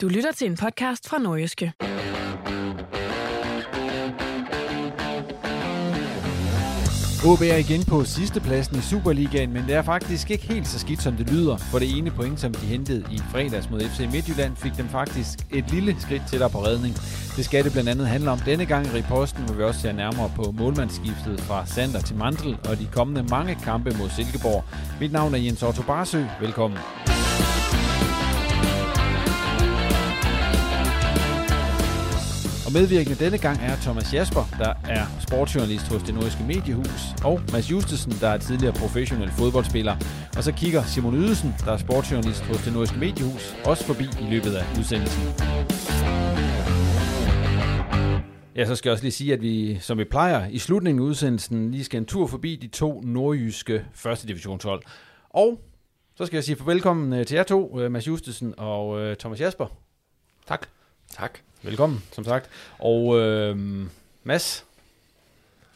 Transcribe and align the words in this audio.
Du 0.00 0.08
lytter 0.08 0.32
til 0.32 0.46
en 0.46 0.56
podcast 0.56 1.08
fra 1.08 1.18
Nordjyske. 1.18 1.72
OB 7.26 7.40
er 7.40 7.56
igen 7.56 7.84
på 7.84 8.04
sidstepladsen 8.04 8.78
i 8.78 8.80
Superligaen, 8.80 9.52
men 9.52 9.62
det 9.66 9.74
er 9.74 9.82
faktisk 9.82 10.30
ikke 10.30 10.46
helt 10.46 10.68
så 10.68 10.78
skidt, 10.78 11.02
som 11.02 11.16
det 11.16 11.30
lyder. 11.30 11.56
For 11.56 11.78
det 11.78 11.98
ene 11.98 12.10
point, 12.10 12.40
som 12.40 12.54
de 12.54 12.66
hentede 12.66 13.04
i 13.10 13.18
fredags 13.18 13.70
mod 13.70 13.80
FC 13.80 14.00
Midtjylland, 14.12 14.56
fik 14.56 14.76
dem 14.76 14.88
faktisk 14.88 15.38
et 15.50 15.70
lille 15.70 15.96
skridt 16.00 16.22
tættere 16.30 16.50
på 16.50 16.58
redning. 16.58 16.94
Det 17.36 17.44
skal 17.44 17.64
det 17.64 17.72
blandt 17.72 17.88
andet 17.88 18.06
handle 18.08 18.30
om 18.30 18.38
denne 18.38 18.66
gang 18.66 18.86
i 18.86 18.90
reposten, 18.90 19.44
hvor 19.44 19.54
vi 19.54 19.62
også 19.62 19.80
ser 19.80 19.92
nærmere 19.92 20.32
på 20.36 20.54
målmandsskiftet 20.58 21.40
fra 21.40 21.66
Sander 21.66 22.00
til 22.00 22.16
Mandel 22.16 22.58
og 22.68 22.78
de 22.78 22.86
kommende 22.92 23.22
mange 23.22 23.54
kampe 23.64 23.96
mod 23.98 24.10
Silkeborg. 24.10 24.64
Mit 25.00 25.12
navn 25.12 25.34
er 25.34 25.38
Jens 25.38 25.62
Otto 25.62 25.82
Barsø. 25.82 26.24
Velkommen. 26.40 26.78
Og 32.72 32.78
medvirkende 32.80 33.24
denne 33.24 33.38
gang 33.38 33.58
er 33.62 33.76
Thomas 33.76 34.14
Jasper, 34.14 34.44
der 34.58 34.74
er 34.88 35.06
sportsjournalist 35.20 35.88
hos 35.88 36.02
det 36.02 36.14
nordiske 36.14 36.42
mediehus, 36.42 37.02
og 37.24 37.40
Mads 37.52 37.70
Justesen, 37.70 38.12
der 38.20 38.28
er 38.28 38.38
tidligere 38.38 38.72
professionel 38.72 39.30
fodboldspiller. 39.30 39.96
Og 40.36 40.42
så 40.44 40.52
kigger 40.52 40.82
Simon 40.84 41.14
Ydelsen, 41.14 41.54
der 41.64 41.72
er 41.72 41.76
sportsjournalist 41.76 42.42
hos 42.42 42.56
det 42.64 42.72
nordiske 42.72 42.98
mediehus, 42.98 43.56
også 43.64 43.84
forbi 43.84 44.04
i 44.04 44.26
løbet 44.30 44.54
af 44.54 44.64
udsendelsen. 44.78 45.22
Ja, 48.56 48.66
så 48.66 48.74
skal 48.76 48.88
jeg 48.88 48.92
også 48.92 49.04
lige 49.04 49.12
sige, 49.12 49.32
at 49.32 49.42
vi, 49.42 49.78
som 49.80 49.98
vi 49.98 50.04
plejer, 50.04 50.48
i 50.48 50.58
slutningen 50.58 51.02
af 51.02 51.06
udsendelsen 51.06 51.70
lige 51.70 51.84
skal 51.84 51.98
en 51.98 52.06
tur 52.06 52.26
forbi 52.26 52.56
de 52.56 52.68
to 52.68 53.00
nordjyske 53.00 53.84
første 53.94 54.28
divisionshold. 54.28 54.82
Og 55.30 55.60
så 56.14 56.26
skal 56.26 56.36
jeg 56.36 56.44
sige 56.44 56.56
velkommen 56.66 57.12
øh, 57.12 57.26
til 57.26 57.34
jer 57.34 57.42
to, 57.42 57.80
øh, 57.80 57.92
Mads 57.92 58.08
Justesen 58.08 58.54
og 58.56 59.00
øh, 59.00 59.16
Thomas 59.16 59.40
Jasper. 59.40 59.66
Tak. 60.46 60.66
Tak. 61.16 61.38
Velkommen, 61.64 62.02
som 62.12 62.24
sagt. 62.24 62.50
Og 62.78 63.18
øh, 63.18 63.56
Mads, 64.22 64.64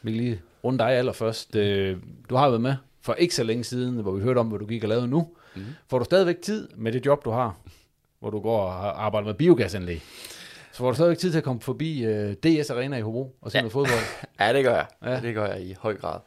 vi 0.03 0.13
kan 0.13 0.21
lige 0.21 0.41
runde 0.65 0.79
dig 0.79 0.93
allerførst. 0.93 1.57
Øh, 1.57 1.97
du 2.31 2.37
har 2.37 2.49
været 2.49 2.61
med 2.61 2.77
for 3.01 3.15
ikke 3.15 3.35
så 3.35 3.45
længe 3.45 3.65
siden, 3.65 3.95
hvor 3.95 4.13
vi 4.13 4.23
hørte 4.23 4.39
om, 4.39 4.49
hvad 4.49 4.59
du 4.59 4.67
gik 4.67 4.83
og 4.83 4.89
lavede 4.89 5.09
nu. 5.09 5.29
Mm. 5.55 5.63
Får 5.89 5.99
du 5.99 6.05
stadigvæk 6.05 6.43
tid 6.43 6.69
med 6.77 6.93
det 6.93 7.07
job, 7.07 7.25
du 7.25 7.31
har, 7.31 7.57
hvor 8.21 8.31
du 8.31 8.41
går 8.41 8.61
og 8.61 9.05
arbejder 9.05 9.27
med 9.27 9.35
biogasanlæg? 9.35 10.03
Så 10.73 10.79
får 10.79 10.89
du 10.89 10.95
stadigvæk 10.95 11.19
tid 11.19 11.31
til 11.31 11.39
at 11.39 11.45
komme 11.45 11.61
forbi 11.61 12.05
øh, 12.05 12.33
DS 12.33 12.71
Arena 12.71 12.97
i 12.97 13.01
Hobro 13.01 13.37
og 13.41 13.51
se 13.51 13.59
ja. 13.59 13.63
noget 13.63 13.73
fodbold? 13.73 14.25
ja, 14.41 14.53
det 14.53 14.65
gør 14.65 14.75
jeg. 14.75 14.87
Ja. 15.05 15.21
Det 15.21 15.35
gør 15.35 15.47
jeg 15.47 15.63
i 15.63 15.77
høj 15.81 15.97
grad. 15.97 16.21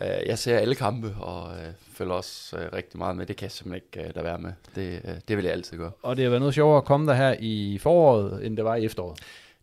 Uh, 0.00 0.26
jeg 0.26 0.38
ser 0.38 0.58
alle 0.58 0.74
kampe, 0.74 1.14
og 1.20 1.44
uh, 1.44 1.58
følger 1.92 2.14
også 2.14 2.56
uh, 2.56 2.76
rigtig 2.76 2.98
meget 2.98 3.16
med. 3.16 3.26
Det 3.26 3.36
kan 3.36 3.44
jeg 3.44 3.52
simpelthen 3.52 3.82
ikke 3.94 4.08
uh, 4.08 4.14
lade 4.16 4.24
være 4.24 4.38
med. 4.38 4.52
Det, 4.74 5.00
uh, 5.04 5.14
det 5.28 5.36
vil 5.36 5.44
jeg 5.44 5.54
altid 5.54 5.78
gøre. 5.78 5.90
Og 6.02 6.16
det 6.16 6.22
har 6.22 6.30
været 6.30 6.40
noget 6.40 6.54
sjovere 6.54 6.76
at 6.76 6.84
komme 6.84 7.06
der 7.06 7.14
her 7.14 7.36
i 7.38 7.78
foråret, 7.82 8.46
end 8.46 8.56
det 8.56 8.64
var 8.64 8.74
i 8.74 8.84
efteråret. 8.84 9.18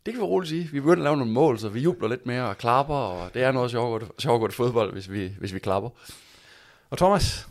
Det 0.06 0.14
kan 0.14 0.22
vi 0.22 0.26
roligt 0.26 0.50
sige. 0.50 0.70
Vi 0.72 0.80
begynder 0.80 0.98
at 0.98 1.04
lave 1.04 1.18
nogle 1.18 1.32
mål, 1.32 1.60
så 1.60 1.70
vi 1.70 1.80
jubler 1.80 2.10
lidt 2.10 2.26
mere 2.26 2.44
og 2.50 2.58
klapper, 2.58 2.96
og 2.96 3.34
det 3.34 3.44
er 3.44 3.52
noget 3.52 3.72
sjovt, 3.72 4.22
sjovt 4.22 4.48
at 4.48 4.54
fodbold, 4.54 4.94
hvis 4.94 5.12
vi, 5.12 5.32
hvis 5.40 5.54
vi 5.54 5.60
klapper. 5.60 5.90
Og 6.90 6.98
Thomas, 6.98 7.48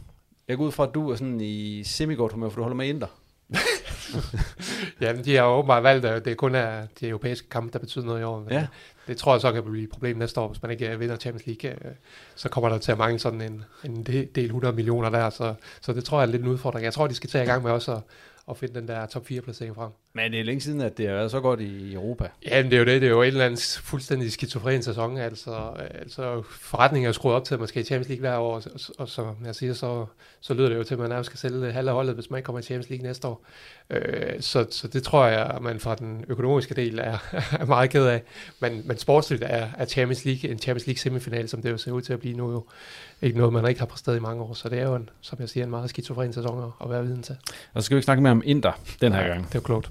jeg 0.48 0.56
går 0.56 0.64
ud 0.64 0.72
fra, 0.72 0.86
at 0.86 0.94
du 0.94 1.10
er 1.10 1.16
sådan 1.16 1.40
i 1.40 1.84
semi-godt 1.84 2.32
humør, 2.32 2.48
for 2.48 2.56
du 2.56 2.62
holder 2.62 2.76
med 2.76 2.88
Inter. 2.88 3.06
Jamen, 5.00 5.24
de 5.24 5.36
har 5.36 5.44
åbenbart 5.44 5.82
valgt, 5.82 6.04
at 6.04 6.24
det 6.24 6.36
kun 6.36 6.54
er 6.54 6.86
de 7.00 7.08
europæiske 7.08 7.48
kampe, 7.48 7.72
der 7.72 7.78
betyder 7.78 8.04
noget 8.04 8.20
i 8.20 8.24
år. 8.24 8.46
Ja. 8.50 8.66
Det 9.06 9.16
tror 9.16 9.34
jeg 9.34 9.40
så 9.40 9.52
kan 9.52 9.62
blive 9.64 9.84
et 9.84 9.90
problem 9.90 10.16
næste 10.16 10.40
år, 10.40 10.48
hvis 10.48 10.62
man 10.62 10.70
ikke 10.70 10.92
øh, 10.92 11.00
vinder 11.00 11.16
Champions 11.16 11.46
League. 11.46 11.88
Øh, 11.88 11.94
så 12.34 12.48
kommer 12.48 12.68
der 12.68 12.78
til 12.78 12.92
at 12.92 12.98
mange 12.98 13.18
sådan 13.18 13.40
en, 13.40 13.64
en 13.84 14.02
del 14.34 14.44
100 14.44 14.74
millioner 14.74 15.10
der, 15.10 15.30
så, 15.30 15.54
så 15.80 15.92
det 15.92 16.04
tror 16.04 16.20
jeg 16.20 16.26
er 16.26 16.30
lidt 16.30 16.42
en 16.42 16.48
udfordring. 16.48 16.84
Jeg 16.84 16.92
tror, 16.92 17.06
de 17.06 17.14
skal 17.14 17.30
tage 17.30 17.44
i 17.44 17.46
gang 17.46 17.62
med 17.62 17.70
også 17.70 17.92
at, 17.92 18.02
at 18.50 18.56
finde 18.56 18.74
den 18.74 18.88
der 18.88 19.06
top 19.06 19.26
4 19.26 19.40
placering 19.40 19.74
frem. 19.74 19.90
Men 20.14 20.32
det 20.32 20.40
er 20.40 20.44
længe 20.44 20.60
siden, 20.60 20.80
at 20.80 20.98
det 20.98 21.08
har 21.08 21.14
været 21.14 21.30
så 21.30 21.40
godt 21.40 21.60
i 21.60 21.94
Europa. 21.94 22.28
Ja, 22.46 22.62
men 22.62 22.70
det 22.70 22.76
er 22.76 22.80
jo 22.80 22.86
det. 22.86 23.00
Det 23.00 23.06
er 23.06 23.10
jo 23.10 23.22
en 23.22 23.26
eller 23.26 23.44
anden 23.44 23.60
fuldstændig 23.80 24.32
skizofren 24.32 24.82
sæson. 24.82 25.18
Altså, 25.18 25.72
altså 25.78 26.42
forretningen 26.50 27.08
er 27.08 27.12
skruet 27.12 27.34
op 27.34 27.44
til, 27.44 27.54
at 27.54 27.60
man 27.60 27.68
skal 27.68 27.82
i 27.82 27.84
Champions 27.84 28.08
League 28.08 28.20
hver 28.20 28.36
år, 28.36 28.54
og, 28.54 28.62
og, 28.74 28.80
og 28.98 29.08
som 29.08 29.36
jeg 29.44 29.54
siger, 29.54 29.72
så, 29.72 30.06
så 30.40 30.54
lyder 30.54 30.68
det 30.68 30.76
jo 30.76 30.82
til, 30.82 30.94
at 30.94 31.00
man 31.00 31.08
nærmest 31.08 31.26
skal 31.26 31.38
sælge 31.38 31.72
halve 31.72 31.90
holdet, 31.90 32.14
hvis 32.14 32.30
man 32.30 32.38
ikke 32.38 32.46
kommer 32.46 32.60
i 32.60 32.62
Champions 32.62 32.90
League 32.90 33.06
næste 33.06 33.28
år. 33.28 33.46
Øh, 33.90 34.40
så, 34.40 34.66
så 34.70 34.88
det 34.88 35.02
tror 35.02 35.26
jeg, 35.26 35.46
at 35.46 35.62
man 35.62 35.80
fra 35.80 35.94
den 35.94 36.24
økonomiske 36.28 36.74
del 36.74 36.98
er, 36.98 37.18
er 37.60 37.64
meget 37.64 37.90
ked 37.90 38.06
af. 38.06 38.22
Men, 38.60 38.82
men 38.84 38.98
sportsligt 38.98 39.42
er, 39.42 39.68
er 39.78 39.84
Champions 39.84 40.24
League, 40.24 40.50
en 40.50 40.58
Champions 40.58 40.86
League 40.86 40.98
semifinal, 40.98 41.48
som 41.48 41.62
det 41.62 41.70
jo 41.70 41.76
ser 41.76 41.92
ud 41.92 42.02
til 42.02 42.12
at 42.12 42.20
blive 42.20 42.36
nu, 42.36 42.50
jo 42.50 42.64
ikke 43.22 43.38
noget, 43.38 43.52
man 43.52 43.68
ikke 43.68 43.80
har 43.80 43.86
præsteret 43.86 44.16
i 44.16 44.20
mange 44.20 44.42
år. 44.42 44.54
Så 44.54 44.68
det 44.68 44.78
er 44.78 44.84
jo, 44.84 44.94
en, 44.94 45.08
som 45.20 45.40
jeg 45.40 45.48
siger, 45.48 45.64
en 45.64 45.70
meget 45.70 45.90
skizofren 45.90 46.32
sæson 46.32 46.64
at, 46.64 46.70
at 46.84 46.90
være 46.90 47.04
viden 47.04 47.22
til. 47.22 47.36
Og 47.74 47.82
så 47.82 47.86
skal 47.86 47.94
vi 47.94 47.98
ikke 47.98 48.04
snakke 48.04 48.22
mere 48.22 48.32
om 48.32 48.42
Inter 48.44 48.72
den 49.00 49.12
her 49.12 49.28
gang. 49.28 49.40
Det 49.46 49.54
er 49.54 49.58
jo 49.58 49.60
klogt. 49.60 49.90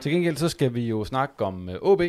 Til 0.00 0.12
gengæld 0.12 0.36
så 0.36 0.48
skal 0.48 0.74
vi 0.74 0.88
jo 0.88 1.04
snakke 1.04 1.44
om 1.44 1.68
øh, 1.68 1.76
OB, 1.82 2.02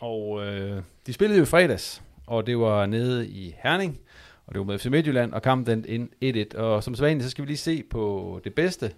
og 0.00 0.46
øh, 0.46 0.82
de 1.06 1.12
spillede 1.12 1.38
jo 1.38 1.44
fredags, 1.44 2.02
og 2.26 2.46
det 2.46 2.58
var 2.58 2.86
nede 2.86 3.28
i 3.28 3.54
Herning, 3.62 3.98
og 4.46 4.54
det 4.54 4.58
var 4.58 4.64
med 4.64 4.78
FC 4.78 4.86
Midtjylland, 4.86 5.32
og 5.32 5.42
kampen 5.42 5.84
den 5.84 6.08
1-1, 6.54 6.58
og 6.58 6.84
som 6.84 6.94
sædvanligt, 6.94 7.24
så 7.24 7.30
skal 7.30 7.42
vi 7.42 7.48
lige 7.48 7.56
se 7.56 7.82
på 7.82 8.40
det 8.44 8.54
bedste 8.54 8.92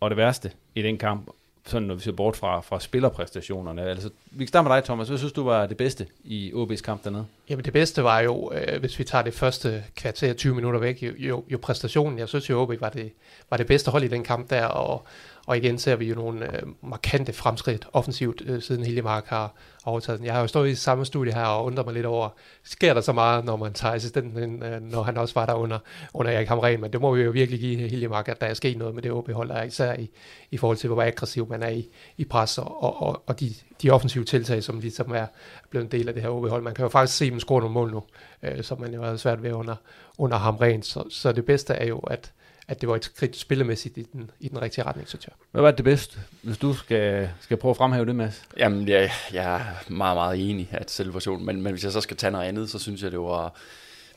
og 0.00 0.10
det 0.10 0.16
værste 0.16 0.52
i 0.74 0.82
den 0.82 0.98
kamp, 0.98 1.30
sådan 1.68 1.88
når 1.88 1.94
vi 1.94 2.00
ser 2.00 2.12
bort 2.12 2.36
fra, 2.36 2.60
fra 2.60 2.80
spillerpræstationerne. 2.80 3.82
Altså, 3.82 4.10
vi 4.30 4.44
kan 4.44 4.48
starte 4.48 4.68
med 4.68 4.76
dig, 4.76 4.84
Thomas. 4.84 5.08
Hvad 5.08 5.18
synes 5.18 5.32
du 5.32 5.44
var 5.44 5.66
det 5.66 5.76
bedste 5.76 6.06
i 6.24 6.52
OB's 6.52 6.82
kamp 6.82 7.04
dernede? 7.04 7.26
Jamen 7.48 7.64
det 7.64 7.72
bedste 7.72 8.04
var 8.04 8.20
jo, 8.20 8.52
øh, 8.54 8.80
hvis 8.80 8.98
vi 8.98 9.04
tager 9.04 9.22
det 9.22 9.34
første 9.34 9.84
kvarter 9.96 10.32
20 10.32 10.54
minutter 10.54 10.80
væk, 10.80 11.02
jo, 11.02 11.12
jo, 11.18 11.44
jo 11.48 11.58
præstationen. 11.62 12.18
Jeg 12.18 12.28
synes 12.28 12.50
jo, 12.50 12.60
OB 12.62 12.80
var 12.80 12.88
det, 12.88 13.12
var 13.50 13.56
det 13.56 13.66
bedste 13.66 13.90
hold 13.90 14.04
i 14.04 14.08
den 14.08 14.24
kamp 14.24 14.50
der, 14.50 14.64
og, 14.64 15.06
og 15.48 15.56
igen 15.56 15.78
ser 15.78 15.96
vi 15.96 16.08
jo 16.08 16.14
nogle 16.14 16.56
øh, 16.56 16.62
markante 16.82 17.32
fremskridt 17.32 17.86
offensivt, 17.92 18.42
øh, 18.46 18.62
siden 18.62 18.84
Hiljemark 18.84 19.26
har 19.26 19.54
overtaget 19.84 20.18
den. 20.18 20.26
Jeg 20.26 20.34
har 20.34 20.40
jo 20.40 20.46
stået 20.46 20.68
i 20.68 20.74
samme 20.74 21.04
studie 21.04 21.34
her 21.34 21.44
og 21.44 21.64
undret 21.64 21.86
mig 21.86 21.94
lidt 21.94 22.06
over, 22.06 22.28
sker 22.64 22.94
der 22.94 23.00
så 23.00 23.12
meget, 23.12 23.44
når 23.44 23.56
man 23.56 23.72
tager 23.72 23.94
assistenten, 23.94 24.62
øh, 24.62 24.82
når 24.82 25.02
han 25.02 25.16
også 25.16 25.34
var 25.34 25.46
der 25.46 25.54
under, 25.54 25.78
under 26.14 26.32
Erik 26.32 26.48
Hamren, 26.48 26.80
men 26.80 26.92
det 26.92 27.00
må 27.00 27.14
vi 27.14 27.22
jo 27.22 27.30
virkelig 27.30 27.60
give 27.60 27.88
Hiljemark, 27.88 28.28
at 28.28 28.40
der 28.40 28.46
er 28.46 28.54
sket 28.54 28.78
noget 28.78 28.94
med 28.94 29.02
det 29.02 29.12
OB-hold, 29.12 29.48
der 29.48 29.62
især 29.62 29.94
i, 29.94 30.10
i 30.50 30.56
forhold 30.56 30.76
til, 30.76 30.90
hvor 30.90 31.02
aggressiv 31.02 31.48
man 31.48 31.62
er 31.62 31.68
i, 31.68 31.88
i 32.16 32.24
pres, 32.24 32.58
og, 32.58 33.02
og, 33.02 33.22
og 33.26 33.40
de, 33.40 33.54
de 33.82 33.90
offensive 33.90 34.24
tiltag, 34.24 34.62
som 34.62 34.80
ligesom 34.80 35.10
er 35.14 35.26
blevet 35.70 35.84
en 35.84 35.92
del 35.92 36.08
af 36.08 36.14
det 36.14 36.22
her 36.22 36.30
OB-hold. 36.30 36.62
Man 36.62 36.74
kan 36.74 36.82
jo 36.82 36.88
faktisk 36.88 37.18
se 37.18 37.30
dem 37.30 37.40
score 37.40 37.60
nogle 37.60 37.74
mål 37.74 37.90
nu, 37.90 38.02
øh, 38.42 38.62
som 38.62 38.80
man 38.80 38.94
jo 38.94 39.02
havde 39.02 39.18
svært 39.18 39.42
ved 39.42 39.52
under, 39.52 39.76
under 40.18 40.36
Hamren, 40.36 40.82
så, 40.82 41.04
så 41.10 41.32
det 41.32 41.44
bedste 41.44 41.74
er 41.74 41.86
jo, 41.86 41.98
at 41.98 42.32
at 42.68 42.80
det 42.80 42.88
var 42.88 42.96
et 42.96 43.04
skridt 43.04 43.36
spillemæssigt 43.36 43.98
i 43.98 44.02
den, 44.12 44.30
i 44.40 44.48
den 44.48 44.62
rigtige 44.62 44.84
retning, 44.84 45.08
synes 45.08 45.26
jeg. 45.26 45.32
Hvad 45.50 45.62
var 45.62 45.70
det 45.70 45.84
bedste, 45.84 46.18
hvis 46.42 46.58
du 46.58 46.74
skal, 46.74 47.30
skal 47.40 47.56
prøve 47.56 47.70
at 47.70 47.76
fremhæve 47.76 48.06
det, 48.06 48.16
Mads? 48.16 48.44
Jamen, 48.56 48.88
jeg, 48.88 49.10
jeg 49.32 49.54
er 49.54 49.92
meget, 49.92 50.16
meget 50.16 50.50
enig 50.50 50.68
at 50.72 50.90
selve 50.90 51.14
versionen, 51.14 51.46
men, 51.46 51.62
men 51.62 51.72
hvis 51.72 51.84
jeg 51.84 51.92
så 51.92 52.00
skal 52.00 52.16
tage 52.16 52.30
noget 52.30 52.48
andet, 52.48 52.70
så 52.70 52.78
synes 52.78 53.02
jeg, 53.02 53.10
det 53.10 53.20
var 53.20 53.54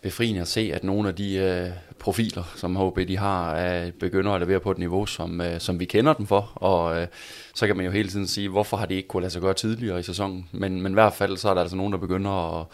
befriende 0.01 0.41
at 0.41 0.47
se, 0.47 0.71
at 0.73 0.83
nogle 0.83 1.09
af 1.09 1.15
de 1.15 1.35
øh, 1.35 1.69
profiler, 1.99 2.53
som 2.55 2.75
HB 2.75 3.07
de 3.07 3.17
har, 3.17 3.55
er 3.55 3.91
begynder 3.99 4.31
at 4.31 4.41
levere 4.41 4.59
på 4.59 4.71
et 4.71 4.77
niveau, 4.77 5.05
som, 5.05 5.41
øh, 5.41 5.59
som 5.59 5.79
vi 5.79 5.85
kender 5.85 6.13
dem 6.13 6.27
for. 6.27 6.51
Og 6.55 7.01
øh, 7.01 7.07
så 7.55 7.67
kan 7.67 7.77
man 7.77 7.85
jo 7.85 7.91
hele 7.91 8.09
tiden 8.09 8.27
sige, 8.27 8.49
hvorfor 8.49 8.77
har 8.77 8.85
de 8.85 8.95
ikke 8.95 9.07
kunne 9.07 9.21
lade 9.21 9.33
sig 9.33 9.41
gøre 9.41 9.53
tidligere 9.53 9.99
i 9.99 10.03
sæsonen. 10.03 10.49
Men, 10.51 10.81
men 10.81 10.91
i 10.91 10.93
hvert 10.93 11.13
fald 11.13 11.37
så 11.37 11.49
er 11.49 11.53
der 11.53 11.61
altså 11.61 11.75
nogen, 11.75 11.93
der 11.93 11.99
begynder 11.99 12.59
at, 12.59 12.67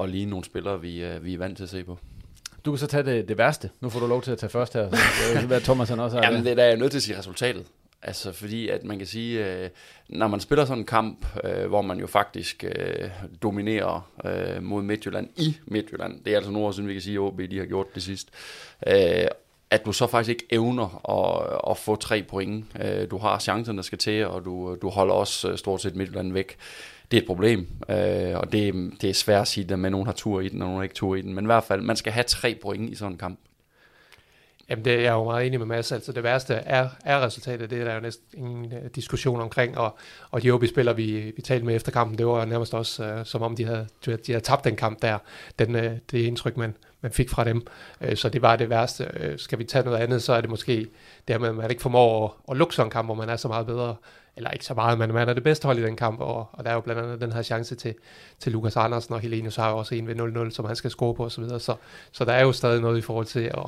at 0.00 0.08
ligne 0.08 0.30
nogle 0.30 0.44
spillere, 0.44 0.80
vi, 0.80 1.04
øh, 1.04 1.24
vi 1.24 1.34
er 1.34 1.38
vant 1.38 1.56
til 1.56 1.64
at 1.64 1.70
se 1.70 1.84
på. 1.84 1.98
Du 2.66 2.70
kan 2.70 2.78
så 2.78 2.86
tage 2.86 3.02
det, 3.02 3.28
det 3.28 3.38
værste. 3.38 3.70
Nu 3.80 3.88
får 3.88 4.00
du 4.00 4.06
lov 4.06 4.22
til 4.22 4.30
at 4.30 4.38
tage 4.38 4.50
først 4.50 4.74
her. 4.74 4.90
Så 4.90 5.40
det 5.40 5.50
være, 5.50 5.60
Thomas 5.60 5.88
han 5.88 6.00
også 6.00 6.16
har 6.16 6.24
Jamen, 6.24 6.44
det 6.44 6.58
er 6.58 6.64
jeg 6.64 6.76
nødt 6.76 6.90
til 6.90 6.98
at 6.98 7.02
sige 7.02 7.18
resultatet. 7.18 7.66
Altså 8.02 8.32
fordi, 8.32 8.68
at 8.68 8.84
man 8.84 8.98
kan 8.98 9.06
sige, 9.06 9.46
øh, 9.46 9.70
når 10.08 10.28
man 10.28 10.40
spiller 10.40 10.64
sådan 10.64 10.78
en 10.78 10.86
kamp, 10.86 11.26
øh, 11.44 11.66
hvor 11.66 11.82
man 11.82 11.98
jo 11.98 12.06
faktisk 12.06 12.64
øh, 12.64 13.10
dominerer 13.42 14.10
øh, 14.24 14.62
mod 14.62 14.82
Midtjylland 14.82 15.28
i 15.36 15.56
Midtjylland, 15.66 16.24
det 16.24 16.32
er 16.32 16.36
altså 16.36 16.50
nogle 16.50 16.66
år 16.66 16.72
siden, 16.72 16.88
vi 16.88 16.92
kan 16.92 17.02
sige, 17.02 17.14
at 17.14 17.20
OB 17.20 17.40
de 17.50 17.58
har 17.58 17.66
gjort 17.66 17.94
det 17.94 18.02
sidst, 18.02 18.28
øh, 18.86 19.26
at 19.70 19.84
du 19.84 19.92
så 19.92 20.06
faktisk 20.06 20.30
ikke 20.30 20.46
evner 20.50 21.10
at, 21.10 21.70
at 21.70 21.78
få 21.78 21.96
tre 21.96 22.22
point. 22.22 22.64
Øh, 22.80 23.10
du 23.10 23.18
har 23.18 23.38
chancerne, 23.38 23.76
der 23.76 23.82
skal 23.82 23.98
til, 23.98 24.26
og 24.26 24.44
du, 24.44 24.76
du 24.82 24.88
holder 24.88 25.14
også 25.14 25.50
øh, 25.50 25.58
stort 25.58 25.80
set 25.80 25.96
Midtjylland 25.96 26.32
væk. 26.32 26.56
Det 27.10 27.16
er 27.16 27.20
et 27.20 27.26
problem, 27.26 27.66
øh, 27.88 28.38
og 28.38 28.52
det, 28.52 28.92
det 29.00 29.10
er 29.10 29.14
svært 29.14 29.40
at 29.40 29.48
sige, 29.48 29.72
at 29.72 29.78
nogen 29.78 30.06
har 30.06 30.12
tur 30.12 30.40
i 30.40 30.48
den, 30.48 30.62
og 30.62 30.66
nogen 30.66 30.76
har 30.76 30.82
ikke 30.82 30.94
tur 30.94 31.16
i 31.16 31.22
den. 31.22 31.34
Men 31.34 31.44
i 31.44 31.46
hvert 31.46 31.64
fald, 31.64 31.82
man 31.82 31.96
skal 31.96 32.12
have 32.12 32.24
tre 32.24 32.58
point 32.62 32.90
i 32.90 32.94
sådan 32.94 33.12
en 33.12 33.18
kamp. 33.18 33.38
Jamen, 34.68 34.84
det 34.84 34.92
er 34.92 35.00
jeg 35.00 35.12
jo 35.12 35.24
meget 35.24 35.46
enig 35.46 35.58
med 35.58 35.66
Mads. 35.66 35.92
Altså, 35.92 36.12
det 36.12 36.22
værste 36.22 36.54
er, 36.54 36.88
er 37.04 37.20
resultatet. 37.20 37.70
Det 37.70 37.80
er 37.80 37.84
der 37.84 37.94
jo 37.94 38.00
næsten 38.00 38.24
ingen 38.38 38.72
øh, 38.72 38.90
diskussion 38.94 39.40
omkring. 39.40 39.78
Og, 39.78 39.98
og 40.30 40.42
de 40.42 40.50
OB-spillere, 40.50 40.96
vi, 40.96 41.32
vi 41.36 41.42
talte 41.42 41.66
med 41.66 41.76
efter 41.76 41.92
kampen, 41.92 42.18
det 42.18 42.26
var 42.26 42.44
nærmest 42.44 42.74
også, 42.74 43.14
uh, 43.14 43.24
som 43.24 43.42
om 43.42 43.56
de 43.56 43.64
havde, 43.64 43.86
de 44.06 44.18
havde 44.28 44.40
tabt 44.40 44.64
den 44.64 44.76
kamp 44.76 45.02
der. 45.02 45.18
Den, 45.58 45.74
uh, 45.74 45.82
det 45.82 46.14
indtryk, 46.14 46.56
man, 46.56 46.74
man 47.00 47.12
fik 47.12 47.30
fra 47.30 47.44
dem. 47.44 47.66
Uh, 48.00 48.14
så 48.14 48.28
det 48.28 48.42
var 48.42 48.56
det 48.56 48.70
værste. 48.70 49.10
Uh, 49.20 49.38
skal 49.38 49.58
vi 49.58 49.64
tage 49.64 49.84
noget 49.84 49.98
andet, 49.98 50.22
så 50.22 50.32
er 50.32 50.40
det 50.40 50.50
måske 50.50 50.86
det 51.28 51.40
med, 51.40 51.48
at 51.48 51.54
man 51.54 51.70
ikke 51.70 51.82
formår 51.82 52.24
at, 52.24 52.30
at 52.50 52.56
lukke 52.56 52.74
sådan 52.74 52.86
en 52.86 52.90
kamp, 52.90 53.08
hvor 53.08 53.14
man 53.14 53.28
er 53.28 53.36
så 53.36 53.48
meget 53.48 53.66
bedre. 53.66 53.96
Eller 54.36 54.50
ikke 54.50 54.64
så 54.64 54.74
meget, 54.74 54.98
men 54.98 55.12
man 55.12 55.28
er 55.28 55.34
det 55.34 55.42
bedste 55.42 55.66
hold 55.66 55.78
i 55.78 55.82
den 55.82 55.96
kamp. 55.96 56.20
Og, 56.20 56.48
og 56.52 56.64
der 56.64 56.70
er 56.70 56.74
jo 56.74 56.80
blandt 56.80 57.02
andet 57.02 57.20
den 57.20 57.32
her 57.32 57.42
chance 57.42 57.74
til, 57.74 57.94
til 58.38 58.52
Lukas 58.52 58.76
Andersen, 58.76 59.14
og 59.14 59.20
Helenius 59.20 59.56
har 59.56 59.70
jo 59.70 59.76
også 59.76 59.94
en 59.94 60.06
ved 60.06 60.46
0-0, 60.46 60.50
som 60.50 60.64
han 60.64 60.76
skal 60.76 60.90
score 60.90 61.14
på 61.14 61.24
osv. 61.24 61.44
Så, 61.48 61.58
så, 61.58 61.74
så 62.12 62.24
der 62.24 62.32
er 62.32 62.42
jo 62.42 62.52
stadig 62.52 62.80
noget 62.80 62.98
i 62.98 63.00
forhold 63.00 63.26
til 63.26 63.40
at 63.40 63.66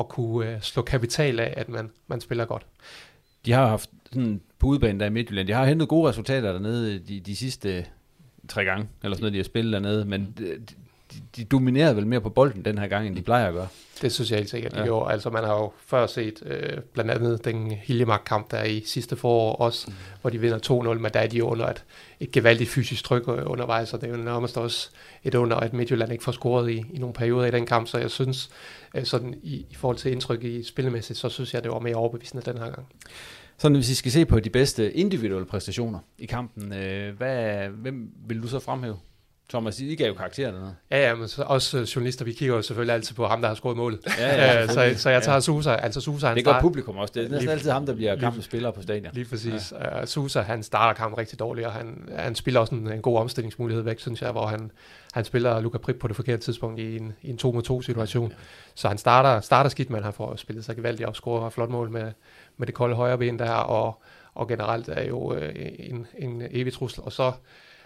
at 0.00 0.08
kunne 0.08 0.50
øh, 0.50 0.60
slå 0.60 0.82
kapital 0.82 1.40
af, 1.40 1.54
at 1.56 1.68
man, 1.68 1.90
man 2.06 2.20
spiller 2.20 2.44
godt. 2.44 2.66
De 3.46 3.52
har 3.52 3.66
haft 3.66 3.90
sådan 4.12 4.40
på 4.58 4.66
udbanen 4.66 5.00
der 5.00 5.06
i 5.06 5.10
Midtjylland. 5.10 5.48
De 5.48 5.52
har 5.52 5.66
hentet 5.66 5.88
gode 5.88 6.08
resultater 6.08 6.52
dernede 6.52 6.98
de, 6.98 7.20
de 7.20 7.36
sidste 7.36 7.86
tre 8.48 8.64
gange, 8.64 8.88
eller 9.02 9.16
sådan 9.16 9.22
noget, 9.22 9.32
de 9.32 9.38
har 9.38 9.44
spillet 9.44 9.72
dernede, 9.72 10.04
men 10.04 10.36
de, 11.12 11.16
de, 11.16 11.22
de 11.36 11.44
dominerede 11.44 11.96
vel 11.96 12.06
mere 12.06 12.20
på 12.20 12.30
bolden 12.30 12.64
den 12.64 12.78
her 12.78 12.86
gang, 12.86 13.06
end 13.06 13.16
de 13.16 13.22
plejer 13.22 13.46
at 13.48 13.54
gøre. 13.54 13.68
Det 14.02 14.12
synes 14.12 14.30
jeg 14.30 14.38
helt 14.38 14.50
sikkert, 14.50 14.72
de 14.72 14.78
ja. 14.78 14.84
gjorde. 14.84 15.12
Altså 15.12 15.30
man 15.30 15.44
har 15.44 15.54
jo 15.54 15.72
før 15.86 16.06
set 16.06 16.42
øh, 16.46 16.78
blandt 16.92 17.10
andet 17.10 17.44
den 17.44 17.70
Hiljemark-kamp, 17.70 18.50
der 18.50 18.64
i 18.64 18.82
sidste 18.86 19.16
forår 19.16 19.56
også, 19.56 19.84
mm. 19.88 19.94
hvor 20.20 20.30
de 20.30 20.38
vinder 20.38 20.92
2-0, 20.94 20.98
men 20.98 21.12
der 21.14 21.20
er 21.20 21.26
de 21.26 21.44
under 21.44 21.66
et, 21.66 21.84
et 22.20 22.32
gevaldigt 22.32 22.70
fysisk 22.70 23.04
tryk 23.04 23.28
øh, 23.28 23.38
undervejs, 23.46 23.94
og 23.94 24.00
det 24.00 24.10
er 24.10 24.16
jo 24.16 24.22
nærmest 24.22 24.58
også 24.58 24.90
et 25.24 25.34
under, 25.34 25.56
at 25.56 25.72
Midtjylland 25.72 26.12
ikke 26.12 26.24
får 26.24 26.32
scoret 26.32 26.70
i, 26.70 26.84
i 26.92 26.98
nogle 26.98 27.14
perioder 27.14 27.46
i 27.46 27.50
den 27.50 27.66
kamp, 27.66 27.88
så 27.88 27.98
jeg 27.98 28.10
synes, 28.10 28.50
øh, 28.94 29.04
sådan 29.04 29.34
i, 29.42 29.66
i 29.70 29.74
forhold 29.74 29.96
til 29.96 30.12
indtryk 30.12 30.44
i 30.44 30.62
spillemæssigt, 30.62 31.18
så 31.18 31.28
synes 31.28 31.54
jeg, 31.54 31.62
det 31.62 31.70
var 31.70 31.78
mere 31.78 31.94
overbevisende 31.94 32.52
den 32.52 32.58
her 32.58 32.70
gang. 32.70 32.86
Så 33.58 33.68
hvis 33.68 33.88
vi 33.88 33.94
skal 33.94 34.12
se 34.12 34.26
på 34.26 34.40
de 34.40 34.50
bedste 34.50 34.92
individuelle 34.92 35.46
præstationer 35.46 35.98
i 36.18 36.26
kampen, 36.26 36.72
øh, 36.72 37.16
hvad, 37.16 37.68
hvem 37.68 38.10
vil 38.28 38.42
du 38.42 38.48
så 38.48 38.58
fremhæve? 38.58 38.96
Thomas, 39.48 39.80
I 39.80 39.94
gav 39.94 40.06
jo 40.06 40.14
karakterer 40.14 40.50
dernede. 40.50 40.74
Ja, 40.90 41.08
ja, 41.08 41.14
men 41.14 41.28
så 41.28 41.42
også 41.42 41.92
journalister, 41.94 42.24
vi 42.24 42.32
kigger 42.32 42.56
jo 42.56 42.62
selvfølgelig 42.62 42.94
altid 42.94 43.14
på 43.14 43.26
ham, 43.26 43.40
der 43.40 43.48
har 43.48 43.54
scoret 43.54 43.76
målet. 43.76 44.00
Ja, 44.18 44.36
ja, 44.36 44.66
så, 44.66 44.94
så 44.96 45.10
jeg 45.10 45.22
tager 45.22 45.36
ja. 45.36 45.40
Susa. 45.40 45.74
Altså 45.74 46.00
Susa, 46.00 46.26
han 46.26 46.36
det 46.36 46.44
gør 46.44 46.60
publikum 46.60 46.96
også. 46.96 47.12
Det 47.14 47.24
er 47.24 47.28
næsten 47.28 47.40
lige, 47.40 47.52
altid 47.52 47.70
ham, 47.70 47.86
der 47.86 47.94
bliver 47.94 48.16
kampens 48.16 48.44
spiller 48.44 48.70
på 48.70 48.82
stadion. 48.82 49.14
Lige 49.14 49.24
præcis. 49.24 49.72
Ja. 49.72 50.00
Uh, 50.00 50.06
Susa, 50.06 50.40
han 50.40 50.62
starter 50.62 50.94
kampen 50.94 51.18
rigtig 51.18 51.38
dårligt, 51.38 51.66
og 51.66 51.72
han, 51.72 52.08
han 52.16 52.34
spiller 52.34 52.60
også 52.60 52.74
en, 52.74 52.92
en 52.92 53.02
god 53.02 53.18
omstillingsmulighed 53.18 53.82
væk, 53.84 54.00
synes 54.00 54.22
jeg, 54.22 54.32
hvor 54.32 54.46
han, 54.46 54.70
han 55.12 55.24
spiller 55.24 55.60
Luca 55.60 55.78
Prip 55.78 55.96
på 55.96 56.08
det 56.08 56.16
forkerte 56.16 56.42
tidspunkt 56.42 56.80
i 56.80 56.96
en, 56.96 57.12
i 57.22 57.30
en 57.30 57.38
2-2 57.44 57.82
situation. 57.82 58.28
Ja. 58.28 58.34
Så 58.74 58.88
han 58.88 58.98
starter, 58.98 59.40
starter 59.40 59.70
skidt, 59.70 59.90
men 59.90 60.02
han 60.02 60.12
får 60.12 60.36
spillet 60.36 60.64
sig 60.64 60.76
gevaldigt 60.76 61.08
og 61.08 61.14
scorer 61.14 61.50
flot 61.50 61.70
mål 61.70 61.90
med, 61.90 62.12
med 62.56 62.66
det 62.66 62.74
kolde 62.74 62.94
højre 62.94 63.18
ben 63.18 63.38
der, 63.38 63.50
og, 63.50 64.02
og 64.34 64.48
generelt 64.48 64.88
er 64.88 65.04
jo 65.04 65.34
øh, 65.34 65.52
en, 65.78 66.06
en 66.18 66.42
evig 66.50 66.72
trussel. 66.72 67.02
Og 67.02 67.12
så 67.12 67.32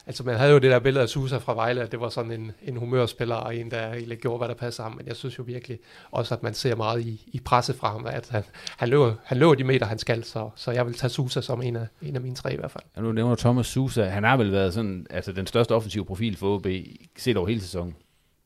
Altså 0.06 0.24
man 0.24 0.36
havde 0.36 0.52
jo 0.52 0.58
det 0.58 0.70
der 0.70 0.78
billede 0.78 1.02
af 1.02 1.08
Susa 1.08 1.36
fra 1.36 1.54
Vejle, 1.54 1.82
at 1.82 1.92
det 1.92 2.00
var 2.00 2.08
sådan 2.08 2.32
en, 2.32 2.52
en 2.62 2.76
humørspiller, 2.76 3.34
og 3.34 3.56
en, 3.56 3.70
der 3.70 3.92
egentlig 3.92 4.18
gjorde, 4.18 4.38
hvad 4.38 4.48
der 4.48 4.54
passer 4.54 4.82
ham. 4.82 4.92
Men 4.96 5.06
jeg 5.06 5.16
synes 5.16 5.38
jo 5.38 5.42
virkelig 5.42 5.78
også, 6.10 6.34
at 6.34 6.42
man 6.42 6.54
ser 6.54 6.76
meget 6.76 7.06
i, 7.06 7.24
i 7.32 7.40
presse 7.40 7.74
fra 7.74 7.92
ham, 7.92 8.06
at 8.06 8.28
han, 8.28 8.42
han, 8.76 8.88
løber, 8.88 9.14
han 9.24 9.38
løber 9.38 9.54
de 9.54 9.64
meter, 9.64 9.86
han 9.86 9.98
skal. 9.98 10.24
Så, 10.24 10.50
så 10.56 10.70
jeg 10.70 10.86
vil 10.86 10.94
tage 10.94 11.10
Susa 11.10 11.40
som 11.40 11.62
en 11.62 11.76
af, 11.76 11.86
en 12.02 12.16
af 12.16 12.22
mine 12.22 12.34
tre 12.34 12.52
i 12.52 12.56
hvert 12.56 12.70
fald. 12.70 12.84
Ja, 12.96 13.00
nu 13.00 13.12
nævner 13.12 13.34
Thomas 13.34 13.66
Susa. 13.66 14.04
Han 14.04 14.24
har 14.24 14.36
vel 14.36 14.52
været 14.52 14.74
sådan, 14.74 15.06
altså 15.10 15.32
den 15.32 15.46
største 15.46 15.74
offensive 15.74 16.04
profil 16.04 16.36
for 16.36 16.54
OB, 16.54 16.66
set 17.16 17.36
over 17.36 17.48
hele 17.48 17.60
sæsonen. 17.60 17.94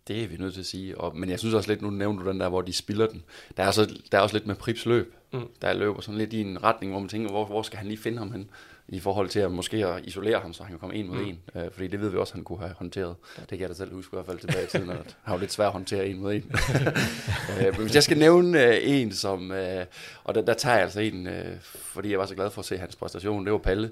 Det 0.09 0.23
er 0.23 0.29
vi 0.29 0.37
nødt 0.37 0.55
til 0.55 0.61
at 0.61 0.67
sige. 0.67 1.01
Og, 1.01 1.17
men 1.17 1.31
jeg 1.31 1.39
synes 1.39 1.55
også 1.55 1.71
lidt, 1.71 1.83
nu 1.83 1.91
nævner 1.91 2.23
du 2.23 2.31
den 2.31 2.41
der, 2.41 2.49
hvor 2.49 2.61
de 2.61 2.73
spiller 2.73 3.07
den. 3.07 3.23
Der 3.57 3.63
er, 3.63 3.71
så, 3.71 3.99
der 4.13 4.19
er 4.19 4.23
også 4.23 4.37
lidt 4.37 4.47
med 4.47 4.55
Prips 4.55 4.87
løb. 4.87 5.15
Mm. 5.33 5.49
Der 5.63 5.73
løber 5.73 6.01
sådan 6.01 6.19
lidt 6.19 6.33
i 6.33 6.41
en 6.41 6.65
retning, 6.65 6.93
hvor 6.93 7.01
man 7.01 7.09
tænker, 7.09 7.31
hvor, 7.31 7.45
hvor 7.45 7.63
skal 7.63 7.79
han 7.79 7.89
lige 7.89 7.99
finde 7.99 8.19
ham 8.19 8.33
hen? 8.33 8.51
I 8.89 9.01
forhold 9.01 9.29
til 9.29 9.41
at 9.41 9.53
måske 9.53 9.87
at 9.87 10.05
isolere 10.05 10.41
ham, 10.41 10.53
så 10.53 10.63
han 10.63 10.73
kan 10.73 10.79
komme 10.79 10.95
en 10.95 11.09
mod 11.09 11.17
mm. 11.17 11.25
en. 11.25 11.39
Øh, 11.55 11.71
fordi 11.73 11.87
det 11.87 12.01
ved 12.01 12.09
vi 12.09 12.17
også, 12.17 12.35
han 12.35 12.45
kunne 12.45 12.59
have 12.59 12.75
håndteret. 12.79 13.15
Det 13.37 13.49
kan 13.49 13.61
jeg 13.61 13.69
da 13.69 13.75
selv 13.75 13.95
huske 13.95 14.09
i 14.13 14.17
hvert 14.17 14.27
fald 14.27 14.39
tilbage 14.39 14.65
i 14.65 14.67
tiden, 14.67 14.91
at 14.91 15.17
han 15.25 15.35
jo 15.35 15.41
lidt 15.41 15.53
svært 15.53 15.67
at 15.67 15.73
håndtere 15.73 16.07
en 16.07 16.21
mod 16.21 16.35
en. 16.35 16.53
øh, 17.61 17.65
men 17.65 17.75
hvis 17.75 17.95
jeg 17.95 18.03
skal 18.03 18.19
nævne 18.19 18.65
øh, 18.65 18.79
en, 18.83 19.13
som, 19.13 19.53
øh, 19.53 19.85
og 20.25 20.35
der, 20.35 20.43
der 20.43 20.55
tager 20.55 20.75
jeg 20.75 20.83
altså 20.83 21.01
en, 21.01 21.27
øh, 21.27 21.61
fordi 21.61 22.11
jeg 22.11 22.19
var 22.19 22.27
så 22.27 22.35
glad 22.35 22.51
for 22.51 22.61
at 22.61 22.67
se 22.67 22.79
hans 22.79 22.97
præstation, 22.97 23.45
det 23.45 23.53
var 23.53 23.59
Palle 23.59 23.91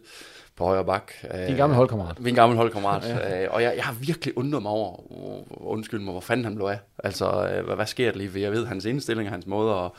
på 0.57 0.65
højre 0.65 0.85
bak. 0.85 1.13
Øh, 1.35 1.47
Din 1.47 1.57
gamle 1.57 1.77
holdkammerat. 1.77 2.21
Min 2.21 2.35
gamle 2.35 2.57
holdkammerat. 2.57 3.09
ja. 3.09 3.43
øh, 3.43 3.49
og 3.51 3.63
jeg, 3.63 3.73
jeg 3.77 3.85
har 3.85 3.93
virkelig 3.93 4.39
undret 4.39 4.63
mig 4.63 4.73
over, 4.73 5.01
undskyld 5.67 6.01
mig, 6.01 6.13
hvor 6.13 6.21
fanden 6.21 6.45
han 6.45 6.55
blev 6.55 6.67
af. 6.67 6.79
Altså, 7.05 7.49
øh, 7.49 7.65
hvad, 7.65 7.77
hvad 7.77 7.87
sker 7.87 8.11
der 8.11 8.19
lige? 8.19 8.31
For 8.31 8.39
jeg 8.39 8.53
ved, 8.53 8.67
hans 8.67 8.85
indstilling 8.85 9.29
og 9.29 9.33
hans 9.33 9.47
måde 9.47 9.75
at, 9.75 9.91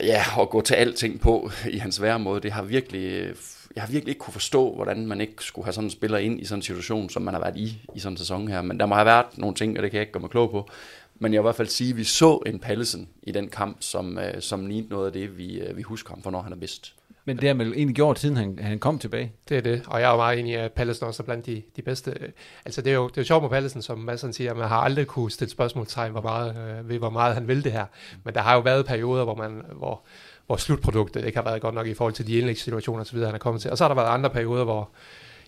ja, 0.00 0.22
at 0.40 0.50
gå 0.50 0.60
til 0.60 0.74
alting 0.74 1.20
på 1.20 1.50
i 1.70 1.78
hans 1.78 2.02
værre 2.02 2.18
måde, 2.18 2.40
det 2.40 2.52
har 2.52 2.62
virkelig 2.62 3.34
jeg 3.74 3.82
har 3.82 3.90
virkelig 3.90 4.10
ikke 4.10 4.18
kunne 4.18 4.32
forstå, 4.32 4.74
hvordan 4.74 5.06
man 5.06 5.20
ikke 5.20 5.44
skulle 5.44 5.64
have 5.64 5.72
sådan 5.72 5.86
en 5.86 5.90
spiller 5.90 6.18
ind 6.18 6.40
i 6.40 6.44
sådan 6.44 6.58
en 6.58 6.62
situation, 6.62 7.10
som 7.10 7.22
man 7.22 7.34
har 7.34 7.40
været 7.40 7.56
i 7.56 7.82
i 7.94 7.98
sådan 7.98 8.12
en 8.12 8.16
sæson 8.16 8.48
her. 8.48 8.62
Men 8.62 8.80
der 8.80 8.86
må 8.86 8.94
have 8.94 9.06
været 9.06 9.26
nogle 9.38 9.54
ting, 9.54 9.76
og 9.76 9.82
det 9.82 9.90
kan 9.90 9.98
jeg 9.98 10.02
ikke 10.02 10.12
gøre 10.12 10.20
mig 10.20 10.30
klog 10.30 10.50
på. 10.50 10.68
Men 11.18 11.34
jeg 11.34 11.40
vil 11.40 11.44
i 11.44 11.46
hvert 11.46 11.56
fald 11.56 11.68
sige, 11.68 11.90
at 11.90 11.96
vi 11.96 12.04
så 12.04 12.38
en 12.46 12.58
Pallesen 12.58 13.08
i 13.22 13.32
den 13.32 13.48
kamp, 13.48 13.76
som, 13.80 14.18
øh, 14.18 14.40
som 14.40 14.66
lignede 14.66 14.90
noget 14.90 15.06
af 15.06 15.12
det, 15.12 15.38
vi, 15.38 15.60
øh, 15.60 15.76
vi 15.76 15.82
husker 15.82 16.10
ham 16.10 16.22
for, 16.22 16.30
når 16.30 16.42
han 16.42 16.52
er 16.52 16.56
bedst. 16.56 16.94
Men 17.24 17.36
det 17.36 17.48
har 17.48 17.54
man 17.54 17.66
egentlig 17.66 17.96
gjort, 17.96 18.18
siden 18.18 18.36
han, 18.36 18.58
han 18.62 18.78
kom 18.78 18.98
tilbage. 18.98 19.32
Det 19.48 19.56
er 19.56 19.60
det, 19.60 19.82
og 19.86 20.00
jeg 20.00 20.12
er 20.12 20.16
meget 20.16 20.38
enig 20.38 20.52
i, 20.52 20.54
at 20.54 20.72
Pallesen 20.72 21.06
også 21.06 21.22
er 21.22 21.24
blandt 21.24 21.46
de, 21.46 21.62
de 21.76 21.82
bedste. 21.82 22.32
Altså 22.64 22.82
det 22.82 22.90
er 22.90 22.94
jo, 22.94 23.08
det 23.08 23.16
er 23.16 23.22
jo 23.22 23.26
sjovt 23.26 23.42
med 23.42 23.50
Pallesen, 23.50 23.82
som 23.82 23.98
Madsen 23.98 24.32
siger, 24.32 24.50
at 24.50 24.56
man 24.56 24.68
har 24.68 24.76
aldrig 24.76 25.06
kunne 25.06 25.30
stille 25.30 25.50
spørgsmålstegn 25.50 26.12
hvor 26.12 26.20
meget, 26.20 26.56
øh, 26.56 26.88
ved, 26.88 26.98
hvor 26.98 27.10
meget 27.10 27.34
han 27.34 27.48
vil 27.48 27.64
det 27.64 27.72
her. 27.72 27.86
Men 28.24 28.34
der 28.34 28.40
har 28.40 28.54
jo 28.54 28.60
været 28.60 28.86
perioder, 28.86 29.24
hvor, 29.24 29.34
man, 29.34 29.62
hvor, 29.76 30.02
hvor 30.52 30.56
slutproduktet 30.56 31.24
ikke 31.24 31.38
har 31.38 31.44
været 31.44 31.62
godt 31.62 31.74
nok 31.74 31.86
i 31.86 31.94
forhold 31.94 32.12
til 32.12 32.26
de 32.26 32.38
indlægssituationer 32.38 33.00
osv., 33.00 33.18
han 33.18 33.34
er 33.34 33.38
kommet 33.38 33.62
til. 33.62 33.70
Og 33.70 33.78
så 33.78 33.84
har 33.84 33.88
der 33.88 33.94
været 33.94 34.14
andre 34.14 34.30
perioder, 34.30 34.64
hvor, 34.64 34.88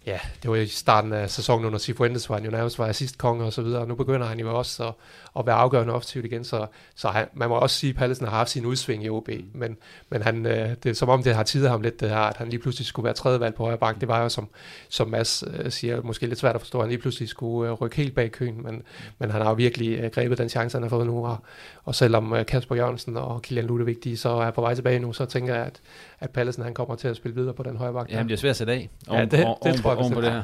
ja, 0.06 0.18
det 0.42 0.50
var 0.50 0.56
i 0.56 0.66
starten 0.66 1.12
af 1.12 1.30
sæsonen 1.30 1.66
under 1.66 1.78
Sifuentes, 1.78 2.26
hvor 2.26 2.34
han 2.34 2.44
jo 2.44 2.50
nærmest 2.50 2.78
var 2.78 2.86
assistkonge 2.86 3.44
og 3.44 3.52
så 3.52 3.62
videre, 3.62 3.80
og 3.80 3.88
nu 3.88 3.94
begynder 3.94 4.26
han 4.26 4.40
jo 4.40 4.58
også 4.58 4.84
at, 4.84 4.94
at 5.38 5.46
være 5.46 5.54
afgørende 5.54 5.92
offensivt 5.92 6.24
igen, 6.24 6.44
så, 6.44 6.66
så 6.94 7.08
han, 7.08 7.26
man 7.34 7.48
må 7.48 7.54
også 7.54 7.76
sige, 7.76 7.90
at 7.90 7.96
Pallesen 7.96 8.26
har 8.26 8.36
haft 8.36 8.50
sin 8.50 8.66
udsving 8.66 9.04
i 9.04 9.08
OB, 9.08 9.28
men, 9.54 9.76
men 10.10 10.22
han, 10.22 10.46
øh, 10.46 10.70
det 10.82 10.86
er 10.86 10.94
som 10.94 11.08
om, 11.08 11.22
det 11.22 11.34
har 11.34 11.42
tidet 11.42 11.70
ham 11.70 11.80
lidt, 11.80 12.00
det 12.00 12.10
her, 12.10 12.18
at 12.18 12.36
han 12.36 12.48
lige 12.48 12.60
pludselig 12.60 12.86
skulle 12.86 13.04
være 13.04 13.14
tredje 13.14 13.40
valg 13.40 13.54
på 13.54 13.62
højre 13.62 13.78
bank. 13.78 14.00
Det 14.00 14.08
var 14.08 14.22
jo, 14.22 14.28
som, 14.28 14.48
som 14.88 15.08
Mads 15.08 15.44
øh, 15.46 15.70
siger, 15.70 16.02
måske 16.02 16.26
lidt 16.26 16.38
svært 16.38 16.54
at 16.54 16.60
forstå, 16.60 16.78
at 16.78 16.84
han 16.84 16.90
lige 16.90 17.00
pludselig 17.00 17.28
skulle 17.28 17.70
øh, 17.70 17.74
rykke 17.74 17.96
helt 17.96 18.14
bag 18.14 18.32
køen, 18.32 18.62
men, 18.62 18.82
men 19.18 19.30
han 19.30 19.42
har 19.42 19.48
jo 19.48 19.54
virkelig 19.54 20.12
grebet 20.12 20.38
den 20.38 20.48
chance, 20.48 20.76
han 20.76 20.82
har 20.82 20.90
fået 20.90 21.06
nu, 21.06 21.26
og, 21.26 21.36
og 21.84 21.94
selvom 21.94 22.34
Kasper 22.48 22.76
Jørgensen 22.76 23.16
og 23.16 23.42
Kilian 23.42 23.66
Ludvig, 23.66 24.04
de 24.04 24.16
så 24.16 24.28
er 24.28 24.50
på 24.50 24.60
vej 24.60 24.74
tilbage 24.74 24.98
nu, 24.98 25.12
så 25.12 25.24
tænker 25.24 25.54
jeg, 25.54 25.64
at, 25.64 25.80
at 26.20 26.30
Pallesen 26.30 26.62
han 26.62 26.74
kommer 26.74 26.94
til 26.94 27.08
at 27.08 27.16
spille 27.16 27.34
videre 27.34 27.54
på 27.54 27.62
den 27.62 27.76
højre 27.76 27.92
bak. 27.92 28.10
Ja, 28.10 28.16
han 28.16 28.26
bliver 28.26 28.38
svært 28.38 28.50
at 28.50 28.56
sætte 28.56 28.72
af. 28.72 28.90
Om, 29.08 29.16
ja, 29.16 29.22
det, 29.22 29.32
det, 29.32 29.46
det 29.64 29.74
tror 29.82 30.02
jeg, 30.02 30.12
på 30.12 30.20
det 30.20 30.32
her. 30.32 30.42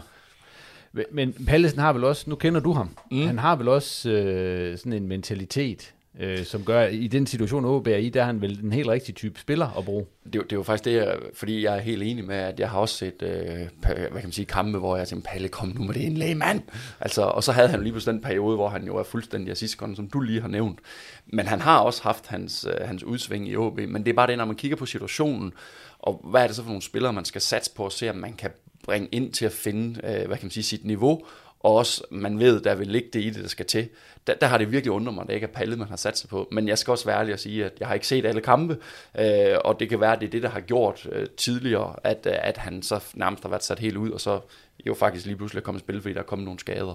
Men 1.13 1.33
Pallesen 1.47 1.79
har 1.79 1.93
vel 1.93 2.05
også, 2.05 2.31
nu 2.31 2.37
kender 2.37 2.61
du 2.61 2.73
ham, 2.73 2.91
mm. 3.11 3.27
han 3.27 3.39
har 3.39 3.57
vel 3.57 3.69
også 3.69 4.11
øh, 4.11 4.79
sådan 4.79 4.93
en 4.93 5.09
mentalitet, 5.09 5.95
øh, 6.21 6.45
som 6.45 6.65
gør, 6.65 6.87
i 6.87 7.07
den 7.07 7.27
situation, 7.27 7.65
OB 7.65 7.87
er 7.87 7.97
i, 7.97 8.09
der 8.09 8.21
er 8.21 8.25
han 8.25 8.41
vel 8.41 8.61
den 8.61 8.73
helt 8.73 8.89
rigtige 8.89 9.15
type 9.15 9.41
spiller 9.41 9.79
at 9.79 9.85
bruge. 9.85 10.07
Det, 10.25 10.35
det 10.35 10.53
er 10.53 10.57
jo 10.57 10.63
faktisk 10.63 10.85
det, 10.85 10.95
jeg, 10.95 11.17
fordi 11.35 11.65
jeg 11.65 11.77
er 11.77 11.81
helt 11.81 12.03
enig 12.03 12.25
med, 12.25 12.37
at 12.37 12.61
jeg 12.61 12.71
har 12.71 12.79
også 12.79 12.95
set, 12.95 13.23
øh, 13.23 13.69
hvad 13.83 13.95
kan 14.11 14.23
man 14.23 14.33
sige, 14.33 14.47
kampe, 14.47 14.79
hvor 14.79 14.97
jeg 14.97 15.09
tænkte, 15.09 15.31
Palle, 15.31 15.49
kom 15.49 15.69
nu 15.69 15.85
med 15.85 15.95
det 15.95 16.01
indlæg, 16.01 16.37
mand! 16.37 16.63
Altså, 17.01 17.23
og 17.23 17.45
så 17.45 17.53
havde 17.53 17.69
han 17.69 17.79
jo 17.79 17.83
lige 17.83 17.93
pludselig 17.93 18.13
den 18.13 18.23
periode, 18.23 18.57
hvor 18.57 18.69
han 18.69 18.85
jo 18.85 18.97
er 18.97 19.03
fuldstændig 19.03 19.51
assistkon, 19.51 19.97
som 19.97 20.09
du 20.09 20.21
lige 20.21 20.41
har 20.41 20.49
nævnt. 20.49 20.79
Men 21.27 21.47
han 21.47 21.61
har 21.61 21.79
også 21.79 22.03
haft 22.03 22.27
hans, 22.27 22.67
øh, 22.69 22.87
hans 22.89 23.05
udsving 23.05 23.49
i 23.49 23.57
OB, 23.57 23.79
men 23.79 24.05
det 24.05 24.09
er 24.11 24.15
bare 24.15 24.27
det, 24.27 24.39
når 24.39 24.45
man 24.45 24.57
kigger 24.57 24.77
på 24.77 24.87
situationen, 24.87 25.53
og 25.99 26.21
hvad 26.31 26.43
er 26.43 26.47
det 26.47 26.57
så 26.57 26.63
for 26.63 26.69
nogle 26.71 26.83
spillere, 26.83 27.13
man 27.13 27.25
skal 27.25 27.41
satse 27.41 27.75
på 27.75 27.87
at 27.87 27.93
se, 27.93 28.11
om 28.11 28.17
man 28.17 28.33
kan 28.33 28.51
bringe 28.85 29.09
ind 29.13 29.33
til 29.33 29.45
at 29.45 29.53
finde, 29.53 30.01
øh, 30.05 30.27
hvad 30.27 30.37
kan 30.37 30.45
man 30.47 30.51
sige, 30.51 30.65
sit 30.65 30.85
niveau, 30.85 31.23
og 31.61 31.75
også 31.75 32.05
man 32.11 32.39
ved, 32.39 32.61
der 32.61 32.75
vil 32.75 32.87
ligge 32.87 33.09
det 33.13 33.25
i 33.25 33.31
det, 33.31 33.43
der 33.43 33.49
skal 33.49 33.67
til. 33.67 33.89
Der, 34.27 34.35
der 34.35 34.47
har 34.47 34.59
det 34.59 34.73
virkelig 34.73 34.93
undret 34.93 35.15
mig, 35.15 35.23
at 35.23 35.29
det 35.29 35.35
ikke 35.35 35.47
er 35.47 35.51
Palle, 35.51 35.77
man 35.77 35.89
har 35.89 35.97
sat 35.97 36.19
sig 36.19 36.31
på. 36.31 36.49
Men 36.53 36.69
jeg 36.69 36.79
skal 36.79 36.91
også 36.91 37.05
være 37.05 37.19
ærlig 37.19 37.35
og 37.35 37.41
sige, 37.41 37.65
at 37.65 37.73
jeg 37.81 37.89
har 37.89 37.95
ikke 37.95 38.07
set 38.07 38.27
alle 38.27 38.41
kampe, 38.41 38.79
øh, 39.19 39.57
og 39.65 39.81
det 39.81 39.89
kan 39.89 40.01
være, 40.01 40.13
at 40.13 40.21
det 40.21 40.27
er 40.27 40.31
det, 40.31 40.43
der 40.43 40.49
har 40.49 40.61
gjort 40.61 41.09
øh, 41.13 41.27
tidligere, 41.37 41.95
at, 42.05 42.27
øh, 42.27 42.35
at 42.37 42.57
han 42.57 42.83
så 42.83 43.05
nærmest 43.15 43.43
har 43.43 43.51
været 43.51 43.65
sat 43.65 43.79
helt 43.79 43.97
ud, 43.97 44.11
og 44.11 44.21
så 44.21 44.41
jo 44.87 44.95
faktisk 44.95 45.27
lige 45.27 45.37
pludselig 45.37 45.61
er 45.61 45.65
kommet 45.65 45.81
i 45.81 45.85
spil, 45.85 46.01
fordi 46.01 46.15
der 46.15 46.21
er 46.21 46.25
kommet 46.25 46.45
nogle 46.45 46.61
skader. 46.61 46.95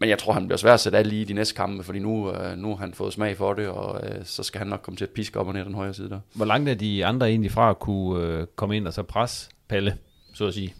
Men 0.00 0.08
jeg 0.08 0.18
tror, 0.18 0.32
han 0.32 0.46
bliver 0.46 0.56
svært 0.56 0.74
at 0.74 0.80
sætte 0.80 0.98
alle 0.98 1.20
i 1.20 1.24
de 1.24 1.32
næste 1.32 1.54
kampe, 1.54 1.84
fordi 1.84 1.98
nu, 1.98 2.32
øh, 2.32 2.58
nu 2.58 2.68
har 2.68 2.76
han 2.76 2.94
fået 2.94 3.12
smag 3.12 3.36
for 3.36 3.54
det, 3.54 3.68
og 3.68 4.08
øh, 4.08 4.24
så 4.24 4.42
skal 4.42 4.58
han 4.58 4.68
nok 4.68 4.80
komme 4.82 4.96
til 4.96 5.04
at 5.04 5.10
piske 5.10 5.40
op 5.40 5.46
og 5.46 5.54
ned 5.54 5.64
den 5.64 5.74
højre 5.74 5.94
side 5.94 6.10
der. 6.10 6.20
Hvor 6.34 6.44
langt 6.44 6.68
er 6.68 6.74
de 6.74 7.06
andre 7.06 7.28
egentlig 7.28 7.50
fra 7.50 7.70
at 7.70 7.78
kunne 7.78 8.26
øh, 8.26 8.46
komme 8.56 8.76
ind 8.76 8.86
og 8.86 8.92
så 8.92 9.02
presse 9.02 9.50
Palle, 9.68 9.96
så 10.34 10.46
at 10.46 10.54
sige? 10.54 10.74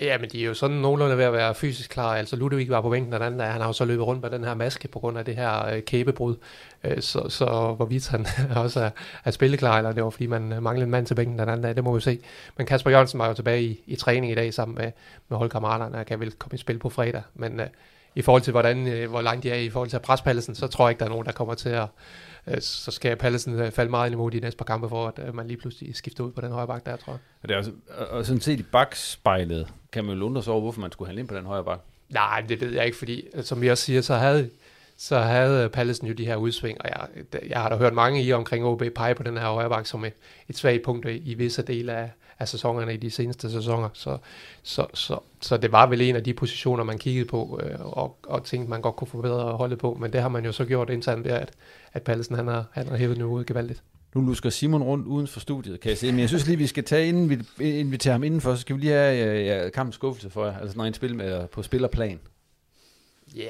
Ja, 0.00 0.18
men 0.18 0.30
de 0.30 0.42
er 0.42 0.46
jo 0.46 0.54
sådan 0.54 0.76
nogenlunde 0.76 1.18
ved 1.18 1.24
at 1.24 1.32
være 1.32 1.54
fysisk 1.54 1.90
klar. 1.90 2.14
Altså 2.14 2.36
Ludovic 2.36 2.70
var 2.70 2.80
på 2.80 2.90
bænken, 2.90 3.12
den 3.12 3.22
anden 3.22 3.40
han 3.40 3.60
har 3.60 3.66
jo 3.66 3.72
så 3.72 3.84
løbet 3.84 4.06
rundt 4.06 4.22
med 4.22 4.30
den 4.30 4.44
her 4.44 4.54
maske 4.54 4.88
på 4.88 4.98
grund 4.98 5.18
af 5.18 5.24
det 5.24 5.36
her 5.36 5.66
øh, 5.66 5.82
kæbebrud. 5.82 6.36
Øh, 6.84 7.00
så, 7.02 7.28
så 7.28 7.74
hvorvidt 7.76 8.08
han 8.08 8.26
også 8.64 8.80
er, 8.80 8.90
er 9.24 9.30
spilleklar, 9.30 9.78
eller 9.78 9.92
det 9.92 10.04
var 10.04 10.10
fordi 10.10 10.26
man 10.26 10.52
øh, 10.52 10.62
manglede 10.62 10.84
en 10.84 10.90
mand 10.90 11.06
til 11.06 11.14
bænken 11.14 11.38
den 11.38 11.48
anden 11.48 11.62
dag, 11.62 11.76
det 11.76 11.84
må 11.84 11.94
vi 11.94 12.00
se. 12.00 12.18
Men 12.56 12.66
Kasper 12.66 12.90
Jørgensen 12.90 13.18
var 13.18 13.28
jo 13.28 13.34
tilbage 13.34 13.62
i, 13.62 13.80
i 13.86 13.96
træning 13.96 14.32
i 14.32 14.34
dag 14.34 14.54
sammen 14.54 14.74
med, 14.74 14.92
med 15.28 15.38
holdkammeraterne, 15.38 15.98
og 15.98 16.06
kan 16.06 16.20
vel 16.20 16.32
komme 16.32 16.54
i 16.54 16.58
spil 16.58 16.78
på 16.78 16.88
fredag. 16.88 17.22
Men 17.34 17.60
øh, 17.60 17.66
i 18.14 18.22
forhold 18.22 18.42
til, 18.42 18.50
hvordan, 18.50 18.86
øh, 18.88 19.10
hvor 19.10 19.22
langt 19.22 19.42
de 19.42 19.50
er 19.50 19.54
i 19.54 19.70
forhold 19.70 19.90
til 19.90 19.98
prespallelsen, 19.98 20.54
så 20.54 20.66
tror 20.66 20.86
jeg 20.86 20.90
ikke, 20.90 20.98
der 20.98 21.04
er 21.04 21.10
nogen, 21.10 21.26
der 21.26 21.32
kommer 21.32 21.54
til 21.54 21.68
at, 21.68 21.88
øh, 22.46 22.60
så 22.60 22.90
skal 22.90 23.16
Pallesen 23.16 23.60
øh, 23.60 23.70
falde 23.70 23.90
meget 23.90 24.06
ind 24.06 24.14
imod 24.14 24.30
de 24.30 24.40
næste 24.40 24.58
par 24.58 24.64
kampe, 24.64 24.88
for 24.88 25.14
at 25.16 25.34
man 25.34 25.46
lige 25.46 25.56
pludselig 25.56 25.96
skifter 25.96 26.24
ud 26.24 26.32
på 26.32 26.40
den 26.40 26.52
højre 26.52 26.66
bak 26.66 26.86
der, 26.86 26.96
tror 26.96 27.12
jeg. 27.12 27.20
Og, 27.42 27.48
det 27.48 27.54
er 27.54 27.58
også, 27.58 27.72
og, 27.98 28.06
og 28.06 28.26
sådan 28.26 28.40
set 28.40 28.60
i 28.60 28.62
bakspejlet, 28.62 29.68
kan 29.94 30.04
man 30.04 30.18
jo 30.18 30.24
undre 30.24 30.42
sig 30.42 30.52
over, 30.52 30.62
hvorfor 30.62 30.80
man 30.80 30.92
skulle 30.92 31.08
handle 31.08 31.20
ind 31.20 31.28
på 31.28 31.34
den 31.34 31.46
højre 31.46 31.64
bak. 31.64 31.80
Nej, 32.08 32.40
det 32.48 32.60
ved 32.60 32.72
jeg 32.72 32.86
ikke, 32.86 32.98
fordi 32.98 33.26
øh, 33.34 33.44
som 33.44 33.60
vi 33.60 33.70
også 33.70 33.84
siger, 33.84 34.00
så 34.00 34.14
havde, 34.14 34.50
så 34.96 35.18
havde 35.18 35.64
øh, 35.64 35.70
Pallesen 35.70 36.06
jo 36.06 36.14
de 36.14 36.26
her 36.26 36.36
udsving, 36.36 36.78
og 36.80 36.88
jeg, 36.88 37.24
jeg 37.48 37.60
har 37.60 37.68
da 37.68 37.76
hørt 37.76 37.94
mange 37.94 38.22
i 38.22 38.32
omkring 38.32 38.64
OB 38.64 38.82
pege 38.94 39.14
på 39.14 39.22
den 39.22 39.36
her 39.36 39.46
højre 39.46 39.68
bak 39.68 39.86
som 39.86 40.04
et, 40.04 40.12
et 40.48 40.56
svagt 40.56 40.82
punkt 40.82 41.08
i, 41.08 41.16
i 41.30 41.34
visse 41.34 41.62
dele 41.62 41.92
af, 41.92 42.10
af 42.38 42.48
sæsonerne 42.48 42.94
i 42.94 42.96
de 42.96 43.10
seneste 43.10 43.50
sæsoner. 43.50 43.88
Så, 43.92 44.18
så, 44.62 44.86
så, 44.94 45.18
så 45.40 45.56
det 45.56 45.72
var 45.72 45.86
vel 45.86 46.00
en 46.00 46.16
af 46.16 46.24
de 46.24 46.34
positioner, 46.34 46.84
man 46.84 46.98
kiggede 46.98 47.28
på 47.28 47.60
øh, 47.62 47.96
og, 47.98 48.16
og 48.22 48.44
tænkte, 48.44 48.70
man 48.70 48.82
godt 48.82 48.96
kunne 48.96 49.08
forbedre 49.08 49.52
holdet 49.52 49.78
på. 49.78 49.96
Men 50.00 50.12
det 50.12 50.20
har 50.20 50.28
man 50.28 50.44
jo 50.44 50.52
så 50.52 50.64
gjort 50.64 50.90
internt 50.90 51.24
ved, 51.24 51.32
at, 51.32 51.50
at 51.92 52.02
Pallesen 52.02 52.36
han 52.36 52.48
har, 52.48 52.64
han 52.72 52.88
har 52.88 52.96
hævet 52.96 53.16
niveauet 53.16 53.46
gevaldigt. 53.46 53.82
Nu 54.14 54.20
lusker 54.20 54.50
Simon 54.50 54.82
rundt 54.82 55.06
uden 55.06 55.26
for 55.26 55.40
studiet, 55.40 55.80
kan 55.80 55.88
jeg 55.88 55.98
se. 55.98 56.10
Men 56.10 56.20
jeg 56.20 56.28
synes 56.28 56.46
lige, 56.46 56.58
vi 56.58 56.66
skal 56.66 56.84
tage, 56.84 57.08
inden 57.08 57.30
vi 57.30 57.38
inviterer 57.78 58.12
ham 58.12 58.24
indenfor, 58.24 58.54
så 58.54 58.60
skal 58.60 58.76
vi 58.76 58.80
lige 58.80 58.92
have 58.92 59.26
øh, 59.26 59.46
ja, 59.46 59.68
kampens 59.68 59.94
skuffelse 59.94 60.30
for 60.30 60.46
jer. 60.46 60.58
Altså 60.58 60.76
når 60.76 60.84
en 60.84 60.94
spil 60.94 61.14
med, 61.14 61.48
på 61.48 61.62
spillerplan. 61.62 62.20
Ja, 63.36 63.42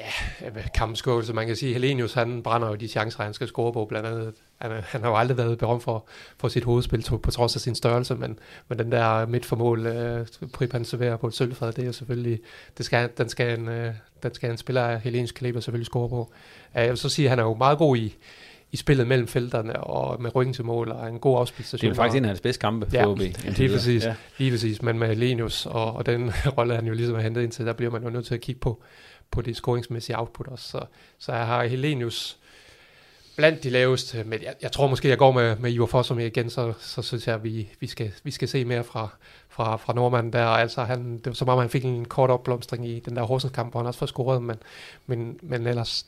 yeah, 0.43 0.71
kampskåelse. 0.75 1.33
Man 1.33 1.47
kan 1.47 1.55
sige, 1.55 1.73
Helenius 1.73 2.13
han 2.13 2.43
brænder 2.43 2.67
jo 2.67 2.75
de 2.75 2.87
chancer, 2.87 3.23
han 3.23 3.33
skal 3.33 3.47
score 3.47 3.73
på. 3.73 3.85
Blandt 3.85 4.07
andet, 4.07 4.33
han, 4.57 4.71
øh, 4.71 4.83
han 4.83 5.01
har 5.01 5.09
jo 5.09 5.15
aldrig 5.15 5.37
været 5.37 5.57
berømt 5.57 5.83
for, 5.83 6.07
for 6.37 6.47
sit 6.47 6.63
hovedspil 6.63 7.05
på 7.23 7.31
trods 7.31 7.55
af 7.55 7.61
sin 7.61 7.75
størrelse, 7.75 8.15
men, 8.15 8.39
men 8.67 8.79
den 8.79 8.91
der 8.91 9.25
midtformål, 9.25 9.85
øh, 9.85 10.27
Prip 10.53 10.71
han 10.71 10.85
serverer 10.85 11.17
på 11.17 11.27
et 11.27 11.33
sølvfad, 11.33 11.71
det 11.71 11.81
er 11.81 11.85
jo 11.85 11.93
selvfølgelig, 11.93 12.39
det 12.77 12.85
skal, 12.85 13.09
den, 13.17 13.29
skal 13.29 13.59
en, 13.59 13.67
øh, 13.67 13.93
den 14.23 14.33
skal 14.33 14.51
en 14.51 14.57
spiller 14.57 14.81
af 14.81 15.01
Helenius 15.01 15.31
kaliber 15.31 15.59
selvfølgelig 15.59 15.85
score 15.85 16.09
på. 16.09 16.33
Uh, 16.75 16.81
jeg 16.81 16.89
vil 16.89 16.97
så 16.97 17.09
sige, 17.09 17.25
at 17.25 17.29
han 17.29 17.39
er 17.39 17.43
jo 17.43 17.53
meget 17.53 17.77
god 17.77 17.97
i, 17.97 18.15
i 18.75 18.77
spillet 18.77 19.07
mellem 19.07 19.27
felterne 19.27 19.83
og 19.83 20.21
med 20.21 20.35
ryggen 20.35 20.53
til 20.53 20.65
mål 20.65 20.91
og 20.91 21.09
en 21.09 21.19
god 21.19 21.39
afspilstation. 21.39 21.89
Det 21.89 21.97
er 21.97 22.01
faktisk 22.01 22.17
en 22.17 22.25
af 22.25 22.29
hans 22.29 22.41
bedste 22.41 22.61
kampe 22.61 22.85
for 22.89 22.97
ja, 22.97 23.07
OB. 23.07 23.19
lige 23.57 23.69
præcis, 23.69 24.03
ja. 24.03 24.15
lige 24.37 24.51
præcis. 24.51 24.81
Men 24.81 24.99
med 24.99 25.15
Lenius 25.15 25.65
og, 25.65 25.93
og 25.95 26.05
den 26.05 26.31
rolle, 26.57 26.75
han 26.75 26.87
jo 26.87 26.93
ligesom 26.93 27.15
har 27.15 27.21
hentet 27.21 27.43
ind 27.43 27.51
til, 27.51 27.65
der 27.65 27.73
bliver 27.73 27.91
man 27.91 28.03
jo 28.03 28.09
nødt 28.09 28.25
til 28.25 28.33
at 28.33 28.41
kigge 28.41 28.59
på, 28.59 28.81
på 29.31 29.41
det 29.41 29.55
scoringsmæssige 29.55 30.19
output 30.19 30.47
også. 30.47 30.69
Så, 30.69 30.79
så 31.19 31.33
jeg 31.33 31.45
har 31.45 31.63
Helenius 31.63 32.37
blandt 33.35 33.63
de 33.63 33.69
laveste, 33.69 34.23
men 34.23 34.41
jeg, 34.43 34.53
jeg 34.61 34.71
tror 34.71 34.87
måske, 34.87 35.07
jeg 35.09 35.17
går 35.17 35.31
med, 35.31 35.55
med 35.55 35.71
Ivar 35.71 35.85
Fossum 35.85 36.19
igen, 36.19 36.49
så, 36.49 36.73
så 36.79 37.01
synes 37.01 37.27
jeg, 37.27 37.35
at 37.35 37.43
vi, 37.43 37.69
vi, 37.79 37.87
skal, 37.87 38.11
vi 38.23 38.31
skal 38.31 38.47
se 38.47 38.65
mere 38.65 38.83
fra, 38.83 39.07
fra, 39.49 39.75
fra 39.75 39.93
nordmanden 39.93 40.33
der. 40.33 40.45
Altså, 40.45 40.83
han, 40.83 41.17
det 41.17 41.25
var 41.25 41.33
som 41.33 41.49
om, 41.49 41.59
han 41.59 41.69
fik 41.69 41.85
en 41.85 42.05
kort 42.05 42.29
opblomstring 42.29 42.87
i 42.87 42.99
den 42.99 43.15
der 43.15 43.23
Horsens 43.23 43.53
kamp, 43.53 43.71
hvor 43.71 43.79
han 43.79 43.87
også 43.87 43.99
får 43.99 44.05
scoret, 44.05 44.43
men, 44.43 44.55
men, 45.07 45.39
men 45.41 45.67
ellers 45.67 46.05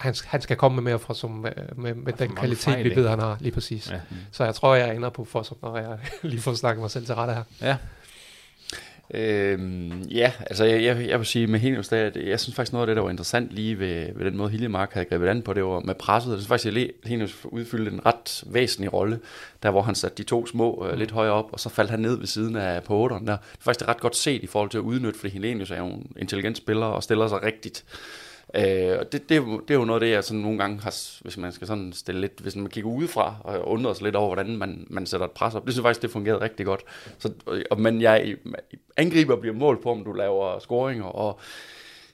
han, 0.00 0.14
han 0.26 0.40
skal 0.40 0.56
komme 0.56 0.74
med 0.74 0.82
mere 0.82 0.98
fra 0.98 1.14
som, 1.14 1.30
med, 1.30 1.52
med, 1.76 1.94
med 1.94 2.12
den 2.12 2.34
kvalitet, 2.34 2.64
fejl, 2.64 2.84
vi 2.84 2.96
ved, 2.96 3.08
han 3.08 3.18
har 3.18 3.36
lige 3.40 3.52
præcis. 3.52 3.90
Ja. 3.90 4.00
Mm. 4.10 4.16
Så 4.32 4.44
jeg 4.44 4.54
tror, 4.54 4.74
jeg 4.74 4.96
ender 4.96 5.10
på 5.10 5.24
for, 5.24 5.42
som 5.42 5.56
når 5.62 5.76
jeg 5.76 5.98
lige 6.22 6.40
får 6.40 6.54
snakket 6.54 6.80
mig 6.80 6.90
selv 6.90 7.06
til 7.06 7.14
rette 7.14 7.34
her. 7.34 7.42
Ja. 7.60 7.76
Øhm, 9.14 10.02
ja, 10.02 10.32
altså 10.40 10.64
jeg, 10.64 10.82
jeg, 10.82 11.08
jeg 11.08 11.18
vil 11.18 11.26
sige 11.26 11.46
med 11.46 11.60
Helios, 11.60 11.92
at 11.92 12.16
jeg 12.16 12.40
synes 12.40 12.56
faktisk 12.56 12.72
noget 12.72 12.82
af 12.82 12.86
det, 12.86 12.96
der 12.96 13.02
var 13.02 13.10
interessant 13.10 13.50
lige 13.50 13.78
ved, 13.78 14.06
ved 14.14 14.24
den 14.24 14.36
måde, 14.36 14.50
Hiljemark 14.50 14.92
havde 14.92 15.06
grebet 15.06 15.28
an 15.28 15.42
på, 15.42 15.52
det 15.52 15.64
var 15.64 15.80
med 15.80 15.94
presset. 15.94 16.30
Jeg 16.30 16.38
synes 16.38 16.48
faktisk, 16.48 16.76
at 16.76 16.90
Helios 17.04 17.44
udfyldte 17.44 17.92
en 17.92 18.06
ret 18.06 18.44
væsentlig 18.46 18.92
rolle, 18.92 19.20
der 19.62 19.70
hvor 19.70 19.82
han 19.82 19.94
satte 19.94 20.16
de 20.16 20.22
to 20.22 20.46
små 20.46 20.86
øh, 20.90 20.98
lidt 20.98 21.10
højere 21.10 21.32
op, 21.32 21.48
og 21.52 21.60
så 21.60 21.68
faldt 21.68 21.90
han 21.90 22.00
ned 22.00 22.18
ved 22.18 22.26
siden 22.26 22.56
af 22.56 22.82
på 22.82 23.06
8'eren 23.06 23.26
der. 23.26 23.36
Det 23.36 23.58
er 23.58 23.62
faktisk 23.62 23.88
ret 23.88 24.00
godt 24.00 24.16
set 24.16 24.42
i 24.42 24.46
forhold 24.46 24.70
til 24.70 24.78
at 24.78 24.82
udnytte, 24.82 25.18
fordi 25.18 25.32
Helenius 25.32 25.70
er 25.70 25.78
jo 25.78 25.86
en 25.86 26.12
intelligent 26.16 26.56
spiller 26.56 26.86
og 26.86 27.02
stiller 27.02 27.28
sig 27.28 27.42
rigtigt 27.42 27.84
Øh, 28.54 28.98
og 28.98 29.12
det, 29.12 29.28
det, 29.28 29.42
det 29.68 29.74
er 29.74 29.78
jo 29.78 29.84
noget 29.84 30.00
af 30.02 30.06
det, 30.06 30.14
jeg 30.14 30.24
sådan 30.24 30.42
nogle 30.42 30.58
gange 30.58 30.80
har, 30.80 30.94
hvis 31.22 31.36
man 31.36 31.52
skal 31.52 31.66
sådan 31.66 31.92
stille 31.92 32.20
lidt, 32.20 32.40
hvis 32.40 32.56
man 32.56 32.66
kigger 32.66 32.90
udefra 32.90 33.34
og 33.44 33.68
undrer 33.68 33.92
sig 33.92 34.04
lidt 34.04 34.16
over, 34.16 34.34
hvordan 34.34 34.56
man, 34.56 34.86
man 34.90 35.06
sætter 35.06 35.26
et 35.26 35.32
pres 35.32 35.54
op. 35.54 35.64
Det 35.64 35.72
synes 35.72 35.82
jeg 35.82 35.88
faktisk, 35.88 36.02
det 36.02 36.10
fungerede 36.10 36.40
rigtig 36.40 36.66
godt. 36.66 36.84
Så, 37.18 37.32
og, 37.70 37.80
men 37.80 38.00
jeg 38.00 38.36
angriber 38.96 39.36
bliver 39.36 39.54
målt 39.54 39.82
på, 39.82 39.90
om 39.90 40.04
du 40.04 40.12
laver 40.12 40.58
scoringer, 40.58 41.04
og 41.04 41.40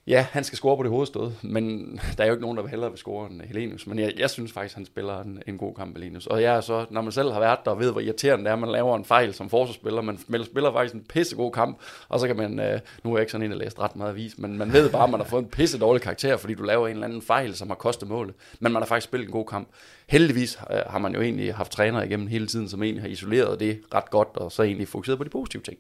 Ja, 0.09 0.27
han 0.31 0.45
skal 0.45 0.57
score 0.57 0.77
på 0.77 0.83
det 0.83 0.91
hovedstød, 0.91 1.31
men 1.43 1.97
der 2.17 2.25
er 2.25 2.29
jo 2.29 2.35
ikke 2.35 2.43
nogen, 2.43 2.57
der 2.57 2.63
vil 2.63 2.71
hellere 2.71 2.91
vil 2.91 2.99
score 2.99 3.31
end 3.31 3.41
Helenius. 3.41 3.87
Men 3.87 3.99
jeg, 3.99 4.13
jeg 4.19 4.31
synes 4.31 4.53
faktisk, 4.53 4.75
han 4.75 4.87
spiller 4.87 5.21
en, 5.21 5.43
en 5.47 5.59
god 5.59 5.75
kamp, 5.75 5.97
Helenius. 5.97 6.27
Og 6.27 6.43
jeg 6.43 6.57
er 6.57 6.61
så, 6.61 6.87
når 6.91 7.01
man 7.01 7.13
selv 7.13 7.33
har 7.33 7.41
været 7.41 7.59
der 7.65 7.71
og 7.71 7.79
ved, 7.79 7.93
hvor 7.93 8.01
irriterende 8.01 8.45
det 8.45 8.51
er, 8.51 8.57
man 8.57 8.71
laver 8.71 8.97
en 8.97 9.05
fejl 9.05 9.35
som 9.35 9.51
forsvarsspiller, 9.51 10.03
man, 10.03 10.19
man 10.29 10.45
spiller 10.45 10.73
faktisk 10.73 10.95
en 10.95 11.05
pissegod 11.09 11.53
kamp, 11.53 11.79
og 12.09 12.21
så 12.21 12.27
kan 12.27 12.37
man, 12.37 12.61
øh, 12.61 12.81
nu 13.05 13.13
er 13.13 13.17
jeg 13.17 13.23
ikke 13.23 13.33
sådan 13.33 13.45
en, 13.45 13.51
der 13.51 13.57
læser 13.57 13.81
ret 13.81 13.97
meget 13.97 14.11
avis, 14.11 14.39
men 14.39 14.59
man 14.59 14.73
ved 14.73 14.91
bare, 14.91 15.05
at 15.05 15.11
man 15.11 15.21
har 15.21 15.27
fået 15.27 15.43
en 15.43 15.49
pisse 15.49 15.79
dårlig 15.79 16.03
karakter, 16.03 16.37
fordi 16.37 16.55
du 16.55 16.63
laver 16.63 16.87
en 16.89 16.93
eller 16.93 17.07
anden 17.07 17.23
fejl, 17.23 17.55
som 17.55 17.69
har 17.69 17.77
kostet 17.77 18.09
målet. 18.09 18.35
Men 18.61 18.73
man 18.73 18.83
har 18.83 18.87
faktisk 18.87 19.09
spillet 19.09 19.27
en 19.27 19.33
god 19.33 19.47
kamp. 19.47 19.69
Heldigvis 20.07 20.59
øh, 20.71 20.79
har 20.87 20.99
man 20.99 21.15
jo 21.15 21.21
egentlig 21.21 21.55
haft 21.55 21.73
trænere 21.73 22.07
igennem 22.07 22.27
hele 22.27 22.47
tiden, 22.47 22.69
som 22.69 22.83
egentlig 22.83 23.03
har 23.03 23.09
isoleret 23.09 23.61
det 23.61 23.81
ret 23.95 24.11
godt, 24.11 24.29
og 24.35 24.53
så 24.53 24.63
egentlig 24.63 24.89
fokuseret 24.89 25.19
på 25.19 25.25
de 25.25 25.31
positive 25.31 25.63
ting. 25.63 25.79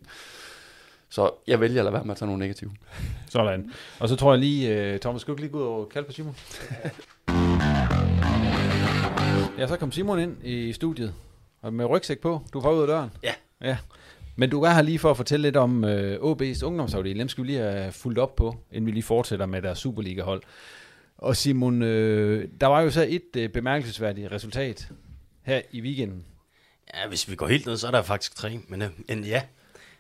Så 1.16 1.30
jeg 1.46 1.60
vælger 1.60 1.80
at 1.80 1.84
lade 1.84 1.92
være 1.92 2.04
med 2.04 2.10
at 2.10 2.18
tage 2.18 2.26
nogle 2.26 2.40
negative. 2.40 2.70
Sådan. 3.28 3.72
Og 4.00 4.08
så 4.08 4.16
tror 4.16 4.32
jeg 4.32 4.40
lige, 4.40 4.94
uh, 4.94 5.00
Thomas, 5.00 5.20
skal 5.20 5.34
du 5.34 5.38
lige 5.38 5.50
gå 5.50 5.58
ud 5.58 5.82
og 5.82 5.88
kalde 5.88 6.06
på 6.06 6.12
Simon? 6.12 6.36
ja, 9.58 9.66
så 9.66 9.76
kom 9.80 9.92
Simon 9.92 10.18
ind 10.18 10.36
i 10.44 10.72
studiet, 10.72 11.14
og 11.62 11.72
med 11.72 11.84
rygsæk 11.84 12.18
på. 12.18 12.42
Du 12.52 12.60
var 12.60 12.72
ud 12.72 12.80
af 12.80 12.86
døren. 12.86 13.10
Ja. 13.22 13.32
Ja. 13.60 13.78
Men 14.36 14.50
du 14.50 14.62
er 14.62 14.70
her 14.70 14.82
lige 14.82 14.98
for 14.98 15.10
at 15.10 15.16
fortælle 15.16 15.42
lidt 15.42 15.56
om 15.56 15.84
øh, 15.84 16.20
OB's 16.20 16.64
ungdomsafdeling. 16.64 17.20
Dem 17.20 17.28
skal 17.28 17.44
vi 17.44 17.48
lige 17.48 17.58
have 17.58 17.92
fulgt 17.92 18.18
op 18.18 18.36
på, 18.36 18.56
inden 18.72 18.86
vi 18.86 18.90
lige 18.90 19.02
fortsætter 19.02 19.46
med 19.46 19.62
deres 19.62 19.78
Superliga-hold. 19.78 20.42
Og 21.18 21.36
Simon, 21.36 21.82
uh, 21.82 21.88
der 22.60 22.66
var 22.66 22.80
jo 22.80 22.90
så 22.90 23.06
et 23.08 23.44
uh, 23.44 23.52
bemærkelsesværdigt 23.52 24.32
resultat 24.32 24.88
her 25.42 25.60
i 25.70 25.80
weekenden. 25.80 26.24
Ja, 26.94 27.08
hvis 27.08 27.30
vi 27.30 27.36
går 27.36 27.46
helt 27.46 27.66
ned, 27.66 27.76
så 27.76 27.86
er 27.86 27.90
der 27.90 28.02
faktisk 28.02 28.36
tre. 28.36 28.60
Men, 28.68 28.82
uh, 28.82 28.88
men 29.08 29.24
ja, 29.24 29.42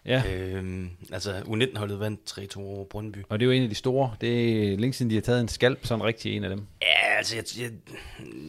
Ja. 0.06 0.22
Øhm, 0.32 0.90
altså 1.12 1.38
U19-holdet 1.38 2.00
vandt 2.00 2.54
3-2 2.56 2.60
over 2.60 2.84
Brøndby. 2.84 3.18
Og 3.28 3.40
det 3.40 3.44
er 3.44 3.46
jo 3.46 3.52
en 3.52 3.62
af 3.62 3.68
de 3.68 3.74
store. 3.74 4.14
Det 4.20 4.52
er 4.72 4.76
længe 4.76 4.92
siden, 4.92 5.10
de 5.10 5.14
har 5.14 5.22
taget 5.22 5.40
en 5.40 5.48
skalp, 5.48 5.86
sådan 5.86 6.04
rigtig 6.04 6.36
en 6.36 6.44
af 6.44 6.50
dem. 6.50 6.66
Ja, 6.82 7.16
altså 7.16 7.36
jeg, 7.36 7.44
jeg, 7.58 7.70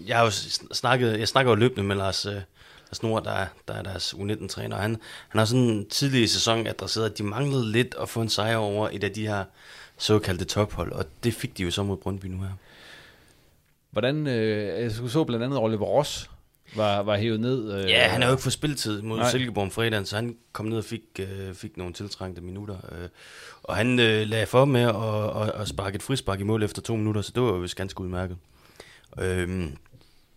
jeg 0.08 0.18
har 0.18 0.24
jo 0.24 0.32
snakket, 0.72 1.20
jeg 1.20 1.28
snakker 1.28 1.52
jo 1.52 1.56
løbende 1.56 1.84
med 1.84 1.96
Lars, 1.96 2.26
uh, 2.26 2.34
Lars 2.34 3.04
Nord, 3.04 3.24
der, 3.24 3.46
der 3.68 3.74
er 3.74 3.84
deres 3.84 4.14
U19-træner. 4.14 4.78
Han, 4.78 4.98
han 5.30 5.40
har 5.40 5.46
sådan 5.46 5.86
tidligere 5.90 6.24
i 6.24 6.28
sæsonen 6.28 6.68
adresseret, 6.68 7.10
at 7.10 7.18
de 7.18 7.24
manglede 7.24 7.72
lidt 7.72 7.96
at 8.02 8.10
få 8.10 8.22
en 8.22 8.30
sejr 8.30 8.58
over 8.58 8.90
et 8.92 9.04
af 9.04 9.12
de 9.12 9.28
her 9.28 9.44
såkaldte 9.98 10.46
tophold, 10.46 10.92
og 10.92 11.06
det 11.24 11.34
fik 11.34 11.58
de 11.58 11.64
jo 11.64 11.72
så 11.72 11.84
mod 11.84 11.98
Brøndby 11.98 12.26
nu 12.26 12.42
her. 12.42 12.52
Hvordan, 13.92 14.28
øh, 14.28 14.82
jeg 14.82 14.92
så 14.92 15.24
blandt 15.24 15.46
andet 15.46 15.60
Oliver 15.60 15.86
Ross, 15.86 16.30
var, 16.76 17.04
var 17.04 17.18
hævet 17.18 17.40
ned. 17.40 17.74
Øh, 17.74 17.90
ja, 17.90 18.08
han 18.08 18.22
har 18.22 18.30
jo 18.30 18.34
ikke 18.34 18.44
fået 18.44 18.54
spilletid 18.54 19.02
mod 19.02 19.18
nej. 19.18 19.32
Silkeborg 19.32 19.64
om 19.64 19.72
fredagen, 19.72 20.06
så 20.06 20.16
han 20.16 20.36
kom 20.52 20.66
ned 20.66 20.78
og 20.78 20.84
fik, 20.84 21.02
øh, 21.20 21.54
fik 21.54 21.78
nogle 21.78 21.94
tiltrængte 21.94 22.42
minutter. 22.42 22.76
Øh, 22.92 23.10
og 23.64 23.76
han 23.76 24.00
øh, 24.00 24.28
lagde 24.28 24.46
for 24.46 24.66
med 24.66 24.82
at, 24.82 25.44
at, 25.44 25.62
at 25.62 25.68
sparke 25.68 25.96
et 25.96 26.04
frispark 26.04 26.40
i 26.40 26.44
mål 26.44 26.64
efter 26.64 26.82
to 26.82 26.96
minutter, 26.96 27.22
så 27.22 27.32
det 27.36 27.44
var 27.44 27.50
jo 27.50 27.68
ganske 27.76 28.02
udmærket. 28.02 28.38
Øh, 29.20 29.70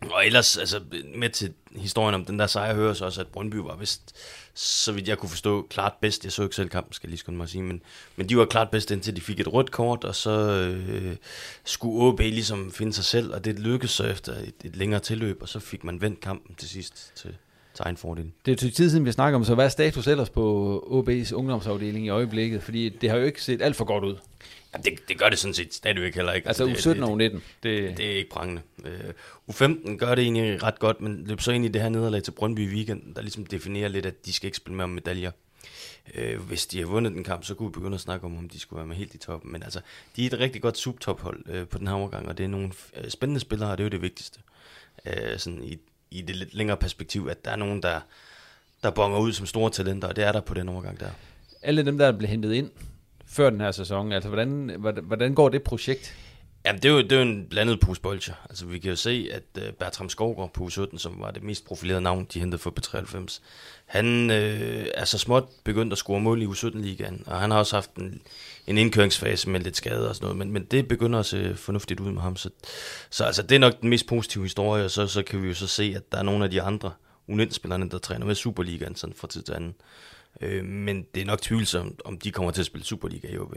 og 0.01 0.27
ellers, 0.27 0.57
altså 0.57 0.81
med 1.15 1.31
til 1.31 1.53
historien 1.77 2.15
om 2.15 2.25
den 2.25 2.39
der 2.39 2.47
sejr, 2.47 2.75
høres 2.75 3.01
også, 3.01 3.21
at 3.21 3.27
Brøndby 3.27 3.57
var 3.57 3.77
vist, 3.77 4.17
så 4.55 4.93
vidt 4.93 5.09
jeg 5.09 5.19
kunne 5.19 5.29
forstå, 5.29 5.67
klart 5.71 5.93
bedst. 6.01 6.25
Jeg 6.25 6.33
så 6.33 6.43
ikke 6.43 6.55
selv 6.55 6.69
kampen, 6.69 6.93
skal 6.93 7.09
jeg 7.09 7.11
lige 7.11 7.19
skulle 7.19 7.37
mig 7.37 7.49
sige, 7.49 7.63
men, 7.63 7.83
men 8.17 8.29
de 8.29 8.37
var 8.37 8.45
klart 8.45 8.71
bedst, 8.71 8.91
indtil 8.91 9.17
de 9.17 9.21
fik 9.21 9.41
et 9.41 9.53
rødt 9.53 9.71
kort, 9.71 10.05
og 10.05 10.15
så 10.15 10.31
øh, 10.31 11.17
skulle 11.65 12.05
OB 12.05 12.19
ligesom 12.19 12.73
finde 12.73 12.93
sig 12.93 13.05
selv, 13.05 13.35
og 13.35 13.45
det 13.45 13.59
lykkedes 13.59 13.91
så 13.91 14.05
efter 14.05 14.33
et, 14.33 14.55
et 14.65 14.77
længere 14.77 15.01
tilløb, 15.01 15.43
og 15.43 15.49
så 15.49 15.59
fik 15.59 15.85
man 15.85 16.01
vendt 16.01 16.21
kampen 16.21 16.55
til 16.55 16.69
sidst 16.69 17.13
til, 17.17 17.31
til 17.75 17.83
egen 17.83 17.97
fordel. 17.97 18.31
Det 18.47 18.53
er 18.53 18.57
til 18.57 18.73
tid 18.73 18.91
siden, 18.91 19.05
vi 19.05 19.13
snakker 19.13 19.39
om, 19.39 19.45
så 19.45 19.55
hvad 19.55 19.65
er 19.65 19.69
status 19.69 20.07
ellers 20.07 20.31
på 20.31 21.05
OB's 21.09 21.33
ungdomsafdeling 21.33 22.07
i 22.07 22.09
øjeblikket? 22.09 22.63
Fordi 22.63 22.89
det 22.89 23.11
har 23.11 23.17
jo 23.17 23.25
ikke 23.25 23.43
set 23.43 23.63
alt 23.63 23.77
for 23.77 23.85
godt 23.85 24.05
ud. 24.05 24.17
Jamen, 24.75 24.85
det, 24.85 25.09
det 25.09 25.19
gør 25.19 25.29
det 25.29 25.39
sådan 25.39 25.55
set 25.55 25.75
stadigvæk 25.75 26.15
heller 26.15 26.33
ikke. 26.33 26.49
Altså 26.49 26.65
det, 26.65 26.87
U17 26.87 26.89
det, 26.89 27.03
og 27.03 27.11
U19. 27.11 27.17
Det, 27.17 27.43
det, 27.63 27.97
det 27.97 28.13
er 28.13 28.17
ikke 28.17 28.31
prangende. 28.31 28.63
Uh, 28.79 29.55
U15 29.55 29.97
gør 29.97 30.15
det 30.15 30.23
egentlig 30.23 30.63
ret 30.63 30.79
godt, 30.79 31.01
men 31.01 31.25
løb 31.27 31.41
så 31.41 31.53
ind 31.53 31.65
i 31.65 31.69
det 31.69 31.83
her 31.83 31.89
nederlag 31.89 32.23
til 32.23 32.31
Brøndby 32.31 32.71
i 32.71 32.75
weekenden, 32.75 33.15
der 33.15 33.23
ligesom 33.23 33.47
definerer 33.47 33.89
lidt, 33.89 34.07
at 34.07 34.27
de 34.27 34.33
skal 34.33 34.47
ikke 34.47 34.57
spille 34.57 34.77
med 34.77 34.85
om 34.85 34.91
medaljer. 34.91 35.31
Uh, 36.19 36.47
hvis 36.47 36.67
de 36.67 36.79
har 36.79 36.87
vundet 36.87 37.13
den 37.13 37.25
kamp, 37.25 37.45
så 37.45 37.55
kunne 37.55 37.69
vi 37.69 37.73
begynde 37.73 37.95
at 37.95 38.01
snakke 38.01 38.27
om, 38.27 38.39
om 38.39 38.49
de 38.49 38.61
skulle 38.61 38.79
være 38.79 38.87
med 38.87 38.97
helt 38.97 39.15
i 39.15 39.19
toppen. 39.19 39.53
Men 39.53 39.63
altså, 39.63 39.81
de 40.17 40.23
er 40.23 40.27
et 40.27 40.39
rigtig 40.39 40.63
godt 40.63 40.79
subtophold 40.79 41.61
uh, 41.61 41.69
på 41.69 41.79
den 41.79 41.87
her 41.87 41.95
overgang, 41.95 42.29
og 42.29 42.39
det 42.39 42.45
er 42.45 42.49
nogle 42.49 42.67
uh, 42.67 43.09
spændende 43.09 43.41
spillere, 43.41 43.71
og 43.71 43.79
det 43.79 43.85
er 43.85 43.87
jo 43.87 43.91
det 43.91 44.03
vigtigste. 44.03 44.41
Uh, 45.07 45.13
sådan 45.37 45.65
i, 45.65 45.79
i 46.11 46.23
det 46.23 46.37
lidt 46.37 46.55
længere 46.55 46.77
perspektiv, 46.77 47.29
at 47.31 47.45
der 47.45 47.51
er 47.51 47.57
nogen, 47.57 47.83
der, 47.83 48.01
der 48.83 48.91
bonger 48.91 49.19
ud 49.19 49.33
som 49.33 49.47
store 49.47 49.71
talenter, 49.71 50.09
og 50.09 50.17
det 50.17 50.25
er 50.25 50.33
der 50.33 50.41
på 50.41 50.55
den 50.55 50.69
overgang 50.69 51.01
der. 51.01 51.11
Alle 51.63 51.85
dem, 51.85 51.99
der 51.99 52.13
blev 52.13 52.29
hentet 52.29 52.53
ind 52.53 52.71
før 53.31 53.51
den 53.51 53.61
her 53.61 53.73
sæson, 53.73 54.13
altså 54.13 54.29
hvordan, 54.29 54.77
hvordan 55.03 55.35
går 55.35 55.49
det 55.49 55.63
projekt? 55.63 56.15
Jamen, 56.65 56.83
det 56.83 56.89
er 56.89 56.93
jo, 56.93 56.99
det 56.99 57.13
er 57.13 57.17
jo 57.17 57.23
en 57.23 57.47
blandet 57.51 57.81
pusbolcher. 57.81 58.35
Altså, 58.49 58.67
vi 58.67 58.79
kan 58.79 58.91
jo 58.91 58.97
se, 58.97 59.29
at 59.33 59.63
øh, 59.65 59.73
Bertram 59.73 60.09
Skovgaard 60.09 60.53
på 60.53 60.65
U17, 60.65 60.99
som 60.99 61.17
var 61.19 61.31
det 61.31 61.43
mest 61.43 61.65
profilerede 61.65 62.01
navn, 62.01 62.27
de 62.35 62.41
hentede 62.41 62.63
for 62.63 62.75
B93, 62.81 63.41
han 63.87 64.31
øh, 64.31 64.87
er 64.95 65.05
så 65.05 65.19
småt 65.19 65.45
begyndt 65.65 65.93
at 65.93 65.99
score 65.99 66.21
mål 66.21 66.43
i 66.43 66.47
U17-ligaen, 66.47 67.23
og 67.27 67.41
han 67.41 67.51
har 67.51 67.59
også 67.59 67.77
haft 67.77 67.95
en, 67.95 68.21
en 68.67 68.79
indkøringsfase 68.79 69.51
med 69.51 69.61
lidt 69.61 69.77
skade 69.77 70.09
og 70.09 70.15
sådan 70.15 70.25
noget, 70.25 70.39
men, 70.39 70.53
men 70.53 70.65
det 70.65 70.89
begynder 70.89 71.19
at 71.19 71.27
se 71.27 71.57
fornuftigt 71.57 72.01
ud 72.01 72.11
med 72.11 72.23
ham. 72.23 72.37
Så, 72.37 72.51
så 73.11 73.25
altså, 73.25 73.43
det 73.43 73.55
er 73.55 73.59
nok 73.59 73.81
den 73.81 73.91
mest 73.91 74.07
positive 74.07 74.45
historie, 74.45 74.85
og 74.85 74.91
så, 74.91 75.07
så 75.07 75.23
kan 75.23 75.43
vi 75.43 75.49
jo 75.49 75.55
så 75.55 75.67
se, 75.67 75.93
at 75.97 76.13
der 76.13 76.19
er 76.19 76.23
nogle 76.23 76.45
af 76.45 76.51
de 76.51 76.63
andre 76.63 76.93
U19-spillerne, 77.31 77.91
der 77.91 77.99
træner 77.99 78.27
med 78.27 78.35
Superligaen 78.35 78.97
sådan 78.97 79.17
fra 79.17 79.29
tid 79.29 79.43
til 79.43 79.53
anden. 79.53 79.75
Øh, 80.41 80.65
men 80.65 81.07
det 81.15 81.21
er 81.21 81.27
nok 81.27 81.43
tvivlsomt, 81.43 82.03
om 82.05 82.19
de 82.19 82.31
kommer 82.31 82.51
til 82.51 82.63
at 82.63 82.67
spille 82.67 82.85
Superliga 82.85 83.29
i 83.29 83.39
OB. 83.39 83.57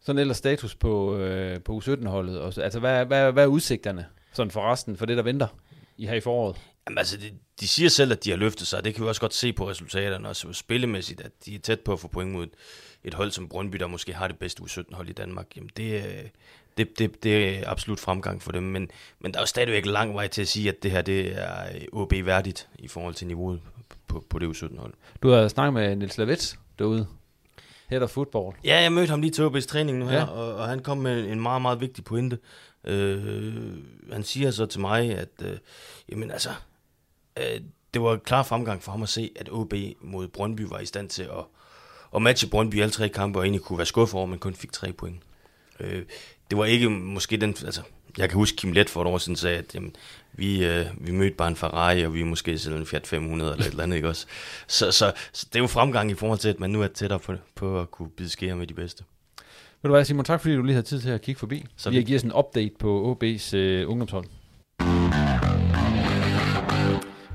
Sådan 0.00 0.18
ellers 0.18 0.36
status 0.36 0.74
på, 0.74 1.16
øh, 1.16 1.60
på 1.60 1.78
U17-holdet. 1.78 2.40
Også. 2.40 2.62
Altså, 2.62 2.80
hvad, 2.80 3.04
hvad, 3.04 3.32
hvad 3.32 3.42
er 3.42 3.46
udsigterne 3.46 4.06
sådan 4.32 4.50
for 4.50 4.72
resten, 4.72 4.96
for 4.96 5.06
det, 5.06 5.16
der 5.16 5.22
venter 5.22 5.46
i 5.96 6.06
her 6.06 6.14
i 6.14 6.20
foråret? 6.20 6.56
Jamen, 6.86 6.98
altså, 6.98 7.16
de, 7.16 7.30
de 7.60 7.68
siger 7.68 7.88
selv, 7.88 8.12
at 8.12 8.24
de 8.24 8.30
har 8.30 8.36
løftet 8.36 8.66
sig. 8.66 8.84
Det 8.84 8.94
kan 8.94 9.04
vi 9.04 9.08
også 9.08 9.20
godt 9.20 9.34
se 9.34 9.52
på 9.52 9.70
resultaterne, 9.70 10.28
og 10.28 10.36
så 10.36 10.52
spillemæssigt, 10.52 11.20
at 11.20 11.32
de 11.46 11.54
er 11.54 11.58
tæt 11.58 11.80
på 11.80 11.92
at 11.92 12.00
få 12.00 12.08
point 12.08 12.30
mod 12.30 12.46
et, 13.04 13.14
hold 13.14 13.30
som 13.30 13.48
Brøndby, 13.48 13.76
der 13.76 13.86
måske 13.86 14.12
har 14.12 14.28
det 14.28 14.38
bedste 14.38 14.62
U17-hold 14.62 15.08
i 15.08 15.12
Danmark. 15.12 15.46
Jamen, 15.56 15.70
det, 15.76 16.04
det, 16.78 16.98
det, 16.98 17.22
det 17.22 17.58
er 17.58 17.70
absolut 17.70 18.00
fremgang 18.00 18.42
for 18.42 18.52
dem, 18.52 18.62
men, 18.62 18.90
men 19.20 19.32
der 19.32 19.38
er 19.38 19.42
jo 19.42 19.46
stadigvæk 19.46 19.86
lang 19.86 20.14
vej 20.14 20.26
til 20.28 20.42
at 20.42 20.48
sige, 20.48 20.68
at 20.68 20.82
det 20.82 20.90
her 20.90 21.02
det 21.02 21.38
er 21.38 21.86
OB-værdigt 21.92 22.68
i 22.78 22.88
forhold 22.88 23.14
til 23.14 23.26
niveauet 23.26 23.60
på, 24.06 24.24
på 24.30 24.38
det 24.38 24.46
U17-hold. 24.46 24.94
Du 25.22 25.28
har 25.28 25.48
snakket 25.48 25.74
med 25.74 25.96
Nils 25.96 26.18
Lavets 26.18 26.58
derude. 26.78 27.06
Head 27.88 28.02
of 28.02 28.10
football. 28.10 28.56
Ja, 28.64 28.80
jeg 28.80 28.92
mødte 28.92 29.10
ham 29.10 29.20
lige 29.20 29.30
til 29.30 29.42
OB's 29.42 29.66
træning 29.66 29.98
nu 29.98 30.06
her, 30.06 30.18
ja. 30.18 30.24
og, 30.24 30.54
og 30.54 30.68
han 30.68 30.82
kom 30.82 30.98
med 30.98 31.28
en 31.28 31.40
meget, 31.40 31.62
meget 31.62 31.80
vigtig 31.80 32.04
pointe. 32.04 32.38
Øh, 32.84 33.54
han 34.12 34.22
siger 34.22 34.50
så 34.50 34.66
til 34.66 34.80
mig, 34.80 35.10
at 35.10 35.28
øh, 35.42 35.58
jamen 36.08 36.30
altså, 36.30 36.50
øh, 37.38 37.60
det 37.94 38.02
var 38.02 38.14
en 38.14 38.20
klar 38.20 38.42
fremgang 38.42 38.82
for 38.82 38.92
ham 38.92 39.02
at 39.02 39.08
se, 39.08 39.30
at 39.36 39.48
OB 39.52 39.74
mod 40.00 40.28
Brøndby 40.28 40.60
var 40.60 40.78
i 40.78 40.86
stand 40.86 41.08
til 41.08 41.22
at, 41.22 41.44
at 42.14 42.22
matche 42.22 42.48
Brøndby 42.48 42.74
i 42.74 42.80
alle 42.80 42.92
tre 42.92 43.08
kampe, 43.08 43.38
og 43.38 43.44
egentlig 43.44 43.62
kunne 43.62 43.78
være 43.78 43.86
skuffet 43.86 44.14
over, 44.14 44.26
men 44.26 44.38
kun 44.38 44.54
fik 44.54 44.72
tre 44.72 44.92
point. 44.92 45.22
Øh, 45.80 46.04
det 46.50 46.58
var 46.58 46.64
ikke 46.64 46.90
måske 46.90 47.36
den, 47.36 47.50
altså, 47.64 47.82
jeg 48.18 48.28
kan 48.28 48.38
huske 48.38 48.56
Kim 48.56 48.72
Let 48.72 48.90
for 48.90 49.00
et 49.00 49.06
år 49.06 49.18
siden 49.18 49.36
sagde, 49.36 49.58
at 49.58 49.74
jamen, 49.74 49.96
vi, 50.36 50.64
øh, 50.64 50.86
vi 51.00 51.12
mødte 51.12 51.36
bare 51.36 51.48
en 51.48 51.56
Ferrari, 51.56 52.02
og 52.02 52.14
vi 52.14 52.20
er 52.20 52.24
måske 52.24 52.58
selv 52.58 52.76
en 52.76 52.86
Fiat 52.86 53.06
500 53.06 53.52
eller 53.52 53.64
et 53.64 53.70
eller 53.70 53.82
andet, 53.82 53.96
ikke 53.96 54.08
også? 54.08 54.26
Så, 54.66 54.90
så, 54.92 55.12
så, 55.32 55.46
det 55.52 55.56
er 55.56 55.62
jo 55.62 55.66
fremgang 55.66 56.10
i 56.10 56.14
forhold 56.14 56.38
til, 56.38 56.48
at 56.48 56.60
man 56.60 56.70
nu 56.70 56.82
er 56.82 56.88
tættere 56.88 57.18
på, 57.18 57.32
på 57.54 57.80
at 57.80 57.90
kunne 57.90 58.10
bide 58.10 58.28
skære 58.28 58.56
med 58.56 58.66
de 58.66 58.74
bedste. 58.74 59.04
Ved 59.82 59.88
du 59.88 59.94
hvad, 59.94 60.04
Simon, 60.04 60.24
tak 60.24 60.40
fordi 60.40 60.54
du 60.54 60.62
lige 60.62 60.74
havde 60.74 60.86
tid 60.86 61.00
til 61.00 61.10
at 61.10 61.22
kigge 61.22 61.38
forbi. 61.38 61.64
Så 61.76 61.90
vi 61.90 61.96
har 61.96 62.02
givet 62.02 62.18
os 62.18 62.22
en 62.22 62.32
update 62.32 62.74
på 62.78 63.18
OB's 63.22 63.56
øh, 63.56 63.90
ungdomshold. 63.90 64.24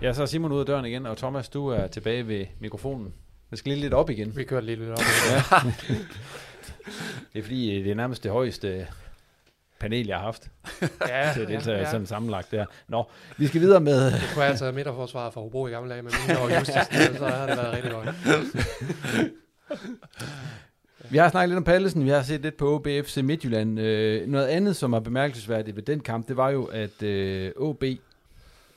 Ja, 0.02 0.14
så 0.14 0.22
er 0.22 0.26
Simon 0.26 0.52
ud 0.52 0.60
af 0.60 0.66
døren 0.66 0.86
igen, 0.86 1.06
og 1.06 1.18
Thomas, 1.18 1.50
du 1.50 1.68
er 1.68 1.88
tilbage 1.88 2.28
ved 2.28 2.46
mikrofonen. 2.60 3.14
Det 3.50 3.60
skal 3.60 3.72
lige 3.72 3.82
lidt 3.82 3.94
op 3.94 4.10
igen. 4.10 4.38
Vi 4.38 4.44
kører 4.44 4.62
lige 4.62 4.76
lidt 4.76 4.90
op 4.90 4.98
igen. 5.00 5.42
ja. 5.52 5.72
det 7.34 7.40
er 7.40 7.44
fordi, 7.44 7.78
øh, 7.78 7.84
det 7.84 7.92
er 7.92 7.96
nærmest 7.96 8.24
det 8.24 8.32
højeste 8.32 8.88
panel, 9.82 10.08
jeg 10.08 10.18
har 10.18 10.24
haft 10.24 10.50
ja, 11.10 11.30
til 11.34 11.42
at 11.42 11.48
deltage 11.48 11.78
ja, 11.78 11.84
ja. 11.84 11.92
sådan 11.92 12.08
sammenlagt 12.08 12.52
der. 12.52 12.66
Nå, 12.88 13.04
vi 13.38 13.48
skal 13.48 13.62
videre 13.62 13.80
med... 13.80 14.06
Det 14.06 14.22
kunne 14.34 14.42
jeg 14.42 14.50
altså 14.50 14.72
midterforsvaret 14.72 15.34
for 15.34 15.42
Hobro 15.42 15.68
i 15.68 15.72
gamle 15.72 15.90
dage, 15.90 16.02
men 16.02 16.14
nu 16.30 16.36
og 16.36 16.56
Justis, 16.56 16.74
så 17.18 17.28
har 17.28 17.48
det 17.48 17.58
været 17.58 17.74
rigtig 17.74 17.92
godt. 17.92 18.16
Vi 21.10 21.18
har 21.18 21.30
snakket 21.30 21.50
lidt 21.50 21.58
om 21.58 21.64
Pallesen, 21.64 22.06
vi 22.06 22.10
har 22.10 22.22
set 22.22 22.42
lidt 22.42 22.58
på 22.58 22.76
OBFC 22.76 23.18
Midtjylland. 23.18 23.80
Øh, 23.80 24.28
noget 24.28 24.48
andet, 24.48 24.76
som 24.76 24.94
er 24.94 25.00
bemærkelsesværdigt 25.00 25.76
ved 25.76 25.84
den 25.84 26.00
kamp, 26.00 26.28
det 26.28 26.38
var 26.38 26.50
jo, 26.50 26.66
at 26.66 27.04
øh, 27.04 27.52
OB 27.56 27.84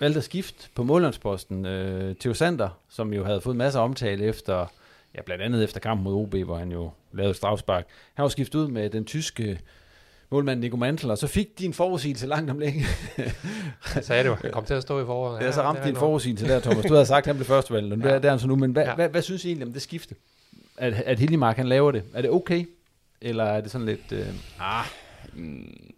valgte 0.01 0.19
at 0.19 0.25
skifte 0.25 0.69
på 0.75 0.83
mållandsposten. 0.83 1.67
Øh, 1.67 2.15
Theo 2.17 2.35
Sander, 2.35 2.69
som 2.89 3.13
jo 3.13 3.25
havde 3.25 3.41
fået 3.41 3.57
masser 3.57 3.81
af 3.81 3.85
omtale 3.85 4.25
efter, 4.25 4.67
ja 5.15 5.23
blandt 5.23 5.45
andet 5.45 5.65
efter 5.65 5.81
kampen 5.81 6.05
mod 6.05 6.15
OB, 6.15 6.35
hvor 6.35 6.57
han 6.57 6.73
jo 6.73 6.91
lavede 7.13 7.35
strafspark. 7.35 7.87
Han 8.15 8.23
var 8.23 8.29
skiftet 8.29 8.59
ud 8.59 8.69
med 8.69 8.91
den 8.91 9.05
tyske 9.05 9.61
målmand 10.35 10.61
Nico 10.61 10.77
Mantel, 10.77 11.11
og 11.11 11.19
så 11.19 11.27
fik 11.27 11.59
din 11.59 11.73
forudsigelse 11.73 12.27
langt 12.27 12.51
om 12.51 12.59
længe. 12.59 12.87
jeg 13.95 14.05
sagde 14.05 14.23
det 14.23 14.29
jo, 14.29 14.35
han 14.35 14.51
kom 14.51 14.65
til 14.65 14.75
at 14.75 14.83
stå 14.83 15.03
i 15.03 15.05
foråret. 15.05 15.43
Ja, 15.43 15.53
så 15.53 15.63
ramte 15.63 15.85
din 15.85 15.97
forudsigelse 15.97 16.49
der, 16.49 16.61
Thomas. 16.61 16.85
Du 16.85 16.93
havde 16.95 17.07
sagt, 17.07 17.23
at 17.23 17.27
han 17.27 17.37
blev 17.37 17.47
førstevalgt, 17.47 17.93
og 17.93 17.99
ja. 17.99 18.15
det 18.15 18.25
er 18.25 18.31
han 18.31 18.39
så 18.39 18.47
nu. 18.47 18.57
Men 18.57 18.73
hvad, 18.73 18.85
ja. 18.85 18.95
hvad, 18.95 19.09
hvad, 19.09 19.23
synes 19.23 19.45
I 19.45 19.49
egentlig 19.49 19.67
om 19.67 19.73
det 19.73 19.83
skifte? 19.83 20.15
At, 20.77 20.93
at 20.93 21.19
Hiljemark, 21.19 21.57
han 21.57 21.67
laver 21.67 21.91
det. 21.91 22.03
Er 22.15 22.23
det 22.23 22.31
okay? 22.31 22.69
Eller 23.21 23.45
er 23.45 23.61
det 23.61 23.71
sådan 23.71 23.87
lidt... 23.87 24.13
Øh... 24.13 24.27
Ah, 24.61 24.85
mm, 25.35 25.93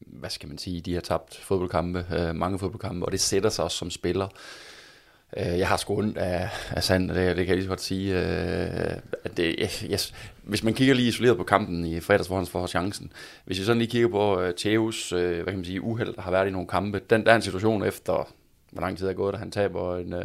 hvad 0.00 0.30
skal 0.30 0.48
man 0.48 0.58
sige? 0.58 0.80
De 0.80 0.94
har 0.94 1.00
tabt 1.00 1.36
fodboldkampe, 1.36 2.06
øh, 2.14 2.34
mange 2.34 2.58
fodboldkampe, 2.58 3.06
og 3.06 3.12
det 3.12 3.20
sætter 3.20 3.50
sig 3.50 3.64
også 3.64 3.76
som 3.76 3.90
spiller. 3.90 4.28
Øh, 5.36 5.58
jeg 5.58 5.68
har 5.68 5.76
sgu 5.76 5.98
ondt 5.98 6.18
af, 6.18 6.48
af 6.70 6.84
Sand, 6.84 7.08
det, 7.08 7.16
det 7.16 7.36
kan 7.36 7.46
jeg 7.46 7.54
lige 7.54 7.64
så 7.64 7.68
godt 7.68 7.80
sige. 7.80 8.18
Øh, 8.18 8.96
at 9.24 9.36
det, 9.36 9.54
yes, 9.92 10.14
hvis 10.42 10.64
man 10.64 10.74
kigger 10.74 10.94
lige 10.94 11.08
isoleret 11.08 11.36
på 11.36 11.44
kampen 11.44 11.84
i 11.84 12.00
fredags, 12.00 12.28
hvor 12.28 12.36
han 12.36 12.46
får 12.46 12.66
chancen. 12.66 13.12
Hvis 13.44 13.58
vi 13.58 13.64
sådan 13.64 13.78
lige 13.78 13.90
kigger 13.90 14.08
på 14.08 14.42
uh, 14.42 14.50
Theus, 14.56 15.10
hvad 15.10 15.44
kan 15.44 15.54
man 15.54 15.64
sige, 15.64 15.80
uheld, 15.80 16.14
der 16.14 16.22
har 16.22 16.30
været 16.30 16.48
i 16.48 16.50
nogle 16.50 16.68
kampe. 16.68 17.00
Den, 17.10 17.24
der 17.26 17.32
er 17.32 17.36
en 17.36 17.42
situation 17.42 17.84
efter, 17.84 18.28
hvor 18.70 18.80
lang 18.80 18.98
tid 18.98 19.06
er 19.06 19.12
gået, 19.12 19.34
da 19.34 19.38
han 19.38 19.50
taber 19.50 19.96
en, 19.96 20.12
er 20.12 20.20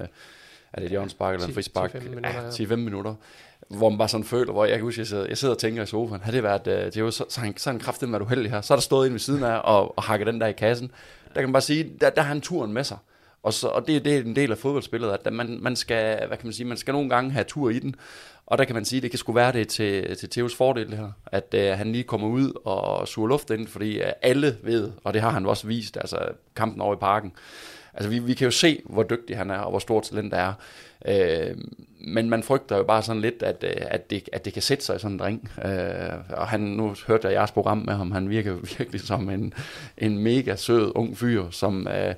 det 0.76 0.84
et 0.84 0.89
hjørnspark 0.89 1.34
eller 1.34 1.48
en 1.48 1.54
frispark? 1.54 1.96
10-5 1.96 2.10
minutter. 2.10 2.30
Ja, 2.30 2.50
10-5 2.50 2.76
minutter. 2.76 3.13
Hvor 3.68 3.89
man 3.89 3.98
bare 3.98 4.10
sådan 4.10 4.24
føler, 4.24 4.52
hvor 4.52 4.65
jeg 4.65 4.76
kan 4.76 4.84
huske, 4.84 5.00
jeg 5.00 5.08
sidder, 5.08 5.26
jeg 5.26 5.38
sidder 5.38 5.54
og 5.54 5.60
tænker 5.60 5.84
i 5.84 5.86
sofaen, 5.86 6.22
har 6.22 6.32
det 6.32 6.44
været 6.44 6.86
uh, 6.86 6.91
Theus, 6.91 7.15
så, 7.15 7.26
så, 7.30 7.39
han, 7.41 7.58
så 7.58 7.70
han 7.70 7.80
kraftigt 7.80 8.12
været 8.12 8.22
uheldig 8.22 8.52
her. 8.52 8.62
Så 8.62 8.74
er 8.74 8.76
der 8.76 8.82
stået 8.82 9.06
ind 9.06 9.13
ved 9.13 9.20
siden 9.20 9.44
af 9.44 9.62
og, 9.63 9.98
og 9.98 10.04
hakket 10.04 10.28
den 10.28 10.41
der 10.41 10.48
i 10.48 10.52
kassen. 10.52 10.91
Der 11.28 11.41
kan 11.41 11.44
man 11.44 11.54
bare 11.54 11.62
sige, 11.62 11.91
der, 12.02 12.10
der 12.10 12.22
har 12.22 12.28
han 12.28 12.41
turen 12.41 12.74
med 12.74 12.84
sig. 12.84 12.98
Og, 13.45 13.53
så, 13.53 13.67
og 13.67 13.88
det, 13.88 14.05
det 14.05 14.15
er 14.15 14.19
en 14.19 14.36
del 14.36 14.51
af 14.51 14.58
fodboldspillet, 14.58 15.12
at 15.12 15.34
man, 15.34 15.58
man 15.62 15.75
skal, 15.75 16.27
hvad 16.27 16.38
kan 16.38 16.47
man 16.47 16.53
sige, 16.53 16.67
man 16.67 16.77
skal 16.77 16.91
nogle 16.91 17.10
gange 17.10 17.31
have 17.31 17.43
tur 17.43 17.69
i 17.69 17.79
den. 17.79 17.95
Og 18.45 18.58
der 18.58 18.63
kan 18.63 18.75
man 18.75 18.86
sige, 18.86 19.01
det 19.01 19.10
kan 19.10 19.19
sgu 19.19 19.31
være 19.31 19.51
det 19.51 19.67
til, 19.67 20.17
til 20.17 20.29
Theos 20.29 20.55
fordel 20.55 20.89
det 20.89 20.97
her, 20.97 21.12
at 21.25 21.55
uh, 21.58 21.77
han 21.77 21.91
lige 21.91 22.03
kommer 22.03 22.27
ud 22.27 22.51
og 22.63 23.08
suger 23.08 23.27
luft 23.27 23.49
ind, 23.49 23.67
fordi 23.67 23.99
uh, 23.99 24.05
alle 24.21 24.58
ved, 24.63 24.91
og 25.03 25.13
det 25.13 25.21
har 25.21 25.29
han 25.29 25.45
også 25.45 25.67
vist, 25.67 25.97
altså 25.97 26.17
kampen 26.55 26.81
over 26.81 26.95
i 26.95 26.97
parken. 26.97 27.31
Altså 27.93 28.10
vi, 28.10 28.19
vi 28.19 28.34
kan 28.34 28.45
jo 28.45 28.51
se, 28.51 28.81
hvor 28.86 29.03
dygtig 29.03 29.38
han 29.38 29.49
er, 29.49 29.58
og 29.58 29.69
hvor 29.69 29.79
stort 29.79 30.03
talent 30.03 30.31
der 30.31 30.38
er. 30.38 30.53
Uh, 31.51 31.58
men 31.99 32.29
man 32.29 32.43
frygter 32.43 32.77
jo 32.77 32.84
bare 32.84 33.03
sådan 33.03 33.21
lidt, 33.21 33.43
at, 33.43 33.63
uh, 33.63 33.86
at, 33.88 34.10
det, 34.10 34.29
at 34.34 34.45
det 34.45 34.53
kan 34.53 34.62
sætte 34.62 34.86
sig 34.86 34.95
i 34.95 34.99
sådan 34.99 35.12
en 35.12 35.19
dreng. 35.19 35.49
Uh, 35.58 36.38
og 36.38 36.47
han, 36.47 36.60
nu 36.60 36.95
hørte 37.08 37.27
jeg 37.27 37.36
jeres 37.36 37.51
program 37.51 37.77
med 37.77 37.93
ham, 37.93 38.12
han 38.12 38.29
virker 38.29 38.53
virkelig 38.77 39.01
som 39.01 39.29
en, 39.29 39.53
en 39.97 40.17
mega 40.17 40.55
sød 40.55 40.91
ung 40.95 41.17
fyr, 41.17 41.49
som... 41.51 41.88
Uh, 41.88 42.15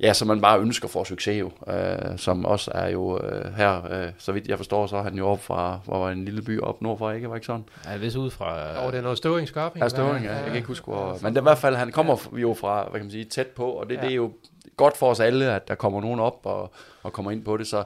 ja, 0.00 0.12
som 0.12 0.28
man 0.28 0.40
bare 0.40 0.60
ønsker 0.60 0.88
for 0.88 1.04
succes 1.04 1.40
jo, 1.40 1.50
øh, 1.72 2.18
som 2.18 2.44
også 2.44 2.70
er 2.74 2.88
jo 2.88 3.20
øh, 3.22 3.54
her, 3.54 3.92
øh, 3.92 4.08
så 4.18 4.32
vidt 4.32 4.48
jeg 4.48 4.56
forstår, 4.56 4.86
så 4.86 4.96
er 4.96 5.02
han 5.02 5.14
jo 5.14 5.28
op 5.28 5.42
fra, 5.42 5.80
hvor 5.84 5.98
var 5.98 6.10
en 6.10 6.24
lille 6.24 6.42
by 6.42 6.60
op 6.60 6.82
nordfra, 6.82 7.12
ikke? 7.12 7.28
Var 7.28 7.34
ikke 7.34 7.46
sådan? 7.46 7.64
Ja, 7.86 7.96
hvis 7.96 8.16
ud 8.16 8.30
fra... 8.30 8.58
Øh... 8.58 8.86
Oh, 8.86 8.92
det 8.92 8.98
er 8.98 9.02
noget 9.02 9.18
Støvring 9.18 9.48
Skørping. 9.48 9.82
Ja, 9.82 9.88
Støvring, 9.88 10.24
ja. 10.24 10.34
Jeg 10.34 10.46
kan 10.46 10.56
ikke 10.56 10.68
huske, 10.68 10.84
hvor... 10.84 11.18
Men 11.22 11.32
det 11.32 11.38
er 11.38 11.42
i 11.42 11.48
hvert 11.50 11.58
fald, 11.58 11.76
han 11.76 11.92
kommer 11.92 12.16
jo 12.32 12.54
fra, 12.54 12.82
hvad 12.82 13.00
kan 13.00 13.04
man 13.04 13.10
sige, 13.10 13.24
tæt 13.24 13.46
på, 13.46 13.64
og 13.64 13.88
det, 13.88 13.94
ja. 13.94 14.00
det 14.00 14.10
er 14.10 14.14
jo 14.14 14.32
godt 14.76 14.96
for 14.96 15.10
os 15.10 15.20
alle, 15.20 15.52
at 15.52 15.68
der 15.68 15.74
kommer 15.74 16.00
nogen 16.00 16.20
op 16.20 16.40
og, 16.44 16.72
og 17.02 17.12
kommer 17.12 17.30
ind 17.30 17.44
på 17.44 17.56
det, 17.56 17.66
så 17.66 17.84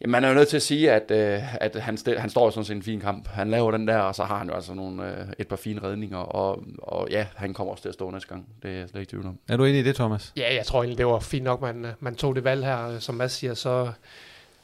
Jamen, 0.00 0.12
man 0.12 0.24
er 0.24 0.28
jo 0.28 0.34
nødt 0.34 0.48
til 0.48 0.56
at 0.56 0.62
sige, 0.62 0.92
at, 0.92 1.10
øh, 1.10 1.54
at 1.54 1.76
han, 1.76 1.96
stil, 1.96 2.18
han 2.18 2.30
står 2.30 2.44
jo 2.44 2.50
sådan 2.50 2.64
set 2.64 2.76
en 2.76 2.82
fin 2.82 3.00
kamp. 3.00 3.28
Han 3.28 3.50
laver 3.50 3.70
den 3.70 3.88
der, 3.88 3.98
og 3.98 4.14
så 4.14 4.24
har 4.24 4.38
han 4.38 4.48
jo 4.48 4.54
altså 4.54 4.74
nogle, 4.74 5.06
øh, 5.06 5.26
et 5.38 5.48
par 5.48 5.56
fine 5.56 5.82
redninger, 5.82 6.18
og, 6.18 6.62
og 6.78 7.08
ja, 7.10 7.26
han 7.36 7.54
kommer 7.54 7.70
også 7.70 7.82
til 7.82 7.88
at 7.88 7.94
stå 7.94 8.10
næste 8.10 8.28
gang. 8.28 8.46
Det 8.62 8.70
er 8.70 8.74
jeg 8.74 8.88
slet 8.88 9.00
ikke 9.00 9.10
tvivl 9.10 9.26
om. 9.26 9.38
Er 9.48 9.56
du 9.56 9.64
enig 9.64 9.80
i 9.80 9.82
det, 9.82 9.94
Thomas? 9.94 10.32
Ja, 10.36 10.54
jeg 10.54 10.66
tror 10.66 10.82
egentlig, 10.82 10.98
det 10.98 11.06
var 11.06 11.18
fint 11.18 11.44
nok, 11.44 11.60
man, 11.60 11.86
man 12.00 12.14
tog 12.14 12.36
det 12.36 12.44
valg 12.44 12.64
her. 12.64 12.98
Som 12.98 13.14
Mads 13.14 13.32
siger, 13.32 13.54
så, 13.54 13.92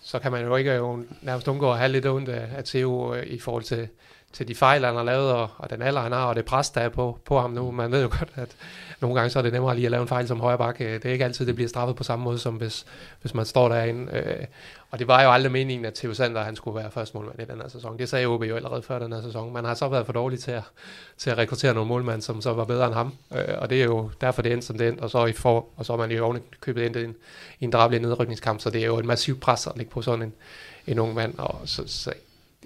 så 0.01 0.19
kan 0.19 0.33
man 0.33 0.45
jo 0.45 0.57
ikke 0.57 0.73
jo 0.73 1.05
nærmest 1.23 1.49
undgå 1.49 1.73
at 1.73 1.79
have 1.79 1.93
lidt 1.93 2.07
ondt 2.07 2.29
af, 2.29 2.49
af 2.57 2.65
Theo 2.65 3.15
øh, 3.15 3.27
i 3.27 3.39
forhold 3.39 3.63
til, 3.63 3.89
til 4.37 4.49
de 4.49 4.55
fejl, 4.55 4.85
han 4.85 4.95
har 4.95 5.03
lavet, 5.03 5.33
og, 5.33 5.49
og 5.59 5.71
den 5.71 5.83
alder, 5.83 6.01
han 6.01 6.13
har, 6.13 6.25
og 6.25 6.37
det 6.37 6.45
pres, 6.45 6.71
der 6.71 6.81
er 6.81 6.89
på, 6.89 7.19
på 7.25 7.41
ham 7.41 7.51
nu. 7.51 7.71
Man 7.71 7.93
ved 7.93 8.03
jo 8.03 8.09
godt, 8.19 8.33
at 8.35 8.57
nogle 9.01 9.17
gange 9.17 9.31
så 9.31 9.39
er 9.39 9.43
det 9.43 9.53
nemmere 9.53 9.75
lige 9.75 9.87
at 9.87 9.91
lave 9.91 10.03
en 10.03 10.09
fejl 10.09 10.29
som 10.29 10.41
højre 10.41 10.59
bak. 10.59 10.79
Det 10.79 11.05
er 11.05 11.13
ikke 11.13 11.25
altid, 11.25 11.47
det 11.47 11.55
bliver 11.55 11.69
straffet 11.69 11.97
på 11.97 12.05
samme 12.05 12.25
måde, 12.25 12.39
som 12.39 12.55
hvis, 12.55 12.87
hvis 13.21 13.35
man 13.35 13.47
står 13.47 13.69
derinde. 13.69 14.13
Øh, 14.13 14.45
og 14.91 14.99
det 14.99 15.09
var 15.09 15.23
jo 15.23 15.33
aldrig 15.33 15.53
meningen, 15.53 15.85
at 15.85 15.95
Theo 15.95 16.15
Sander 16.15 16.43
han 16.43 16.57
skulle 16.57 16.77
være 16.77 16.91
første 16.91 17.17
målmand 17.17 17.41
i 17.41 17.45
den 17.45 17.61
her 17.61 17.69
sæson. 17.69 17.99
Det 17.99 18.09
sagde 18.09 18.27
OB 18.27 18.43
jo 18.43 18.57
allerede 18.57 18.83
før 18.83 18.99
den 18.99 19.13
her 19.13 19.23
sæson. 19.23 19.53
Man 19.53 19.65
har 19.65 19.75
så 19.75 19.89
været 19.89 20.07
for 20.07 20.13
dårlig 20.13 20.39
til 20.39 20.51
at, 20.51 20.63
til 21.19 21.31
at 21.31 21.39
rekruttere 21.39 21.75
nogle 21.75 21.89
målmænd, 21.89 22.23
som 22.23 22.41
så 22.41 22.53
var 22.53 22.65
bedre 22.65 22.87
end 22.87 22.95
ham. 22.95 23.15
Øh, 23.35 23.55
og 23.59 23.71
det 23.71 23.81
er 23.81 23.85
jo 23.85 24.11
derfor, 24.21 24.43
det 24.43 24.53
endte 24.53 24.67
som 24.67 24.79
det 24.79 24.89
endte. 24.89 25.01
Og 25.01 25.11
så, 25.11 25.27
i 25.27 25.33
for, 25.33 25.67
og 25.77 25.87
så 25.87 25.93
er 25.93 25.97
man 25.97 26.11
jo 26.11 26.25
oven 26.25 26.43
købet 26.61 26.83
ind 26.83 26.97
i 26.97 27.05
en, 27.05 27.15
i 27.61 27.65
en 27.65 27.71
drabelig 27.71 28.01
nedrykningskamp, 28.01 28.61
så 28.61 28.71
det 28.71 28.83
er 28.83 28.87
jo 28.87 28.99
en 28.99 29.07
massiv 29.07 29.41
pres 29.41 29.67
at 29.67 29.73
ligge 29.77 29.91
på 29.91 30.03
sådan 30.03 30.23
en, 30.23 30.33
en 30.87 30.99
ung 30.99 31.15
mand. 31.15 31.39
Og 31.39 31.61
så, 31.65 31.83
så 31.87 32.13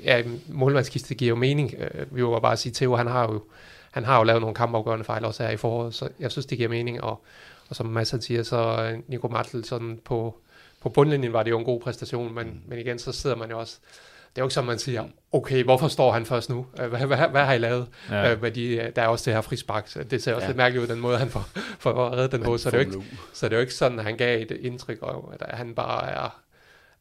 ja, 0.04 0.22
målmandskiste 0.48 1.14
giver 1.14 1.28
jo 1.28 1.34
mening. 1.34 1.74
Øh, 1.78 2.16
vi 2.16 2.22
vil 2.22 2.40
bare 2.42 2.56
sige, 2.56 2.72
Theo, 2.72 2.96
han 2.96 3.06
har 3.06 3.22
jo, 3.22 3.42
han 3.90 4.04
har 4.04 4.18
jo 4.18 4.24
lavet 4.24 4.40
nogle 4.40 4.54
kampafgørende 4.54 5.04
fejl 5.04 5.24
også 5.24 5.42
her 5.42 5.50
i 5.50 5.56
foråret, 5.56 5.94
så 5.94 6.08
jeg 6.20 6.30
synes, 6.30 6.46
det 6.46 6.58
giver 6.58 6.70
mening. 6.70 7.00
Og, 7.00 7.24
og 7.68 7.76
som 7.76 7.86
Mads 7.86 8.24
siger, 8.24 8.42
så 8.42 8.90
Nico 9.08 9.28
Martel 9.28 9.64
sådan 9.64 10.00
på, 10.04 10.38
på 10.80 10.88
bundlinjen 10.88 11.32
var 11.32 11.42
det 11.42 11.50
jo 11.50 11.58
en 11.58 11.64
god 11.64 11.80
præstation, 11.80 12.34
men, 12.34 12.46
mm. 12.46 12.60
men 12.66 12.78
igen, 12.78 12.98
så 12.98 13.12
sidder 13.12 13.36
man 13.36 13.50
jo 13.50 13.58
også, 13.58 13.78
det 14.34 14.38
er 14.38 14.42
jo 14.42 14.46
ikke 14.46 14.54
som 14.54 14.64
man 14.64 14.78
siger, 14.78 15.04
okay, 15.32 15.64
hvorfor 15.64 15.88
står 15.88 16.12
han 16.12 16.26
først 16.26 16.50
nu? 16.50 16.66
Hvad, 16.74 16.88
hvad, 16.88 17.28
hvad 17.28 17.44
har 17.44 17.52
I 17.52 17.58
lavet? 17.58 17.88
Ja. 18.10 18.32
Øh, 18.32 18.54
de, 18.54 18.92
der 18.96 19.02
er 19.02 19.06
også 19.06 19.24
det 19.24 19.34
her 19.34 19.40
frispark, 19.40 19.88
så 19.88 20.02
det 20.02 20.22
ser 20.22 20.34
også 20.34 20.44
ja. 20.44 20.48
lidt 20.48 20.56
mærkeligt 20.56 20.82
ud, 20.82 20.88
den 20.88 21.00
måde, 21.00 21.18
han 21.18 21.28
får, 21.28 21.48
får 21.78 22.06
at 22.06 22.12
redde 22.12 22.36
den 22.36 22.44
på, 22.44 22.58
så 22.58 22.70
det, 22.70 22.80
er 22.80 22.84
jo 22.84 22.90
ikke, 22.90 23.06
så 23.32 23.46
det 23.46 23.52
er 23.52 23.56
jo 23.56 23.60
ikke 23.60 23.74
sådan, 23.74 23.98
at 23.98 24.04
han 24.04 24.16
gav 24.16 24.42
et 24.42 24.50
indtryk 24.50 24.98
af, 25.02 25.14
at 25.40 25.58
han 25.58 25.74
bare 25.74 26.10
er, 26.10 26.40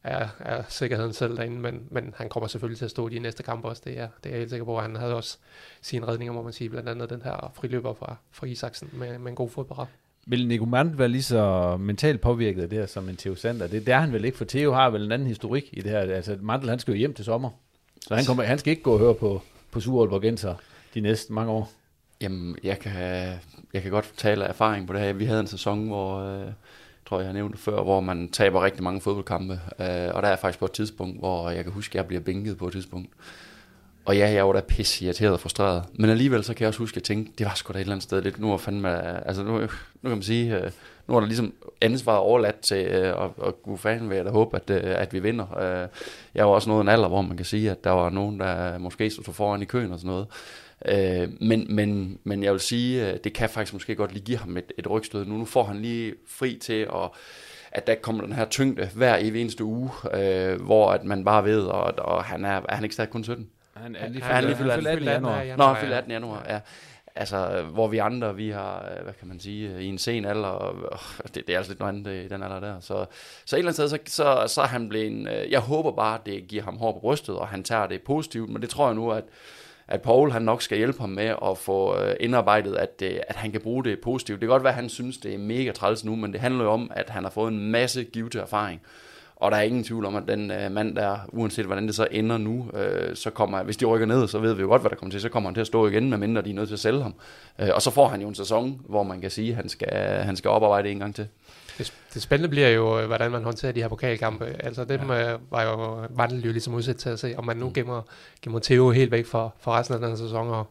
er, 0.04 0.28
er 0.38 0.62
sikkerheden 0.68 1.12
selv 1.12 1.36
derinde, 1.36 1.60
men, 1.60 1.82
men 1.90 2.14
han 2.16 2.28
kommer 2.28 2.46
selvfølgelig 2.46 2.78
til 2.78 2.84
at 2.84 2.90
stå 2.90 3.08
i 3.08 3.14
de 3.14 3.18
næste 3.18 3.42
kampe 3.42 3.68
også, 3.68 3.82
det 3.84 3.98
er, 3.98 4.08
det 4.24 4.30
er 4.30 4.30
jeg 4.30 4.38
helt 4.38 4.50
sikker 4.50 4.64
på. 4.64 4.80
Han 4.80 4.96
havde 4.96 5.14
også 5.14 5.38
sine 5.82 6.08
redninger, 6.08 6.32
må 6.32 6.42
man 6.42 6.52
sige, 6.52 6.70
blandt 6.70 6.88
andet 6.88 7.10
den 7.10 7.22
her 7.22 7.52
friløber 7.54 7.94
fra, 7.94 8.16
fra 8.30 8.46
Isaksen 8.46 8.90
med, 8.92 9.18
med 9.18 9.30
en 9.30 9.36
god 9.36 9.50
fodbold. 9.50 9.88
Vil 10.26 10.48
Nico 10.48 10.64
Mandt 10.64 10.98
være 10.98 11.08
lige 11.08 11.22
så 11.22 11.76
mentalt 11.76 12.20
påvirket 12.20 12.62
af 12.62 12.68
det 12.68 12.78
her 12.78 12.86
som 12.86 13.08
en 13.08 13.16
Theo 13.16 13.34
Sander? 13.34 13.66
Det, 13.66 13.86
det 13.86 13.94
er 13.94 14.00
han 14.00 14.12
vel 14.12 14.24
ikke, 14.24 14.38
for 14.38 14.44
Theo 14.44 14.72
har 14.72 14.90
vel 14.90 15.04
en 15.04 15.12
anden 15.12 15.28
historik 15.28 15.68
i 15.72 15.80
det 15.80 15.90
her. 15.90 15.98
Altså, 15.98 16.38
Mantel, 16.40 16.70
han 16.70 16.78
skal 16.78 16.92
jo 16.92 16.98
hjem 16.98 17.14
til 17.14 17.24
sommer. 17.24 17.50
Så 18.00 18.14
han, 18.14 18.24
kommer, 18.24 18.42
han 18.42 18.58
skal 18.58 18.70
ikke 18.70 18.82
gå 18.82 18.92
og 18.92 18.98
høre 18.98 19.14
på, 19.14 19.42
på 19.70 19.80
Surholborgenser 19.80 20.54
de 20.94 21.00
næste 21.00 21.32
mange 21.32 21.52
år. 21.52 21.72
Jamen, 22.20 22.56
jeg 22.64 22.78
kan, 22.78 22.92
jeg 23.72 23.82
kan 23.82 23.90
godt 23.90 24.12
tale 24.16 24.44
af 24.44 24.48
erfaring 24.48 24.86
på 24.86 24.92
det 24.92 25.00
her. 25.00 25.12
Vi 25.12 25.24
havde 25.24 25.40
en 25.40 25.46
sæson, 25.46 25.86
hvor, 25.86 26.18
øh, 26.18 26.46
tror 27.10 27.18
jeg, 27.18 27.26
jeg 27.26 27.34
nævnte 27.34 27.58
før, 27.58 27.82
hvor 27.82 28.00
man 28.00 28.28
taber 28.28 28.64
rigtig 28.64 28.82
mange 28.82 29.00
fodboldkampe. 29.00 29.60
Øh, 29.80 30.14
og 30.14 30.22
der 30.22 30.28
er 30.28 30.36
faktisk 30.36 30.58
på 30.58 30.64
et 30.64 30.72
tidspunkt, 30.72 31.18
hvor 31.18 31.50
jeg 31.50 31.64
kan 31.64 31.72
huske, 31.72 31.92
at 31.92 31.94
jeg 31.94 32.06
bliver 32.06 32.20
bænket 32.20 32.58
på 32.58 32.66
et 32.66 32.72
tidspunkt. 32.72 33.10
Og 34.04 34.16
ja, 34.16 34.30
jeg 34.30 34.46
var 34.46 34.52
da 34.52 34.60
pisse 34.60 35.04
irriteret 35.04 35.32
og 35.32 35.40
frustreret. 35.40 35.84
Men 35.92 36.10
alligevel 36.10 36.44
så 36.44 36.54
kan 36.54 36.60
jeg 36.60 36.68
også 36.68 36.78
huske, 36.78 36.92
at 36.92 36.96
jeg 36.96 37.02
tænkte, 37.02 37.32
det 37.38 37.46
var 37.46 37.52
sgu 37.54 37.72
da 37.72 37.78
et 37.78 37.80
eller 37.80 37.92
andet 37.92 38.02
sted. 38.02 38.22
Det, 38.22 38.38
nu 38.38 38.52
er 38.52 38.56
fandme, 38.56 39.26
altså 39.26 39.42
nu, 39.42 39.60
nu 39.60 39.68
kan 40.02 40.10
man 40.10 40.22
sige, 40.22 40.56
øh, 40.56 40.70
nu 41.06 41.16
er 41.16 41.20
der 41.20 41.26
ligesom 41.26 41.52
ansvaret 41.80 42.18
overladt 42.18 42.60
til, 42.60 42.86
øh, 42.86 43.16
og, 43.16 43.34
og 43.36 43.62
gud 43.62 43.78
fanden 43.78 44.08
vil 44.08 44.16
jeg 44.16 44.24
da 44.24 44.30
håbe, 44.30 44.56
at, 44.56 44.70
øh, 44.70 44.80
at 44.84 45.12
vi 45.12 45.18
vinder. 45.18 45.86
Jeg 46.34 46.46
var 46.46 46.52
også 46.52 46.68
noget 46.68 46.82
en 46.82 46.88
alder, 46.88 47.08
hvor 47.08 47.22
man 47.22 47.36
kan 47.36 47.46
sige, 47.46 47.70
at 47.70 47.84
der 47.84 47.90
var 47.90 48.10
nogen, 48.10 48.40
der 48.40 48.78
måske 48.78 49.10
stod 49.10 49.34
foran 49.34 49.62
i 49.62 49.64
køen 49.64 49.92
og 49.92 49.98
sådan 49.98 50.10
noget. 50.10 50.26
Men, 51.40 51.66
men, 51.68 52.18
men 52.24 52.42
jeg 52.42 52.52
vil 52.52 52.60
sige, 52.60 53.18
det 53.24 53.32
kan 53.32 53.48
faktisk 53.48 53.72
måske 53.72 53.94
godt 53.94 54.12
lige 54.12 54.24
give 54.24 54.38
ham 54.38 54.56
et, 54.56 54.72
et 54.78 54.90
rygstød. 54.90 55.24
Nu, 55.24 55.36
nu 55.36 55.44
får 55.44 55.64
han 55.64 55.76
lige 55.76 56.14
fri 56.26 56.58
til 56.62 56.82
at 56.82 57.10
at 57.72 57.86
der 57.86 57.94
kommer 57.94 58.24
den 58.24 58.32
her 58.32 58.44
tyngde 58.44 58.90
hver 58.94 59.16
evig 59.20 59.40
eneste 59.40 59.64
uge, 59.64 59.90
øh, 60.14 60.62
hvor 60.62 60.92
at 60.92 61.04
man 61.04 61.24
bare 61.24 61.44
ved, 61.44 61.62
og, 61.62 61.94
og 61.98 62.24
han 62.24 62.44
er, 62.44 62.60
er 62.68 62.74
han 62.74 62.84
ikke 62.84 62.94
stadig 62.94 63.10
kun 63.10 63.24
17? 63.24 63.50
Han 63.76 63.96
er 63.96 64.08
lige 64.08 64.22
fyldt, 64.22 64.58
fyldt, 64.58 64.72
18, 64.72 64.86
18 64.86 65.08
januar. 65.08 65.56
Nå, 65.56 65.64
han 65.64 65.76
fyldt 65.76 65.94
18 65.94 66.12
januar, 66.12 66.46
ja. 66.48 66.60
Altså, 67.14 67.62
hvor 67.62 67.88
vi 67.88 67.98
andre, 67.98 68.36
vi 68.36 68.50
har, 68.50 68.88
øh, 68.96 69.04
hvad 69.04 69.14
kan 69.14 69.28
man 69.28 69.40
sige, 69.40 69.82
i 69.82 69.86
en 69.86 69.98
sen 69.98 70.24
alder, 70.24 70.48
og, 70.48 70.94
det, 71.34 71.46
det 71.46 71.50
er 71.52 71.56
altså 71.56 71.72
lidt 71.72 71.80
noget 71.80 71.92
andet 71.92 72.24
i 72.24 72.28
den 72.28 72.42
alder 72.42 72.60
der. 72.60 72.80
Så, 72.80 73.06
så 73.44 73.56
et 73.56 73.58
eller 73.58 73.72
andet 73.72 73.74
sted, 73.74 73.88
så, 73.88 73.98
så, 74.06 74.54
så 74.54 74.60
er 74.60 74.66
han 74.66 74.88
blevet 74.88 75.06
en, 75.06 75.28
øh, 75.28 75.50
jeg 75.50 75.60
håber 75.60 75.92
bare, 75.92 76.14
at 76.14 76.26
det 76.26 76.48
giver 76.48 76.62
ham 76.62 76.76
hår 76.76 76.92
på 76.92 76.98
brystet, 76.98 77.36
og 77.36 77.48
han 77.48 77.62
tager 77.62 77.86
det 77.86 78.02
positivt, 78.02 78.50
men 78.50 78.62
det 78.62 78.70
tror 78.70 78.86
jeg 78.86 78.94
nu, 78.94 79.10
at, 79.10 79.24
at 79.90 80.02
Paul 80.02 80.30
han 80.30 80.42
nok 80.42 80.62
skal 80.62 80.78
hjælpe 80.78 81.00
ham 81.00 81.08
med 81.08 81.34
at 81.50 81.58
få 81.58 81.98
øh, 81.98 82.16
indarbejdet, 82.20 82.74
at, 82.74 83.02
øh, 83.02 83.16
at 83.28 83.36
han 83.36 83.52
kan 83.52 83.60
bruge 83.60 83.84
det 83.84 84.00
positivt. 84.00 84.40
Det 84.40 84.46
kan 84.46 84.52
godt 84.52 84.62
være, 84.62 84.72
at 84.72 84.76
han 84.76 84.88
synes, 84.88 85.18
det 85.18 85.34
er 85.34 85.38
mega 85.38 85.72
træls 85.72 86.04
nu, 86.04 86.16
men 86.16 86.32
det 86.32 86.40
handler 86.40 86.64
jo 86.64 86.70
om, 86.70 86.90
at 86.94 87.10
han 87.10 87.24
har 87.24 87.30
fået 87.30 87.52
en 87.52 87.70
masse 87.70 88.04
givet 88.04 88.34
erfaring. 88.34 88.80
Og 89.36 89.50
der 89.50 89.56
er 89.56 89.62
ingen 89.62 89.84
tvivl 89.84 90.04
om, 90.04 90.16
at 90.16 90.22
den 90.28 90.50
øh, 90.50 90.72
mand 90.72 90.96
der, 90.96 91.18
uanset 91.28 91.66
hvordan 91.66 91.86
det 91.86 91.94
så 91.94 92.08
ender 92.10 92.38
nu, 92.38 92.70
øh, 92.74 93.16
så 93.16 93.30
kommer, 93.30 93.62
hvis 93.62 93.76
de 93.76 93.84
rykker 93.84 94.06
ned, 94.06 94.28
så 94.28 94.38
ved 94.38 94.54
vi 94.54 94.62
jo 94.62 94.68
godt, 94.68 94.82
hvad 94.82 94.90
der 94.90 94.96
kommer 94.96 95.10
til. 95.10 95.20
Så 95.20 95.28
kommer 95.28 95.50
han 95.50 95.54
til 95.54 95.60
at 95.60 95.66
stå 95.66 95.86
igen, 95.86 96.10
medmindre 96.10 96.42
de 96.42 96.50
er 96.50 96.54
nødt 96.54 96.68
til 96.68 96.74
at 96.74 96.80
sælge 96.80 97.02
ham. 97.02 97.14
Øh, 97.58 97.68
og 97.74 97.82
så 97.82 97.90
får 97.90 98.08
han 98.08 98.20
jo 98.20 98.28
en 98.28 98.34
sæson, 98.34 98.80
hvor 98.88 99.02
man 99.02 99.20
kan 99.20 99.30
sige, 99.30 99.50
at 99.50 99.56
han 99.56 99.68
skal, 99.68 99.92
han 100.22 100.36
skal 100.36 100.50
oparbejde 100.50 100.90
en 100.90 100.98
gang 100.98 101.14
til. 101.14 101.26
Det, 101.80 101.94
det 102.14 102.22
spændende 102.22 102.48
bliver 102.48 102.68
jo, 102.68 103.00
øh, 103.00 103.06
hvordan 103.06 103.30
man 103.30 103.44
håndterer 103.44 103.72
de 103.72 103.80
her 103.80 103.88
pokalkampe. 103.88 104.44
Altså 104.44 104.84
dem 104.84 105.10
ja. 105.10 105.32
øh, 105.32 105.38
var 105.50 105.62
jo 105.62 106.06
Vandel 106.10 106.44
jo 106.44 106.52
ligesom 106.52 106.74
udsat 106.74 106.96
til 106.96 107.08
at 107.08 107.18
se, 107.18 107.34
om 107.38 107.44
man 107.44 107.56
nu 107.56 107.66
mm. 107.66 107.72
gemmer, 107.72 108.02
gemmer 108.42 108.60
Theo 108.62 108.90
helt 108.90 109.10
væk 109.10 109.26
fra, 109.26 109.50
fra 109.60 109.78
resten 109.78 109.94
af 109.94 110.00
den 110.00 110.16
sæson, 110.16 110.48
og, 110.48 110.66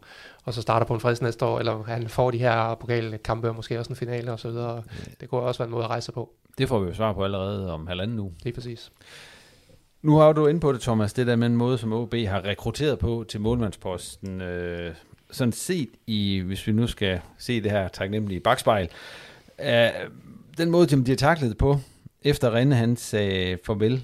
og 0.45 0.53
så 0.53 0.61
starter 0.61 0.85
på 0.85 0.93
en 0.93 0.99
frisk 0.99 1.21
næste 1.21 1.45
år, 1.45 1.59
eller 1.59 1.83
han 1.83 2.09
får 2.09 2.31
de 2.31 2.37
her 2.37 2.75
pokalkampe, 2.75 3.49
og 3.49 3.55
måske 3.55 3.79
også 3.79 3.89
en 3.89 3.95
finale 3.95 4.31
og 4.31 4.39
så 4.39 4.49
videre. 4.49 4.75
Ja. 4.75 5.11
Det 5.21 5.29
kunne 5.29 5.41
også 5.41 5.57
være 5.59 5.67
en 5.67 5.71
måde 5.71 5.83
at 5.83 5.89
rejse 5.89 6.11
på. 6.11 6.29
Det 6.57 6.67
får 6.67 6.79
vi 6.79 6.87
jo 6.87 6.93
svar 6.93 7.13
på 7.13 7.23
allerede 7.23 7.73
om 7.73 7.87
halvanden 7.87 8.19
uge. 8.19 8.33
Det 8.43 8.49
er 8.49 8.53
præcis. 8.53 8.91
Nu 10.01 10.17
har 10.17 10.33
du 10.33 10.47
inde 10.47 10.59
på 10.59 10.71
det, 10.71 10.81
Thomas, 10.81 11.13
det 11.13 11.27
der 11.27 11.35
med 11.35 11.47
en 11.47 11.55
måde, 11.55 11.77
som 11.77 11.93
OB 11.93 12.13
har 12.13 12.45
rekrutteret 12.45 12.99
på 12.99 13.25
til 13.29 13.41
målmandsposten. 13.41 14.41
Øh, 14.41 14.95
sådan 15.31 15.51
set 15.51 15.89
i, 16.07 16.39
hvis 16.39 16.67
vi 16.67 16.71
nu 16.71 16.87
skal 16.87 17.21
se 17.37 17.61
det 17.61 17.71
her 17.71 17.87
taknemmelige 17.87 18.39
bagspejl, 18.39 18.89
øh, 19.59 19.89
den 20.59 20.71
måde, 20.71 20.89
som 20.89 21.03
de 21.03 21.11
har 21.11 21.15
taklet 21.15 21.57
på, 21.57 21.79
efter 22.21 22.53
Rinde 22.53 22.75
han 22.75 22.95
sagde 22.97 23.57
farvel, 23.65 24.03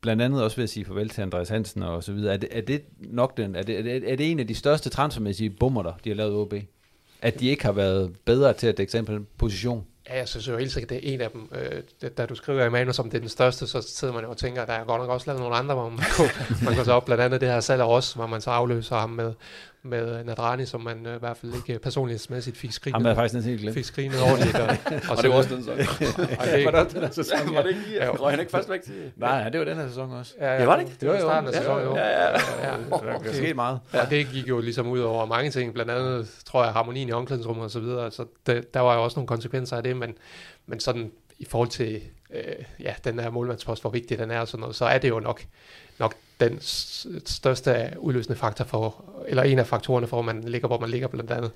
blandt 0.00 0.22
andet 0.22 0.42
også 0.42 0.56
ved 0.56 0.64
at 0.64 0.70
sige 0.70 0.84
farvel 0.84 1.08
til 1.08 1.22
Andreas 1.22 1.48
Hansen 1.48 1.82
og 1.82 2.04
så 2.04 2.12
videre, 2.12 2.34
er 2.34 2.36
det, 2.36 2.48
er 2.52 2.60
det 2.60 2.82
nok 3.00 3.36
den, 3.36 3.56
er 3.56 3.62
det, 3.62 3.78
er 3.78 3.82
det, 3.82 4.12
er 4.12 4.16
det 4.16 4.30
en 4.30 4.40
af 4.40 4.46
de 4.46 4.54
største 4.54 4.90
transfermæssige 4.90 5.50
bummer, 5.50 5.82
der 5.82 5.92
de 6.04 6.10
har 6.10 6.16
lavet 6.16 6.34
OB? 6.34 6.54
At 7.22 7.40
de 7.40 7.48
ikke 7.48 7.64
har 7.64 7.72
været 7.72 8.12
bedre 8.24 8.52
til 8.52 8.66
at 8.66 8.78
dække 8.78 8.92
sig 8.92 9.06
på 9.06 9.18
position? 9.38 9.86
Ja, 10.08 10.18
jeg 10.18 10.28
synes 10.28 10.48
jo 10.48 10.56
helt 10.56 10.72
sikkert, 10.72 10.90
det 10.90 10.96
er 10.96 11.14
en 11.14 11.20
af 11.20 11.30
dem. 11.30 11.48
Øh, 11.52 12.08
da 12.18 12.26
du 12.26 12.34
skriver 12.34 12.64
i 12.64 12.70
manus 12.70 12.98
om 12.98 13.10
det 13.10 13.16
er 13.16 13.20
den 13.20 13.28
største, 13.28 13.66
så 13.66 13.82
sidder 13.82 14.14
man 14.14 14.24
jo 14.24 14.30
og 14.30 14.36
tænker, 14.36 14.62
at 14.62 14.68
der 14.68 14.74
er 14.74 14.84
godt 14.84 15.00
nok 15.00 15.10
også 15.10 15.26
lavet 15.26 15.40
nogle 15.40 15.56
andre, 15.56 15.74
hvor 15.74 15.88
man 15.88 16.04
kunne, 16.16 16.30
man 16.64 16.74
kunne 16.74 16.84
så 16.84 16.92
op 16.92 17.04
blandt 17.04 17.22
andet 17.22 17.40
det 17.40 17.48
her 17.48 17.60
salg 17.60 17.82
af 17.82 17.88
os, 17.88 18.12
hvor 18.12 18.26
man 18.26 18.40
så 18.40 18.50
afløser 18.50 18.96
ham 18.96 19.10
med, 19.10 19.32
med 19.82 20.24
Nadrani, 20.24 20.66
som 20.66 20.80
man 20.80 21.06
øh, 21.06 21.16
i 21.16 21.18
hvert 21.18 21.36
fald 21.36 21.54
ikke 21.54 21.78
personlighedsmæssigt 21.78 22.56
fik 22.56 22.72
skrinet. 22.72 23.02
Han 23.02 23.06
er 23.06 23.14
faktisk 23.14 23.34
næsten 23.34 23.50
helt 23.50 23.60
glemt. 23.62 23.74
Fik 23.74 23.84
skrinet 23.84 24.22
ordentligt. 24.22 24.56
Og, 24.56 24.66
og, 25.10 25.16
og 25.16 25.22
det 25.22 25.30
var 25.30 25.36
også 25.36 25.54
den 25.54 25.64
sæson. 25.64 25.78
var 26.72 26.84
det 26.84 26.94
den 26.94 27.02
her 27.02 27.10
sæson? 27.10 27.54
Var 27.54 27.62
det 27.62 27.68
ikke 27.68 27.82
lige? 27.88 28.08
Røg 28.08 28.32
han 28.32 28.40
ikke 28.40 28.50
fast 28.50 28.70
væk 28.70 28.82
til? 28.82 29.12
Nej, 29.16 29.48
det 29.48 29.60
var 29.60 29.64
den 29.64 29.76
her 29.76 29.88
sæson 29.88 30.12
også. 30.12 30.34
Ja, 30.40 30.52
ja, 30.52 30.58
det 30.58 30.66
var 30.66 30.76
det 30.76 30.82
ikke? 30.82 30.96
Det 31.00 31.08
var 31.08 31.14
jo 31.14 31.20
starten 31.20 31.48
af 31.48 31.54
sæsonen, 31.54 31.84
jo. 31.84 31.96
Ja, 31.96 32.08
ja, 32.08 32.30
ja. 32.30 32.76
ja. 33.12 33.18
Det 33.18 33.34
skete 33.34 33.54
meget. 33.54 33.80
Og 33.92 34.10
det 34.10 34.28
gik 34.32 34.48
jo 34.48 34.60
ligesom 34.60 34.86
ud 34.86 35.00
over 35.00 35.26
mange 35.26 35.50
ting, 35.50 35.74
blandt 35.74 35.90
andet, 35.90 36.28
tror 36.44 36.64
jeg, 36.64 36.72
harmonien 36.72 37.08
i 37.08 37.12
omklædningsrummet 37.12 37.64
og 37.64 37.70
så 37.70 37.80
videre. 37.80 38.10
Så 38.10 38.24
det, 38.46 38.74
der 38.74 38.80
var 38.80 38.94
jo 38.94 39.04
også 39.04 39.18
nogle 39.18 39.26
konsekvenser 39.26 39.76
af 39.76 39.82
det, 39.82 39.96
men, 39.96 40.14
men 40.66 40.80
sådan 40.80 41.12
i 41.38 41.44
forhold 41.44 41.68
til 41.68 42.02
øh, 42.34 42.64
ja, 42.80 42.94
den 43.04 43.18
her 43.18 43.30
målmandspost, 43.30 43.82
hvor 43.82 43.90
vigtig 43.90 44.18
den 44.18 44.30
er 44.30 44.40
og 44.40 44.48
sådan 44.48 44.60
noget, 44.60 44.76
så 44.76 44.84
er 44.84 44.98
det 44.98 45.08
jo 45.08 45.20
nok, 45.20 45.44
nok 45.98 46.14
den 46.40 46.58
største 47.26 47.92
udløsende 47.98 48.38
faktor 48.38 48.64
for, 48.64 49.04
eller 49.28 49.42
en 49.42 49.58
af 49.58 49.66
faktorerne 49.66 50.06
for, 50.06 50.18
at 50.18 50.24
man 50.24 50.44
ligger, 50.44 50.68
hvor 50.68 50.78
man 50.78 50.90
ligger 50.90 51.08
blandt 51.08 51.30
andet. 51.30 51.50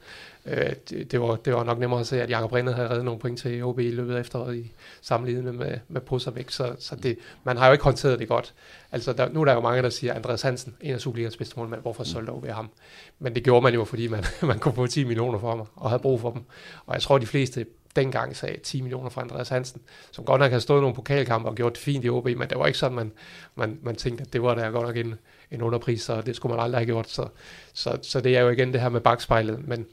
Øh, 0.47 0.73
det, 0.90 1.12
det, 1.12 1.21
var, 1.21 1.37
det 1.37 1.55
var 1.55 1.64
nok 1.64 1.79
nemmere 1.79 2.01
at 2.01 2.07
se, 2.07 2.23
at 2.23 2.31
Jakob 2.31 2.53
Rinde 2.53 2.73
havde 2.73 2.90
reddet 2.90 3.05
nogle 3.05 3.21
point 3.21 3.38
til 3.38 3.64
OB 3.64 3.79
i 3.79 3.90
løbet 3.90 4.14
af 4.14 4.21
efteråret 4.21 4.57
i 4.57 4.73
sammenlignet 5.01 5.55
med, 5.55 5.79
med 5.88 6.01
Pusservæk, 6.01 6.51
så, 6.51 6.75
så 6.79 6.97
det, 6.97 7.18
man 7.45 7.57
har 7.57 7.66
jo 7.66 7.73
ikke 7.73 7.85
håndteret 7.85 8.18
det 8.18 8.29
godt. 8.29 8.55
Altså, 8.92 9.12
der, 9.12 9.29
nu 9.29 9.40
er 9.40 9.45
der 9.45 9.55
jo 9.55 9.61
mange, 9.61 9.83
der 9.83 9.90
siger, 9.90 10.14
Andreas 10.14 10.42
Hansen, 10.42 10.75
en 10.81 10.95
af 10.95 11.01
Superligans 11.01 11.37
bedste 11.37 11.55
målmænd, 11.57 11.83
hvorfor 11.83 12.05
solgte 12.05 12.31
OB 12.31 12.47
ham? 12.47 12.71
Men 13.18 13.35
det 13.35 13.45
gjorde 13.45 13.62
man 13.62 13.75
jo, 13.75 13.85
fordi 13.85 14.09
man, 14.09 14.25
man 14.42 14.59
kunne 14.59 14.75
få 14.75 14.87
10 14.87 15.05
millioner 15.05 15.38
for 15.38 15.49
ham, 15.49 15.66
og 15.77 15.90
havde 15.90 16.03
brug 16.03 16.21
for 16.21 16.31
dem. 16.31 16.42
Og 16.87 16.95
jeg 16.95 17.03
tror, 17.03 17.18
de 17.18 17.27
fleste 17.27 17.66
dengang 17.96 18.37
sagde 18.37 18.61
10 18.61 18.81
millioner 18.81 19.11
fra 19.11 19.22
Andreas 19.22 19.48
Hansen, 19.48 19.81
som 20.11 20.24
godt 20.24 20.40
nok 20.40 20.50
havde 20.50 20.61
stået 20.61 20.81
nogle 20.83 20.94
pokalkampe 20.94 21.48
og 21.48 21.55
gjort 21.55 21.72
det 21.72 21.83
fint 21.83 22.05
i 22.05 22.09
OB, 22.09 22.24
men 22.24 22.48
det 22.48 22.59
var 22.59 22.66
ikke 22.66 22.78
sådan, 22.78 22.96
man, 22.96 23.12
man, 23.55 23.78
man 23.83 23.96
tænkte, 23.96 24.22
at 24.22 24.33
det 24.33 24.42
var 24.42 24.55
der 24.55 24.70
godt 24.70 24.87
nok 24.87 24.96
en, 24.96 25.14
en 25.50 25.62
underpris, 25.62 26.02
så 26.02 26.20
det 26.20 26.37
skulle 26.37 26.57
man 26.57 26.64
aldrig 26.64 26.78
have 26.78 26.87
gjort. 26.87 27.11
Så, 27.11 27.28
så, 27.72 27.98
så 28.02 28.20
det 28.20 28.37
er 28.37 28.40
jo 28.40 28.48
igen 28.48 28.72
det 28.72 28.81
her 28.81 28.88
med 28.88 29.00
bagspejlet, 29.00 29.68
men, 29.68 29.87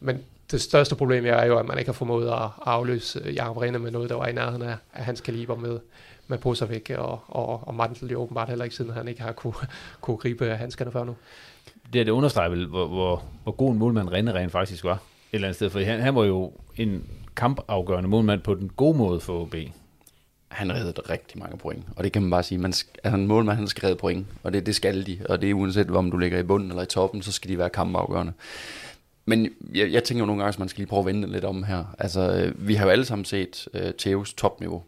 men 0.00 0.24
det 0.50 0.60
største 0.60 0.96
problem 0.96 1.26
er 1.26 1.44
jo, 1.44 1.58
at 1.58 1.66
man 1.66 1.78
ikke 1.78 1.88
har 1.88 1.94
formået 1.94 2.28
at 2.28 2.48
afløse 2.62 3.32
Jacob 3.34 3.56
Rene 3.56 3.78
med 3.78 3.90
noget, 3.90 4.10
der 4.10 4.16
var 4.16 4.26
i 4.26 4.32
nærheden 4.32 4.62
af, 4.62 4.76
af 4.92 5.04
hans 5.04 5.20
kaliber 5.20 5.56
med, 5.56 5.80
med 6.26 6.38
Posavæk, 6.38 6.90
og, 6.98 7.20
og, 7.28 7.68
og 7.68 7.74
Martin 7.74 8.08
jo 8.08 8.20
åbenbart 8.20 8.48
heller 8.48 8.64
ikke, 8.64 8.76
siden 8.76 8.90
han 8.90 9.08
ikke 9.08 9.22
har 9.22 9.32
kunne, 9.32 9.54
kunne 10.00 10.16
gribe 10.16 10.56
handskerne 10.56 10.92
før 10.92 11.04
nu. 11.04 11.16
Det, 11.92 12.06
det 12.06 12.12
understreger 12.12 12.48
vel, 12.48 12.66
hvor, 12.66 12.86
hvor, 12.86 13.24
hvor 13.42 13.52
god 13.52 13.72
en 13.72 13.78
målmand 13.78 14.08
Rene 14.08 14.34
rent 14.34 14.52
faktisk 14.52 14.84
var 14.84 14.98
eller 15.34 15.48
andet 15.48 15.56
sted, 15.56 15.70
for 15.70 15.80
han, 15.80 16.00
han 16.00 16.14
var 16.14 16.24
jo 16.24 16.52
en 16.76 17.04
kampafgørende 17.36 18.08
målmand 18.08 18.40
på 18.40 18.54
den 18.54 18.70
gode 18.76 18.98
måde 18.98 19.20
for 19.20 19.40
OB. 19.40 19.54
Han 20.48 20.72
reddede 20.72 21.02
rigtig 21.10 21.38
mange 21.38 21.56
point, 21.56 21.84
og 21.96 22.04
det 22.04 22.12
kan 22.12 22.22
man 22.22 22.30
bare 22.30 22.42
sige. 22.42 22.58
Man, 22.58 22.72
altså 23.04 23.16
en 23.16 23.26
målmand, 23.26 23.58
han 23.58 23.68
skal 23.68 23.80
redde 23.80 23.96
point, 23.96 24.26
og 24.42 24.52
det, 24.52 24.66
det 24.66 24.74
skal 24.74 25.06
de, 25.06 25.18
og 25.28 25.42
det 25.42 25.50
er 25.50 25.54
uanset, 25.54 25.90
om 25.90 26.10
du 26.10 26.16
ligger 26.16 26.38
i 26.38 26.42
bunden 26.42 26.70
eller 26.70 26.82
i 26.82 26.86
toppen, 26.86 27.22
så 27.22 27.32
skal 27.32 27.50
de 27.50 27.58
være 27.58 27.70
kampafgørende. 27.70 28.32
Men 29.26 29.48
jeg, 29.74 29.92
jeg 29.92 30.04
tænker 30.04 30.22
jo 30.22 30.26
nogle 30.26 30.42
gange, 30.42 30.48
at 30.54 30.58
man 30.58 30.68
skal 30.68 30.80
lige 30.80 30.88
prøve 30.88 31.00
at 31.00 31.06
vende 31.06 31.32
lidt 31.32 31.44
om 31.44 31.62
her. 31.62 31.84
Altså, 31.98 32.20
øh, 32.36 32.68
vi 32.68 32.74
har 32.74 32.84
jo 32.84 32.90
alle 32.90 33.04
sammen 33.04 33.24
set 33.24 33.68
øh, 33.74 33.86
uh, 33.86 33.90
Theos 33.98 34.34
topniveau. 34.34 34.82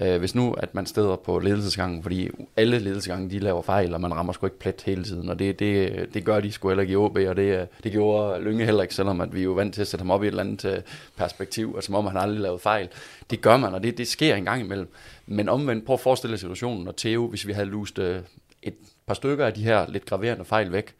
Øh, 0.00 0.18
hvis 0.18 0.34
nu, 0.34 0.52
at 0.52 0.74
man 0.74 0.86
steder 0.86 1.16
på 1.16 1.38
ledelsesgangen, 1.38 2.02
fordi 2.02 2.30
alle 2.56 2.78
ledelsesgangen, 2.78 3.30
de 3.30 3.38
laver 3.38 3.62
fejl, 3.62 3.94
og 3.94 4.00
man 4.00 4.14
rammer 4.14 4.32
sgu 4.32 4.46
ikke 4.46 4.58
plet 4.58 4.82
hele 4.86 5.04
tiden, 5.04 5.28
og 5.28 5.38
det, 5.38 5.58
det, 5.58 6.08
det 6.14 6.24
gør 6.24 6.40
de 6.40 6.52
sgu 6.52 6.68
heller 6.68 6.82
ikke 6.82 6.92
i 6.92 6.96
OB, 6.96 7.18
og 7.28 7.36
det, 7.36 7.68
det 7.84 7.92
gjorde 7.92 8.40
Lynge 8.40 8.64
heller 8.64 8.82
ikke, 8.82 8.94
selvom 8.94 9.20
at 9.20 9.34
vi 9.34 9.40
er 9.40 9.44
jo 9.44 9.52
vant 9.52 9.74
til 9.74 9.80
at 9.80 9.88
sætte 9.88 10.02
ham 10.02 10.10
op 10.10 10.22
i 10.22 10.26
et 10.26 10.30
eller 10.30 10.42
andet 10.42 10.64
øh, 10.64 10.80
perspektiv, 11.16 11.74
og 11.74 11.82
som 11.82 11.94
om 11.94 12.06
han 12.06 12.16
aldrig 12.16 12.40
lavet 12.40 12.60
fejl. 12.60 12.88
Det 13.30 13.40
gør 13.40 13.56
man, 13.56 13.74
og 13.74 13.82
det, 13.82 13.98
det 13.98 14.08
sker 14.08 14.34
en 14.34 14.44
gang 14.44 14.62
imellem. 14.62 14.88
Men 15.26 15.48
omvendt, 15.48 15.86
prøv 15.86 15.94
at 15.94 16.00
forestille 16.00 16.32
dig 16.32 16.40
situationen, 16.40 16.88
og 16.88 16.96
Theo, 16.96 17.26
hvis 17.26 17.46
vi 17.46 17.52
havde 17.52 17.66
lust 17.66 17.98
øh, 17.98 18.20
et 18.62 18.74
par 19.06 19.14
stykker 19.14 19.46
af 19.46 19.54
de 19.54 19.62
her 19.62 19.86
lidt 19.88 20.06
graverende 20.06 20.44
fejl 20.44 20.72
væk, 20.72 20.94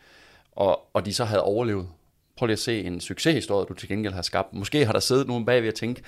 og, 0.53 0.81
og 0.95 1.07
de 1.07 1.15
så 1.15 1.25
havde 1.25 1.43
overlevet, 1.43 1.87
prøv 2.39 2.47
lige 2.47 2.53
at 2.53 2.59
se 2.59 2.83
en 2.85 3.01
succeshistorie, 3.01 3.67
du 3.67 3.75
til 3.75 3.89
gengæld 3.89 4.15
har 4.15 4.23
skabt. 4.23 4.55
Måske 4.55 4.87
har 4.87 4.93
der 4.93 5.01
siddet 5.01 5.27
nogen 5.27 5.45
bagved 5.45 5.69
og 5.69 5.75
tænkt, 5.75 6.03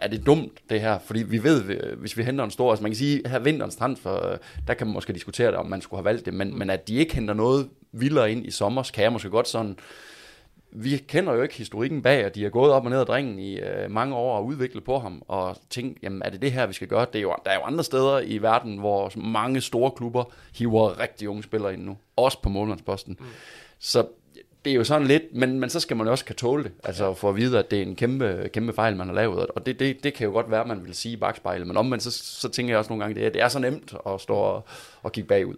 er 0.00 0.08
det 0.08 0.26
dumt 0.26 0.52
det 0.70 0.80
her? 0.80 0.98
Fordi 0.98 1.22
vi 1.22 1.42
ved, 1.42 1.62
hvis 1.96 2.16
vi 2.16 2.22
henter 2.22 2.44
en 2.44 2.50
stor, 2.50 2.70
altså 2.70 2.82
man 2.82 2.90
kan 2.90 2.96
sige, 2.96 3.28
her 3.28 3.38
vinterens 3.38 3.76
transfer, 3.76 4.36
der 4.66 4.74
kan 4.74 4.86
man 4.86 4.94
måske 4.94 5.12
diskutere 5.12 5.50
det, 5.50 5.56
om 5.56 5.66
man 5.66 5.80
skulle 5.80 5.98
have 5.98 6.04
valgt 6.04 6.26
det, 6.26 6.34
men, 6.34 6.58
men 6.58 6.70
at 6.70 6.88
de 6.88 6.94
ikke 6.94 7.14
henter 7.14 7.34
noget 7.34 7.68
vildere 7.92 8.32
ind 8.32 8.46
i 8.46 8.50
sommer, 8.50 8.90
kan 8.94 9.04
jeg 9.04 9.12
måske 9.12 9.30
godt 9.30 9.48
sådan, 9.48 9.76
vi 10.74 10.96
kender 10.96 11.32
jo 11.32 11.42
ikke 11.42 11.54
historikken 11.54 12.02
bag, 12.02 12.24
at 12.24 12.34
de 12.34 12.42
har 12.42 12.50
gået 12.50 12.72
op 12.72 12.84
og 12.84 12.90
ned 12.90 13.00
ad 13.00 13.04
drengen 13.04 13.38
i 13.38 13.58
øh, 13.58 13.90
mange 13.90 14.14
år 14.14 14.36
og 14.36 14.46
udviklet 14.46 14.84
på 14.84 14.98
ham, 14.98 15.22
og 15.28 15.56
tænkt, 15.70 15.98
jamen 16.02 16.22
er 16.24 16.30
det 16.30 16.42
det 16.42 16.52
her, 16.52 16.66
vi 16.66 16.72
skal 16.72 16.88
gøre? 16.88 17.06
Det 17.12 17.18
er 17.18 17.22
jo, 17.22 17.34
der 17.44 17.50
er 17.50 17.54
jo 17.54 17.62
andre 17.62 17.84
steder 17.84 18.20
i 18.20 18.38
verden, 18.38 18.78
hvor 18.78 19.12
mange 19.16 19.60
store 19.60 19.90
klubber 19.90 20.24
hiver 20.56 21.00
rigtig 21.00 21.28
unge 21.28 21.42
spillere 21.42 21.72
ind 21.72 21.84
nu, 21.84 21.96
også 22.16 22.42
på 22.42 22.48
målmandsposten. 22.48 23.16
Mm. 23.20 23.26
Så 23.78 24.06
det 24.64 24.70
er 24.70 24.74
jo 24.74 24.84
sådan 24.84 25.06
lidt, 25.06 25.22
men, 25.32 25.60
men 25.60 25.70
så 25.70 25.80
skal 25.80 25.96
man 25.96 26.06
jo 26.06 26.10
også 26.10 26.24
kan 26.24 26.36
tåle 26.36 26.64
det, 26.64 26.72
altså 26.84 27.14
for 27.14 27.28
at 27.28 27.36
vide, 27.36 27.58
at 27.58 27.70
det 27.70 27.78
er 27.78 27.82
en 27.82 27.96
kæmpe, 27.96 28.50
kæmpe 28.52 28.72
fejl, 28.72 28.96
man 28.96 29.06
har 29.06 29.14
lavet, 29.14 29.46
og 29.46 29.66
det, 29.66 29.80
det, 29.80 30.04
det 30.04 30.14
kan 30.14 30.26
jo 30.26 30.32
godt 30.32 30.50
være, 30.50 30.64
man 30.64 30.84
vil 30.84 30.94
sige 30.94 31.12
i 31.12 31.16
bagspejlet, 31.16 31.66
men 31.66 31.76
omvendt, 31.76 32.04
så, 32.04 32.10
så 32.10 32.48
tænker 32.48 32.72
jeg 32.72 32.78
også 32.78 32.88
nogle 32.88 33.04
gange, 33.04 33.14
det 33.14 33.26
er, 33.26 33.30
det 33.30 33.42
er 33.42 33.48
så 33.48 33.58
nemt 33.58 33.94
at 34.06 34.20
stå 34.20 34.34
og, 34.34 34.64
og 35.02 35.12
kigge 35.12 35.28
bagud. 35.28 35.54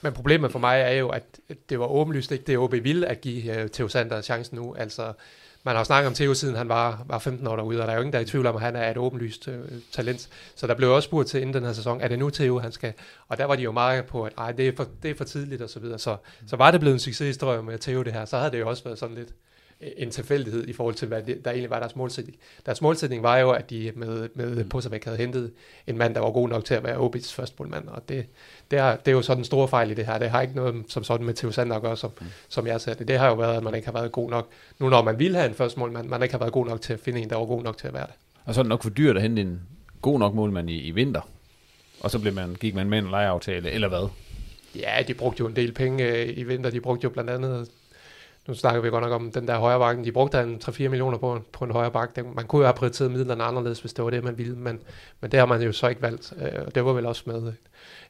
Men 0.00 0.12
problemet 0.12 0.52
for 0.52 0.58
mig 0.58 0.80
er 0.80 0.92
jo, 0.92 1.08
at 1.08 1.24
det 1.68 1.78
var 1.78 1.86
åbenlyst 1.86 2.32
ikke 2.32 2.44
det, 2.44 2.58
OB 2.58 2.72
ville 2.72 3.06
at 3.06 3.20
give 3.20 3.62
uh, 3.62 3.70
Theo 3.70 3.88
Sander 3.88 4.20
chancen 4.20 4.58
nu, 4.58 4.74
altså 4.74 5.12
man 5.64 5.76
har 5.76 5.84
snakket 5.84 6.06
om 6.06 6.14
Theo 6.14 6.34
siden 6.34 6.56
han 6.56 6.68
var, 6.68 7.04
var 7.06 7.18
15 7.18 7.46
år 7.46 7.56
derude, 7.56 7.80
og 7.80 7.86
der 7.86 7.92
er 7.92 7.96
jo 7.96 8.02
ingen, 8.02 8.12
der 8.12 8.18
er 8.18 8.22
i 8.22 8.26
tvivl 8.26 8.46
om, 8.46 8.56
at 8.56 8.62
han 8.62 8.76
er 8.76 8.90
et 8.90 8.96
åbenlyst 8.96 9.48
øh, 9.48 9.58
talent. 9.92 10.28
Så 10.54 10.66
der 10.66 10.74
blev 10.74 10.90
også 10.92 11.06
spurgt 11.06 11.28
til 11.28 11.40
inden 11.40 11.54
den 11.54 11.64
her 11.64 11.72
sæson, 11.72 12.00
er 12.00 12.08
det 12.08 12.18
nu 12.18 12.30
Theo, 12.30 12.58
han 12.58 12.72
skal? 12.72 12.92
Og 13.28 13.38
der 13.38 13.44
var 13.44 13.56
de 13.56 13.62
jo 13.62 13.72
meget 13.72 14.04
på, 14.04 14.22
at 14.24 14.32
Ej, 14.38 14.52
det, 14.52 14.68
er 14.68 14.72
for, 14.76 14.86
det 15.02 15.10
er 15.10 15.14
for 15.14 15.24
tidligt 15.24 15.62
og 15.62 15.70
så 15.70 15.80
videre. 15.80 15.98
Så, 15.98 16.16
så 16.46 16.56
var 16.56 16.70
det 16.70 16.80
blevet 16.80 16.94
en 16.94 17.00
succeshistorie 17.00 17.62
med 17.62 17.78
Theo 17.78 18.02
det 18.02 18.12
her, 18.12 18.24
så 18.24 18.38
havde 18.38 18.50
det 18.50 18.60
jo 18.60 18.68
også 18.68 18.84
været 18.84 18.98
sådan 18.98 19.14
lidt, 19.14 19.28
en 19.80 20.10
tilfældighed 20.10 20.68
i 20.68 20.72
forhold 20.72 20.94
til, 20.94 21.08
hvad 21.08 21.22
det, 21.22 21.44
der 21.44 21.50
egentlig 21.50 21.70
var 21.70 21.78
deres 21.78 21.96
målsætning. 21.96 22.38
Deres 22.66 22.80
målsætning 22.80 23.22
var 23.22 23.38
jo, 23.38 23.50
at 23.50 23.70
de 23.70 23.92
med, 23.94 24.28
med 24.34 24.56
mm. 24.56 24.68
Posavec 24.68 25.04
havde 25.04 25.16
hentet 25.16 25.52
en 25.86 25.98
mand, 25.98 26.14
der 26.14 26.20
var 26.20 26.30
god 26.30 26.48
nok 26.48 26.64
til 26.64 26.74
at 26.74 26.84
være 26.84 26.96
OB's 26.96 27.34
første 27.34 27.56
målmand, 27.58 27.88
og 27.88 28.08
det, 28.08 28.26
det, 28.70 28.78
er, 28.78 28.96
det 28.96 29.08
er 29.08 29.12
jo 29.12 29.22
sådan 29.22 29.40
en 29.40 29.44
stor 29.44 29.66
fejl 29.66 29.90
i 29.90 29.94
det 29.94 30.06
her. 30.06 30.18
Det 30.18 30.30
har 30.30 30.40
ikke 30.40 30.54
noget 30.54 30.84
som 30.88 31.04
sådan 31.04 31.26
med 31.26 31.34
Theo 31.34 31.50
Sander 31.50 31.76
at 31.76 31.82
gøre, 31.82 31.96
som, 31.96 32.10
mm. 32.20 32.26
som 32.48 32.66
jeg 32.66 32.80
sagde 32.80 32.98
det. 32.98 33.08
Det 33.08 33.18
har 33.18 33.28
jo 33.28 33.34
været, 33.34 33.56
at 33.56 33.62
man 33.62 33.74
ikke 33.74 33.86
har 33.86 33.92
været 33.92 34.12
god 34.12 34.30
nok. 34.30 34.48
Nu 34.78 34.88
når 34.88 35.02
man 35.02 35.18
ville 35.18 35.36
have 35.36 35.48
en 35.48 35.54
første 35.54 35.78
målmand, 35.78 36.08
man 36.08 36.22
ikke 36.22 36.34
har 36.34 36.38
været 36.38 36.52
god 36.52 36.66
nok 36.66 36.80
til 36.80 36.92
at 36.92 37.00
finde 37.00 37.20
en, 37.20 37.30
der 37.30 37.36
var 37.36 37.46
god 37.46 37.62
nok 37.62 37.78
til 37.78 37.86
at 37.88 37.94
være 37.94 38.06
det. 38.06 38.14
Og 38.44 38.54
så 38.54 38.60
er 38.60 38.62
det 38.62 38.68
nok 38.68 38.82
for 38.82 38.90
dyrt 38.90 39.16
at 39.16 39.22
hente 39.22 39.42
en 39.42 39.60
god 40.02 40.18
nok 40.18 40.34
målmand 40.34 40.70
i, 40.70 40.80
i 40.80 40.90
vinter. 40.90 41.20
Og 42.00 42.10
så 42.10 42.18
blev 42.18 42.34
man, 42.34 42.56
gik 42.60 42.74
man 42.74 42.88
med 42.88 42.98
en 42.98 43.10
lejeaftale, 43.10 43.70
eller 43.70 43.88
hvad? 43.88 44.08
Ja, 44.76 45.02
de 45.08 45.14
brugte 45.14 45.40
jo 45.40 45.46
en 45.46 45.56
del 45.56 45.72
penge 45.72 46.04
øh, 46.04 46.38
i 46.38 46.42
vinter. 46.42 46.70
De 46.70 46.80
brugte 46.80 47.04
jo 47.04 47.10
blandt 47.10 47.30
andet 47.30 47.68
nu 48.48 48.54
snakker 48.54 48.80
vi 48.80 48.88
godt 48.88 49.04
nok 49.04 49.12
om 49.12 49.32
den 49.32 49.48
der 49.48 49.58
højre 49.58 49.78
bakken. 49.78 50.04
De 50.04 50.12
brugte 50.12 50.40
en 50.40 50.60
3-4 50.64 50.88
millioner 50.88 51.18
på, 51.18 51.40
på 51.52 51.64
en 51.64 51.70
højre 51.70 51.90
bakke. 51.90 52.22
Man 52.22 52.46
kunne 52.46 52.60
jo 52.60 52.66
have 52.66 52.74
prioriteret 52.74 53.10
midlerne 53.10 53.44
anderledes, 53.44 53.80
hvis 53.80 53.92
det 53.92 54.04
var 54.04 54.10
det, 54.10 54.24
man 54.24 54.38
ville, 54.38 54.56
men, 54.56 54.80
men 55.20 55.32
det 55.32 55.38
har 55.38 55.46
man 55.46 55.62
jo 55.62 55.72
så 55.72 55.88
ikke 55.88 56.02
valgt. 56.02 56.32
Øh, 56.36 56.66
og 56.66 56.74
det 56.74 56.84
var 56.84 56.92
vel 56.92 57.06
også 57.06 57.22
med 57.26 57.46
øh, 57.46 57.52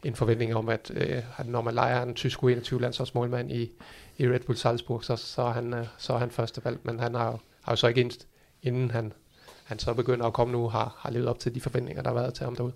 en 0.05 0.15
forventning 0.15 0.57
om, 0.57 0.69
at, 0.69 0.91
øh, 0.95 1.23
at 1.37 1.47
når 1.47 1.63
man 1.63 1.75
leger 1.75 2.03
en 2.03 2.15
tysk 2.15 2.43
21 2.43 2.81
landsholdsmålmand 2.81 3.53
i, 3.53 3.71
i 4.17 4.29
Red 4.29 4.41
Bull 4.41 4.59
Salzburg, 4.59 5.05
så, 5.05 5.17
så, 5.17 5.43
er 5.43 5.51
han, 5.53 5.75
øh, 5.75 5.87
så 5.99 6.13
er 6.13 6.19
han 6.19 6.31
første 6.31 6.65
valg. 6.65 6.79
Men 6.83 7.01
han 7.01 7.15
har, 7.15 7.39
har 7.63 7.73
jo 7.73 7.77
så 7.77 7.87
ikke 7.87 8.01
indst, 8.01 8.27
inden 8.63 8.91
han, 8.91 9.13
han 9.65 9.79
så 9.79 9.95
begynder 9.95 10.27
at 10.27 10.33
komme 10.33 10.53
nu, 10.53 10.69
har, 10.69 10.97
har 10.99 11.11
levet 11.11 11.29
op 11.29 11.39
til 11.39 11.55
de 11.55 11.61
forventninger, 11.61 12.03
der 12.03 12.11
har 12.11 12.15
været 12.15 12.35
til 12.35 12.45
ham 12.45 12.57
derude. 12.57 12.73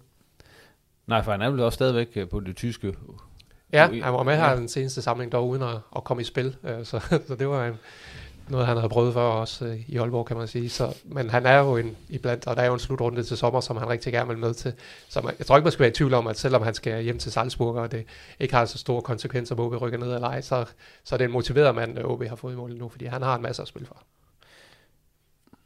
Nej, 1.07 1.23
for 1.23 1.31
han 1.31 1.43
er 1.43 1.51
vel 1.51 1.61
også 1.61 1.77
stadigvæk 1.77 2.09
øh, 2.17 2.29
på 2.29 2.41
det 2.41 2.57
tyske 2.57 2.95
Ja, 3.73 3.87
han 3.87 4.13
var 4.13 4.23
med 4.23 4.37
her 4.37 4.51
ja. 4.51 4.57
den 4.57 4.69
seneste 4.69 5.03
samling 5.03 5.33
dog 5.33 5.49
uden 5.49 5.63
at, 5.63 5.79
at 5.97 6.05
komme 6.05 6.21
i 6.21 6.25
spil, 6.25 6.57
øh, 6.65 6.85
så, 6.85 7.01
så 7.29 7.35
det 7.35 7.49
var 7.49 7.67
en, 7.67 7.75
noget, 8.49 8.67
han 8.67 8.77
havde 8.77 8.89
prøvet 8.89 9.15
før 9.15 9.21
også 9.21 9.65
øh, 9.65 9.91
i 9.91 9.97
Aalborg, 9.97 10.27
kan 10.27 10.37
man 10.37 10.49
sige. 10.49 10.71
Så, 10.71 10.97
men 11.05 11.31
han 11.31 11.47
er 11.47 11.59
jo 11.59 11.77
en, 11.77 11.97
iblandt, 12.09 12.47
og 12.47 12.57
der 12.57 12.63
er 12.63 12.67
jo 12.67 12.75
en 12.75 12.79
slutrunde 12.81 13.23
til 13.23 13.37
sommer, 13.37 13.61
som 13.61 13.77
han 13.77 13.89
rigtig 13.89 14.13
gerne 14.13 14.29
vil 14.29 14.39
med 14.39 14.55
til. 14.55 14.73
Så 15.09 15.21
man, 15.21 15.35
jeg 15.39 15.47
tror 15.47 15.57
ikke, 15.57 15.65
man 15.65 15.73
skal 15.73 15.81
være 15.81 15.91
i 15.91 15.95
tvivl 15.95 16.15
om, 16.15 16.27
at 16.27 16.39
selvom 16.39 16.63
han 16.63 16.75
skal 16.75 17.03
hjem 17.03 17.19
til 17.19 17.33
Salzburg, 17.33 17.75
og 17.75 17.93
det 17.93 18.05
ikke 18.41 18.55
har 18.55 18.65
så 18.65 18.79
store 18.79 19.03
konsekvenser, 19.03 19.55
hvor 19.55 19.69
vi 19.69 19.77
rykker 19.77 19.99
ned 19.99 20.15
eller 20.15 20.29
ej, 20.29 20.41
så, 20.41 20.65
så 21.05 21.15
er 21.15 21.17
det 21.17 21.25
en 21.25 21.33
motiveret 21.33 21.75
mand, 21.75 21.99
OB 22.05 22.25
har 22.25 22.37
fået 22.37 22.53
i 22.53 22.57
mål 22.57 22.77
nu, 22.77 22.89
fordi 22.89 23.05
han 23.05 23.23
har 23.23 23.37
en 23.37 23.43
masse 23.43 23.63
at 23.63 23.69
spille 23.69 23.87
for. 23.87 24.03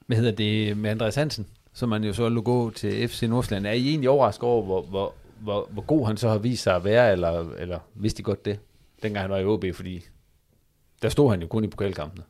Hvad 0.07 0.17
hedder 0.17 0.33
det 0.33 0.77
med 0.77 0.91
Andreas 0.91 1.15
Hansen, 1.15 1.47
som 1.73 1.89
man 1.89 2.05
jo 2.05 2.13
så 2.13 2.29
lå 2.29 2.41
gå 2.41 2.71
til 2.71 3.09
FC 3.09 3.23
Nordsjælland? 3.23 3.67
Er 3.67 3.73
I 3.73 3.89
egentlig 3.89 4.11
overrasket 4.11 4.45
over, 4.45 4.63
hvor, 4.63 4.83
hvor, 4.83 5.15
hvor, 5.41 5.69
hvor 5.71 5.83
god 5.83 6.07
han 6.07 6.17
så 6.17 6.29
har 6.29 6.39
vist 6.39 6.63
sig 6.63 6.77
at 6.77 6.85
være, 6.85 7.13
eller, 7.13 7.51
eller 7.59 7.79
vidste 7.95 8.19
de 8.19 8.23
godt 8.23 8.45
det, 8.45 8.59
dengang 9.03 9.23
han 9.23 9.31
var 9.31 9.39
i 9.39 9.45
OB, 9.45 9.65
fordi 9.75 10.05
der 11.03 11.09
stod 11.09 11.31
han 11.31 11.41
jo 11.41 11.47
kun 11.47 11.65
i 11.65 11.67
pokalkampene. 11.67 12.25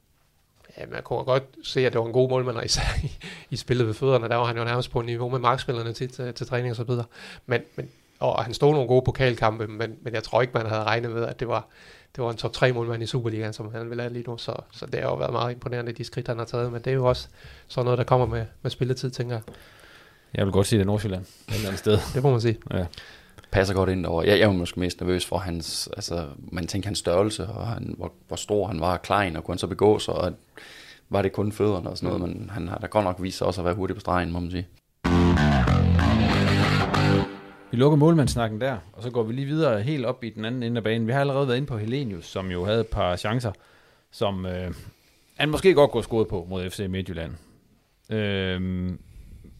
Ja, 0.78 0.86
man 0.86 1.02
kunne 1.02 1.24
godt 1.24 1.42
se, 1.62 1.86
at 1.86 1.92
det 1.92 2.00
var 2.00 2.06
en 2.06 2.12
god 2.12 2.30
målmand, 2.30 2.64
især 2.64 2.82
i, 3.04 3.12
i 3.50 3.56
spillet 3.56 3.86
ved 3.86 3.94
fødderne. 3.94 4.28
Der 4.28 4.36
var 4.36 4.44
han 4.44 4.56
jo 4.56 4.64
nærmest 4.64 4.90
på 4.90 5.02
niveau 5.02 5.28
med 5.28 5.38
markspillerne 5.38 5.92
til, 5.92 6.08
til, 6.08 6.34
til 6.34 6.46
træning 6.46 6.70
og 6.70 6.76
så 6.76 6.84
videre. 6.84 7.04
Men, 7.46 7.62
men, 7.76 7.90
og 8.18 8.44
han 8.44 8.54
stod 8.54 8.72
nogle 8.72 8.88
gode 8.88 9.02
pokalkampe, 9.04 9.66
men, 9.66 9.98
men 10.02 10.14
jeg 10.14 10.22
tror 10.22 10.42
ikke, 10.42 10.54
man 10.54 10.66
havde 10.66 10.84
regnet 10.84 11.10
med, 11.10 11.24
at 11.24 11.40
det 11.40 11.48
var, 11.48 11.66
det 12.16 12.24
var 12.24 12.30
en 12.30 12.36
top 12.36 12.52
3 12.52 12.72
målmand 12.72 13.02
i 13.02 13.06
Superligaen, 13.06 13.52
som 13.52 13.72
han 13.72 13.90
vil 13.90 14.00
have 14.00 14.12
lige 14.12 14.24
nu. 14.30 14.36
Så, 14.36 14.56
så 14.72 14.86
det 14.86 15.00
har 15.00 15.08
jo 15.08 15.14
været 15.14 15.32
meget 15.32 15.52
imponerende, 15.52 15.92
de 15.92 16.04
skridt, 16.04 16.28
han 16.28 16.38
har 16.38 16.44
taget. 16.44 16.72
Men 16.72 16.82
det 16.82 16.90
er 16.90 16.94
jo 16.94 17.06
også 17.06 17.28
sådan 17.68 17.84
noget, 17.84 17.98
der 17.98 18.04
kommer 18.04 18.26
med, 18.26 18.46
med 18.62 18.70
spilletid, 18.70 19.10
tænker 19.10 19.34
jeg. 19.34 19.42
Jeg 20.36 20.44
vil 20.46 20.52
godt 20.52 20.66
sige 20.66 20.78
det 20.78 20.84
er 20.84 20.86
Nordsjælland, 20.86 21.22
et 21.22 21.54
eller 21.54 21.68
andet 21.68 21.78
sted. 21.78 21.98
det 22.14 22.22
må 22.22 22.30
man 22.30 22.40
sige. 22.40 22.58
Ja. 22.72 22.86
Passer 23.50 23.74
godt 23.74 23.90
ind 23.90 24.06
over. 24.06 24.22
Jeg, 24.22 24.38
jeg 24.38 24.48
var 24.48 24.54
måske 24.54 24.80
mest 24.80 25.00
nervøs 25.00 25.26
for 25.26 25.38
hans, 25.38 25.88
altså 25.96 26.26
man 26.38 26.66
tænker 26.66 26.88
hans 26.88 26.98
størrelse, 26.98 27.46
og 27.46 27.66
han, 27.66 27.94
hvor, 27.96 28.12
hvor 28.28 28.36
stor 28.36 28.66
han 28.66 28.80
var, 28.80 28.96
klein, 28.96 29.36
og 29.36 29.44
kunne 29.44 29.52
han 29.52 29.58
så 29.58 29.66
begå 29.66 29.98
sig, 29.98 30.14
og 30.14 30.32
var 31.08 31.22
det 31.22 31.32
kun 31.32 31.52
fødderne 31.52 31.90
og 31.90 31.98
sådan 31.98 32.18
noget, 32.18 32.28
men 32.28 32.50
han 32.50 32.68
har 32.68 32.78
da 32.78 32.86
godt 32.86 33.04
nok 33.04 33.16
vist 33.22 33.38
sig 33.38 33.46
også 33.46 33.60
at 33.60 33.64
være 33.64 33.74
hurtig 33.74 33.96
på 33.96 34.00
stregen, 34.00 34.32
må 34.32 34.40
man 34.40 34.50
sige. 34.50 34.66
Vi 37.70 37.76
lukker 37.76 37.96
målmandssnakken 37.96 38.60
der, 38.60 38.76
og 38.92 39.02
så 39.02 39.10
går 39.10 39.22
vi 39.22 39.32
lige 39.32 39.46
videre 39.46 39.82
helt 39.82 40.06
op 40.06 40.24
i 40.24 40.30
den 40.30 40.44
anden 40.44 40.62
ende 40.62 40.76
af 40.76 40.84
banen. 40.84 41.06
Vi 41.06 41.12
har 41.12 41.20
allerede 41.20 41.48
været 41.48 41.56
inde 41.56 41.68
på 41.68 41.78
Helenius, 41.78 42.26
som 42.26 42.50
jo 42.50 42.64
havde 42.64 42.80
et 42.80 42.86
par 42.86 43.16
chancer, 43.16 43.52
som 44.10 44.46
øh, 44.46 44.74
han 45.36 45.48
måske 45.48 45.74
godt 45.74 45.90
kunne 45.90 46.02
scoret 46.02 46.28
på 46.28 46.46
mod 46.50 46.70
FC 46.70 46.86
Midtjylland. 46.88 47.32
Øh, 48.10 48.90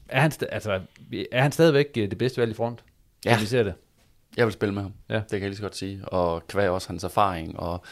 er 0.08 0.20
han, 0.20 0.32
altså, 0.52 0.80
er 1.32 1.42
han 1.42 1.52
stadigvæk 1.52 1.86
øh, 1.98 2.10
det 2.10 2.18
bedste 2.18 2.40
valg 2.40 2.50
i 2.50 2.54
front? 2.54 2.84
Ja. 3.24 3.38
Vi 3.40 3.46
ser 3.46 3.62
det. 3.62 3.74
Jeg 4.36 4.46
vil 4.46 4.52
spille 4.52 4.74
med 4.74 4.82
ham. 4.82 4.92
Ja. 5.08 5.14
Det 5.14 5.30
kan 5.30 5.40
jeg 5.40 5.48
lige 5.48 5.56
så 5.56 5.62
godt 5.62 5.76
sige. 5.76 6.08
Og 6.08 6.46
kvæg 6.46 6.68
også 6.68 6.88
hans 6.88 7.04
erfaring. 7.04 7.60
Og 7.60 7.84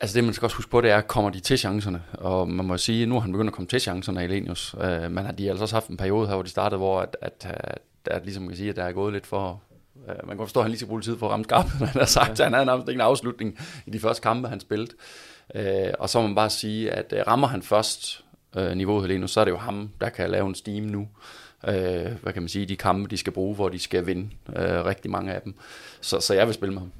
altså 0.00 0.16
det, 0.16 0.24
man 0.24 0.34
skal 0.34 0.46
også 0.46 0.56
huske 0.56 0.70
på, 0.70 0.80
det 0.80 0.90
er, 0.90 1.00
kommer 1.00 1.30
de 1.30 1.40
til 1.40 1.58
chancerne? 1.58 2.02
Og 2.12 2.48
man 2.48 2.66
må 2.66 2.76
sige, 2.76 3.06
nu 3.06 3.14
har 3.14 3.20
han 3.20 3.32
begyndt 3.32 3.48
at 3.48 3.54
komme 3.54 3.68
til 3.68 3.80
chancerne, 3.80 4.24
Elenius. 4.24 4.74
Uh, 4.74 4.80
men 4.82 5.18
har 5.18 5.32
de 5.32 5.48
altså 5.48 5.62
også 5.62 5.74
haft 5.74 5.88
en 5.88 5.96
periode 5.96 6.26
her, 6.26 6.34
hvor 6.34 6.42
de 6.42 6.48
startede, 6.48 6.78
hvor 6.78 7.00
at, 7.00 7.16
at, 7.20 7.46
at, 7.50 7.78
at 8.04 8.22
ligesom 8.24 8.42
man 8.42 8.48
kan 8.48 8.56
sige, 8.56 8.70
at 8.70 8.76
der 8.76 8.84
er 8.84 8.92
gået 8.92 9.12
lidt 9.12 9.26
for... 9.26 9.62
Uh, 9.94 10.28
man 10.28 10.36
kan 10.36 10.46
forstå, 10.46 10.60
at 10.60 10.64
han 10.64 10.70
lige 10.70 10.78
skal 10.78 10.88
bruge 10.88 11.00
tid 11.00 11.18
for 11.18 11.26
at 11.26 11.32
ramme 11.32 11.44
skarpt, 11.44 11.68
han 11.68 11.88
har 11.88 12.04
sagt, 12.04 12.38
ja. 12.38 12.44
han 12.44 12.52
havde 12.52 12.66
nærmest 12.66 12.88
ikke 12.88 12.96
en 12.96 13.06
afslutning 13.06 13.58
i 13.86 13.90
de 13.90 14.00
første 14.00 14.22
kampe, 14.22 14.48
han 14.48 14.60
spillede. 14.60 14.92
Uh, 15.54 15.92
og 15.98 16.08
så 16.08 16.20
må 16.20 16.26
man 16.26 16.34
bare 16.34 16.50
sige, 16.50 16.90
at 16.90 17.12
uh, 17.12 17.26
rammer 17.26 17.46
han 17.46 17.62
først 17.62 18.24
øh, 18.56 18.76
niveauet 18.76 19.08
lige 19.08 19.18
nu, 19.18 19.26
så 19.26 19.40
er 19.40 19.44
det 19.44 19.52
jo 19.52 19.56
ham, 19.56 19.90
der 20.00 20.08
kan 20.08 20.30
lave 20.30 20.48
en 20.48 20.54
steam 20.54 20.84
nu. 20.84 21.08
Øh, 21.68 22.12
hvad 22.22 22.32
kan 22.32 22.42
man 22.42 22.48
sige, 22.48 22.66
de 22.66 22.76
kampe, 22.76 23.10
de 23.10 23.16
skal 23.16 23.32
bruge, 23.32 23.54
hvor 23.54 23.68
de 23.68 23.78
skal 23.78 24.06
vinde 24.06 24.30
øh, 24.48 24.84
rigtig 24.84 25.10
mange 25.10 25.32
af 25.32 25.42
dem. 25.42 25.54
Så, 26.00 26.20
så 26.20 26.34
jeg 26.34 26.46
vil 26.46 26.54
spille 26.54 26.72
med 26.72 26.80
ham. 26.80 26.92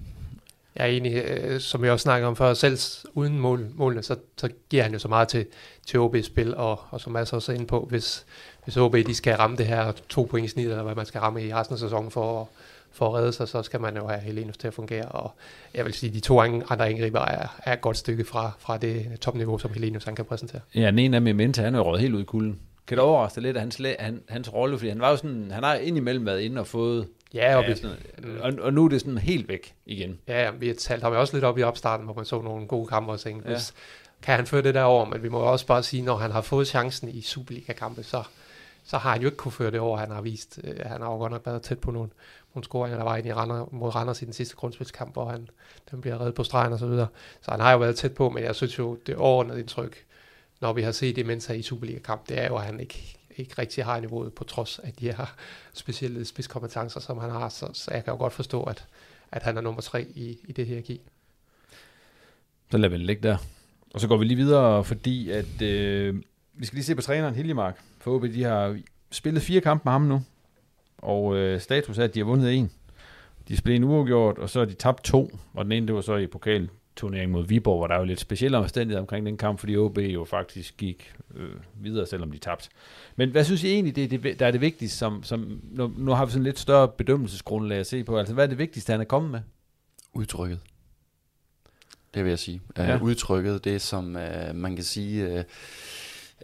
Jeg 0.77 0.85
er 0.87 0.91
enig, 0.91 1.15
øh, 1.15 1.61
som 1.61 1.85
jeg 1.85 1.93
også 1.93 2.03
snakkede 2.03 2.29
om 2.29 2.37
før, 2.37 2.55
selv 2.55 2.79
uden 3.15 3.39
mål, 3.39 3.67
målene, 3.75 4.03
så, 4.03 4.17
så 4.37 4.49
giver 4.71 4.83
han 4.83 4.93
jo 4.93 4.99
så 4.99 5.09
meget 5.09 5.29
til, 5.29 5.47
til 5.87 5.99
OB's 5.99 6.23
spil, 6.23 6.55
og, 6.55 6.81
og 6.91 7.01
som 7.01 7.13
Mads 7.13 7.33
også 7.33 7.53
er 7.53 7.57
inde 7.57 7.67
på, 7.67 7.87
hvis, 7.91 8.27
hvis 8.65 8.77
OB 8.77 8.95
de 8.95 9.15
skal 9.15 9.37
ramme 9.37 9.57
det 9.57 9.67
her 9.67 9.93
to 10.09 10.23
point 10.31 10.47
i 10.47 10.49
snit, 10.49 10.67
eller 10.67 10.83
hvad 10.83 10.95
man 10.95 11.07
skal 11.07 11.21
ramme 11.21 11.47
i 11.47 11.55
resten 11.55 11.75
af 11.75 11.79
sæsonen 11.79 12.11
for 12.11 12.41
at, 12.41 12.47
for 12.97 13.09
at 13.09 13.15
redde 13.15 13.33
sig, 13.33 13.49
så 13.49 13.63
skal 13.63 13.81
man 13.81 13.97
jo 13.97 14.09
have 14.09 14.21
Helenus 14.21 14.57
til 14.57 14.69
at 14.69 14.75
fungere, 14.75 15.05
og 15.05 15.31
jeg 15.75 15.85
vil 15.85 15.95
sige, 15.95 16.13
de 16.13 16.21
to 16.21 16.41
andre 16.41 16.89
angriber 16.89 17.21
er, 17.21 17.61
er 17.65 17.73
et 17.73 17.81
godt 17.81 17.97
stykke 17.97 18.25
fra, 18.25 18.53
fra 18.59 18.79
det 18.79 19.21
topniveau, 19.21 19.59
som 19.59 19.73
Helenus 19.73 20.05
han 20.05 20.15
kan 20.15 20.25
præsentere. 20.25 20.61
Ja, 20.75 20.87
den 20.87 20.99
ene 20.99 21.17
af 21.17 21.23
Mementa, 21.23 21.63
han 21.63 21.75
er 21.75 21.79
jo 21.79 21.97
helt 21.97 22.15
ud 22.15 22.21
i 22.21 22.25
kulden. 22.25 22.61
Kan 22.87 22.97
det 22.97 23.05
overraske 23.05 23.41
lidt, 23.41 23.57
at 23.57 23.61
hans, 23.61 23.83
han, 23.99 24.23
hans 24.29 24.53
rolle, 24.53 24.79
fordi 24.79 24.89
han 24.89 25.01
var 25.01 25.11
jo 25.11 25.17
sådan, 25.17 25.51
han 25.51 25.63
har 25.63 25.75
indimellem 25.75 26.27
været 26.27 26.41
inde 26.41 26.61
og 26.61 26.67
fået 26.67 27.07
Ja, 27.35 27.57
og, 27.57 27.65
ja, 27.69 27.75
sådan, 27.75 27.97
og, 28.41 28.53
og 28.61 28.73
nu 28.73 28.85
er 28.85 28.89
det 28.89 29.01
sådan 29.01 29.19
helt 29.19 29.49
væk 29.49 29.75
igen. 29.87 30.19
Ja, 30.29 30.45
ja 30.45 30.51
vi 30.51 30.67
har 30.67 30.75
talt 30.75 31.03
ham 31.03 31.13
også 31.13 31.37
lidt 31.37 31.45
op 31.45 31.59
i 31.59 31.63
opstarten, 31.63 32.05
hvor 32.05 32.15
man 32.15 32.25
så 32.25 32.41
nogle 32.41 32.67
gode 32.67 32.87
kampe 32.87 33.13
og 33.13 33.21
tænkte, 33.21 33.51
ja. 33.51 33.59
kan 34.23 34.37
han 34.37 34.47
føre 34.47 34.63
det 34.63 34.75
der 34.75 34.83
over, 34.83 35.05
men 35.05 35.23
vi 35.23 35.29
må 35.29 35.39
også 35.39 35.67
bare 35.67 35.83
sige, 35.83 36.03
når 36.03 36.17
han 36.17 36.31
har 36.31 36.41
fået 36.41 36.69
chancen 36.69 37.09
i 37.09 37.21
Superliga-kampe, 37.21 38.03
så, 38.03 38.23
så 38.85 38.99
har 38.99 39.13
han 39.13 39.21
jo 39.21 39.27
ikke 39.27 39.37
kunne 39.37 39.53
føre 39.53 39.71
det 39.71 39.81
over, 39.81 39.99
han 39.99 40.11
har 40.11 40.21
vist. 40.21 40.61
Øh, 40.65 40.75
han 40.87 41.01
har 41.01 41.11
jo 41.11 41.17
godt 41.17 41.33
nok 41.33 41.47
været 41.47 41.63
tæt 41.63 41.79
på 41.79 41.91
nogle, 41.91 42.11
nogle 42.57 42.65
scoringer, 42.65 42.97
der 42.99 43.05
var 43.05 43.17
i 43.17 43.33
Randers, 43.33 43.69
mod 43.73 43.95
Randers 43.95 44.23
i 44.23 44.25
den 44.25 44.33
sidste 44.33 44.57
grundspilskamp, 44.57 45.13
hvor 45.13 45.29
han 45.29 45.49
den 45.91 46.01
bliver 46.01 46.21
reddet 46.21 46.35
på 46.35 46.45
stregen 46.45 46.73
og 46.73 46.79
så 46.79 46.87
videre. 46.87 47.07
Så 47.43 47.51
han 47.51 47.61
har 47.61 47.73
jo 47.73 47.79
været 47.79 47.97
tæt 47.97 48.15
på, 48.15 48.31
men 48.31 48.45
jeg 48.45 48.55
synes 48.55 48.79
jo, 48.79 48.99
det 49.07 49.17
overordnede 49.17 49.61
indtryk, 49.61 50.05
når 50.61 50.73
vi 50.73 50.83
har 50.83 50.93
set 50.93 51.17
det, 51.17 51.27
mens 51.27 51.47
han 51.47 51.57
i 51.57 51.63
Superliga-kamp, 51.63 52.29
det 52.29 52.39
er 52.39 52.47
jo, 52.47 52.57
at 52.57 52.65
han 52.65 52.81
ikke 52.81 53.19
ikke 53.37 53.55
rigtig 53.59 53.85
har 53.85 54.01
niveauet, 54.01 54.33
på 54.33 54.45
trods 54.45 54.79
af 54.79 54.93
de 54.93 55.05
her 55.05 55.35
specielle 55.73 56.25
spidskompetencer, 56.25 57.01
som 57.01 57.19
han 57.19 57.31
har. 57.31 57.49
Så, 57.49 57.71
så 57.73 57.91
jeg 57.95 58.05
kan 58.05 58.13
jo 58.13 58.19
godt 58.19 58.33
forstå, 58.33 58.63
at, 58.63 58.87
at 59.33 59.43
han 59.43 59.57
er 59.57 59.61
nummer 59.61 59.81
tre 59.81 60.07
i, 60.15 60.39
i 60.45 60.53
det 60.53 60.67
her 60.67 60.75
hierarki. 60.75 61.01
Så 62.71 62.79
lader 62.79 62.89
vi 62.89 62.99
det 62.99 63.07
ligge 63.07 63.29
der. 63.29 63.37
Og 63.95 64.01
så 64.01 64.09
går 64.09 64.17
vi 64.17 64.25
lige 64.25 64.37
videre, 64.37 64.85
fordi 64.85 65.31
at 65.31 65.63
øh, 65.63 66.23
vi 66.55 66.67
skal 66.67 66.77
lige 66.77 66.85
se 66.85 66.95
på 66.95 67.03
træneren 67.03 67.35
Hiljemark. 67.35 67.81
For 67.99 68.15
OB, 68.15 68.23
de 68.23 68.43
har 68.43 68.79
spillet 69.11 69.43
fire 69.43 69.61
kampe 69.61 69.83
med 69.85 69.93
ham 69.93 70.03
nu, 70.03 70.23
og 70.99 71.37
øh, 71.37 71.61
status 71.61 71.99
er, 71.99 72.05
at 72.05 72.15
de 72.15 72.19
har 72.19 72.25
vundet 72.25 72.55
en. 72.55 72.71
De 73.49 73.57
spillede 73.57 73.77
en 73.77 73.85
uafgjort, 73.85 74.39
og 74.39 74.51
så 74.51 74.59
har 74.59 74.67
de 74.67 74.75
tabt 74.75 75.05
to, 75.05 75.31
og 75.55 75.65
den 75.65 75.73
ene 75.73 75.87
det 75.87 75.95
var 75.95 76.01
så 76.01 76.17
i 76.17 76.27
pokal 76.27 76.69
turnering 76.97 77.31
mod 77.31 77.47
Viborg, 77.47 77.79
hvor 77.79 77.87
der 77.87 77.95
er 77.95 77.99
jo 77.99 78.05
lidt 78.05 78.21
specielle 78.21 78.59
omstændigheder 78.59 79.01
omkring 79.01 79.27
den 79.27 79.37
kamp, 79.37 79.59
fordi 79.59 79.77
OB 79.77 79.99
jo 79.99 80.25
faktisk 80.25 80.77
gik 80.77 81.15
øh, 81.35 81.49
videre, 81.75 82.07
selvom 82.07 82.31
de 82.31 82.39
tabte. 82.39 82.69
Men 83.17 83.31
hvad 83.31 83.45
synes 83.45 83.65
I 83.65 83.73
egentlig, 83.73 83.97
det 83.97 84.11
det, 84.11 84.41
der 84.41 84.47
er 84.47 84.51
det 84.51 84.61
vigtigste, 84.61 84.99
som, 84.99 85.23
som 85.23 85.61
nu, 85.63 85.93
nu 85.97 86.13
har 86.13 86.25
vi 86.25 86.33
sådan 86.33 86.45
lidt 86.45 86.59
større 86.59 86.89
bedømmelsesgrundlag 86.89 87.79
at 87.79 87.87
se 87.87 88.05
på, 88.05 88.19
altså 88.19 88.35
hvad 88.35 88.45
er 88.45 88.49
det 88.49 88.59
vigtigste, 88.59 88.91
han 88.91 89.01
er 89.01 89.05
kommet 89.05 89.31
med? 89.31 89.41
Udtrykket. 90.13 90.61
Det 92.15 92.25
vil 92.25 92.31
jeg 92.31 92.39
sige. 92.39 92.61
Ja. 92.77 92.97
Uh, 92.97 93.03
udtrykket, 93.03 93.65
det 93.65 93.83
som 93.83 94.17
uh, 94.17 94.57
man 94.57 94.77
kan 94.77 94.85
sige... 94.85 95.39
Uh, 95.39 95.45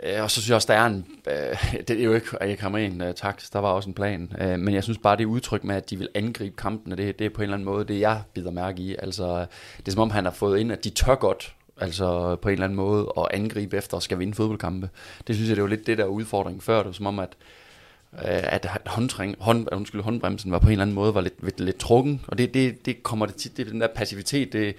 Øh, 0.02 0.22
og 0.22 0.31
så 0.31 0.35
synes 0.40 0.48
jeg 0.48 0.57
også, 0.57 0.72
der 0.72 0.78
er 0.78 0.87
en, 0.87 1.07
øh, 1.26 1.81
det 1.88 2.00
er 2.00 2.05
jo 2.05 2.14
ikke, 2.14 2.26
at 2.40 2.48
jeg 2.48 2.59
kommer 2.59 2.78
ind, 2.78 3.05
øh, 3.05 3.14
tak, 3.14 3.42
der 3.52 3.59
var 3.59 3.68
også 3.68 3.90
en 3.90 3.94
plan, 3.94 4.33
øh, 4.40 4.59
men 4.59 4.74
jeg 4.74 4.85
synes 4.85 4.98
bare, 4.98 5.16
det 5.16 5.24
udtryk 5.24 5.64
med, 5.64 5.76
at 5.76 5.90
de 5.90 5.96
vil 5.96 6.09
angribe 6.14 6.57
kampen, 6.57 6.98
det, 6.98 7.18
det 7.18 7.24
er 7.24 7.31
på 7.31 7.42
en 7.42 7.42
eller 7.42 7.55
anden 7.55 7.64
måde, 7.64 7.85
det 7.85 8.00
jeg 8.00 8.22
bider 8.35 8.50
mærke 8.50 8.83
i, 8.83 8.96
altså, 8.98 9.46
det 9.76 9.88
er 9.88 9.92
som 9.92 10.00
om 10.00 10.11
han 10.11 10.24
har 10.24 10.33
fået 10.33 10.59
ind, 10.59 10.72
at 10.72 10.85
de 10.85 10.90
tør 10.90 11.14
godt 11.14 11.55
altså 11.81 12.37
på 12.37 12.48
en 12.48 12.52
eller 12.52 12.64
anden 12.64 12.76
måde, 12.76 13.12
at 13.18 13.26
angribe 13.31 13.76
efter 13.76 13.96
og 13.96 14.02
skal 14.02 14.18
vinde 14.18 14.35
fodboldkampe. 14.35 14.88
Det 15.26 15.35
synes 15.35 15.48
jeg, 15.48 15.57
det 15.57 15.62
var 15.62 15.68
lidt 15.68 15.87
det 15.87 15.98
der 15.98 16.05
udfordring 16.05 16.62
før, 16.62 16.76
det 16.76 16.87
var 16.87 16.92
som 16.92 17.07
om, 17.07 17.18
at 17.18 17.37
øh, 18.14 18.20
at 18.24 18.66
håndtræng, 18.87 19.37
hånd, 19.38 19.66
undskyld, 19.72 20.00
håndbremsen 20.00 20.52
var 20.52 20.59
på 20.59 20.66
en 20.66 20.72
eller 20.72 20.83
anden 20.83 20.94
måde 20.94 21.14
var 21.14 21.20
lidt, 21.20 21.44
lidt, 21.44 21.61
lidt 21.61 21.78
trukken, 21.78 22.24
og 22.28 22.38
det, 22.38 22.55
det, 22.55 22.87
det 22.87 23.02
kommer 23.02 23.26
det 23.26 23.35
tit, 23.35 23.57
det 23.57 23.66
er 23.66 23.70
den 23.70 23.81
der 23.81 23.88
passivitet, 23.94 24.52
det, 24.52 24.74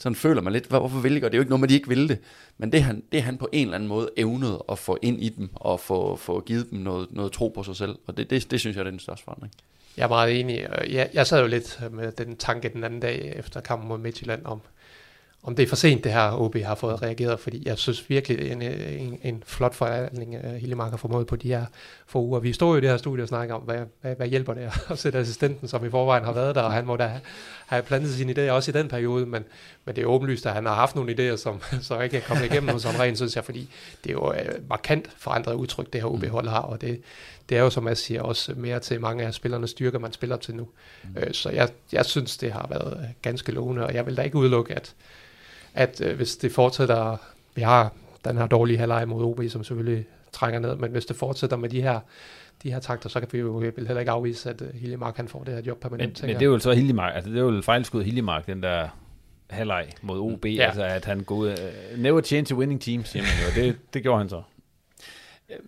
sådan 0.00 0.16
føler 0.16 0.42
man 0.42 0.52
lidt, 0.52 0.66
hvorfor 0.66 1.00
vil 1.00 1.14
de 1.14 1.20
gøre 1.20 1.30
det? 1.30 1.34
er 1.34 1.38
jo 1.38 1.42
ikke 1.42 1.50
noget 1.50 1.60
med, 1.60 1.68
de 1.68 1.74
ikke 1.74 1.88
vil 1.88 2.08
det, 2.08 2.18
men 2.58 2.72
det 2.72 2.82
han, 2.82 3.02
det 3.12 3.22
han 3.22 3.38
på 3.38 3.48
en 3.52 3.66
eller 3.66 3.74
anden 3.74 3.88
måde 3.88 4.10
evnet 4.16 4.58
at 4.68 4.78
få 4.78 4.98
ind 5.02 5.22
i 5.22 5.28
dem, 5.28 5.50
og 5.54 5.80
få, 5.80 6.16
få 6.16 6.40
givet 6.40 6.70
dem 6.70 6.78
noget, 6.78 7.06
noget 7.10 7.32
tro 7.32 7.48
på 7.48 7.62
sig 7.62 7.76
selv, 7.76 7.98
og 8.06 8.16
det, 8.16 8.30
det, 8.30 8.50
det 8.50 8.60
synes 8.60 8.76
jeg 8.76 8.86
er 8.86 8.90
den 8.90 8.98
største 8.98 9.24
forandring. 9.24 9.52
Jeg 9.96 10.04
er 10.04 10.08
meget 10.08 10.40
enig, 10.40 10.66
jeg, 10.88 11.10
jeg 11.14 11.26
sad 11.26 11.40
jo 11.40 11.46
lidt 11.46 11.80
med 11.90 12.12
den 12.12 12.36
tanke 12.36 12.68
den 12.68 12.84
anden 12.84 13.00
dag 13.00 13.32
efter 13.36 13.60
kampen 13.60 13.88
mod 13.88 13.98
Midtjylland 13.98 14.44
om, 14.44 14.60
om 15.42 15.56
det 15.56 15.62
er 15.62 15.66
for 15.66 15.76
sent, 15.76 16.04
det 16.04 16.12
her 16.12 16.40
OB 16.40 16.56
har 16.56 16.74
fået 16.74 17.02
reageret, 17.02 17.40
fordi 17.40 17.62
jeg 17.66 17.78
synes 17.78 18.10
virkelig, 18.10 18.52
en, 18.52 18.62
en, 18.62 19.18
en 19.22 19.42
flot 19.46 19.74
forhandling, 19.74 20.36
uh, 20.44 20.54
Hillemark 20.54 20.90
har 20.90 20.96
formået 20.96 21.26
på 21.26 21.36
de 21.36 21.48
her 21.48 21.64
få 22.06 22.22
uger. 22.22 22.40
Vi 22.40 22.52
står 22.52 22.70
jo 22.70 22.76
i 22.76 22.80
det 22.80 22.90
her 22.90 22.96
studie 22.96 23.24
og 23.24 23.28
snakker 23.28 23.54
om, 23.54 23.62
hvad, 23.62 23.78
hvad, 24.00 24.16
hvad 24.16 24.26
hjælper 24.26 24.54
det 24.54 24.70
at 24.90 24.98
sætte 24.98 25.18
assistenten, 25.18 25.68
som 25.68 25.86
i 25.86 25.90
forvejen 25.90 26.24
har 26.24 26.32
været 26.32 26.54
der, 26.54 26.62
og 26.62 26.72
han 26.72 26.86
må 26.86 26.96
da 26.96 27.20
have 27.66 27.82
plantet 27.82 28.14
sine 28.14 28.32
idéer 28.32 28.50
også 28.50 28.70
i 28.70 28.74
den 28.74 28.88
periode, 28.88 29.26
men, 29.26 29.44
men 29.84 29.96
det 29.96 30.02
er 30.02 30.06
åbenlyst, 30.06 30.46
at 30.46 30.52
han 30.52 30.66
har 30.66 30.74
haft 30.74 30.96
nogle 30.96 31.32
idéer, 31.32 31.36
som 31.36 31.62
så 31.82 32.00
ikke 32.00 32.16
er 32.16 32.20
kommet 32.20 32.44
igennem 32.44 32.68
hos 32.68 32.84
Andrén, 32.84 33.14
synes 33.14 33.36
jeg, 33.36 33.44
fordi 33.44 33.68
det 34.04 34.10
er 34.10 34.14
jo 34.14 34.30
uh, 34.30 34.68
markant 34.68 35.10
forandret 35.16 35.54
udtryk, 35.54 35.92
det 35.92 36.00
her 36.00 36.08
OB-hold 36.08 36.48
har, 36.48 36.60
og 36.60 36.80
det, 36.80 37.00
det 37.48 37.58
er 37.58 37.62
jo, 37.62 37.70
som 37.70 37.88
jeg 37.88 37.96
siger, 37.96 38.22
også 38.22 38.52
mere 38.56 38.80
til 38.80 39.00
mange 39.00 39.26
af 39.26 39.34
spillernes 39.34 39.70
styrker, 39.70 39.98
man 39.98 40.12
spiller 40.12 40.36
til 40.36 40.54
nu. 40.54 40.68
Mm. 41.04 41.16
Uh, 41.16 41.32
så 41.32 41.50
jeg, 41.50 41.68
jeg 41.92 42.06
synes, 42.06 42.36
det 42.36 42.52
har 42.52 42.66
været 42.70 43.08
ganske 43.22 43.52
lovende, 43.52 43.86
og 43.86 43.94
jeg 43.94 44.06
vil 44.06 44.16
da 44.16 44.22
ikke 44.22 44.36
udelukke, 44.36 44.74
at 44.74 44.94
at 45.78 46.00
øh, 46.00 46.16
hvis 46.16 46.36
det 46.36 46.52
fortsætter, 46.52 47.16
vi 47.54 47.62
har 47.62 47.92
den 48.24 48.36
her 48.36 48.46
dårlige 48.46 48.78
halvleg 48.78 49.08
mod 49.08 49.24
OB, 49.24 49.40
som 49.48 49.64
selvfølgelig 49.64 50.06
trækker 50.32 50.58
ned, 50.58 50.76
men 50.76 50.90
hvis 50.90 51.06
det 51.06 51.16
fortsætter 51.16 51.56
med 51.56 51.68
de 51.68 51.82
her 51.82 52.00
de 52.62 52.72
her 52.72 52.80
takter, 52.80 53.08
så 53.08 53.20
kan 53.20 53.28
vi 53.32 53.38
jo 53.38 53.60
heller 53.60 53.98
ikke 53.98 54.10
afvise, 54.10 54.50
at 54.50 54.60
uh, 54.60 54.68
Hiljemark 54.74 55.16
han 55.16 55.28
får 55.28 55.44
det 55.44 55.54
her 55.54 55.62
job 55.62 55.80
permanent. 55.80 56.22
Men, 56.22 56.28
men 56.28 56.36
det 56.36 56.42
er 56.42 56.46
jo 56.46 56.58
så 56.58 56.72
Hiljemark, 56.72 57.14
altså 57.14 57.30
det 57.30 57.38
er 57.38 57.42
jo 57.42 57.62
fejlskud 57.62 58.02
Hiljemark, 58.02 58.46
den 58.46 58.62
der 58.62 58.88
halvleg 59.50 59.88
mod 60.02 60.18
OB, 60.18 60.44
ja. 60.46 60.66
altså 60.66 60.82
at 60.82 61.04
han 61.04 61.20
går 61.20 61.34
ud, 61.36 61.48
uh, 61.48 62.02
never 62.02 62.20
change 62.20 62.44
to 62.44 62.56
winning 62.56 62.80
teams, 62.80 63.08
siger 63.08 63.22
man 63.22 63.62
jo, 63.62 63.62
det, 63.62 63.76
det 63.94 64.02
gjorde 64.02 64.18
han 64.18 64.28
så. 64.28 64.42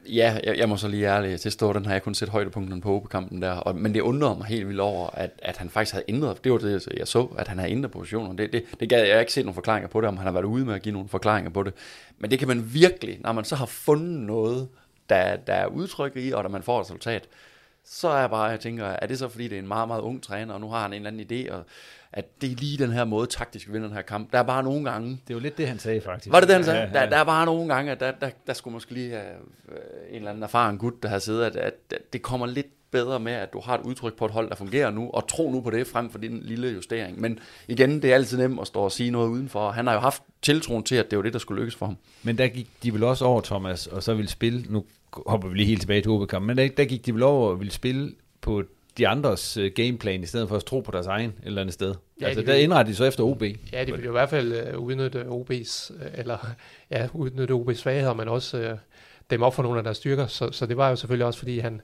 Ja, 0.08 0.38
jeg, 0.44 0.58
jeg 0.58 0.68
må 0.68 0.76
så 0.76 0.88
lige 0.88 1.06
ærligt 1.06 1.40
til 1.40 1.52
stå, 1.52 1.72
den 1.72 1.84
har 1.86 1.92
jeg 1.92 2.02
kun 2.02 2.14
set 2.14 2.28
højdepunkten 2.28 2.80
på 2.80 3.06
kampen 3.10 3.42
der, 3.42 3.52
og, 3.52 3.76
men 3.76 3.94
det 3.94 4.00
undrer 4.00 4.34
mig 4.34 4.46
helt 4.46 4.68
vildt 4.68 4.80
over, 4.80 5.10
at, 5.14 5.30
at 5.38 5.56
han 5.56 5.70
faktisk 5.70 5.92
havde 5.92 6.04
ændret, 6.08 6.44
det 6.44 6.52
var 6.52 6.58
det, 6.58 6.88
jeg 6.96 7.08
så, 7.08 7.22
at 7.38 7.48
han 7.48 7.58
havde 7.58 7.72
ændret 7.72 7.92
positionen, 7.92 8.38
Det, 8.38 8.52
det, 8.52 8.64
det 8.80 8.88
gad 8.88 9.06
jeg 9.06 9.20
ikke 9.20 9.32
se 9.32 9.42
nogle 9.42 9.54
forklaringer 9.54 9.88
på 9.88 10.00
det, 10.00 10.08
om 10.08 10.16
han 10.16 10.26
har 10.26 10.32
været 10.32 10.44
ude 10.44 10.64
med 10.64 10.74
at 10.74 10.82
give 10.82 10.92
nogle 10.92 11.08
forklaringer 11.08 11.50
på 11.50 11.62
det. 11.62 11.74
Men 12.18 12.30
det 12.30 12.38
kan 12.38 12.48
man 12.48 12.74
virkelig, 12.74 13.18
når 13.20 13.32
man 13.32 13.44
så 13.44 13.56
har 13.56 13.66
fundet 13.66 14.20
noget, 14.20 14.68
der, 15.08 15.36
der 15.36 15.52
er 15.52 15.66
udtryk 15.66 16.16
i, 16.16 16.32
og 16.32 16.42
når 16.42 16.50
man 16.50 16.62
får 16.62 16.80
et 16.80 16.84
resultat, 16.84 17.28
så 17.84 18.08
er 18.08 18.20
jeg 18.20 18.30
bare, 18.30 18.44
jeg 18.44 18.60
tænker, 18.60 18.84
er 18.86 19.06
det 19.06 19.18
så 19.18 19.28
fordi, 19.28 19.48
det 19.48 19.54
er 19.54 19.62
en 19.62 19.68
meget, 19.68 19.88
meget 19.88 20.00
ung 20.00 20.22
træner, 20.22 20.54
og 20.54 20.60
nu 20.60 20.68
har 20.68 20.82
han 20.82 20.92
en 20.92 21.06
eller 21.06 21.10
anden 21.10 21.46
idé, 21.46 21.52
og 21.52 21.64
at 22.12 22.40
det 22.40 22.52
er 22.52 22.56
lige 22.56 22.78
den 22.78 22.92
her 22.92 23.04
måde 23.04 23.26
taktisk 23.26 23.72
vinder 23.72 23.88
den 23.88 23.96
her 23.96 24.02
kamp. 24.02 24.32
Der 24.32 24.38
er 24.38 24.42
bare 24.42 24.62
nogle 24.62 24.90
gange... 24.90 25.10
Det 25.10 25.30
er 25.30 25.34
jo 25.34 25.40
lidt 25.40 25.58
det, 25.58 25.68
han 25.68 25.78
sagde 25.78 26.00
faktisk. 26.00 26.32
Var 26.32 26.40
det 26.40 26.48
det, 26.48 26.56
han 26.56 26.64
sagde? 26.64 26.80
Ja, 26.80 26.86
ja. 26.86 26.92
Der, 26.92 27.10
der 27.10 27.16
er 27.16 27.24
bare 27.24 27.46
nogle 27.46 27.74
gange, 27.74 27.92
at 27.92 28.00
der, 28.00 28.12
der, 28.20 28.30
der 28.46 28.52
skulle 28.52 28.72
måske 28.72 28.94
lige 28.94 29.10
have 29.10 29.24
øh, 29.68 29.76
en 30.10 30.16
eller 30.16 30.30
anden 30.30 30.42
erfaren 30.42 30.78
gut, 30.78 31.02
der 31.02 31.08
har 31.08 31.18
siddet, 31.18 31.44
at, 31.44 31.56
at, 31.56 31.74
det 32.12 32.22
kommer 32.22 32.46
lidt 32.46 32.66
bedre 32.90 33.20
med, 33.20 33.32
at 33.32 33.52
du 33.52 33.60
har 33.60 33.78
et 33.78 33.80
udtryk 33.84 34.16
på 34.16 34.24
et 34.24 34.30
hold, 34.30 34.48
der 34.48 34.54
fungerer 34.54 34.90
nu, 34.90 35.10
og 35.10 35.28
tro 35.28 35.50
nu 35.50 35.60
på 35.60 35.70
det 35.70 35.86
frem 35.86 36.10
for 36.10 36.18
din 36.18 36.40
lille 36.42 36.68
justering. 36.68 37.20
Men 37.20 37.38
igen, 37.68 38.02
det 38.02 38.10
er 38.10 38.14
altid 38.14 38.38
nemt 38.38 38.60
at 38.60 38.66
stå 38.66 38.80
og 38.80 38.92
sige 38.92 39.10
noget 39.10 39.28
udenfor. 39.28 39.70
Han 39.70 39.86
har 39.86 39.94
jo 39.94 40.00
haft 40.00 40.22
tiltroen 40.42 40.82
til, 40.82 40.96
at 40.96 41.10
det 41.10 41.16
var 41.16 41.22
det, 41.22 41.32
der 41.32 41.38
skulle 41.38 41.60
lykkes 41.60 41.74
for 41.74 41.86
ham. 41.86 41.96
Men 42.22 42.38
der 42.38 42.48
gik 42.48 42.70
de 42.82 42.94
vel 42.94 43.02
også 43.02 43.24
over, 43.24 43.40
Thomas, 43.40 43.86
og 43.86 44.02
så 44.02 44.14
ville 44.14 44.30
spille, 44.30 44.64
nu 44.68 44.84
hopper 45.26 45.48
vi 45.48 45.56
lige 45.56 45.66
helt 45.66 45.80
tilbage 45.80 46.02
til 46.02 46.10
OB-kampen, 46.10 46.46
men 46.46 46.56
der, 46.56 46.68
der 46.68 46.84
gik 46.84 47.06
de 47.06 47.14
vel 47.14 47.22
over 47.22 47.50
og 47.50 47.58
ville 47.58 47.72
spille 47.72 48.12
på 48.40 48.62
de 49.00 49.08
andres 49.08 49.56
uh, 49.56 49.64
gameplan, 49.64 50.22
i 50.22 50.26
stedet 50.26 50.48
for 50.48 50.56
at 50.56 50.64
tro 50.64 50.80
på 50.80 50.90
deres 50.90 51.06
egen 51.06 51.30
et 51.30 51.46
eller 51.46 51.60
andet 51.60 51.74
sted. 51.74 51.94
Ja, 52.20 52.26
altså, 52.26 52.40
de 52.40 52.46
der 52.46 52.54
indretter 52.54 52.92
de 52.92 52.96
så 52.96 53.04
efter 53.04 53.24
OB. 53.24 53.42
Ja, 53.72 53.84
de 53.84 53.92
vil 53.92 54.04
jo 54.04 54.10
i 54.10 54.12
hvert 54.12 54.30
fald 54.30 54.74
uh, 54.74 54.84
udnytte 54.84 55.22
OB's, 55.22 55.94
uh, 55.94 56.06
eller 56.14 56.38
ja, 56.90 57.08
udnytte 57.14 57.54
OB's 57.54 57.74
svagheder, 57.74 58.14
men 58.14 58.28
også 58.28 58.70
uh, 58.72 58.78
dem 59.30 59.42
op 59.42 59.54
for 59.54 59.62
nogle 59.62 59.78
af 59.78 59.84
deres 59.84 59.96
styrker. 59.96 60.26
Så, 60.26 60.52
så 60.52 60.66
det 60.66 60.76
var 60.76 60.90
jo 60.90 60.96
selvfølgelig 60.96 61.26
også, 61.26 61.38
fordi 61.38 61.58
han, 61.58 61.80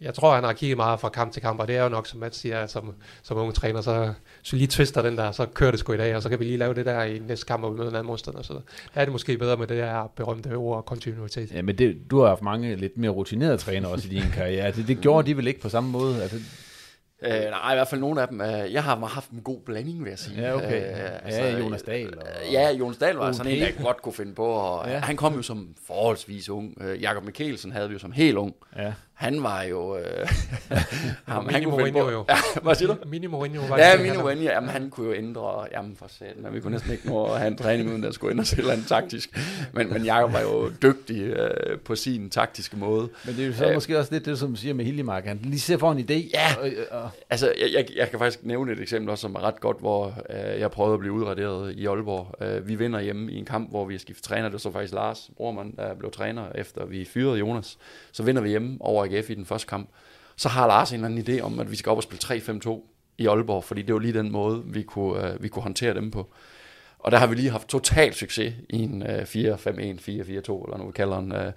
jeg 0.00 0.14
tror, 0.14 0.34
han 0.34 0.44
har 0.44 0.52
kigget 0.52 0.76
meget 0.76 1.00
fra 1.00 1.08
kamp 1.08 1.32
til 1.32 1.42
kamp, 1.42 1.60
og 1.60 1.68
det 1.68 1.76
er 1.76 1.82
jo 1.82 1.88
nok, 1.88 2.06
som 2.06 2.20
Mads 2.20 2.36
siger, 2.36 2.66
som, 2.66 2.94
som 3.22 3.36
unge 3.36 3.52
træner, 3.52 3.80
så, 3.80 4.12
så 4.42 4.56
lige 4.56 4.66
twister 4.66 5.02
den 5.02 5.16
der, 5.16 5.32
så 5.32 5.46
kører 5.46 5.70
det 5.70 5.80
sgu 5.80 5.92
i 5.92 5.96
dag, 5.96 6.16
og 6.16 6.22
så 6.22 6.28
kan 6.28 6.38
vi 6.40 6.44
lige 6.44 6.56
lave 6.56 6.74
det 6.74 6.86
der 6.86 7.02
i 7.02 7.18
næste 7.18 7.46
kamp, 7.46 7.64
og 7.64 7.72
vi 7.72 7.76
møder 7.76 7.90
en 7.90 7.96
anden 7.96 8.06
modstander. 8.06 8.42
Så 8.42 8.52
der 8.52 9.00
er 9.00 9.04
det 9.04 9.12
måske 9.12 9.38
bedre 9.38 9.56
med 9.56 9.66
det 9.66 9.76
der 9.76 10.12
berømte 10.16 10.54
ord 10.54 10.84
kontinuitet. 10.84 11.52
Ja, 11.52 11.62
men 11.62 11.78
det, 11.78 11.96
du 12.10 12.20
har 12.20 12.28
haft 12.28 12.42
mange 12.42 12.76
lidt 12.76 12.98
mere 12.98 13.10
rutinerede 13.10 13.56
træner 13.56 13.88
også 13.88 14.08
i 14.08 14.10
din 14.10 14.30
karriere. 14.34 14.72
Det, 14.72 14.88
det 14.88 15.00
gjorde 15.00 15.26
de 15.26 15.36
vel 15.36 15.46
ikke 15.46 15.60
på 15.60 15.68
samme 15.68 15.90
måde? 15.90 16.22
Altså, 16.22 16.38
Øh, 17.24 17.30
nej, 17.30 17.72
i 17.72 17.76
hvert 17.76 17.88
fald 17.88 18.00
nogle 18.00 18.22
af 18.22 18.28
dem. 18.28 18.40
Øh, 18.40 18.72
jeg 18.72 18.84
har 18.84 19.06
haft 19.06 19.30
en 19.30 19.40
god 19.40 19.60
blanding, 19.60 20.04
vil 20.04 20.10
jeg 20.10 20.18
sige. 20.18 20.40
Ja, 20.40 20.54
okay. 20.54 20.90
Øh, 20.90 21.10
altså, 21.24 21.42
ja, 21.42 21.58
Jonas 21.58 21.82
Dahl. 21.82 22.18
Og... 22.18 22.26
Ja, 22.52 22.70
Jonas 22.70 22.96
Dahl 22.96 23.16
var 23.16 23.22
okay. 23.22 23.32
sådan 23.32 23.52
en, 23.52 23.58
jeg 23.58 23.74
godt 23.82 24.02
kunne 24.02 24.12
finde 24.12 24.34
på. 24.34 24.44
Og, 24.44 24.88
ja. 24.88 24.98
Han 24.98 25.16
kom 25.16 25.34
jo 25.34 25.42
som 25.42 25.74
forholdsvis 25.86 26.48
ung. 26.48 26.76
Øh, 26.80 27.02
Jakob 27.02 27.24
Mikkelsen 27.24 27.72
havde 27.72 27.88
vi 27.88 27.92
jo 27.92 27.98
som 27.98 28.12
helt 28.12 28.36
ung. 28.36 28.54
Ja. 28.76 28.92
Han 29.14 29.42
var 29.42 29.62
jo... 29.62 29.96
Øh, 29.96 30.04
ham, 31.26 31.48
han 31.48 31.64
kunne 31.64 31.92
på. 31.92 32.10
Jo. 32.10 32.24
Ja, 32.28 32.36
hvad 32.62 32.74
siger 32.74 32.94
du? 32.94 33.08
Mini 33.08 33.26
Mourinho 33.26 33.66
var 33.68 33.78
Ja, 33.78 34.02
Mini 34.02 34.16
Mourinho, 34.16 34.44
jamen 34.44 34.70
han 34.70 34.90
kunne 34.90 35.06
jo 35.06 35.14
ændre... 35.14 35.66
Jamen 35.72 35.96
for 35.96 36.06
satan, 36.08 36.54
vi 36.54 36.60
kunne 36.60 36.72
næsten 36.72 36.92
ikke 36.92 37.06
nå 37.06 37.24
at 37.24 37.38
have 37.38 37.48
en 37.48 37.56
træning 37.56 37.90
uden 37.90 38.04
at 38.04 38.14
skulle 38.14 38.30
ændre 38.30 38.44
sig 38.44 38.58
eller 38.58 38.72
andet 38.72 38.86
taktisk. 38.86 39.38
Men, 39.72 39.92
men 39.92 40.04
Jakob 40.04 40.32
var 40.32 40.40
jo 40.40 40.70
dygtig 40.82 41.22
øh, 41.22 41.78
på 41.78 41.94
sin 41.94 42.30
taktiske 42.30 42.76
måde. 42.76 43.08
Men 43.24 43.36
det 43.36 43.42
er 43.42 43.46
jo 43.46 43.52
så 43.52 43.68
øh, 43.68 43.74
måske 43.74 43.98
også 43.98 44.12
lidt 44.12 44.24
det, 44.24 44.38
som 44.38 44.50
du 44.50 44.56
siger 44.56 44.74
med 44.74 44.84
Hiljemark. 44.84 45.24
Han 45.24 45.40
lige 45.42 45.60
ser 45.60 45.78
for 45.78 45.92
en 45.92 45.98
idé. 45.98 46.30
Ja, 46.34 46.46
og, 46.60 46.70
og, 46.90 47.10
Altså, 47.30 47.52
jeg, 47.60 47.68
jeg, 47.72 47.86
jeg 47.96 48.10
kan 48.10 48.18
faktisk 48.18 48.44
nævne 48.44 48.72
et 48.72 48.80
eksempel 48.80 49.10
også, 49.10 49.22
som 49.22 49.34
er 49.34 49.40
ret 49.40 49.60
godt, 49.60 49.80
hvor 49.80 50.06
øh, 50.30 50.60
jeg 50.60 50.70
prøvede 50.70 50.94
at 50.94 51.00
blive 51.00 51.12
udraderet 51.12 51.74
i 51.76 51.86
Aalborg. 51.86 52.42
Øh, 52.46 52.68
vi 52.68 52.74
vinder 52.74 53.00
hjemme 53.00 53.32
i 53.32 53.36
en 53.38 53.44
kamp, 53.44 53.70
hvor 53.70 53.84
vi 53.84 53.94
har 53.94 53.98
skiftet 53.98 54.24
træner. 54.24 54.44
Det 54.44 54.52
var 54.52 54.58
så 54.58 54.72
faktisk 54.72 54.94
Lars 54.94 55.30
Brormann, 55.36 55.74
der 55.76 55.94
blev 55.94 56.10
træner, 56.10 56.52
efter 56.54 56.86
vi 56.86 57.04
fyrede 57.04 57.38
Jonas. 57.38 57.78
Så 58.12 58.22
vinder 58.22 58.42
vi 58.42 58.48
hjemme 58.48 58.76
over 58.80 59.01
AGF 59.04 59.30
i 59.30 59.34
den 59.34 59.46
første 59.46 59.68
kamp. 59.68 59.88
Så 60.36 60.48
har 60.48 60.66
Lars 60.66 60.90
en 60.90 61.04
eller 61.04 61.08
anden 61.08 61.38
idé 61.38 61.40
om, 61.40 61.60
at 61.60 61.70
vi 61.70 61.76
skal 61.76 61.90
op 61.90 61.96
og 61.96 62.02
spille 62.02 62.20
3-5-2 62.24 62.80
i 63.18 63.26
Aalborg, 63.26 63.64
fordi 63.64 63.82
det 63.82 63.94
var 63.94 64.00
lige 64.00 64.18
den 64.18 64.32
måde, 64.32 64.62
vi 64.66 64.82
kunne, 64.82 65.32
øh, 65.32 65.42
vi 65.42 65.48
kunne 65.48 65.62
håndtere 65.62 65.94
dem 65.94 66.10
på. 66.10 66.32
Og 66.98 67.12
der 67.12 67.18
har 67.18 67.26
vi 67.26 67.34
lige 67.34 67.50
haft 67.50 67.68
total 67.68 68.14
succes 68.14 68.54
i 68.68 68.82
en 68.82 69.02
øh, 69.02 69.22
4-5-1, 69.22 69.26
4-4-2, 69.26 69.34
eller 69.34 70.76
noget 70.76 70.86
vi 70.86 70.92
kalder 70.92 71.20
den. 71.20 71.32
Øh. 71.32 71.52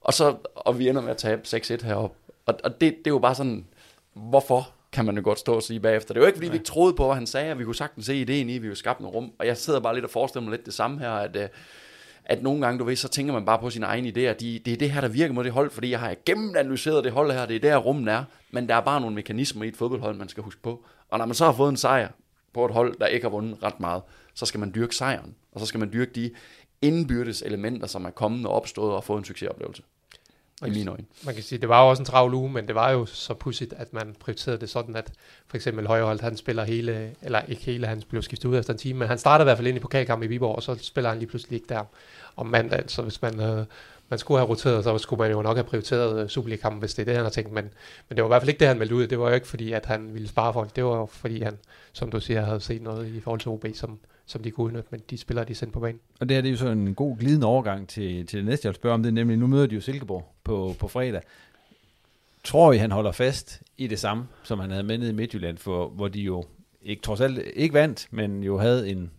Og, 0.00 0.14
så, 0.14 0.36
og 0.54 0.78
vi 0.78 0.88
ender 0.88 1.02
med 1.02 1.10
at 1.10 1.16
tabe 1.16 1.42
6-1 1.46 1.86
heroppe. 1.86 2.16
Og, 2.46 2.54
og 2.64 2.80
det, 2.80 2.80
det 2.80 3.06
er 3.06 3.10
jo 3.10 3.18
bare 3.18 3.34
sådan, 3.34 3.66
hvorfor 4.14 4.70
kan 4.92 5.04
man 5.04 5.16
jo 5.16 5.22
godt 5.24 5.38
stå 5.38 5.54
og 5.54 5.62
sige 5.62 5.80
bagefter. 5.80 6.14
Det 6.14 6.20
er 6.20 6.24
jo 6.24 6.26
ikke, 6.26 6.36
fordi 6.36 6.48
vi 6.48 6.54
ikke 6.54 6.66
troede 6.66 6.94
på, 6.94 7.04
hvad 7.04 7.14
han 7.14 7.26
sagde, 7.26 7.52
og 7.52 7.58
vi 7.58 7.64
kunne 7.64 7.74
sagtens 7.74 8.06
se 8.06 8.20
ideen 8.20 8.50
i, 8.50 8.52
vi 8.52 8.58
ville 8.58 8.76
skabe 8.76 9.02
noget 9.02 9.14
rum. 9.14 9.32
Og 9.38 9.46
jeg 9.46 9.56
sidder 9.56 9.80
bare 9.80 9.94
lidt 9.94 10.04
og 10.04 10.10
forestiller 10.10 10.44
mig 10.44 10.50
lidt 10.50 10.66
det 10.66 10.74
samme 10.74 10.98
her, 10.98 11.10
at, 11.10 11.36
øh, 11.36 11.48
at 12.28 12.42
nogle 12.42 12.60
gange, 12.60 12.78
du 12.78 12.84
ved, 12.84 12.96
så 12.96 13.08
tænker 13.08 13.32
man 13.32 13.44
bare 13.44 13.58
på 13.58 13.70
sine 13.70 13.86
egne 13.86 14.08
idéer. 14.08 14.32
De, 14.32 14.60
det 14.64 14.68
er 14.72 14.76
det 14.76 14.90
her, 14.90 15.00
der 15.00 15.08
virker 15.08 15.34
mod 15.34 15.44
det 15.44 15.52
hold, 15.52 15.70
fordi 15.70 15.90
jeg 15.90 16.00
har 16.00 16.14
gennemanalyseret 16.26 17.04
det 17.04 17.12
hold 17.12 17.32
her, 17.32 17.46
det 17.46 17.56
er 17.56 17.60
der 17.60 17.76
rummen 17.76 18.08
er. 18.08 18.24
Men 18.50 18.68
der 18.68 18.74
er 18.74 18.80
bare 18.80 19.00
nogle 19.00 19.14
mekanismer 19.14 19.64
i 19.64 19.68
et 19.68 19.76
fodboldhold, 19.76 20.16
man 20.16 20.28
skal 20.28 20.42
huske 20.42 20.62
på. 20.62 20.84
Og 21.10 21.18
når 21.18 21.26
man 21.26 21.34
så 21.34 21.44
har 21.44 21.52
fået 21.52 21.68
en 21.68 21.76
sejr 21.76 22.08
på 22.54 22.64
et 22.64 22.72
hold, 22.72 22.98
der 22.98 23.06
ikke 23.06 23.24
har 23.24 23.30
vundet 23.30 23.62
ret 23.62 23.80
meget, 23.80 24.02
så 24.34 24.46
skal 24.46 24.60
man 24.60 24.72
dyrke 24.74 24.96
sejren. 24.96 25.34
Og 25.52 25.60
så 25.60 25.66
skal 25.66 25.80
man 25.80 25.92
dyrke 25.92 26.12
de 26.14 26.30
indbyrdes 26.82 27.42
elementer, 27.42 27.86
som 27.86 28.04
er 28.04 28.10
kommet 28.10 28.46
og 28.46 28.52
opstået 28.52 28.94
og 28.94 29.04
fået 29.04 29.18
en 29.18 29.24
succesoplevelse. 29.24 29.82
I 30.66 30.70
mine 30.70 30.90
øjne. 30.90 31.04
Man 31.24 31.34
kan 31.34 31.44
sige, 31.44 31.58
det 31.58 31.68
var 31.68 31.82
jo 31.82 31.88
også 31.90 32.00
en 32.00 32.06
travl 32.06 32.34
uge, 32.34 32.50
men 32.50 32.66
det 32.66 32.74
var 32.74 32.90
jo 32.90 33.06
så 33.06 33.34
pudsigt, 33.34 33.74
at 33.76 33.92
man 33.92 34.16
prioriterede 34.20 34.60
det 34.60 34.70
sådan, 34.70 34.96
at 34.96 35.12
for 35.46 35.56
eksempel 35.56 35.86
Højholdt, 35.86 36.22
han 36.22 36.36
spiller 36.36 36.64
hele, 36.64 37.10
eller 37.22 37.40
ikke 37.48 37.62
hele, 37.62 37.86
han 37.86 38.02
blev 38.08 38.22
skiftet 38.22 38.48
ud 38.48 38.58
efter 38.58 38.72
en 38.72 38.78
time, 38.78 38.98
men 38.98 39.08
han 39.08 39.18
startede 39.18 39.44
i 39.44 39.46
hvert 39.46 39.58
fald 39.58 39.66
ind 39.66 39.76
i 39.76 39.80
pokalkamp 39.80 40.22
i 40.22 40.26
Viborg, 40.26 40.56
og 40.56 40.62
så 40.62 40.78
spiller 40.82 41.10
han 41.10 41.18
lige 41.18 41.28
pludselig 41.28 41.56
ikke 41.56 41.68
der 41.68 41.84
om 42.36 42.46
mandag. 42.46 42.82
Så 42.86 43.02
hvis 43.02 43.22
man, 43.22 43.40
øh, 43.40 43.64
man 44.08 44.18
skulle 44.18 44.38
have 44.38 44.48
roteret, 44.48 44.84
så 44.84 44.98
skulle 44.98 45.20
man 45.20 45.30
jo 45.30 45.42
nok 45.42 45.56
have 45.56 45.64
prioriteret 45.64 46.22
øh, 46.22 46.28
Superliga-kampen, 46.28 46.80
hvis 46.80 46.94
det 46.94 47.02
er 47.02 47.04
det, 47.04 47.14
han 47.14 47.24
har 47.24 47.30
tænkt. 47.30 47.52
Men, 47.52 47.64
men 48.08 48.16
det 48.16 48.22
var 48.22 48.28
i 48.28 48.30
hvert 48.30 48.42
fald 48.42 48.48
ikke 48.48 48.60
det, 48.60 48.68
han 48.68 48.78
meldte 48.78 48.94
ud. 48.94 49.06
Det 49.06 49.18
var 49.18 49.28
jo 49.28 49.34
ikke 49.34 49.48
fordi, 49.48 49.72
at 49.72 49.86
han 49.86 50.14
ville 50.14 50.28
spare 50.28 50.52
folk. 50.52 50.76
Det 50.76 50.84
var 50.84 50.96
jo 50.96 51.06
fordi, 51.06 51.42
han, 51.42 51.58
som 51.92 52.10
du 52.10 52.20
siger, 52.20 52.44
havde 52.44 52.60
set 52.60 52.82
noget 52.82 53.06
i 53.06 53.20
forhold 53.20 53.40
til 53.40 53.50
OB, 53.50 53.66
som, 53.74 53.98
som 54.26 54.42
de 54.42 54.50
kunne 54.50 54.66
udnytte, 54.66 54.88
men 54.90 55.00
de 55.10 55.18
spiller 55.18 55.44
de 55.44 55.54
sendt 55.54 55.72
på 55.72 55.80
banen. 55.80 56.00
Og 56.20 56.28
det 56.28 56.34
her 56.34 56.42
det 56.42 56.48
er 56.48 56.52
jo 56.52 56.58
så 56.58 56.68
en 56.68 56.94
god 56.94 57.16
glidende 57.18 57.46
overgang 57.46 57.88
til, 57.88 58.26
til 58.26 58.38
det 58.38 58.46
næste, 58.46 58.66
jeg 58.66 58.70
vil 58.70 58.76
spørge 58.76 58.94
om. 58.94 59.02
Det 59.02 59.10
er 59.10 59.14
nemlig, 59.14 59.38
nu 59.38 59.46
møder 59.46 59.66
de 59.66 59.74
jo 59.74 59.80
Silkeborg 59.80 60.35
på, 60.46 60.76
på 60.78 60.88
fredag. 60.88 61.20
Tror 62.44 62.72
I, 62.72 62.76
han 62.76 62.92
holder 62.92 63.12
fast 63.12 63.62
i 63.78 63.86
det 63.86 63.98
samme, 63.98 64.28
som 64.42 64.60
han 64.60 64.70
havde 64.70 64.82
med 64.82 64.98
nede 64.98 65.10
i 65.10 65.14
Midtjylland, 65.14 65.58
for, 65.58 65.88
hvor 65.88 66.08
de 66.08 66.20
jo 66.20 66.44
ikke, 66.82 67.02
trods 67.02 67.20
alt 67.20 67.38
ikke 67.54 67.74
vandt, 67.74 68.08
men 68.10 68.42
jo 68.42 68.58
havde 68.58 68.90
en, 68.90 69.10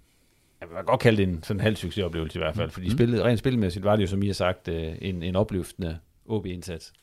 jeg 0.62 0.70
vil 0.70 0.78
godt 0.86 1.00
kalde 1.00 1.18
det 1.18 1.30
en 1.30 1.44
sådan 1.44 1.60
halv 1.60 1.76
succesoplevelse 1.76 2.40
i 2.40 2.42
hvert 2.42 2.56
fald, 2.56 2.70
for 2.70 2.82
de 2.82 2.92
spillede, 2.92 3.24
rent 3.24 3.40
spilmæssigt 3.40 3.86
var 3.86 3.96
det 3.96 4.04
jo, 4.04 4.08
som 4.08 4.24
I 4.24 4.28
har 4.28 4.34
sagt, 4.34 4.68
øh, 4.68 4.96
en, 5.02 5.24
en 5.24 5.36
opløftende 5.36 5.98
OB-indsats. 6.26 6.94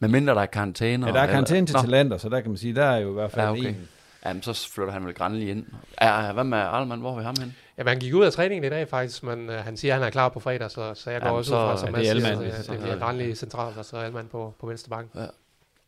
Men 0.00 0.12
mindre 0.12 0.34
der 0.34 0.40
er 0.40 0.46
karantæne. 0.46 1.06
Ja, 1.06 1.12
der 1.12 1.20
er 1.20 1.26
karantæne 1.26 1.66
til 1.66 1.76
talenter, 1.76 2.16
så 2.16 2.28
der 2.28 2.40
kan 2.40 2.50
man 2.50 2.58
sige, 2.58 2.74
der 2.74 2.84
er 2.84 2.98
jo 2.98 3.10
i 3.10 3.12
hvert 3.12 3.30
fald 3.30 3.44
Ja, 3.46 3.52
okay. 3.52 3.68
en. 3.68 3.88
Jamen, 4.26 4.42
så 4.42 4.68
flytter 4.74 4.92
han 4.92 5.06
vel 5.06 5.14
Granli 5.14 5.50
ind. 5.50 5.66
Ja, 6.02 6.32
hvad 6.32 6.44
med 6.44 6.58
Arlemann? 6.58 7.00
Hvor 7.00 7.12
er 7.12 7.16
vi 7.16 7.22
ham 7.22 7.34
hen? 7.40 7.54
Ja, 7.78 7.82
han 7.86 7.98
gik 7.98 8.14
ud 8.14 8.24
af 8.24 8.32
træningen 8.32 8.64
i 8.64 8.68
dag 8.68 8.88
faktisk, 8.88 9.22
men 9.22 9.48
uh, 9.48 9.54
han 9.54 9.76
siger, 9.76 9.94
at 9.94 10.00
han 10.00 10.06
er 10.06 10.10
klar 10.10 10.28
på 10.28 10.40
fredag, 10.40 10.70
så, 10.70 10.94
så 10.94 11.10
jeg 11.10 11.20
går 11.20 11.26
Jamen, 11.26 11.38
også 11.38 11.48
så 11.48 11.56
ud 11.56 11.60
fra, 11.60 11.76
som 11.78 11.88
er 11.88 11.92
Mads 11.92 12.08
det 12.08 12.16
siger, 12.22 12.30
Alman, 12.30 12.46
at 12.46 12.54
hvis- 12.56 12.66
det 12.66 12.78
bliver 12.80 12.98
Granli 12.98 13.34
centralt, 13.34 13.78
og 13.78 13.84
så 13.84 13.96
Alman 13.96 14.26
på, 14.26 14.54
på 14.60 14.66
venstre 14.66 14.90
bank. 14.90 15.10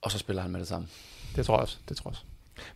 Og 0.02 0.10
så 0.10 0.18
spiller 0.18 0.42
han 0.42 0.50
med 0.50 0.60
det 0.60 0.68
samme. 0.68 0.88
Det 1.36 1.46
tror 1.46 1.54
jeg 1.54 1.62
også. 1.62 1.76
Det 1.88 1.96
tror 1.96 2.10
jeg 2.10 2.12
også. 2.12 2.22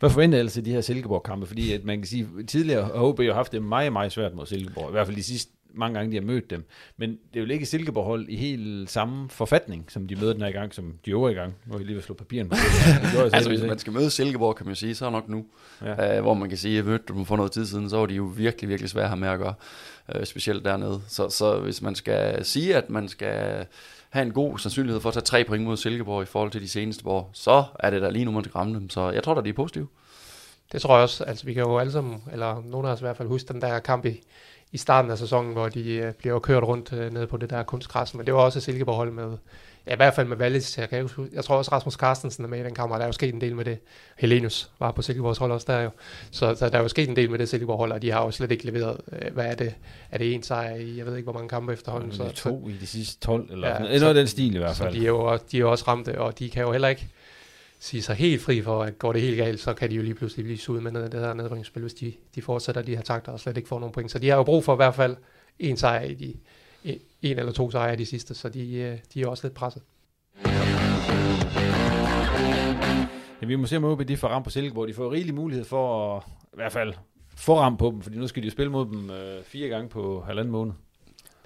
Hvad 0.00 0.10
forventer 0.10 0.38
ellers 0.38 0.52
til 0.52 0.64
de 0.64 0.70
her 0.72 0.80
Silkeborg-kampe? 0.80 1.46
Fordi 1.46 1.72
at 1.72 1.84
man 1.84 1.98
kan 1.98 2.06
sige, 2.06 2.28
tidligere 2.48 2.84
har 2.84 2.92
OB 2.92 3.20
jo 3.20 3.34
haft 3.34 3.52
det 3.52 3.62
meget, 3.62 3.92
meget 3.92 4.12
svært 4.12 4.34
mod 4.34 4.46
Silkeborg. 4.46 4.88
I 4.88 4.92
hvert 4.92 5.06
fald 5.06 5.16
de 5.16 5.22
sidste 5.22 5.52
mange 5.76 5.98
gange, 5.98 6.12
de 6.12 6.16
har 6.16 6.22
mødt 6.26 6.50
dem. 6.50 6.64
Men 6.96 7.10
det 7.10 7.40
er 7.40 7.44
jo 7.44 7.52
ikke 7.52 7.66
Silkeborg-hold 7.66 8.28
i 8.28 8.36
helt 8.36 8.90
samme 8.90 9.30
forfatning, 9.30 9.84
som 9.88 10.06
de 10.06 10.16
møder 10.16 10.32
den 10.32 10.42
her 10.42 10.52
gang, 10.52 10.74
som 10.74 10.94
de 11.04 11.10
øvrige 11.10 11.34
gang. 11.34 11.54
Nu 11.66 11.76
jeg 11.76 11.86
lige 11.86 11.96
ved 11.96 12.02
slå 12.02 12.14
papirerne 12.14 12.48
på. 12.48 12.56
Det 13.02 13.18
jeg 13.18 13.34
Altså, 13.34 13.50
hvis 13.50 13.62
man 13.62 13.78
skal 13.78 13.92
møde 13.92 14.10
Silkeborg, 14.10 14.56
kan 14.56 14.66
man 14.66 14.76
sige, 14.76 14.94
så 14.94 15.06
er 15.06 15.10
nok 15.10 15.28
nu. 15.28 15.44
Ja. 15.82 16.18
Uh, 16.18 16.22
hvor 16.22 16.34
man 16.34 16.48
kan 16.48 16.58
sige, 16.58 16.78
at 16.78 16.84
mødte 16.84 17.04
dem 17.14 17.24
for 17.24 17.36
noget 17.36 17.52
tid 17.52 17.66
siden, 17.66 17.90
så 17.90 17.96
var 17.96 18.06
de 18.06 18.14
jo 18.14 18.24
virkelig, 18.36 18.68
virkelig 18.68 18.90
svære 18.90 19.04
at 19.04 19.10
have 19.10 19.20
med 19.20 19.28
at 19.28 19.38
gøre. 19.38 19.54
Uh, 20.14 20.24
specielt 20.24 20.64
dernede. 20.64 21.02
Så, 21.08 21.30
så 21.30 21.58
hvis 21.58 21.82
man 21.82 21.94
skal 21.94 22.44
sige, 22.44 22.76
at 22.76 22.90
man 22.90 23.08
skal 23.08 23.66
have 24.10 24.26
en 24.26 24.32
god 24.32 24.58
sandsynlighed 24.58 25.00
for 25.00 25.08
at 25.08 25.14
tage 25.14 25.24
tre 25.24 25.44
point 25.44 25.64
mod 25.64 25.76
Silkeborg 25.76 26.22
i 26.22 26.26
forhold 26.26 26.50
til 26.50 26.60
de 26.60 26.68
seneste 26.68 27.06
år, 27.06 27.30
så 27.32 27.64
er 27.80 27.90
det 27.90 28.02
da 28.02 28.10
lige 28.10 28.24
nu, 28.24 28.30
man 28.30 28.44
skal 28.44 28.52
ramme 28.52 28.74
dem. 28.74 28.90
Så 28.90 29.10
jeg 29.10 29.22
tror 29.22 29.34
da, 29.34 29.40
de 29.40 29.48
er 29.48 29.52
positive. 29.52 29.88
Det 30.72 30.82
tror 30.82 30.94
jeg 30.94 31.02
også. 31.02 31.24
Altså, 31.24 31.44
vi 31.46 31.54
kan 31.54 31.62
jo 31.62 31.78
alle 31.78 31.92
sammen, 31.92 32.22
eller 32.32 32.62
nogen 32.64 32.86
af 32.86 32.90
os 32.90 33.00
i 33.00 33.04
hvert 33.04 33.16
fald, 33.16 33.28
huske 33.28 33.52
den 33.52 33.60
der 33.60 33.78
kamp 33.78 34.04
i, 34.06 34.20
i 34.74 34.78
starten 34.78 35.10
af 35.10 35.18
sæsonen, 35.18 35.52
hvor 35.52 35.68
de 35.68 35.94
øh, 35.94 36.12
bliver 36.12 36.38
kørt 36.38 36.62
rundt 36.62 36.92
øh, 36.92 37.12
nede 37.12 37.26
på 37.26 37.36
det 37.36 37.50
der 37.50 37.62
kunstgræs. 37.62 38.14
Men 38.14 38.26
det 38.26 38.34
var 38.34 38.40
også 38.40 38.58
et 38.58 38.62
Silkeborg-hold 38.62 39.10
med, 39.12 39.36
ja, 39.86 39.92
i 39.92 39.96
hvert 39.96 40.14
fald 40.14 40.26
med 40.28 40.36
Wallis. 40.36 40.78
Jeg, 40.78 40.88
kan 40.88 41.02
huske, 41.02 41.22
jeg 41.32 41.44
tror 41.44 41.56
også, 41.56 41.72
Rasmus 41.72 41.94
Carstensen 41.94 42.44
er 42.44 42.48
med 42.48 42.60
i 42.60 42.62
den 42.62 42.74
kamp, 42.74 42.92
og 42.92 42.98
der 42.98 43.04
er 43.04 43.08
jo 43.08 43.12
sket 43.12 43.34
en 43.34 43.40
del 43.40 43.56
med 43.56 43.64
det. 43.64 43.78
Helenius 44.18 44.70
var 44.80 44.90
på 44.90 45.02
Silkeborgs 45.02 45.38
hold 45.38 45.52
også 45.52 45.72
der 45.72 45.80
jo. 45.80 45.90
Så, 46.30 46.54
så 46.54 46.68
der 46.68 46.78
er 46.78 46.82
jo 46.82 46.88
sket 46.88 47.08
en 47.08 47.16
del 47.16 47.30
med 47.30 47.38
det 47.38 47.48
Silkeborg-hold, 47.48 47.92
og 47.92 48.02
de 48.02 48.10
har 48.10 48.24
jo 48.24 48.30
slet 48.30 48.50
ikke 48.52 48.66
leveret, 48.66 48.96
øh, 49.12 49.34
hvad 49.34 49.46
er 49.46 49.54
det? 49.54 49.74
Er 50.10 50.18
det 50.18 50.34
en 50.34 50.42
sejr 50.42 50.74
i, 50.74 50.98
jeg 50.98 51.06
ved 51.06 51.16
ikke, 51.16 51.24
hvor 51.24 51.32
mange 51.32 51.48
kampe 51.48 51.72
efterhånden. 51.72 52.12
Så, 52.12 52.16
Så, 52.16 52.24
så, 52.34 52.42
to 52.42 52.68
i 52.68 52.72
de 52.80 52.86
sidste 52.86 53.20
12, 53.26 53.52
eller 53.52 53.68
Ja, 53.68 53.74
ja, 53.74 53.80
noget. 53.80 54.00
så- 54.00 54.08
af 54.08 54.14
den 54.14 54.26
stil 54.26 54.54
i 54.54 54.58
hvert 54.58 54.76
så 54.76 54.82
fald. 54.82 54.94
de 54.94 55.02
er, 55.02 55.06
jo 55.08 55.20
også, 55.20 55.44
de 55.52 55.56
er 55.56 55.60
jo 55.60 55.70
også 55.70 55.84
ramte, 55.88 56.18
og 56.20 56.38
de 56.38 56.50
kan 56.50 56.62
jo 56.62 56.72
heller 56.72 56.88
ikke 56.88 57.08
sige 57.84 58.02
sig 58.02 58.14
helt 58.14 58.42
fri 58.42 58.62
for, 58.62 58.82
at 58.82 58.98
går 58.98 59.12
det 59.12 59.22
helt 59.22 59.36
galt, 59.36 59.60
så 59.60 59.74
kan 59.74 59.90
de 59.90 59.94
jo 59.94 60.02
lige 60.02 60.14
pludselig 60.14 60.44
blive 60.44 60.58
suget 60.58 60.82
med 60.82 60.92
noget 60.92 61.04
af 61.04 61.10
det 61.10 61.20
her 61.20 61.34
nedrykningsspil, 61.34 61.80
hvis 61.80 61.94
de, 61.94 62.12
de 62.34 62.42
fortsætter 62.42 62.82
de 62.82 62.96
her 62.96 63.02
takter 63.02 63.32
og 63.32 63.40
slet 63.40 63.56
ikke 63.56 63.68
får 63.68 63.78
nogen 63.78 63.92
point. 63.92 64.10
Så 64.10 64.18
de 64.18 64.28
har 64.28 64.36
jo 64.36 64.42
brug 64.42 64.64
for 64.64 64.72
i 64.72 64.76
hvert 64.76 64.94
fald 64.94 65.16
en 65.58 65.76
sejr 65.76 66.00
i 66.00 66.14
de, 66.14 66.34
en, 67.22 67.38
eller 67.38 67.52
to 67.52 67.70
sejre 67.70 67.92
i 67.92 67.96
de 67.96 68.06
sidste, 68.06 68.34
så 68.34 68.48
de, 68.48 68.74
øh, 68.74 68.98
de 69.14 69.22
er 69.22 69.26
også 69.26 69.46
lidt 69.46 69.54
presset. 69.54 69.82
Ja, 73.42 73.46
vi 73.46 73.56
må 73.56 73.66
se, 73.66 73.76
om 73.76 73.84
OB 73.84 74.08
de 74.08 74.16
får 74.16 74.28
ramt 74.28 74.44
på 74.44 74.50
Silkeborg. 74.50 74.88
De 74.88 74.94
får 74.94 75.12
rigelig 75.12 75.34
mulighed 75.34 75.64
for 75.64 76.16
at 76.16 76.22
i 76.42 76.56
hvert 76.56 76.72
fald 76.72 76.94
få 77.36 77.58
ramt 77.58 77.78
på 77.78 77.90
dem, 77.90 78.02
fordi 78.02 78.18
nu 78.18 78.26
skal 78.26 78.42
de 78.42 78.46
jo 78.46 78.52
spille 78.52 78.72
mod 78.72 78.86
dem 78.86 79.10
øh, 79.10 79.44
fire 79.44 79.68
gange 79.68 79.88
på 79.88 80.24
halvanden 80.26 80.52
måned. 80.52 80.72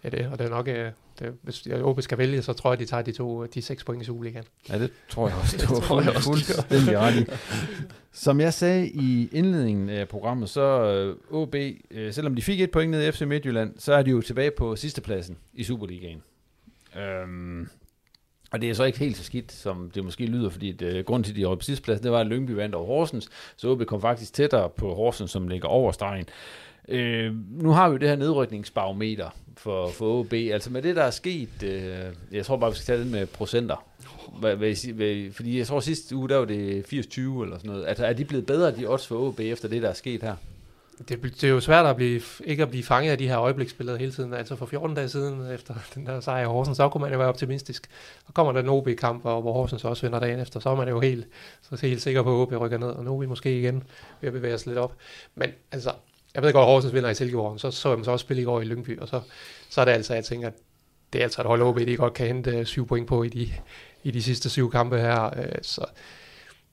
Det 0.03 0.15
er 0.15 0.17
det, 0.19 0.33
og 0.33 0.39
det 0.39 0.47
er 0.47 0.51
nok, 0.51 0.69
øh, 0.69 0.91
det, 1.19 1.35
hvis 1.43 1.67
OB 1.67 2.03
skal 2.03 2.19
vælge, 2.19 2.43
så 2.43 2.53
tror 2.53 2.73
jeg, 2.73 2.79
de 2.79 2.85
tager 2.85 3.03
de 3.03 3.13
to, 3.13 3.47
de 3.47 3.63
seks 3.63 3.85
point 3.85 4.03
i 4.03 4.07
Superligaen. 4.07 4.45
Ja, 4.69 4.79
det 4.79 4.91
tror 5.09 5.29
jeg 5.29 5.37
også. 5.37 5.57
Det 5.61 5.71
var 5.71 5.81
tror 5.81 6.01
jeg 6.01 6.11
også, 6.11 6.23
fuldstændig 6.29 6.99
ret 6.99 7.15
i. 7.17 7.27
Som 8.13 8.41
jeg 8.41 8.55
sagde 8.55 8.89
i 8.89 9.29
indledningen 9.33 9.89
af 9.89 10.09
programmet, 10.09 10.49
så 10.49 10.61
øh, 10.61 11.17
OB, 11.31 11.55
øh, 11.91 12.13
selvom 12.13 12.35
de 12.35 12.43
fik 12.43 12.61
et 12.61 12.71
point 12.71 12.91
ned 12.91 13.09
i 13.09 13.13
FC 13.13 13.21
Midtjylland, 13.21 13.75
så 13.79 13.95
er 13.95 14.03
de 14.03 14.11
jo 14.11 14.21
tilbage 14.21 14.51
på 14.51 14.77
sidstepladsen 14.77 15.37
i 15.55 15.65
Superligaen. 15.65 16.23
Øhm, 16.97 17.69
og 18.51 18.61
det 18.61 18.71
er 18.71 18.75
så 18.75 18.85
ikke 18.85 18.99
helt 18.99 19.17
så 19.17 19.25
skidt, 19.25 19.53
som 19.53 19.91
det 19.91 20.05
måske 20.05 20.27
lyder, 20.27 20.51
fordi 20.51 20.73
det, 20.73 20.97
øh, 20.97 21.05
grunden 21.05 21.25
til, 21.25 21.33
at 21.33 21.37
de 21.37 21.43
er 21.43 21.55
på 21.55 21.61
sidstepladsen, 21.61 22.05
det 22.05 22.13
var, 22.13 22.21
at 22.21 22.27
Lyngby 22.27 22.51
vandt 22.51 22.75
over 22.75 22.87
Horsens, 22.87 23.29
så 23.57 23.69
OB 23.69 23.87
kom 23.87 24.01
faktisk 24.01 24.33
tættere 24.33 24.71
på 24.71 24.95
Horsens, 24.95 25.31
som 25.31 25.49
ligger 25.49 25.69
over 25.69 25.93
stregen. 25.93 26.27
Øh, 26.89 27.35
nu 27.63 27.71
har 27.71 27.89
vi 27.89 27.93
jo 27.93 27.99
det 27.99 28.09
her 28.09 28.17
nedrykningsbarometer 28.17 29.31
for, 29.59 29.89
for 29.89 30.21
OB. 30.21 30.33
Altså 30.33 30.71
med 30.71 30.83
det, 30.83 30.97
der 30.97 31.03
er 31.03 31.11
sket, 31.11 31.63
øh, 31.63 32.05
jeg 32.33 32.47
tror 32.47 32.57
bare, 32.57 32.71
vi 32.71 32.77
skal 32.77 32.87
tage 32.87 32.99
det 32.99 33.07
med 33.07 33.27
procenter. 33.27 33.85
Hvad, 34.39 34.57
hvad, 34.57 34.93
hvad, 34.93 35.33
fordi 35.33 35.59
jeg 35.59 35.67
tror 35.67 35.81
sidste 35.81 36.17
uge, 36.17 36.29
der 36.29 36.37
var 36.37 36.45
det 36.45 36.83
80-20 36.83 37.21
eller 37.21 37.59
sådan 37.59 37.71
noget. 37.71 37.87
Altså 37.87 38.07
er 38.07 38.13
de 38.13 38.25
blevet 38.25 38.47
bedre, 38.47 38.77
de 38.77 38.87
odds 38.87 39.07
for 39.07 39.29
OB, 39.29 39.41
efter 39.41 39.69
det, 39.69 39.83
der 39.83 39.89
er 39.89 39.95
sket 39.95 40.23
her? 40.23 40.35
Det, 41.09 41.23
det 41.23 41.45
er 41.45 41.49
jo 41.49 41.61
svært 41.61 41.87
at 41.87 41.97
blive, 41.97 42.21
ikke 42.45 42.63
at 42.63 42.69
blive 42.69 42.85
fanget 42.85 43.11
af 43.11 43.19
de 43.19 43.29
her 43.29 43.39
øjebliksbilleder 43.39 43.99
hele 43.99 44.13
tiden. 44.13 44.35
Altså 44.35 44.57
for 44.57 44.67
14 44.67 44.97
dage 44.97 45.09
siden, 45.09 45.51
efter 45.51 45.75
den 45.95 46.07
der 46.07 46.21
sejr 46.21 46.43
i 46.43 46.47
Horsens, 46.47 46.77
så 46.77 46.89
kunne 46.89 47.01
man 47.03 47.13
jo 47.13 47.19
være 47.19 47.29
optimistisk. 47.29 47.91
Så 48.27 48.33
kommer 48.33 48.53
der 48.53 48.61
en 48.61 48.69
OB-kamp, 48.69 49.23
hvor, 49.23 49.41
hvor 49.41 49.53
Horsens 49.53 49.85
også 49.85 50.07
vinder 50.07 50.21
dagen 50.21 50.41
efter, 50.41 50.61
så 50.61 50.71
er 50.71 50.77
man 50.77 50.89
jo 50.89 51.01
helt, 51.01 51.27
så 51.63 51.69
er 51.73 51.87
helt 51.87 52.03
sikker 52.03 52.23
på, 52.23 52.43
at 52.43 52.47
OB 52.47 52.61
rykker 52.61 52.79
ned, 52.79 52.89
og 52.89 53.05
nu 53.05 53.15
er 53.15 53.21
vi 53.21 53.27
måske 53.27 53.59
igen 53.59 53.83
ved 54.21 54.29
at 54.29 54.33
bevæge 54.33 54.55
os 54.55 54.67
lidt 54.67 54.79
op. 54.79 54.95
Men 55.35 55.51
altså, 55.73 55.91
jeg 56.39 56.47
ved 56.47 56.53
godt, 56.53 56.63
at 56.63 56.67
Horsens 56.67 56.95
vinder 56.95 57.11
i 57.11 57.15
Silkeborg, 57.15 57.61
så 57.61 57.71
så 57.71 57.89
jeg 57.89 57.97
dem 57.97 58.05
så 58.05 58.11
også 58.11 58.23
spille 58.23 58.43
i 58.43 58.45
går 58.45 58.61
i 58.61 58.65
Lyngby, 58.65 58.99
og 58.99 59.09
så, 59.09 59.21
så 59.71 59.81
er 59.81 59.85
det 59.85 59.93
altså, 59.93 60.15
jeg 60.15 60.25
tænker, 60.25 60.49
at 60.49 60.55
det 61.13 61.19
er 61.19 61.23
altså 61.23 61.41
et 61.41 61.47
hold 61.47 61.63
OB, 61.63 61.79
de 61.79 61.97
godt 61.97 62.15
kan 62.15 62.27
hente 62.27 62.51
øh, 62.51 62.67
syv 62.67 62.87
point 62.87 63.09
på 63.09 63.23
i 63.23 63.29
de, 63.29 63.49
i 64.03 64.11
de 64.11 64.23
sidste 64.23 64.51
syv 64.51 64.71
kampe 64.71 64.99
her. 64.99 65.25
Øh, 65.25 65.53
så 65.63 65.85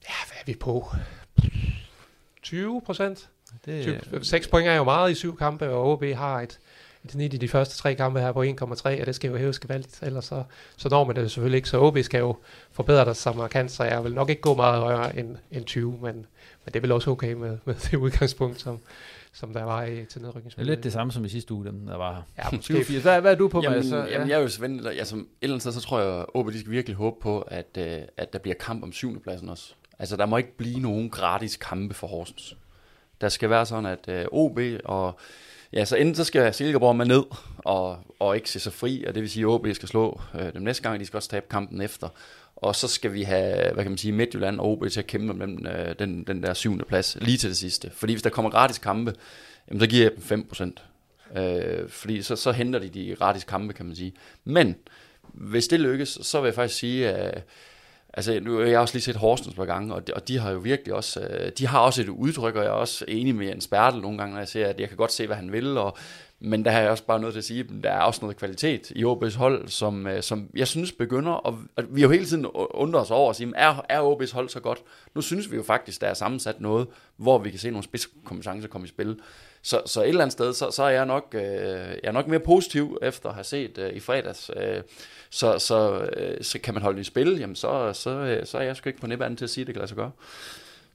ja, 0.04 0.14
hvad 0.28 0.38
er 0.40 0.44
vi 0.46 0.56
på? 0.60 0.92
20 2.44 2.82
procent? 2.86 3.30
Det, 3.66 4.02
6 4.22 4.48
point 4.48 4.68
er 4.68 4.76
jo 4.76 4.84
meget 4.84 5.12
i 5.12 5.16
syv 5.16 5.38
kampe, 5.38 5.70
og 5.70 5.92
OB 5.92 6.04
har 6.04 6.42
et, 6.42 6.60
et 7.06 7.12
snit 7.12 7.34
i 7.34 7.38
de 7.38 7.48
første 7.48 7.78
tre 7.78 7.96
kampe 7.96 8.20
her 8.20 8.32
på 8.32 8.44
1,3, 8.44 9.02
og 9.02 9.06
det 9.06 9.16
skal 9.16 9.32
jo 9.32 9.38
hæves 9.38 9.60
gevaldigt, 9.60 10.00
ellers 10.02 10.26
så, 10.26 10.44
så 10.78 10.90
når 10.90 11.04
man 11.04 11.16
det 11.16 11.32
selvfølgelig 11.32 11.58
ikke. 11.58 11.70
Så 11.70 11.80
OB 11.80 11.98
skal 12.02 12.20
jo 12.20 12.36
forbedre 12.72 13.06
sig 13.06 13.16
så 13.16 13.32
markant, 13.34 13.72
så 13.72 13.84
jeg 13.84 14.04
vil 14.04 14.14
nok 14.14 14.30
ikke 14.30 14.42
gå 14.42 14.56
meget 14.56 14.82
højere 14.82 15.20
end, 15.20 15.38
end 15.52 15.66
20, 15.66 15.92
men, 15.92 16.02
men 16.02 16.26
det 16.66 16.76
er 16.76 16.82
vel 16.82 16.92
også 16.92 17.12
okay 17.12 17.34
med, 17.34 17.58
med 17.66 17.76
det 17.76 17.98
udgangspunkt, 17.98 18.62
som, 18.62 18.80
som 19.36 19.54
der 19.54 19.64
var 19.64 19.84
i, 19.84 19.90
til 19.90 19.98
det 20.08 20.16
er 20.16 20.20
nedrykningsspillet. 20.22 20.76
lidt 20.76 20.84
det 20.84 20.94
samme 20.94 21.12
som 21.14 21.26
i 21.26 21.30
sidste 21.30 21.54
uge, 21.54 21.66
dem 21.66 21.86
der 21.86 21.98
var 21.98 22.14
her. 22.16 22.22
Ja, 22.52 22.56
måske. 22.58 22.74
20-80. 22.80 23.02
Hvad, 23.02 23.22
hvad 23.22 23.32
er 23.32 23.36
du 23.36 23.48
på, 23.48 23.62
Jamen, 23.64 23.78
Mads? 23.78 23.90
Så- 23.90 24.06
jamen, 24.12 24.30
jeg 24.30 24.36
er 24.38 24.42
jo 24.42 24.48
Svend, 24.50 24.88
altså, 24.88 25.16
et 25.16 25.26
eller 25.42 25.54
andet 25.54 25.62
sted, 25.62 25.72
så 25.72 25.82
tror 25.82 26.00
jeg, 26.00 26.20
at 26.20 26.26
OB, 26.34 26.52
de 26.52 26.60
skal 26.60 26.72
virkelig 26.72 26.96
håbe 26.96 27.16
på, 27.22 27.42
at, 27.42 27.78
øh, 27.78 27.98
at 28.18 28.34
der 28.34 28.40
bliver 28.40 28.56
kamp 28.56 28.84
om 28.84 28.92
syvendepladsen 28.92 29.50
også. 29.50 29.74
Altså, 30.00 30.16
der 30.18 30.26
må 30.26 30.38
ikke 30.38 30.58
blive 30.58 30.80
nogen 30.80 31.10
gratis 31.10 31.58
kampe 31.58 31.94
for 31.94 32.08
Horsens. 32.08 32.58
Der 33.22 33.30
skal 33.30 33.50
være 33.50 33.66
sådan, 33.66 33.86
at 33.86 34.06
øh, 34.10 34.26
OB 34.32 34.60
og... 34.86 35.20
Ja, 35.74 35.86
så 35.86 35.96
enten 35.96 36.16
så 36.16 36.24
skal 36.24 36.54
Silkeborg 36.54 36.96
med 36.96 37.06
ned 37.06 37.24
og, 37.58 37.98
og 38.20 38.36
ikke 38.36 38.50
se 38.50 38.60
sig 38.60 38.74
fri, 38.74 39.04
og 39.08 39.16
det 39.16 39.22
vil 39.22 39.30
sige, 39.30 39.44
at 39.44 39.48
OB 39.48 39.68
skal 39.74 39.88
slå 39.90 40.22
øh, 40.36 40.54
dem 40.54 40.62
næste 40.62 40.84
gang, 40.84 41.00
de 41.00 41.06
skal 41.06 41.18
også 41.18 41.30
tabe 41.30 41.46
kampen 41.50 41.82
efter. 41.82 42.10
Og 42.56 42.76
så 42.76 42.88
skal 42.88 43.14
vi 43.14 43.24
have, 43.24 43.74
hvad 43.74 43.84
kan 43.84 43.92
man 43.92 43.98
sige, 43.98 44.12
Midtjylland 44.12 44.60
og 44.60 44.72
OB 44.72 44.90
til 44.90 45.00
at 45.00 45.08
kæmpe 45.08 45.34
med 45.34 45.48
den, 45.48 45.68
øh, 45.68 45.96
den, 46.00 46.24
den 46.24 46.44
der 46.44 46.54
syvende 46.54 46.86
plads 46.86 47.18
lige 47.22 47.38
til 47.38 47.50
det 47.50 47.58
sidste. 47.58 47.92
Fordi 47.94 48.14
hvis 48.14 48.24
der 48.24 48.30
kommer 48.30 48.52
gratis 48.52 48.78
kampe, 48.78 49.14
jamen, 49.68 49.80
så 49.80 49.88
giver 49.88 50.04
jeg 50.04 50.12
dem 50.30 50.48
5%. 50.52 51.40
Øh, 51.40 51.90
fordi 51.90 52.22
så, 52.22 52.36
så 52.36 52.52
henter 52.52 52.80
de 52.80 52.90
de 52.90 53.16
gratis 53.16 53.44
kampe, 53.44 53.74
kan 53.74 53.86
man 53.86 53.96
sige. 53.96 54.14
Men 54.44 54.76
hvis 55.34 55.68
det 55.68 55.80
lykkes, 55.80 56.20
så 56.22 56.42
vil 56.42 56.48
jeg 56.48 56.56
faktisk 56.56 56.80
sige, 56.80 57.10
at 57.10 57.44
Altså, 58.18 58.40
nu 58.40 58.58
har 58.58 58.66
jeg 58.66 58.80
også 58.80 58.94
lige 58.94 59.04
set 59.04 59.16
Horsens 59.16 59.56
på 59.56 59.66
gange, 59.66 59.94
og 59.94 60.08
de, 60.08 60.14
og 60.14 60.28
de 60.28 60.40
har 60.40 60.52
jo 60.52 60.58
virkelig 60.58 60.94
også, 60.94 61.20
øh, 61.20 61.52
de 61.58 61.68
har 61.68 61.80
også 61.80 62.02
et 62.02 62.10
udtryk, 62.10 62.56
og 62.56 62.64
jeg 62.64 62.70
er 62.70 62.74
også 62.74 63.06
enig 63.08 63.36
med 63.36 63.48
Jens 63.48 63.68
Bertel 63.68 64.02
nogle 64.02 64.18
gange, 64.18 64.34
når 64.34 64.42
jeg 64.42 64.48
ser, 64.48 64.68
at 64.68 64.80
jeg 64.80 64.88
kan 64.88 64.98
godt 64.98 65.12
se, 65.12 65.28
hvad 65.28 65.36
han 65.36 65.52
vil, 65.52 65.78
og, 65.78 65.98
men 66.40 66.66
der 66.66 66.72
har 66.72 66.80
jeg 66.80 66.90
også 66.90 67.04
bare 67.04 67.20
noget 67.20 67.34
til 67.34 67.40
at 67.40 67.46
sige, 67.46 67.60
at 67.60 67.84
der 67.84 67.92
er 67.92 68.02
også 68.02 68.22
noget 68.22 68.38
kvalitet 68.38 68.92
i 68.92 69.04
OB's 69.04 69.38
hold, 69.38 69.68
som, 69.68 70.08
øh, 70.08 70.24
som 70.24 70.50
jeg 70.56 70.68
synes 70.68 70.92
begynder, 70.92 71.32
og, 71.32 71.60
og 71.76 71.84
vi 71.90 72.02
har 72.02 72.08
jo 72.08 72.12
hele 72.12 72.26
tiden 72.26 72.46
undret 72.54 73.02
os 73.02 73.12
over 73.12 73.30
at 73.30 73.36
sige, 73.36 73.54
er, 73.56 73.86
er 73.90 74.02
OB's 74.02 74.34
hold 74.34 74.50
så 74.50 74.60
godt? 74.60 74.84
Nu 75.16 75.22
synes 75.22 75.52
vi 75.52 75.56
jo 75.56 75.64
faktisk, 75.64 76.02
der 76.02 76.08
er 76.08 76.14
sammensat 76.14 76.62
noget, 76.62 76.88
hvor 77.18 77.38
vi 77.38 77.50
kan 77.50 77.60
se 77.60 77.70
nogle 77.70 77.84
spidskompetencer 77.84 78.70
komme 78.70 78.86
i 78.86 78.90
spil. 78.90 79.20
Så, 79.66 79.82
så 79.86 80.02
et 80.02 80.10
eller 80.10 80.22
andet 80.22 80.34
sted, 80.34 80.54
så, 80.54 80.72
så 80.72 80.84
er 80.84 80.90
jeg 80.90 81.06
nok, 81.06 81.26
øh, 81.34 81.42
jeg 81.42 82.00
er 82.04 82.12
nok 82.12 82.28
mere 82.28 82.40
positiv 82.40 82.98
efter 83.02 83.30
at 83.30 83.36
have 83.36 83.44
set 83.44 83.78
øh, 83.78 83.94
i 83.94 84.00
fredags. 84.00 84.52
Øh, 84.56 84.82
så, 85.30 85.60
så, 85.60 86.00
øh, 86.00 86.44
så 86.44 86.60
kan 86.60 86.74
man 86.74 86.84
holde 86.84 87.02
i 87.02 87.04
spil, 87.04 87.38
jamen 87.40 87.56
så, 87.56 87.94
så, 87.94 88.10
øh, 88.10 88.46
så 88.46 88.58
er 88.58 88.62
jeg 88.62 88.76
sgu 88.76 88.90
ikke 88.90 89.00
på 89.00 89.08
nippanden 89.08 89.38
til 89.38 89.46
at 89.46 89.50
sige, 89.50 89.62
at 89.62 89.68
det 89.68 89.76
kan 89.76 89.80
lade 89.80 89.88
sig 89.88 89.98
gøre. 89.98 90.12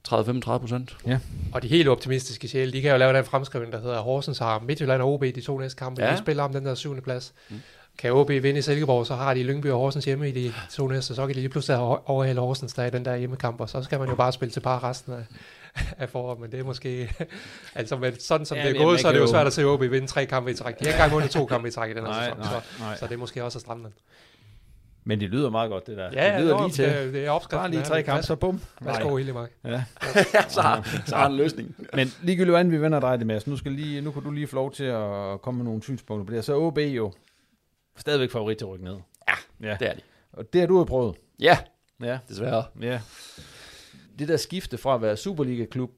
30-35 0.07 0.57
procent. 0.57 0.97
Ja. 1.07 1.19
Og 1.53 1.61
de 1.63 1.67
helt 1.67 1.87
optimistiske 1.87 2.47
sjæle, 2.47 2.71
de 2.71 2.81
kan 2.81 2.91
jo 2.91 2.97
lave 2.97 3.17
den 3.17 3.25
fremskrivning, 3.25 3.73
der 3.73 3.81
hedder 3.81 3.99
Horsens 3.99 4.37
har 4.37 4.59
Midtjylland 4.59 5.01
og 5.01 5.13
OB 5.13 5.23
de 5.23 5.41
to 5.41 5.57
næste 5.57 5.77
kampe. 5.77 6.03
Ja. 6.03 6.11
De 6.11 6.17
spiller 6.17 6.43
om 6.43 6.53
den 6.53 6.65
der 6.65 6.75
syvende 6.75 7.01
plads. 7.01 7.33
Mm. 7.49 7.61
Kan 7.97 8.11
OB 8.11 8.29
vinde 8.29 8.57
i 8.57 8.61
Silkeborg, 8.61 9.07
så 9.07 9.15
har 9.15 9.33
de 9.33 9.43
Lyngby 9.43 9.67
og 9.67 9.79
Horsens 9.79 10.05
hjemme 10.05 10.29
i 10.29 10.31
de 10.31 10.53
to 10.71 10.87
næste, 10.87 11.15
så 11.15 11.27
kan 11.27 11.35
de 11.35 11.39
lige 11.39 11.49
pludselig 11.49 11.77
overhale 12.05 12.39
Horsens 12.39 12.73
der 12.73 12.85
i 12.85 12.89
den 12.89 13.05
der 13.05 13.15
hjemmekamp, 13.15 13.61
og 13.61 13.69
så 13.69 13.83
skal 13.83 13.99
man 13.99 14.09
jo 14.09 14.15
bare 14.15 14.31
spille 14.31 14.51
til 14.51 14.59
par 14.59 14.83
resten 14.83 15.13
af, 15.13 15.25
af 15.97 16.09
foråret, 16.09 16.39
men 16.39 16.51
det 16.51 16.59
er 16.59 16.63
måske... 16.63 17.15
altså, 17.75 17.97
men 17.97 18.19
sådan 18.19 18.45
som 18.45 18.57
ja, 18.57 18.67
det 18.67 18.75
er 18.77 18.83
gået, 18.83 18.99
så 18.99 19.07
er 19.07 19.11
det 19.11 19.19
jo 19.19 19.27
svært 19.27 19.47
at 19.47 19.53
se 19.53 19.65
OB 19.65 19.81
vinde 19.81 20.07
tre 20.07 20.25
kampe 20.25 20.51
i 20.51 20.53
træk. 20.53 20.79
De 20.79 20.85
har 20.85 20.91
ikke 20.91 20.95
engang 20.95 21.11
vundet 21.11 21.31
to 21.31 21.45
kampe 21.45 21.67
i 21.67 21.71
træk 21.71 21.91
i 21.91 21.93
den 21.93 22.05
her 22.05 22.11
nej, 22.11 22.23
sæson, 22.23 22.37
nej, 22.37 22.47
så, 22.47 22.79
nej. 22.79 22.95
så 22.95 23.07
det 23.07 23.13
er 23.13 23.17
måske 23.17 23.43
også 23.43 23.57
at 23.57 23.61
stramme 23.61 23.83
den. 23.83 23.93
Men 25.03 25.19
det 25.19 25.29
lyder 25.29 25.49
meget 25.49 25.69
godt, 25.69 25.87
det 25.87 25.97
der. 25.97 26.09
Ja, 26.13 26.33
det 26.33 26.41
lyder 26.41 26.63
lige 26.63 26.71
til. 26.71 26.85
Det, 26.85 27.13
det 27.13 27.25
er 27.25 27.29
opskriften. 27.29 27.59
Bare 27.59 27.71
lige 27.71 27.83
tre 27.83 28.03
kampe, 28.03 28.23
så 28.23 28.35
bum. 28.35 28.61
Værsgo, 28.81 29.15
Hildemark. 29.15 29.51
Ja. 29.65 29.83
så, 30.49 30.61
har, 30.61 30.87
så 31.09 31.15
har 31.15 31.27
en 31.27 31.35
løsning. 31.35 31.75
Men 31.93 32.13
ligegyldigt, 32.21 32.51
hvordan 32.51 32.71
vi 32.71 32.81
vender 32.81 32.99
dig 32.99 33.19
det, 33.19 33.27
Mads. 33.27 33.47
Nu, 33.47 33.57
skal 33.57 33.71
lige, 33.71 34.01
nu 34.01 34.11
kan 34.11 34.23
du 34.23 34.31
lige 34.31 34.47
få 34.47 34.55
lov 34.55 34.71
til 34.71 34.83
at 34.83 35.41
komme 35.41 35.57
med 35.57 35.65
nogle 35.65 35.83
synspunkter 35.83 36.25
på 36.25 36.33
det. 36.33 36.45
Så 36.45 36.55
OB 36.55 36.77
jo 36.77 37.13
stadigvæk 37.97 38.31
favorit 38.31 38.57
til 38.57 38.65
at 38.65 38.69
rykke 38.69 38.85
ned. 38.85 38.97
Ja, 39.27 39.67
ja, 39.69 39.77
det 39.79 39.89
er 39.89 39.93
de. 39.93 40.01
Og 40.33 40.53
det 40.53 40.61
har 40.61 40.67
du 40.67 40.77
jo 40.77 40.83
prøvet. 40.83 41.15
Ja, 41.39 41.57
ja. 42.03 42.19
desværre. 42.29 42.63
Ja. 42.81 43.01
Det 44.21 44.29
der 44.29 44.37
skifte 44.37 44.77
fra 44.77 44.95
at 44.95 45.01
være 45.01 45.17
Superliga-klub 45.17 45.91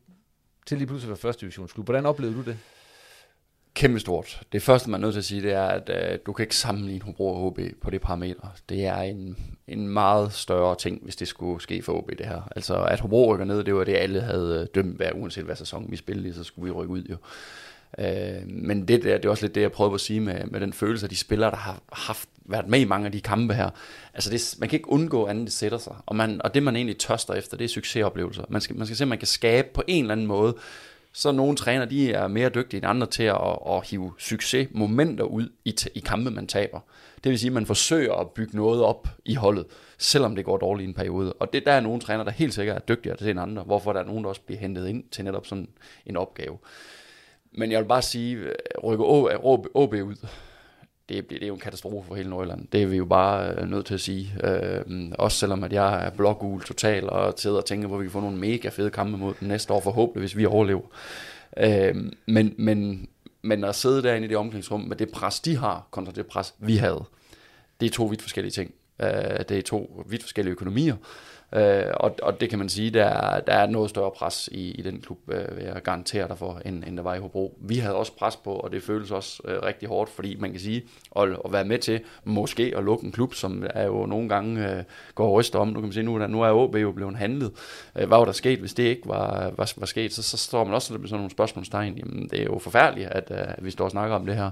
til 0.65 0.77
lige 0.77 0.87
pludselig 0.87 1.07
at 1.07 1.09
være 1.09 1.17
første 1.17 1.41
divisionsklub, 1.41 1.85
hvordan 1.85 2.05
oplevede 2.05 2.37
du 2.37 2.41
det? 2.41 2.57
kæmpe 3.73 3.99
stort. 3.99 4.41
Det 4.51 4.61
første, 4.61 4.89
man 4.89 5.01
er 5.01 5.01
nødt 5.01 5.13
til 5.13 5.19
at 5.19 5.25
sige, 5.25 5.41
det 5.41 5.51
er, 5.51 5.65
at 5.65 5.89
øh, 5.89 6.19
du 6.25 6.33
kan 6.33 6.43
ikke 6.43 6.55
sammenligne 6.55 7.05
Hobro 7.05 7.27
og 7.27 7.51
HB 7.51 7.59
på 7.81 7.89
det 7.89 8.01
parametre. 8.01 8.49
Det 8.69 8.85
er 8.85 8.97
en, 8.97 9.37
en 9.67 9.87
meget 9.87 10.33
større 10.33 10.75
ting, 10.75 11.03
hvis 11.03 11.15
det 11.15 11.27
skulle 11.27 11.61
ske 11.61 11.81
for 11.81 12.01
HB, 12.01 12.17
det 12.17 12.25
her. 12.25 12.41
Altså, 12.55 12.83
at 12.83 12.99
Hobro 12.99 13.33
rykker 13.33 13.45
ned, 13.45 13.63
det 13.63 13.75
var 13.75 13.83
det, 13.83 13.95
alle 13.95 14.21
havde 14.21 14.61
øh, 14.61 14.67
dømt 14.75 14.97
hver, 14.97 15.11
uanset 15.11 15.43
hvad 15.43 15.55
sæson 15.55 15.91
vi 15.91 15.95
spillede 15.95 16.33
så 16.33 16.43
skulle 16.43 16.65
vi 16.65 16.71
rykke 16.71 16.93
ud 16.93 17.03
jo. 17.03 17.17
Øh, 17.99 18.47
men 18.47 18.87
det 18.87 19.03
der, 19.03 19.17
det 19.17 19.25
er 19.25 19.29
også 19.29 19.45
lidt 19.45 19.55
det, 19.55 19.61
jeg 19.61 19.71
prøvede 19.71 19.93
at 19.93 20.01
sige 20.01 20.19
med, 20.19 20.45
med 20.45 20.59
den 20.59 20.73
følelse 20.73 21.05
af 21.05 21.09
de 21.09 21.15
spillere, 21.15 21.51
der 21.51 21.57
har 21.57 21.81
haft, 21.91 22.29
været 22.45 22.67
med 22.67 22.79
i 22.79 22.85
mange 22.85 23.05
af 23.05 23.11
de 23.11 23.21
kampe 23.21 23.53
her. 23.53 23.69
Altså, 24.13 24.29
det, 24.29 24.55
man 24.59 24.69
kan 24.69 24.77
ikke 24.77 24.89
undgå 24.89 25.27
andet, 25.27 25.45
det 25.45 25.53
sætter 25.53 25.77
sig. 25.77 25.95
Og, 26.05 26.15
man, 26.15 26.41
og 26.41 26.53
det, 26.53 26.63
man 26.63 26.75
egentlig 26.75 26.97
tørster 26.97 27.33
efter, 27.33 27.57
det 27.57 27.65
er 27.65 27.69
succesoplevelser. 27.69 28.43
Man 28.49 28.61
skal, 28.61 28.75
man 28.75 28.87
skal 28.87 28.97
se, 28.97 29.03
at 29.03 29.07
man 29.07 29.17
kan 29.17 29.27
skabe 29.27 29.67
på 29.73 29.83
en 29.87 30.03
eller 30.03 30.11
anden 30.11 30.27
måde 30.27 30.55
så 31.13 31.31
nogle 31.31 31.55
træner, 31.55 31.85
de 31.85 32.13
er 32.13 32.27
mere 32.27 32.49
dygtige 32.49 32.77
end 32.77 32.87
andre 32.87 33.07
til 33.07 33.23
at, 33.23 33.57
at 33.67 33.87
hive 33.87 34.13
succesmomenter 34.17 35.23
ud 35.23 35.49
i, 35.65 35.75
i 35.95 35.99
kampe, 35.99 36.31
man 36.31 36.47
taber. 36.47 36.79
Det 37.23 37.29
vil 37.29 37.39
sige, 37.39 37.49
at 37.49 37.53
man 37.53 37.65
forsøger 37.65 38.13
at 38.13 38.29
bygge 38.29 38.57
noget 38.57 38.83
op 38.83 39.07
i 39.25 39.33
holdet, 39.35 39.65
selvom 39.97 40.35
det 40.35 40.45
går 40.45 40.57
dårligt 40.57 40.85
i 40.85 40.89
en 40.89 40.93
periode. 40.93 41.33
Og 41.33 41.53
det, 41.53 41.65
der 41.65 41.71
er 41.71 41.79
nogle 41.79 42.01
træner, 42.01 42.23
der 42.23 42.31
helt 42.31 42.53
sikkert 42.53 42.75
er 42.75 42.79
dygtigere 42.79 43.17
til 43.17 43.29
end 43.29 43.39
andre, 43.39 43.63
hvorfor 43.63 43.93
der 43.93 43.99
er 43.99 44.05
nogen, 44.05 44.23
der 44.23 44.29
også 44.29 44.41
bliver 44.41 44.59
hentet 44.59 44.87
ind 44.87 45.03
til 45.11 45.25
netop 45.25 45.45
sådan 45.45 45.67
en 46.05 46.17
opgave. 46.17 46.57
Men 47.57 47.71
jeg 47.71 47.79
vil 47.79 47.87
bare 47.87 48.01
sige, 48.01 48.35
øh, 48.35 48.51
rykke 48.83 49.03
OB 49.73 49.93
ud, 49.93 50.15
det, 51.09 51.29
det 51.29 51.43
er 51.43 51.47
jo 51.47 51.53
en 51.53 51.59
katastrofe 51.59 52.07
for 52.07 52.15
hele 52.15 52.29
Nordjylland. 52.29 52.67
Det 52.71 52.81
er 52.81 52.85
vi 52.85 52.97
jo 52.97 53.05
bare 53.05 53.55
øh, 53.55 53.69
nødt 53.69 53.85
til 53.85 53.93
at 53.93 53.99
sige. 53.99 54.35
Øh, 54.43 55.11
også 55.19 55.37
selvom 55.37 55.63
at 55.63 55.73
jeg 55.73 56.05
er 56.05 56.09
blågul 56.09 56.61
total 56.61 57.09
og 57.09 57.33
sidder 57.37 57.57
og 57.57 57.65
tænker, 57.65 57.87
hvor 57.87 57.97
vi 57.97 58.03
kan 58.03 58.11
få 58.11 58.19
nogle 58.19 58.37
mega 58.37 58.69
fede 58.69 58.89
kampe 58.89 59.17
mod 59.17 59.33
den 59.39 59.47
næste 59.47 59.73
år, 59.73 59.79
forhåbentlig, 59.79 60.21
hvis 60.21 60.37
vi 60.37 60.45
overlever. 60.45 60.81
Øh, 61.57 61.95
men, 62.27 62.55
men, 62.57 63.07
men 63.41 63.63
at 63.63 63.75
sidde 63.75 64.03
derinde 64.03 64.25
i 64.25 64.29
det 64.29 64.37
omklædningsrum 64.37 64.81
med 64.81 64.95
det 64.95 65.11
pres, 65.11 65.39
de 65.39 65.57
har, 65.57 65.87
kontra 65.91 66.11
det 66.11 66.25
pres, 66.25 66.53
vi 66.59 66.77
havde, 66.77 67.03
det 67.79 67.85
er 67.85 67.89
to 67.89 68.05
vidt 68.05 68.21
forskellige 68.21 68.51
ting. 68.51 68.73
Øh, 69.01 69.39
det 69.49 69.51
er 69.51 69.61
to 69.61 70.03
vidt 70.09 70.23
forskellige 70.23 70.51
økonomier. 70.51 70.95
Øh, 70.95 71.32
Øh, 71.55 71.83
og, 71.93 72.15
og 72.21 72.41
det 72.41 72.49
kan 72.49 72.59
man 72.59 72.69
sige, 72.69 72.89
der 72.89 73.39
der 73.39 73.53
er 73.53 73.67
noget 73.67 73.89
større 73.89 74.11
pres 74.11 74.49
i, 74.51 74.71
i 74.71 74.81
den 74.81 75.01
klub, 75.01 75.17
øh, 75.27 75.57
vil 75.57 75.63
jeg 75.63 75.81
garantere 75.83 76.27
dig 76.27 76.37
for, 76.37 76.61
end, 76.65 76.83
end 76.87 76.97
der 76.97 77.03
var 77.03 77.15
i 77.15 77.19
Hobro. 77.19 77.57
Vi 77.61 77.77
havde 77.77 77.95
også 77.95 78.15
pres 78.15 78.35
på, 78.35 78.53
og 78.53 78.71
det 78.71 78.83
føles 78.83 79.11
også 79.11 79.41
øh, 79.45 79.63
rigtig 79.63 79.89
hårdt, 79.89 80.09
fordi 80.09 80.35
man 80.39 80.51
kan 80.51 80.59
sige, 80.59 80.83
at, 81.15 81.29
at 81.45 81.51
være 81.51 81.65
med 81.65 81.79
til 81.79 82.01
måske 82.23 82.73
at 82.77 82.83
lukke 82.83 83.05
en 83.05 83.11
klub, 83.11 83.33
som 83.33 83.65
er 83.69 83.85
jo 83.85 84.05
nogle 84.05 84.29
gange 84.29 84.71
øh, 84.71 84.83
går 85.15 85.27
og 85.27 85.33
ryster 85.33 85.59
om. 85.59 85.67
Nu 85.67 85.73
kan 85.73 85.81
man 85.81 85.93
sige, 85.93 86.03
nu, 86.03 86.27
nu 86.27 86.41
er 86.41 86.51
OB 86.51 86.75
jo 86.75 86.91
blevet 86.91 87.15
handlet. 87.15 87.51
Øh, 87.95 88.07
hvad 88.07 88.17
var 88.17 88.25
der 88.25 88.31
sket, 88.31 88.59
hvis 88.59 88.73
det 88.73 88.83
ikke 88.83 89.01
var, 89.05 89.51
var, 89.57 89.73
var 89.77 89.85
sket? 89.85 90.13
Så, 90.13 90.23
så 90.23 90.37
står 90.37 90.63
man 90.63 90.73
også 90.73 90.93
med 90.93 91.07
sådan 91.07 91.17
nogle 91.17 91.31
spørgsmålstegn. 91.31 91.97
Jamen, 91.97 92.29
det 92.29 92.39
er 92.39 92.43
jo 92.43 92.59
forfærdeligt, 92.59 93.09
at, 93.09 93.31
øh, 93.31 93.37
at 93.57 93.65
vi 93.65 93.71
står 93.71 93.85
og 93.85 93.91
snakker 93.91 94.15
om 94.15 94.25
det 94.25 94.35
her. 94.35 94.51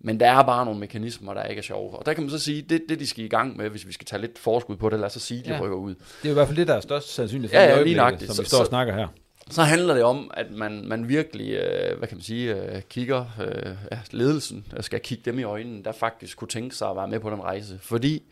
Men 0.00 0.20
der 0.20 0.30
er 0.30 0.42
bare 0.42 0.64
nogle 0.64 0.80
mekanismer, 0.80 1.34
der 1.34 1.42
ikke 1.42 1.58
er 1.58 1.62
sjove. 1.62 1.98
Og 1.98 2.06
der 2.06 2.14
kan 2.14 2.22
man 2.22 2.30
så 2.30 2.38
sige, 2.38 2.62
det, 2.62 2.82
det 2.88 3.00
de 3.00 3.06
skal 3.06 3.24
i 3.24 3.28
gang 3.28 3.56
med, 3.56 3.68
hvis 3.68 3.86
vi 3.86 3.92
skal 3.92 4.06
tage 4.06 4.20
lidt 4.20 4.38
forskud 4.38 4.76
på 4.76 4.88
det, 4.88 4.98
lad 4.98 5.06
os 5.06 5.12
så 5.12 5.20
sige, 5.20 5.42
de 5.44 5.54
ja. 5.54 5.60
rykker 5.60 5.76
ud. 5.76 5.94
Det 5.94 6.28
er 6.28 6.30
i 6.30 6.32
hvert 6.32 6.46
fald 6.46 6.56
det, 6.56 6.68
der 6.68 6.74
er 6.74 6.80
størst 6.80 7.14
sandsynligt 7.14 7.52
for 7.52 7.60
ja, 7.60 7.76
ja, 7.76 7.82
lige 7.82 7.96
nøjagtigt. 7.96 8.32
som 8.32 8.44
vi 8.44 8.48
står 8.48 8.60
og 8.60 8.66
snakker 8.66 8.94
her. 8.94 9.08
Så 9.50 9.62
handler 9.62 9.94
det 9.94 10.02
om, 10.02 10.30
at 10.34 10.50
man, 10.50 10.88
man 10.88 11.08
virkelig, 11.08 11.52
øh, 11.52 11.98
hvad 11.98 12.08
kan 12.08 12.16
man 12.16 12.22
sige, 12.22 12.54
øh, 12.54 12.82
kigger, 12.82 13.24
øh, 13.40 13.76
ja, 13.92 13.98
ledelsen 14.10 14.66
skal 14.80 15.00
kigge 15.00 15.22
dem 15.24 15.38
i 15.38 15.42
øjnene, 15.42 15.84
der 15.84 15.92
faktisk 15.92 16.36
kunne 16.36 16.48
tænke 16.48 16.76
sig 16.76 16.90
at 16.90 16.96
være 16.96 17.08
med 17.08 17.20
på 17.20 17.30
den 17.30 17.40
rejse. 17.40 17.78
Fordi 17.82 18.22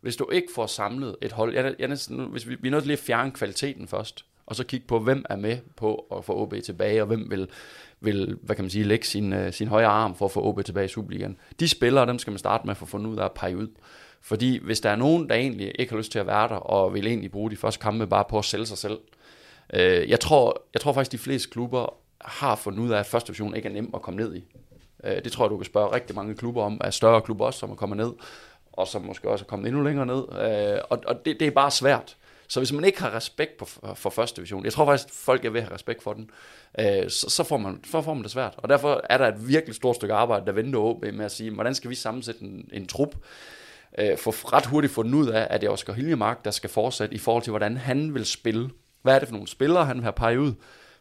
hvis 0.00 0.16
du 0.16 0.30
ikke 0.30 0.48
får 0.54 0.66
samlet 0.66 1.16
et 1.22 1.32
hold, 1.32 1.54
jeg, 1.54 1.74
jeg 1.78 1.88
næsten, 1.88 2.18
hvis 2.30 2.48
vi, 2.48 2.56
vi 2.60 2.68
er 2.68 2.72
nødt 2.72 2.84
til 2.84 2.92
at 2.92 2.98
fjerne 2.98 3.30
kvaliteten 3.30 3.88
først, 3.88 4.24
og 4.46 4.56
så 4.56 4.64
kigge 4.64 4.86
på, 4.86 4.98
hvem 4.98 5.24
er 5.30 5.36
med 5.36 5.58
på 5.76 6.06
at 6.16 6.24
få 6.24 6.42
OB 6.42 6.54
tilbage, 6.64 7.02
og 7.02 7.06
hvem 7.06 7.30
vil 7.30 7.48
vil, 8.02 8.38
hvad 8.42 8.56
kan 8.56 8.64
man 8.64 8.70
sige, 8.70 8.84
lægge 8.84 9.06
sin, 9.06 9.32
øh, 9.32 9.52
sin 9.52 9.68
højre 9.68 9.86
arm 9.86 10.14
for 10.14 10.24
at 10.24 10.30
få 10.30 10.42
OB 10.42 10.64
tilbage 10.64 10.84
i 10.84 10.88
Superligaen. 10.88 11.36
De 11.60 11.68
spillere, 11.68 12.06
dem 12.06 12.18
skal 12.18 12.30
man 12.30 12.38
starte 12.38 12.66
med 12.66 12.70
at 12.70 12.76
få 12.76 12.86
fundet 12.86 13.10
ud 13.10 13.16
af 13.16 13.24
at 13.24 13.32
pege 13.32 13.56
ud. 13.56 13.68
Fordi 14.20 14.58
hvis 14.64 14.80
der 14.80 14.90
er 14.90 14.96
nogen, 14.96 15.28
der 15.28 15.34
egentlig 15.34 15.72
ikke 15.78 15.92
har 15.92 15.98
lyst 15.98 16.12
til 16.12 16.18
at 16.18 16.26
være 16.26 16.48
der, 16.48 16.54
og 16.54 16.94
vil 16.94 17.06
egentlig 17.06 17.30
bruge 17.30 17.50
de 17.50 17.56
første 17.56 17.80
kampe 17.80 18.06
bare 18.06 18.24
på 18.30 18.38
at 18.38 18.44
sælge 18.44 18.66
sig 18.66 18.78
selv, 18.78 18.98
øh, 19.72 20.10
jeg, 20.10 20.20
tror, 20.20 20.62
jeg 20.74 20.80
tror 20.80 20.92
faktisk, 20.92 21.12
de 21.12 21.18
fleste 21.18 21.50
klubber 21.50 21.94
har 22.20 22.56
fundet 22.56 22.80
ud 22.80 22.90
af, 22.90 22.98
at 22.98 23.06
første 23.06 23.28
division 23.28 23.56
ikke 23.56 23.68
er 23.68 23.72
nem 23.72 23.90
at 23.94 24.02
komme 24.02 24.20
ned 24.20 24.36
i. 24.36 24.44
Øh, 25.04 25.24
det 25.24 25.32
tror 25.32 25.44
jeg, 25.44 25.50
du 25.50 25.56
kan 25.56 25.64
spørge 25.64 25.94
rigtig 25.94 26.16
mange 26.16 26.34
klubber 26.34 26.62
om, 26.62 26.80
af 26.84 26.94
større 26.94 27.20
klubber 27.20 27.46
også, 27.46 27.58
som 27.58 27.70
er 27.70 27.74
kommet 27.74 27.96
ned, 27.96 28.12
og 28.72 28.88
som 28.88 29.02
måske 29.02 29.28
også 29.28 29.44
er 29.44 29.48
kommet 29.48 29.68
endnu 29.68 29.82
længere 29.82 30.06
ned. 30.06 30.22
Øh, 30.32 30.80
og 30.90 31.02
og 31.06 31.24
det, 31.24 31.40
det 31.40 31.46
er 31.46 31.50
bare 31.50 31.70
svært. 31.70 32.16
Så 32.52 32.60
hvis 32.60 32.72
man 32.72 32.84
ikke 32.84 33.00
har 33.02 33.14
respekt 33.14 33.56
på, 33.56 33.64
for 33.94 34.10
første 34.10 34.36
division, 34.36 34.64
jeg 34.64 34.72
tror 34.72 34.84
faktisk, 34.84 35.14
folk 35.14 35.44
er 35.44 35.50
ved 35.50 35.60
at 35.60 35.66
have 35.66 35.74
respekt 35.74 36.02
for 36.02 36.12
den, 36.12 36.30
øh, 36.78 37.10
så, 37.10 37.30
så, 37.30 37.44
får 37.44 37.56
man, 37.56 37.80
så 37.84 38.02
får 38.02 38.14
man 38.14 38.22
det 38.22 38.30
svært. 38.30 38.54
Og 38.56 38.68
derfor 38.68 39.00
er 39.10 39.18
der 39.18 39.28
et 39.28 39.48
virkelig 39.48 39.74
stort 39.74 39.96
stykke 39.96 40.14
arbejde, 40.14 40.46
der 40.46 40.52
venter 40.52 40.78
OB 40.78 41.04
med 41.12 41.24
at 41.24 41.32
sige, 41.32 41.50
hvordan 41.50 41.74
skal 41.74 41.90
vi 41.90 41.94
sammensætte 41.94 42.42
en, 42.42 42.68
en 42.72 42.86
trup, 42.86 43.16
øh, 43.98 44.18
for 44.18 44.52
ret 44.52 44.66
hurtigt 44.66 44.92
fundet 44.92 45.14
ud 45.14 45.28
af, 45.28 45.46
at 45.50 45.60
det 45.60 45.66
er 45.66 45.70
Oscar 45.70 45.92
Hiljemark, 45.92 46.44
der 46.44 46.50
skal 46.50 46.70
fortsætte 46.70 47.14
i 47.14 47.18
forhold 47.18 47.42
til, 47.42 47.50
hvordan 47.50 47.76
han 47.76 48.14
vil 48.14 48.26
spille. 48.26 48.70
Hvad 49.02 49.14
er 49.14 49.18
det 49.18 49.28
for 49.28 49.34
nogle 49.34 49.48
spillere, 49.48 49.84
han 49.84 49.96
vil 49.96 50.02
have 50.02 50.12
peget 50.12 50.36
ud? 50.36 50.52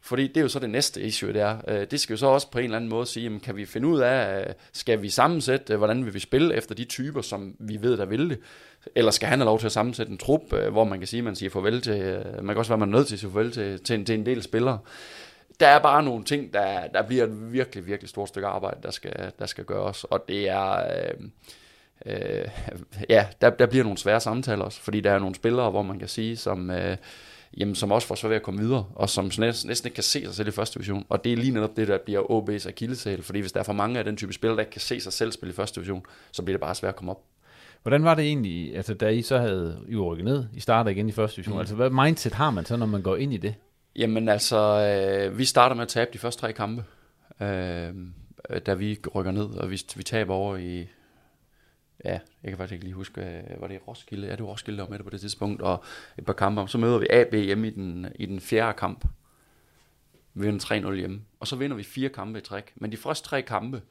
Fordi 0.03 0.27
det 0.27 0.37
er 0.37 0.41
jo 0.41 0.47
så 0.47 0.59
det 0.59 0.69
næste 0.69 1.01
issue, 1.01 1.33
det 1.33 1.41
er. 1.41 1.57
Øh, 1.67 1.87
det 1.91 1.99
skal 1.99 2.13
jo 2.13 2.17
så 2.17 2.25
også 2.25 2.51
på 2.51 2.59
en 2.59 2.63
eller 2.63 2.77
anden 2.77 2.89
måde 2.89 3.05
sige, 3.05 3.23
jamen, 3.23 3.39
kan 3.39 3.55
vi 3.55 3.65
finde 3.65 3.87
ud 3.87 3.99
af, 3.99 4.39
øh, 4.39 4.53
skal 4.73 5.01
vi 5.01 5.09
sammensætte, 5.09 5.73
øh, 5.73 5.77
hvordan 5.77 6.05
vil 6.05 6.13
vi 6.13 6.19
spille 6.19 6.55
efter 6.55 6.75
de 6.75 6.83
typer, 6.83 7.21
som 7.21 7.55
vi 7.59 7.77
ved, 7.81 7.97
der 7.97 8.05
vil 8.05 8.29
det? 8.29 8.39
Eller 8.95 9.11
skal 9.11 9.29
han 9.29 9.39
have 9.39 9.45
lov 9.45 9.59
til 9.59 9.65
at 9.65 9.71
sammensætte 9.71 10.11
en 10.11 10.17
trup, 10.17 10.53
øh, 10.53 10.71
hvor 10.71 10.83
man 10.83 10.99
kan 10.99 11.07
sige, 11.07 11.17
at 11.17 11.23
man 11.23 11.35
siger 11.35 11.49
farvel 11.49 11.81
til, 11.81 12.01
øh, 12.01 12.43
man 12.43 12.47
kan 12.55 12.57
også 12.57 12.71
være, 12.71 12.77
man 12.77 12.93
er 12.93 12.97
nødt 12.97 13.07
til 13.07 13.15
at 13.15 13.19
sige 13.19 13.31
farvel 13.31 13.51
til, 13.51 13.83
til, 13.83 13.93
en, 13.93 14.05
til 14.05 14.15
en 14.15 14.25
del 14.25 14.43
spillere. 14.43 14.79
Der 15.59 15.67
er 15.67 15.79
bare 15.79 16.03
nogle 16.03 16.23
ting, 16.23 16.53
der, 16.53 16.87
der 16.87 17.01
bliver 17.01 17.23
et 17.23 17.53
virkelig, 17.53 17.87
virkelig 17.87 18.09
stort 18.09 18.29
stykke 18.29 18.47
arbejde, 18.47 18.79
der 18.83 18.91
skal, 18.91 19.31
der 19.39 19.45
skal 19.45 19.63
gøres, 19.63 20.03
og 20.03 20.25
det 20.27 20.49
er... 20.49 20.71
Øh, 20.71 21.25
øh, 22.05 22.49
ja, 23.09 23.27
der, 23.41 23.49
der 23.49 23.65
bliver 23.65 23.83
nogle 23.83 23.97
svære 23.97 24.19
samtaler 24.19 24.65
også, 24.65 24.81
fordi 24.81 25.01
der 25.01 25.11
er 25.11 25.19
nogle 25.19 25.35
spillere, 25.35 25.69
hvor 25.69 25.81
man 25.81 25.99
kan 25.99 26.07
sige, 26.07 26.37
som... 26.37 26.71
Øh, 26.71 26.97
jamen, 27.57 27.75
som 27.75 27.91
også 27.91 28.07
får 28.07 28.15
svært 28.15 28.29
ved 28.29 28.35
at 28.35 28.43
komme 28.43 28.59
videre, 28.59 28.85
og 28.95 29.09
som 29.09 29.31
næsten, 29.37 29.67
næsten 29.67 29.87
ikke 29.87 29.95
kan 29.95 30.03
se 30.03 30.25
sig 30.25 30.33
selv 30.35 30.47
i 30.47 30.51
første 30.51 30.73
division. 30.73 31.05
Og 31.09 31.23
det 31.23 31.33
er 31.33 31.37
lige 31.37 31.51
netop 31.51 31.77
det, 31.77 31.87
der 31.87 31.97
bliver 31.97 32.21
OB's 32.21 32.67
akilleshæl, 32.67 33.23
fordi 33.23 33.39
hvis 33.39 33.51
der 33.51 33.59
er 33.59 33.63
for 33.63 33.73
mange 33.73 33.99
af 33.99 34.05
den 34.05 34.17
type 34.17 34.33
spillere, 34.33 34.55
der 34.55 34.61
ikke 34.61 34.71
kan 34.71 34.81
se 34.81 34.99
sig 34.99 35.13
selv 35.13 35.31
spille 35.31 35.53
i 35.53 35.55
første 35.55 35.75
division, 35.75 36.05
så 36.31 36.43
bliver 36.43 36.57
det 36.57 36.61
bare 36.61 36.75
svært 36.75 36.89
at 36.89 36.95
komme 36.95 37.11
op. 37.11 37.21
Hvordan 37.81 38.03
var 38.03 38.15
det 38.15 38.25
egentlig, 38.25 38.75
altså 38.75 38.93
da 38.93 39.07
I 39.07 39.21
så 39.21 39.37
havde 39.37 39.79
I 39.89 39.95
rykket 39.95 40.25
ned, 40.25 40.45
I 40.53 40.59
starter 40.59 40.91
igen 40.91 41.09
i 41.09 41.11
første 41.11 41.35
division, 41.35 41.53
mm. 41.53 41.59
altså 41.59 41.75
hvad 41.75 41.89
mindset 41.89 42.33
har 42.33 42.51
man 42.51 42.65
så, 42.65 42.77
når 42.77 42.85
man 42.85 43.01
går 43.01 43.15
ind 43.15 43.33
i 43.33 43.37
det? 43.37 43.55
Jamen 43.95 44.29
altså, 44.29 44.57
øh, 44.57 45.37
vi 45.37 45.45
starter 45.45 45.75
med 45.75 45.83
at 45.83 45.87
tabe 45.87 46.09
de 46.13 46.17
første 46.17 46.41
tre 46.41 46.53
kampe, 46.53 46.83
øh, 47.41 47.93
da 48.65 48.73
vi 48.73 48.99
rykker 49.15 49.31
ned, 49.31 49.45
og 49.45 49.71
vi, 49.71 49.81
vi 49.95 50.03
taber 50.03 50.33
over 50.33 50.57
i, 50.57 50.87
ja, 52.05 52.19
jeg 52.43 52.51
kan 52.51 52.57
faktisk 52.57 52.73
ikke 52.73 52.85
lige 52.85 52.95
huske, 52.95 53.21
øh, 53.21 53.61
var 53.61 53.67
det 53.67 53.87
Roskilde? 53.87 54.27
Ja, 54.27 54.31
det 54.31 54.43
var 54.43 54.49
Roskilde, 54.49 54.77
der 54.77 54.83
var 54.83 54.89
med 54.89 54.97
det 54.97 55.05
på 55.05 55.09
det 55.09 55.21
tidspunkt, 55.21 55.61
og 55.61 55.83
et 56.17 56.25
par 56.25 56.33
kampe 56.33 56.61
om. 56.61 56.67
Så 56.67 56.77
møder 56.77 56.97
vi 56.97 57.07
AB 57.09 57.33
hjemme 57.33 57.67
i 57.67 57.69
den, 57.69 58.07
i 58.15 58.25
den 58.25 58.39
fjerde 58.39 58.73
kamp. 58.73 59.05
Vi 60.33 60.45
vinder 60.45 60.89
3-0 60.89 60.93
hjemme, 60.93 61.21
og 61.39 61.47
så 61.47 61.55
vinder 61.55 61.77
vi 61.77 61.83
fire 61.83 62.09
kampe 62.09 62.39
i 62.39 62.41
træk. 62.41 62.71
Men 62.75 62.91
de 62.91 62.97
første 62.97 63.27
tre 63.27 63.41
kampe, 63.41 63.81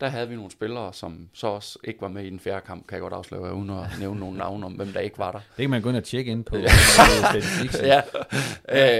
der 0.00 0.08
havde 0.08 0.28
vi 0.28 0.34
nogle 0.34 0.50
spillere, 0.50 0.92
som 0.92 1.28
så 1.32 1.46
også 1.46 1.78
ikke 1.84 2.00
var 2.00 2.08
med 2.08 2.24
i 2.24 2.30
den 2.30 2.40
fjerde 2.40 2.66
kamp, 2.66 2.86
kan 2.86 2.94
jeg 2.94 3.02
godt 3.02 3.12
afsløre, 3.12 3.54
uden 3.54 3.70
at 3.70 3.86
nævne 4.00 4.20
nogle 4.20 4.38
navne 4.38 4.66
om, 4.66 4.72
hvem 4.72 4.92
der 4.92 5.00
ikke 5.00 5.18
var 5.18 5.32
der. 5.32 5.38
Det 5.38 5.62
kan 5.62 5.70
man 5.70 5.82
gå 5.82 5.88
ind 5.88 5.96
og 5.96 6.04
tjekke 6.04 6.30
ind 6.30 6.44
på. 6.44 6.56
ja, 7.82 8.02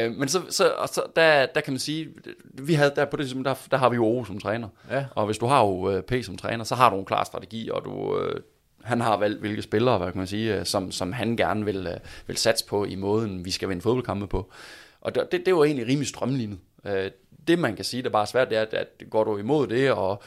øh, 0.07 0.13
men 0.19 0.29
så, 0.29 0.43
så, 0.51 0.71
og 0.71 0.89
så 0.89 1.03
der, 1.17 1.47
der 1.47 1.61
kan 1.61 1.73
man 1.73 1.79
sige, 1.79 2.09
vi 2.45 2.75
havde 2.75 2.93
der 2.97 3.05
på 3.05 3.17
det 3.17 3.45
der, 3.45 3.55
der 3.71 3.77
har 3.77 3.89
vi 3.89 3.97
jo 3.97 4.05
Ove 4.05 4.27
som 4.27 4.41
træner. 4.41 4.69
Ja. 4.91 5.05
Og 5.11 5.27
hvis 5.27 5.39
du 5.39 5.47
har 5.47 5.65
jo 5.65 5.91
øh, 5.91 6.03
P 6.03 6.13
som 6.25 6.37
træner, 6.37 6.65
så 6.65 6.75
har 6.75 6.91
du 6.91 6.99
en 6.99 7.05
klar 7.05 7.25
strategi, 7.25 7.71
og 7.71 7.85
du, 7.85 8.19
øh, 8.19 8.41
han 8.83 9.01
har 9.01 9.17
valgt, 9.17 9.41
hvilke 9.41 9.63
spillere, 9.63 9.99
hvad 9.99 10.13
kan 10.13 10.19
man 10.19 10.27
sige, 10.27 10.59
øh, 10.59 10.67
som, 10.67 10.93
som 10.93 11.13
han 11.13 11.37
gerne 11.37 11.65
vil, 11.65 11.87
øh, 11.87 12.01
vil 12.27 12.37
satse 12.37 12.67
på 12.67 12.85
i 12.85 12.95
måden, 12.95 13.45
vi 13.45 13.51
skal 13.51 13.69
vinde 13.69 13.83
fodboldkampe 13.83 14.27
på. 14.27 14.53
Og 15.01 15.15
det, 15.15 15.43
det 15.47 15.55
var 15.55 15.65
egentlig 15.65 15.87
rimelig 15.87 16.09
strømlignet. 16.09 16.59
Det 17.51 17.59
man 17.59 17.77
kan 17.77 17.85
sige, 17.85 18.03
der 18.03 18.11
bare 18.11 18.23
er 18.23 18.27
svært, 18.27 18.51
det 18.51 18.59
er, 18.59 18.63
at, 18.63 18.75
at 18.75 18.89
går 19.11 19.25
du 19.25 19.39
imod 19.39 19.67
det, 19.67 19.93
og 19.93 20.23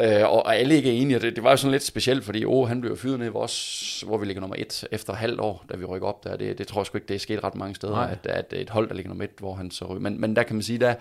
Øh, 0.00 0.32
og 0.32 0.56
alle 0.56 0.74
ikke 0.74 0.88
er 0.88 1.02
enige, 1.02 1.18
det, 1.18 1.36
det 1.36 1.44
var 1.44 1.50
jo 1.50 1.56
sådan 1.56 1.72
lidt 1.72 1.82
specielt, 1.82 2.24
fordi 2.24 2.44
oh, 2.44 2.68
han 2.68 2.80
blev 2.80 2.96
fyret 2.96 3.18
ned 3.18 3.26
i 3.26 3.30
vores, 3.30 4.00
hvor 4.06 4.18
vi 4.18 4.26
ligger 4.26 4.40
nummer 4.40 4.56
et 4.58 4.84
efter 4.92 5.12
halvt 5.12 5.40
år, 5.40 5.64
da 5.72 5.76
vi 5.76 5.84
rykker 5.84 6.08
op 6.08 6.24
der. 6.24 6.36
Det, 6.36 6.58
det 6.58 6.66
tror 6.66 6.80
jeg 6.80 6.86
sgu 6.86 6.98
ikke, 6.98 7.08
det 7.08 7.14
er 7.14 7.18
sket 7.18 7.44
ret 7.44 7.54
mange 7.54 7.74
steder, 7.74 7.96
at, 7.96 8.26
at, 8.26 8.52
et 8.52 8.70
hold, 8.70 8.88
der 8.88 8.94
ligger 8.94 9.08
nummer 9.08 9.24
et, 9.24 9.30
hvor 9.38 9.54
han 9.54 9.70
så 9.70 9.84
rykker. 9.84 10.00
Men, 10.00 10.20
men 10.20 10.36
der 10.36 10.42
kan 10.42 10.56
man 10.56 10.62
sige, 10.62 10.78
der, 10.78 10.94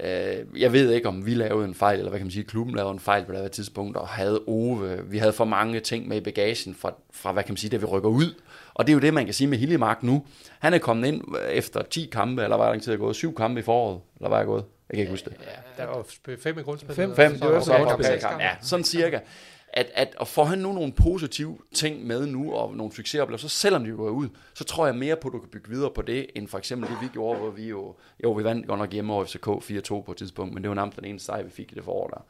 øh, 0.00 0.60
jeg 0.62 0.72
ved 0.72 0.92
ikke, 0.92 1.08
om 1.08 1.26
vi 1.26 1.34
lavede 1.34 1.64
en 1.64 1.74
fejl, 1.74 1.98
eller 1.98 2.10
hvad 2.10 2.18
kan 2.18 2.26
man 2.26 2.32
sige, 2.32 2.44
klubben 2.44 2.76
lavede 2.76 2.92
en 2.92 3.00
fejl 3.00 3.24
på 3.24 3.32
det 3.32 3.52
tidspunkt, 3.52 3.96
og 3.96 4.08
havde 4.08 4.42
Ove, 4.46 5.00
vi 5.10 5.18
havde 5.18 5.32
for 5.32 5.44
mange 5.44 5.80
ting 5.80 6.08
med 6.08 6.16
i 6.16 6.20
bagagen 6.20 6.74
fra, 6.74 6.94
fra 7.12 7.32
hvad 7.32 7.42
kan 7.42 7.52
man 7.52 7.56
sige, 7.56 7.70
da 7.70 7.76
vi 7.76 7.84
rykker 7.84 8.08
ud. 8.08 8.34
Og 8.74 8.86
det 8.86 8.92
er 8.92 8.94
jo 8.94 9.00
det, 9.00 9.14
man 9.14 9.24
kan 9.24 9.34
sige 9.34 9.48
med 9.48 9.58
Hiljemark 9.58 10.02
nu. 10.02 10.24
Han 10.58 10.74
er 10.74 10.78
kommet 10.78 11.08
ind 11.08 11.24
efter 11.50 11.82
10 11.82 12.08
kampe, 12.12 12.42
eller 12.42 12.56
var 12.56 12.72
der 12.72 12.80
tid 12.80 12.92
er 12.92 12.96
gået? 12.96 13.16
7 13.16 13.34
kampe 13.34 13.60
i 13.60 13.62
foråret, 13.62 14.00
eller 14.16 14.28
var 14.28 14.36
jeg 14.36 14.46
gået? 14.46 14.64
Jeg 14.90 14.96
kan 14.96 15.00
ikke 15.00 15.12
huske 15.12 15.30
det. 15.30 15.36
Ja, 15.76 15.82
der 15.82 15.88
var 15.88 16.04
fem 16.38 16.58
i 16.58 16.62
grundspillet. 16.62 16.96
Fem, 16.96 17.16
fem 17.16 17.32
det 17.32 17.40
var 17.40 17.60
så 17.60 17.72
Ja, 18.40 18.50
sådan 18.60 18.84
cirka. 18.84 19.18
At, 19.76 19.90
at, 19.94 20.14
og 20.14 20.28
får 20.28 20.44
han 20.44 20.58
nu 20.58 20.72
nogle 20.72 20.92
positive 20.92 21.58
ting 21.74 22.06
med 22.06 22.26
nu, 22.26 22.52
og 22.52 22.76
nogle 22.76 22.92
succesoplevelser, 22.92 23.48
selvom 23.48 23.84
de 23.84 23.90
går 23.90 24.10
ud, 24.10 24.28
så 24.54 24.64
tror 24.64 24.86
jeg 24.86 24.94
mere 24.96 25.16
på, 25.16 25.28
at 25.28 25.32
du 25.32 25.38
kan 25.38 25.48
bygge 25.48 25.70
videre 25.70 25.90
på 25.90 26.02
det, 26.02 26.26
end 26.34 26.48
for 26.48 26.58
eksempel 26.58 26.90
det, 26.90 26.98
vi 27.00 27.08
gjorde, 27.12 27.38
hvor 27.38 27.50
vi 27.50 27.68
jo, 27.68 27.94
jo 28.24 28.32
vi 28.32 28.44
vandt 28.44 28.66
godt 28.66 28.78
nok 28.78 28.92
hjemme 28.92 29.12
over 29.12 29.24
FCK 29.24 29.46
4-2 29.48 30.00
på 30.00 30.12
et 30.12 30.16
tidspunkt, 30.16 30.54
men 30.54 30.62
det 30.62 30.68
var 30.68 30.74
nærmest 30.74 30.96
den 30.96 31.04
eneste 31.04 31.26
sejr, 31.26 31.42
vi 31.42 31.50
fik 31.50 31.72
i 31.72 31.74
det 31.74 31.84
forår 31.84 32.08
der. 32.08 32.24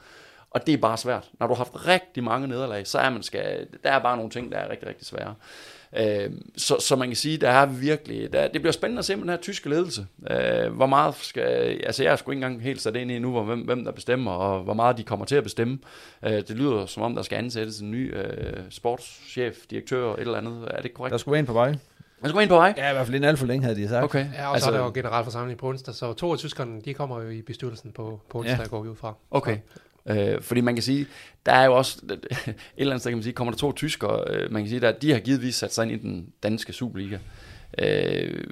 Og 0.50 0.66
det 0.66 0.74
er 0.74 0.78
bare 0.78 0.96
svært. 0.96 1.30
Når 1.40 1.46
du 1.46 1.54
har 1.54 1.64
haft 1.64 1.86
rigtig 1.86 2.24
mange 2.24 2.48
nederlag, 2.48 2.86
så 2.86 2.98
er 2.98 3.10
man 3.10 3.22
skal, 3.22 3.68
der 3.84 3.90
er 3.90 3.98
bare 3.98 4.16
nogle 4.16 4.30
ting, 4.30 4.52
der 4.52 4.58
er 4.58 4.70
rigtig, 4.70 4.88
rigtig 4.88 5.06
svære. 5.06 5.34
Øh, 5.96 6.30
så, 6.56 6.76
så 6.80 6.96
man 6.96 7.08
kan 7.08 7.16
sige, 7.16 7.36
der 7.36 7.50
er 7.50 7.66
virkelig, 7.66 8.32
der, 8.32 8.48
det 8.48 8.60
bliver 8.60 8.72
spændende 8.72 8.98
at 8.98 9.04
se 9.04 9.16
med 9.16 9.22
den 9.22 9.30
her 9.30 9.36
tyske 9.36 9.68
ledelse. 9.68 10.06
Øh, 10.30 10.72
hvor 10.72 10.86
meget 10.86 11.14
skal, 11.14 11.42
altså 11.86 12.02
jeg 12.02 12.12
er 12.12 12.16
sgu 12.16 12.30
ikke 12.30 12.44
engang 12.44 12.62
helt 12.62 12.82
sat 12.82 12.96
ind 12.96 13.10
i 13.10 13.18
nu, 13.18 13.30
hvor, 13.30 13.42
hvem, 13.42 13.60
hvem 13.60 13.84
der 13.84 13.92
bestemmer, 13.92 14.32
og 14.32 14.62
hvor 14.62 14.74
meget 14.74 14.98
de 14.98 15.02
kommer 15.02 15.26
til 15.26 15.36
at 15.36 15.42
bestemme. 15.42 15.78
Øh, 16.24 16.32
det 16.32 16.50
lyder 16.50 16.86
som 16.86 17.02
om, 17.02 17.14
der 17.14 17.22
skal 17.22 17.36
ansættes 17.36 17.80
en 17.80 17.90
ny 17.90 18.16
øh, 18.16 18.62
sportschef, 18.70 19.56
direktør 19.70 19.98
eller 19.98 20.14
et 20.14 20.20
eller 20.20 20.38
andet. 20.38 20.68
Er 20.70 20.82
det 20.82 20.94
korrekt? 20.94 21.12
Der 21.12 21.18
skulle 21.18 21.32
være 21.32 21.40
en 21.40 21.46
på 21.46 21.52
vej. 21.52 21.74
Jeg 22.22 22.30
skulle 22.30 22.42
ind 22.42 22.50
på 22.50 22.56
vej? 22.56 22.74
Ja, 22.76 22.90
i 22.90 22.92
hvert 22.92 23.06
fald 23.06 23.16
en 23.16 23.24
alt 23.24 23.38
for 23.38 23.46
længe, 23.46 23.64
havde 23.64 23.76
de 23.76 23.88
sagt. 23.88 24.04
Okay. 24.04 24.26
Ja, 24.34 24.46
og 24.46 24.54
altså, 24.54 24.66
så 24.66 24.72
er 24.72 24.76
der 24.76 24.84
jo 24.84 24.92
generalforsamling 24.94 25.58
på 25.58 25.68
onsdag, 25.68 25.94
så 25.94 26.12
to 26.12 26.32
af 26.32 26.38
tyskerne, 26.38 26.80
de 26.80 26.94
kommer 26.94 27.22
jo 27.22 27.28
i 27.28 27.42
bestyrelsen 27.42 27.92
på, 27.92 28.20
på 28.30 28.38
onsdag, 28.38 28.58
ja. 28.58 28.68
går 28.68 28.82
vi 28.82 28.88
ud 28.88 28.96
fra. 28.96 29.14
Okay. 29.30 29.58
Øh, 30.08 30.42
fordi 30.42 30.60
man 30.60 30.74
kan 30.74 30.82
sige, 30.82 31.06
der 31.46 31.52
er 31.52 31.64
jo 31.64 31.76
også, 31.76 31.98
et 32.04 32.54
eller 32.76 32.92
andet 32.92 33.00
sted 33.00 33.10
kan 33.10 33.18
man 33.18 33.22
sige, 33.22 33.32
kommer 33.32 33.52
der 33.52 33.58
to 33.58 33.72
tyskere, 33.72 34.24
øh, 34.28 34.52
man 34.52 34.62
kan 34.62 34.68
sige, 34.68 34.80
der, 34.80 34.92
de 34.92 35.12
har 35.12 35.20
givetvis 35.20 35.54
sat 35.54 35.74
sig 35.74 35.82
ind 35.82 35.92
i 35.92 36.08
den 36.08 36.32
danske 36.42 36.72
Superliga. 36.72 37.18
Øh, 37.78 38.44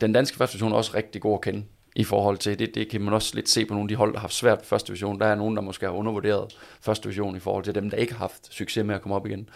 den 0.00 0.12
danske 0.12 0.36
første 0.36 0.54
division 0.54 0.72
er 0.72 0.76
også 0.76 0.92
rigtig 0.94 1.22
god 1.22 1.34
at 1.34 1.40
kende 1.40 1.64
i 1.94 2.04
forhold 2.04 2.38
til 2.38 2.58
det. 2.58 2.74
Det 2.74 2.88
kan 2.88 3.00
man 3.00 3.14
også 3.14 3.34
lidt 3.34 3.48
se 3.48 3.64
på 3.64 3.74
nogle 3.74 3.84
af 3.84 3.88
de 3.88 3.94
hold, 3.94 4.12
der 4.12 4.18
har 4.18 4.20
haft 4.20 4.34
svært 4.34 4.58
på 4.58 4.64
første 4.64 4.86
division. 4.86 5.20
Der 5.20 5.26
er 5.26 5.34
nogen, 5.34 5.56
der 5.56 5.62
måske 5.62 5.86
har 5.86 5.92
undervurderet 5.92 6.56
første 6.80 7.04
division 7.04 7.36
i 7.36 7.38
forhold 7.38 7.64
til 7.64 7.74
dem, 7.74 7.90
der 7.90 7.96
ikke 7.96 8.12
har 8.12 8.18
haft 8.18 8.54
succes 8.54 8.84
med 8.84 8.94
at 8.94 9.02
komme 9.02 9.16
op 9.16 9.26
igen. 9.26 9.48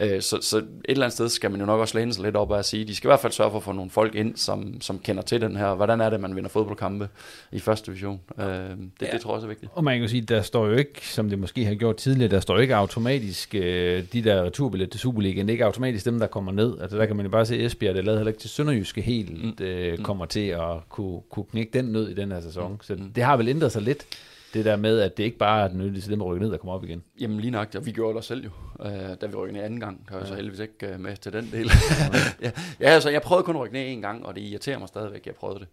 Øh, 0.00 0.22
så, 0.22 0.38
så 0.42 0.56
et 0.56 0.64
eller 0.88 1.04
andet 1.04 1.12
sted 1.12 1.28
skal 1.28 1.50
man 1.50 1.60
jo 1.60 1.66
nok 1.66 1.80
også 1.80 1.98
læne 1.98 2.12
sig 2.12 2.24
lidt 2.24 2.36
op 2.36 2.50
og 2.50 2.64
sige, 2.64 2.84
de 2.84 2.94
skal 2.94 3.08
i 3.08 3.10
hvert 3.10 3.20
fald 3.20 3.32
sørge 3.32 3.50
for 3.50 3.58
at 3.58 3.62
få 3.62 3.72
nogle 3.72 3.90
folk 3.90 4.14
ind, 4.14 4.36
som, 4.36 4.80
som 4.80 4.98
kender 4.98 5.22
til 5.22 5.40
den 5.40 5.56
her. 5.56 5.74
Hvordan 5.74 6.00
er 6.00 6.10
det, 6.10 6.20
man 6.20 6.36
vinder 6.36 6.48
fodboldkampe 6.48 7.08
i 7.52 7.58
første 7.58 7.86
division? 7.86 8.20
Øh, 8.38 8.44
det, 8.46 8.62
ja. 9.02 9.06
det 9.12 9.20
tror 9.20 9.30
jeg 9.30 9.34
også 9.34 9.46
er 9.46 9.48
vigtigt. 9.48 9.72
Og 9.74 9.84
man 9.84 10.00
kan 10.00 10.08
sige, 10.08 10.22
der 10.22 10.42
står 10.42 10.66
jo 10.66 10.72
ikke, 10.72 11.08
som 11.08 11.30
det 11.30 11.38
måske 11.38 11.64
har 11.64 11.74
gjort 11.74 11.96
tidligere, 11.96 12.30
der 12.30 12.40
står 12.40 12.54
jo 12.54 12.60
ikke 12.60 12.76
automatisk 12.76 13.54
øh, 13.54 14.02
de 14.12 14.24
der 14.24 14.42
returbillet 14.42 14.90
til 14.90 15.00
Superligaen. 15.00 15.46
Det 15.46 15.52
er 15.52 15.54
ikke 15.54 15.64
automatisk 15.64 16.04
dem, 16.04 16.18
der 16.18 16.26
kommer 16.26 16.52
ned. 16.52 16.80
Altså 16.80 16.98
der 16.98 17.06
kan 17.06 17.16
man 17.16 17.26
jo 17.26 17.30
bare 17.30 17.46
se, 17.46 17.64
Esbjerg, 17.64 17.94
det 17.94 18.04
lavet 18.04 18.18
heller 18.18 18.30
ikke 18.30 18.40
til 18.40 18.50
Sønderjyske 18.50 19.00
helt, 19.00 19.44
mm. 19.60 19.64
øh, 19.64 19.98
kommer 19.98 20.26
til 20.26 20.48
at 20.48 20.88
kunne, 20.88 21.20
kunne 21.30 21.44
knække 21.50 21.75
den 21.76 21.92
nød 21.92 22.08
i 22.08 22.14
den 22.14 22.32
her 22.32 22.40
sæson. 22.40 22.72
Mm. 22.72 22.78
Så 22.82 22.94
mm. 22.94 23.12
det 23.12 23.24
har 23.24 23.36
vel 23.36 23.48
ændret 23.48 23.72
sig 23.72 23.82
lidt 23.82 24.06
det 24.54 24.64
der 24.64 24.76
med, 24.76 25.00
at 25.00 25.16
det 25.16 25.24
ikke 25.24 25.38
bare 25.38 25.64
er 25.64 25.68
den 25.68 25.78
nyttige 25.78 26.02
til 26.02 26.10
dem 26.10 26.20
at 26.20 26.26
rykke 26.26 26.44
ned 26.44 26.52
og 26.52 26.60
komme 26.60 26.72
op 26.72 26.84
igen. 26.84 27.02
Jamen 27.20 27.40
lige 27.40 27.50
nok, 27.50 27.68
og 27.76 27.86
vi 27.86 27.92
gjorde 27.92 28.16
det 28.16 28.24
selv 28.24 28.44
jo, 28.44 28.50
øh, 28.86 29.16
da 29.20 29.26
vi 29.26 29.34
rykkede 29.34 29.52
ned 29.52 29.64
anden 29.64 29.80
gang. 29.80 30.08
Der 30.08 30.14
var 30.14 30.20
ja. 30.20 30.26
så 30.26 30.34
heldigvis 30.34 30.60
ikke 30.60 30.86
øh, 30.86 31.00
med 31.00 31.16
til 31.16 31.32
den 31.32 31.48
del. 31.52 31.70
ja, 32.42 32.50
ja, 32.80 32.88
altså 32.88 33.10
jeg 33.10 33.22
prøvede 33.22 33.44
kun 33.44 33.56
at 33.56 33.60
rykke 33.62 33.74
ned 33.74 33.88
en 33.88 34.00
gang, 34.00 34.26
og 34.26 34.34
det 34.34 34.40
irriterer 34.40 34.78
mig 34.78 34.88
stadigvæk, 34.88 35.20
at 35.20 35.26
jeg 35.26 35.34
prøvede 35.34 35.58
det. 35.58 35.68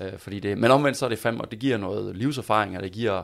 Ja. 0.00 0.06
Øh, 0.06 0.18
fordi 0.18 0.40
det 0.40 0.58
men 0.58 0.70
omvendt 0.70 0.98
så 0.98 1.04
er 1.04 1.08
det 1.08 1.18
fandme, 1.18 1.40
og 1.40 1.50
det 1.50 1.58
giver 1.58 1.76
noget 1.76 2.16
livserfaring, 2.16 2.76
og 2.76 2.82
det 2.82 2.92
giver 2.92 3.22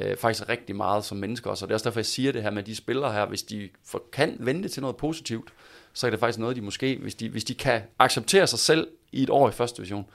øh, 0.00 0.16
faktisk 0.16 0.48
rigtig 0.48 0.76
meget 0.76 1.04
som 1.04 1.18
mennesker 1.18 1.50
også. 1.50 1.64
Og 1.64 1.68
det 1.68 1.72
er 1.72 1.76
også 1.76 1.84
derfor, 1.84 2.00
jeg 2.00 2.06
siger 2.06 2.32
det 2.32 2.42
her 2.42 2.50
med 2.50 2.62
de 2.62 2.76
spillere 2.76 3.12
her, 3.12 3.26
hvis 3.26 3.42
de 3.42 3.68
for, 3.86 4.02
kan 4.12 4.36
vende 4.40 4.62
det 4.62 4.70
til 4.70 4.80
noget 4.80 4.96
positivt, 4.96 5.52
så 5.92 6.06
er 6.06 6.10
det 6.10 6.20
faktisk 6.20 6.38
noget, 6.38 6.56
de 6.56 6.60
måske, 6.60 6.98
hvis 7.02 7.14
de, 7.14 7.28
hvis 7.28 7.44
de 7.44 7.54
kan 7.54 7.80
acceptere 7.98 8.46
sig 8.46 8.58
selv 8.58 8.88
i 9.12 9.22
et 9.22 9.30
år 9.30 9.48
i 9.48 9.52
første 9.52 9.76
division, 9.76 10.06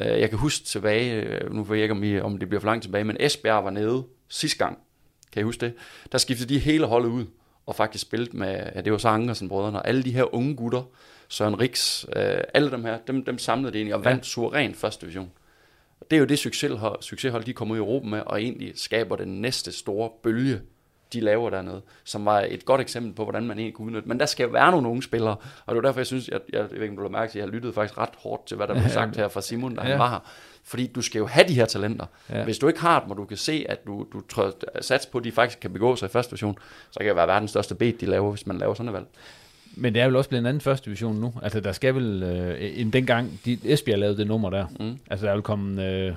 jeg 0.00 0.30
kan 0.30 0.38
huske 0.38 0.64
tilbage, 0.64 1.22
øh, 1.22 1.52
nu 1.52 1.62
ved 1.62 1.76
jeg 1.76 1.82
ikke, 1.82 2.22
om, 2.22 2.38
det 2.38 2.48
bliver 2.48 2.60
for 2.60 2.68
langt 2.68 2.82
tilbage, 2.82 3.04
men 3.04 3.16
Esbjerg 3.20 3.64
var 3.64 3.70
nede 3.70 4.04
sidste 4.28 4.58
gang. 4.58 4.78
Kan 5.32 5.40
I 5.40 5.44
huske 5.44 5.66
det? 5.66 5.74
Der 6.12 6.18
skiftede 6.18 6.54
de 6.54 6.58
hele 6.58 6.86
holdet 6.86 7.08
ud, 7.08 7.26
og 7.66 7.74
faktisk 7.74 8.02
spillet 8.02 8.34
med, 8.34 8.62
ja, 8.74 8.80
det 8.80 8.92
var 8.92 8.98
så 8.98 9.08
Angersen-brødrene, 9.08 9.78
og 9.78 9.88
alle 9.88 10.02
de 10.02 10.12
her 10.12 10.34
unge 10.34 10.56
gutter, 10.56 10.82
Søren 11.28 11.60
Riks, 11.60 12.06
øh, 12.16 12.38
alle 12.54 12.70
dem 12.70 12.84
her, 12.84 12.98
dem, 13.06 13.24
dem 13.24 13.38
samlede 13.38 13.72
det 13.72 13.78
ind 13.78 13.92
og 13.92 14.04
vandt 14.04 14.18
ja. 14.18 14.24
suveræn 14.24 14.74
første 14.74 15.00
division. 15.00 15.30
Det 16.10 16.16
er 16.16 16.20
jo 16.20 16.26
det 16.26 16.38
succeshold, 16.38 17.02
succeshold, 17.02 17.44
de 17.44 17.52
kommer 17.52 17.74
ud 17.74 17.78
i 17.78 17.80
Europa 17.80 18.06
med, 18.06 18.20
og 18.26 18.42
egentlig 18.42 18.72
skaber 18.74 19.16
den 19.16 19.40
næste 19.40 19.72
store 19.72 20.10
bølge 20.22 20.60
de 21.14 21.20
laver 21.20 21.50
dernede, 21.50 21.82
som 22.04 22.24
var 22.24 22.40
et 22.48 22.64
godt 22.64 22.80
eksempel 22.80 23.12
på, 23.12 23.22
hvordan 23.22 23.42
man 23.46 23.58
egentlig 23.58 23.74
kunne 23.74 23.86
udnytte. 23.86 24.08
Men 24.08 24.20
der 24.20 24.26
skal 24.26 24.52
være 24.52 24.70
nogle 24.70 24.88
unge 24.88 25.02
spillere, 25.02 25.36
og 25.66 25.74
det 25.74 25.82
var 25.82 25.88
derfor, 25.88 26.00
jeg 26.00 26.06
synes, 26.06 26.28
jeg, 26.28 26.40
jeg, 26.52 26.60
jeg 26.60 26.70
ved 26.70 26.82
ikke, 26.82 26.90
om 26.90 26.96
du 26.96 27.02
har 27.02 27.08
mærke 27.08 27.32
til, 27.32 27.38
jeg 27.38 27.46
har 27.46 27.52
lyttet 27.52 27.74
faktisk 27.74 27.98
ret 27.98 28.08
hårdt 28.18 28.46
til, 28.46 28.56
hvad 28.56 28.66
der 28.68 28.74
blev 28.74 28.88
sagt 28.88 29.16
her 29.16 29.28
fra 29.28 29.40
Simon, 29.40 29.74
da 29.74 29.82
ja. 29.82 29.88
han 29.88 29.98
var 29.98 30.10
her. 30.10 30.30
Fordi 30.64 30.86
du 30.86 31.02
skal 31.02 31.18
jo 31.18 31.26
have 31.26 31.48
de 31.48 31.54
her 31.54 31.66
talenter. 31.66 32.06
Ja. 32.30 32.44
Hvis 32.44 32.58
du 32.58 32.68
ikke 32.68 32.80
har 32.80 33.00
dem, 33.00 33.10
og 33.10 33.16
du 33.16 33.24
kan 33.24 33.36
se, 33.36 33.66
at 33.68 33.86
du, 33.86 34.06
du 34.12 34.20
tror, 34.20 34.52
sats 34.80 35.06
på, 35.06 35.18
at 35.18 35.24
de 35.24 35.32
faktisk 35.32 35.60
kan 35.60 35.72
begå 35.72 35.96
sig 35.96 36.06
i 36.06 36.08
første 36.08 36.30
division, 36.30 36.58
så 36.90 36.98
kan 36.98 37.08
det 37.08 37.16
være 37.16 37.26
verdens 37.26 37.50
største 37.50 37.74
bed, 37.74 37.92
de 37.92 38.06
laver, 38.06 38.30
hvis 38.30 38.46
man 38.46 38.58
laver 38.58 38.74
sådan 38.74 38.88
et 38.88 38.94
valg. 38.94 39.06
Men 39.76 39.94
det 39.94 40.02
er 40.02 40.06
vel 40.06 40.16
også 40.16 40.28
blevet 40.28 40.40
en 40.42 40.46
anden 40.46 40.60
første 40.60 40.84
division 40.84 41.16
nu. 41.16 41.34
Altså, 41.42 41.60
der 41.60 41.72
skal 41.72 41.94
vel, 41.94 42.22
øh, 42.22 42.80
en 42.80 42.92
dengang 42.92 43.40
de, 43.44 43.58
Esbjerg 43.64 43.98
lavede 43.98 44.16
det 44.16 44.26
nummer 44.26 44.50
der, 44.50 44.66
mm. 44.80 44.98
altså, 45.10 45.26
der 45.26 45.34
vil 45.34 45.42
komme 45.42 45.86
øh, 45.86 46.12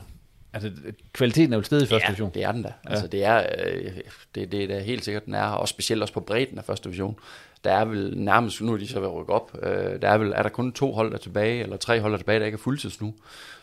Altså, 0.63 0.81
kvaliteten 1.13 1.53
er 1.53 1.57
jo 1.57 1.63
stedet 1.63 1.83
i 1.83 1.87
første 1.87 2.05
ja, 2.05 2.07
division. 2.07 2.31
det 2.33 2.43
er 2.43 2.51
den 2.51 2.61
da. 2.61 2.73
Ja. 2.85 2.89
Altså, 2.89 3.07
det 3.07 3.23
er, 3.23 3.45
øh, 3.65 3.91
det, 4.35 4.51
det 4.51 4.71
er 4.71 4.79
helt 4.79 5.05
sikkert, 5.05 5.25
den 5.25 5.33
er, 5.33 5.45
og 5.47 5.67
specielt 5.67 6.01
også 6.01 6.13
på 6.13 6.19
bredden 6.19 6.57
af 6.57 6.63
første 6.65 6.83
division. 6.83 7.19
Der 7.63 7.71
er 7.71 7.85
vel 7.85 8.17
nærmest, 8.17 8.61
nu 8.61 8.73
er 8.73 8.77
de 8.77 8.87
så 8.87 8.99
ved 8.99 9.07
at 9.07 9.13
rykke 9.13 9.33
op, 9.33 9.57
øh, 9.63 10.01
der 10.01 10.09
er 10.09 10.17
vel, 10.17 10.33
er 10.35 10.43
der 10.43 10.49
kun 10.49 10.71
to 10.71 10.91
hold 10.91 11.11
der 11.11 11.17
tilbage, 11.17 11.63
eller 11.63 11.77
tre 11.77 12.01
hold 12.01 12.11
der 12.11 12.17
tilbage, 12.17 12.39
der 12.39 12.45
ikke 12.45 12.55
er 12.55 12.59
fuldtids 12.59 13.01
nu. 13.01 13.13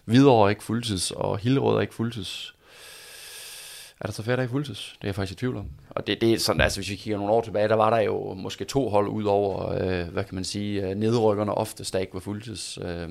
Hvidovre 0.05 0.47
er 0.47 0.51
ikke 0.51 0.63
fuldtids, 0.63 1.11
og 1.11 1.39
Hillerød 1.39 1.77
er 1.77 1.81
ikke 1.81 1.95
fuldtids. 1.95 2.55
Er 4.01 4.07
der 4.07 4.13
så 4.13 4.23
færre, 4.23 4.37
der 4.37 4.43
ikke 4.43 4.53
fuldtids? 4.53 4.95
Det 4.99 5.05
er 5.05 5.09
jeg 5.09 5.15
faktisk 5.15 5.39
i 5.39 5.41
tvivl 5.41 5.57
om. 5.57 5.67
Og 5.91 6.07
det, 6.07 6.21
det 6.21 6.33
er 6.33 6.39
sådan, 6.39 6.61
altså 6.61 6.81
hvis 6.81 6.91
vi 6.91 6.97
kigger 6.97 7.19
nogle 7.19 7.33
år 7.33 7.41
tilbage, 7.41 7.69
der 7.69 7.75
var 7.75 7.91
der 7.91 8.01
jo 8.01 8.35
måske 8.35 8.65
to 8.65 8.89
hold 8.89 9.09
ud 9.09 9.25
over, 9.25 9.73
øh, 9.73 10.09
hvad 10.09 10.25
kan 10.25 10.35
man 10.35 10.45
sige, 10.45 10.95
nedrykkerne 10.95 11.55
oftest, 11.55 11.93
der 11.93 11.99
ikke 11.99 12.15
var 12.15 12.21
fuldtids. 12.21 12.79
Øh, 12.83 13.09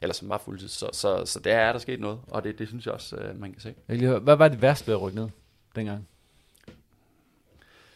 eller 0.00 0.14
som 0.14 0.28
var 0.28 0.38
fuldtid. 0.38 0.68
Så, 0.68 0.90
så, 0.92 1.24
så 1.24 1.40
der 1.40 1.56
er 1.56 1.72
der 1.72 1.78
sket 1.78 2.00
noget, 2.00 2.18
og 2.28 2.44
det, 2.44 2.58
det 2.58 2.68
synes 2.68 2.86
jeg 2.86 2.94
også, 2.94 3.16
øh, 3.16 3.40
man 3.40 3.52
kan 3.52 3.60
se. 3.60 3.74
Jeg 3.88 3.96
lige 3.96 4.08
høre, 4.08 4.18
hvad 4.18 4.36
var 4.36 4.48
det 4.48 4.62
værste 4.62 4.86
ved 4.86 4.94
at 4.94 5.02
rykke 5.02 5.18
ned 5.18 5.28
dengang? 5.76 6.08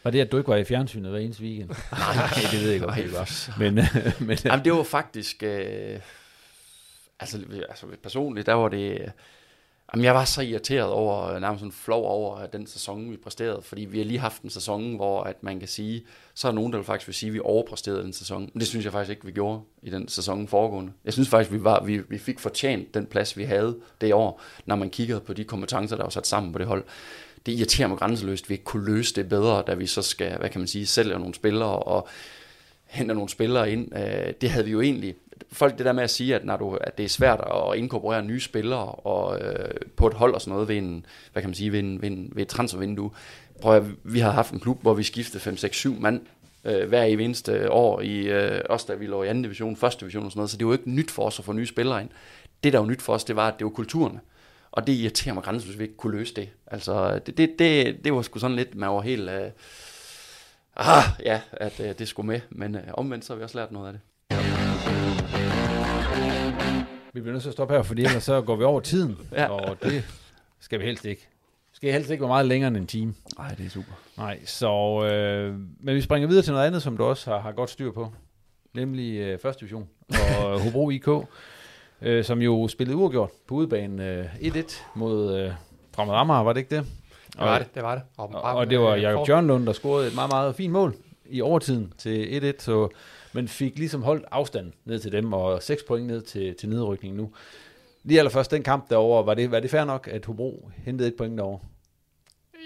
Var 0.03 0.11
det, 0.11 0.19
at 0.21 0.31
du 0.31 0.37
ikke 0.37 0.47
var 0.47 0.55
i 0.55 0.63
fjernsynet 0.63 1.11
hver 1.11 1.19
eneste 1.19 1.43
weekend? 1.43 1.69
Nej, 1.91 2.27
det 2.51 2.59
ved 2.59 2.65
jeg 2.65 2.73
ikke, 2.73 2.85
hvad 2.85 3.03
det 3.03 3.13
var. 3.13 3.59
Men, 3.59 3.73
men, 4.27 4.37
Jamen, 4.45 4.65
det 4.65 4.73
var 4.73 4.83
faktisk... 4.83 5.43
Øh, 5.43 5.99
Altså, 7.21 7.39
altså 7.69 7.85
personligt, 8.03 8.45
der 8.45 8.53
var 8.53 8.69
det... 8.69 9.11
Jamen, 9.93 10.05
jeg 10.05 10.15
var 10.15 10.25
så 10.25 10.41
irriteret 10.41 10.89
over, 10.89 11.27
øh, 11.27 11.41
nærmest 11.41 11.59
sådan 11.59 11.71
flov 11.71 12.05
over 12.05 12.37
at 12.37 12.53
den 12.53 12.67
sæson, 12.67 13.11
vi 13.11 13.17
præsterede, 13.17 13.61
fordi 13.61 13.85
vi 13.85 13.97
har 13.97 14.05
lige 14.05 14.19
haft 14.19 14.41
en 14.41 14.49
sæson, 14.49 14.95
hvor 14.95 15.23
at 15.23 15.43
man 15.43 15.59
kan 15.59 15.67
sige, 15.67 16.05
så 16.33 16.47
er 16.47 16.51
nogen, 16.51 16.71
der 16.71 16.77
vil 16.77 16.85
faktisk 16.85 17.07
vil 17.07 17.15
sige, 17.15 17.27
at 17.27 17.33
vi 17.33 17.39
overpræsterede 17.43 18.03
den 18.03 18.13
sæson. 18.13 18.41
Men 18.53 18.59
det 18.59 18.67
synes 18.67 18.85
jeg 18.85 18.91
faktisk 18.91 19.09
ikke, 19.09 19.25
vi 19.25 19.31
gjorde 19.31 19.61
i 19.83 19.89
den 19.89 20.07
sæson 20.07 20.47
foregående. 20.47 20.91
Jeg 21.05 21.13
synes 21.13 21.29
faktisk, 21.29 21.51
vi, 21.51 21.63
var, 21.63 21.83
vi, 21.83 21.97
vi 22.09 22.17
fik 22.17 22.39
fortjent 22.39 22.93
den 22.93 23.05
plads, 23.05 23.37
vi 23.37 23.43
havde 23.43 23.77
det 24.01 24.13
år, 24.13 24.41
når 24.65 24.75
man 24.75 24.89
kiggede 24.89 25.19
på 25.19 25.33
de 25.33 25.43
kompetencer, 25.43 25.95
der 25.95 26.03
var 26.03 26.09
sat 26.09 26.27
sammen 26.27 26.53
på 26.53 26.59
det 26.59 26.67
hold. 26.67 26.83
Det 27.45 27.51
irriterer 27.51 27.87
mig 27.87 27.97
grænseløst, 27.97 28.45
at 28.45 28.49
vi 28.49 28.53
ikke 28.53 28.63
kunne 28.63 28.85
løse 28.85 29.15
det 29.15 29.29
bedre, 29.29 29.63
da 29.67 29.73
vi 29.73 29.87
så 29.87 30.01
skal, 30.01 30.37
hvad 30.37 30.49
kan 30.49 30.61
man 30.61 30.67
sige, 30.67 30.85
sælge 30.85 31.19
nogle 31.19 31.33
spillere 31.33 31.79
og 31.79 32.07
henter 32.85 33.15
nogle 33.15 33.29
spillere 33.29 33.71
ind. 33.71 33.95
Øh, 33.97 34.33
det 34.41 34.49
havde 34.49 34.65
vi 34.65 34.71
jo 34.71 34.81
egentlig 34.81 35.15
folk 35.51 35.77
det 35.77 35.85
der 35.85 35.91
med 35.91 36.03
at 36.03 36.09
sige, 36.09 36.35
at, 36.35 36.45
når 36.45 36.57
du, 36.57 36.75
at 36.75 36.97
det 36.97 37.05
er 37.05 37.09
svært 37.09 37.39
at 37.39 37.77
inkorporere 37.77 38.23
nye 38.23 38.39
spillere 38.39 38.85
og, 38.91 39.39
øh, 39.41 39.75
på 39.95 40.07
et 40.07 40.13
hold 40.13 40.33
og 40.33 40.41
sådan 40.41 40.51
noget 40.51 40.67
ved, 40.67 40.77
en, 40.77 41.05
hvad 41.31 41.41
kan 41.41 41.49
man 41.49 41.55
sige, 41.55 41.71
ved, 41.71 41.79
en, 41.79 42.01
ved, 42.01 42.11
en, 42.11 42.31
ved 42.35 42.41
et 42.41 42.47
transfervindue. 42.47 43.11
Prøv 43.61 43.75
at, 43.75 43.83
vi 44.03 44.19
har 44.19 44.31
haft 44.31 44.51
en 44.51 44.59
klub, 44.59 44.81
hvor 44.81 44.93
vi 44.93 45.03
skiftede 45.03 45.43
5, 45.43 45.57
6, 45.57 45.77
7 45.77 45.99
mand 45.99 46.21
øh, 46.65 46.87
hver 46.87 47.03
i 47.03 47.13
eneste 47.13 47.71
år, 47.71 48.01
i, 48.01 48.19
øh, 48.19 48.61
også 48.69 48.85
da 48.89 48.93
vi 48.93 49.05
lå 49.05 49.23
i 49.23 49.27
anden 49.27 49.43
division, 49.43 49.75
første 49.75 50.01
division 50.01 50.25
og 50.25 50.31
sådan 50.31 50.39
noget, 50.39 50.49
så 50.49 50.57
det 50.57 50.65
var 50.65 50.71
jo 50.71 50.77
ikke 50.77 50.91
nyt 50.91 51.11
for 51.11 51.23
os 51.23 51.39
at 51.39 51.45
få 51.45 51.53
nye 51.53 51.67
spillere 51.67 52.01
ind. 52.01 52.09
Det, 52.63 52.73
der 52.73 52.79
var 52.79 52.85
nyt 52.85 53.01
for 53.01 53.13
os, 53.13 53.23
det 53.23 53.35
var, 53.35 53.47
at 53.47 53.53
det 53.59 53.65
var 53.65 53.71
kulturen. 53.71 54.19
Og 54.71 54.87
det 54.87 54.93
irriterer 54.93 55.33
mig 55.33 55.43
grænsen, 55.43 55.69
hvis 55.69 55.79
vi 55.79 55.83
ikke 55.83 55.97
kunne 55.97 56.17
løse 56.17 56.33
det. 56.33 56.49
Altså, 56.67 57.19
det, 57.25 57.37
det, 57.37 57.59
det, 57.59 58.03
det 58.03 58.13
var 58.13 58.21
sgu 58.21 58.39
sådan 58.39 58.55
lidt, 58.55 58.75
man 58.75 58.89
var 58.89 59.01
helt... 59.01 59.29
Øh, 59.29 59.51
ah, 60.75 61.03
ja, 61.25 61.41
at 61.51 61.79
øh, 61.79 61.99
det 61.99 62.07
skulle 62.07 62.27
med. 62.27 62.41
Men 62.49 62.75
øh, 62.75 62.83
omvendt, 62.93 63.25
så 63.25 63.33
har 63.33 63.37
vi 63.37 63.43
også 63.43 63.57
lært 63.57 63.71
noget 63.71 63.87
af 63.87 63.93
det. 63.93 64.01
Vi 67.13 67.21
bliver 67.21 67.31
nødt 67.33 67.41
til 67.41 67.49
at 67.49 67.53
stoppe 67.53 67.73
her, 67.73 67.81
fordi 67.83 68.03
ellers 68.03 68.23
så 68.23 68.41
går 68.41 68.55
vi 68.55 68.63
over 68.63 68.79
tiden, 68.79 69.17
Ja. 69.31 69.47
og 69.49 69.77
det 69.83 70.03
skal 70.59 70.79
vi 70.79 70.85
helst 70.85 71.05
ikke. 71.05 71.27
Det 71.69 71.75
skal 71.75 71.91
helst 71.93 72.09
ikke 72.09 72.21
være 72.21 72.27
meget 72.27 72.45
længere 72.45 72.67
end 72.67 72.77
en 72.77 72.87
time. 72.87 73.13
Nej, 73.37 73.49
det 73.57 73.65
er 73.65 73.69
super. 73.69 73.91
Nej, 74.17 74.39
så... 74.45 75.03
Øh, 75.05 75.55
men 75.79 75.95
vi 75.95 76.01
springer 76.01 76.27
videre 76.27 76.43
til 76.43 76.53
noget 76.53 76.67
andet, 76.67 76.81
som 76.83 76.97
du 76.97 77.03
også 77.03 77.31
har, 77.31 77.39
har 77.39 77.51
godt 77.51 77.69
styr 77.69 77.91
på. 77.91 78.13
Nemlig 78.73 79.17
øh, 79.19 79.39
første 79.39 79.59
division 79.59 79.87
og 80.43 80.59
Hobro 80.63 80.89
IK, 80.89 81.07
øh, 82.01 82.23
som 82.23 82.41
jo 82.41 82.67
spillede 82.67 82.97
uafgjort 82.97 83.29
på 83.47 83.55
udebane 83.55 84.09
øh, 84.09 84.25
1-1 84.35 84.81
mod 84.95 85.39
øh, 85.39 85.51
Fremad 85.95 86.15
Amager, 86.15 86.43
var 86.43 86.53
det 86.53 86.59
ikke 86.59 86.75
det? 86.75 86.85
Det 87.33 87.41
var 87.41 87.57
det, 87.57 87.75
det 87.75 87.83
var 87.83 87.95
det. 87.95 88.03
Og, 88.17 88.29
og 88.41 88.69
det 88.69 88.79
var 88.79 88.95
Jakob 88.95 89.29
Jørgenlund, 89.29 89.65
der 89.65 89.73
scorede 89.73 90.07
et 90.07 90.15
meget, 90.15 90.31
meget 90.31 90.55
fint 90.55 90.71
mål 90.73 90.95
i 91.25 91.41
overtiden 91.41 91.93
til 91.97 92.53
1-1, 92.59 92.63
så 92.63 92.89
men 93.33 93.47
fik 93.47 93.77
ligesom 93.77 94.03
holdt 94.03 94.25
afstand 94.31 94.71
ned 94.85 94.99
til 94.99 95.11
dem, 95.11 95.33
og 95.33 95.63
6 95.63 95.83
point 95.83 96.07
ned 96.07 96.21
til, 96.21 96.55
til 96.55 96.69
nedrykningen 96.69 97.17
nu. 97.17 97.31
Lige 98.03 98.19
allerførst, 98.19 98.51
den 98.51 98.63
kamp 98.63 98.89
derovre, 98.89 99.25
var 99.25 99.33
det, 99.33 99.51
var 99.51 99.59
det 99.59 99.69
fair 99.69 99.85
nok, 99.85 100.07
at 100.11 100.25
Hobro 100.25 100.69
hentede 100.77 101.07
et 101.07 101.15
point 101.15 101.37
derovre? 101.37 101.59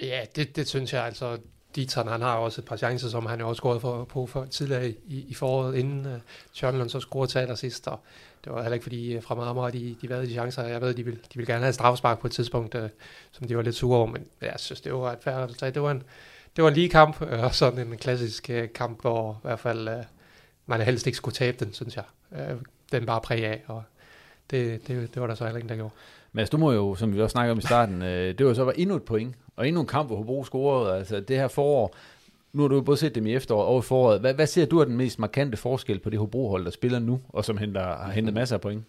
Ja, 0.02 0.22
det, 0.36 0.56
det 0.56 0.68
synes 0.68 0.94
jeg 0.94 1.06
altså. 1.06 1.38
Dietzeren, 1.76 2.08
han 2.08 2.22
har 2.22 2.36
også 2.36 2.62
et 2.62 2.66
par 2.66 2.78
chancer, 2.78 3.10
som 3.10 3.26
han 3.26 3.40
jo 3.40 3.50
også 3.50 3.60
scoret 3.60 3.82
for, 3.82 4.04
på 4.04 4.26
for 4.26 4.46
tidligere 4.46 4.90
i, 4.90 5.26
i 5.30 5.34
foråret, 5.34 5.76
inden 5.76 6.06
uh, 6.06 6.12
Tjørnlund 6.54 6.90
så 6.90 7.00
scorede 7.00 7.32
til 7.32 7.40
allersidst, 7.40 7.88
og 7.88 8.00
det 8.44 8.54
var 8.54 8.62
heller 8.62 8.74
ikke 8.74 8.84
fordi 8.84 9.12
øh, 9.12 9.18
uh, 9.18 9.24
fra 9.24 9.36
Marmar, 9.36 9.70
de, 9.70 9.96
de 10.02 10.08
havde 10.08 10.28
de 10.28 10.32
chancer. 10.32 10.64
Jeg 10.64 10.82
ved, 10.82 10.94
de 10.94 11.06
vil, 11.06 11.14
de 11.14 11.38
vil 11.38 11.46
gerne 11.46 11.60
have 11.60 11.70
et 11.70 11.76
straffespark 11.76 12.20
på 12.20 12.28
et 12.28 12.34
tidspunkt, 12.34 12.76
uh, 12.76 12.82
som 13.32 13.48
de 13.48 13.58
var 13.58 13.64
lidt 13.64 13.76
sure 13.76 13.98
over, 13.98 14.08
men 14.08 14.28
jeg 14.42 14.54
synes, 14.58 14.82
det 14.82 14.94
var 14.94 15.12
et 15.12 15.20
færre 15.22 15.44
resultat. 15.44 15.74
Det 15.74 15.82
var 15.82 15.92
en, 15.92 16.04
det 16.56 16.64
var 16.64 16.70
en 16.70 16.76
lige 16.76 16.90
kamp, 16.90 17.22
uh, 17.22 17.44
og 17.44 17.56
sådan 17.56 17.88
en 17.88 17.98
klassisk 17.98 18.50
uh, 18.54 18.64
kamp, 18.76 19.02
hvor 19.02 19.34
i 19.34 19.48
hvert 19.48 19.60
fald 19.60 19.88
uh, 19.88 20.04
man 20.66 20.82
helst 20.82 21.08
ikke 21.08 21.18
skulle 21.18 21.36
tabe 21.36 21.66
den, 21.66 21.74
synes 21.74 21.96
jeg. 21.96 22.04
Uh, 22.32 22.62
den 22.92 23.06
bare 23.06 23.22
præg 23.22 23.46
af, 23.46 23.64
og 23.68 23.84
det, 24.52 24.88
det, 24.88 25.14
det 25.14 25.22
var 25.22 25.28
der 25.28 25.36
så 25.36 25.44
heller 25.44 25.58
ingen, 25.58 25.70
der 25.70 25.76
gjorde. 25.76 25.94
Men 26.32 26.48
du 26.48 26.58
må 26.58 26.72
jo, 26.72 26.96
som 26.96 27.16
vi 27.16 27.22
også 27.22 27.32
snakkede 27.32 27.52
om 27.52 27.58
i 27.58 27.62
starten, 27.62 28.02
øh, 28.02 28.38
det 28.38 28.46
var 28.46 28.54
så 28.54 28.64
var 28.64 28.72
endnu 28.72 28.96
et 28.96 29.04
point, 29.04 29.36
og 29.56 29.68
endnu 29.68 29.82
en 29.82 29.88
kamp, 29.88 30.10
hvor 30.10 30.18
Hobro 30.18 30.44
scorede. 30.44 30.98
Altså 30.98 31.20
det 31.20 31.38
her 31.38 31.48
forår, 31.48 31.96
nu 32.54 32.62
har 32.62 32.68
du 32.68 32.76
jo 32.76 32.82
både 32.82 32.98
set 32.98 33.16
dem 33.16 33.26
i 33.26 33.34
efteråret 33.34 33.68
og 33.68 33.80
i 33.80 33.82
foråret. 33.82 34.20
Hvad, 34.20 34.34
hvad 34.34 34.48
ser 34.48 34.66
du 34.66 34.80
er 34.80 34.86
den 34.86 34.98
mest 34.98 35.20
markante 35.20 35.58
forskel 35.58 36.00
på 36.00 36.10
det 36.10 36.20
Hobro-hold, 36.20 36.66
der 36.66 36.72
spiller 36.72 37.00
nu, 37.00 37.22
og 37.30 37.46
som 37.46 37.58
henter, 37.58 37.82
har 37.82 38.12
hentet 38.12 38.34
masser 38.34 38.56
af 38.56 38.62
point, 38.62 38.84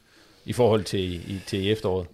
i 0.44 0.52
forhold 0.52 0.84
til 0.84 1.30
i, 1.30 1.40
til 1.46 1.60
i 1.60 1.70
efteråret? 1.70 2.06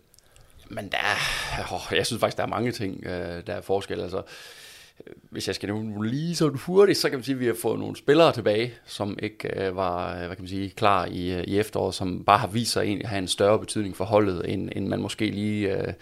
Men 0.68 0.88
der 0.88 0.98
er, 0.98 1.74
åh, 1.74 1.96
jeg 1.96 2.06
synes 2.06 2.20
faktisk, 2.20 2.36
der 2.36 2.42
er 2.42 2.48
mange 2.48 2.72
ting, 2.72 3.06
øh, 3.06 3.46
der 3.46 3.52
er 3.52 3.60
forskel. 3.60 4.00
Altså, 4.00 4.18
øh, 4.18 4.22
hvis 5.30 5.46
jeg 5.46 5.54
skal 5.54 5.66
nævne 5.66 6.08
lige 6.08 6.36
så 6.36 6.48
hurtigt, 6.48 6.98
så 6.98 7.10
kan 7.10 7.18
man 7.18 7.24
sige, 7.24 7.34
at 7.34 7.40
vi 7.40 7.46
har 7.46 7.56
fået 7.62 7.78
nogle 7.78 7.96
spillere 7.96 8.32
tilbage, 8.32 8.74
som 8.86 9.18
ikke 9.22 9.66
øh, 9.66 9.76
var 9.76 10.12
øh, 10.12 10.26
hvad 10.26 10.36
kan 10.36 10.42
man 10.42 10.48
sige, 10.48 10.70
klar 10.70 11.06
i, 11.06 11.32
øh, 11.32 11.44
i 11.46 11.58
efteråret, 11.58 11.94
som 11.94 12.24
bare 12.24 12.38
har 12.38 12.46
vist 12.46 12.72
sig 12.72 12.82
egentlig 12.82 13.04
at 13.04 13.10
have 13.10 13.18
en 13.18 13.28
større 13.28 13.58
betydning 13.58 13.96
for 13.96 14.04
holdet, 14.04 14.52
end, 14.52 14.70
end 14.76 14.86
man 14.86 15.00
måske 15.00 15.26
lige 15.26 15.76
øh, 15.76 15.92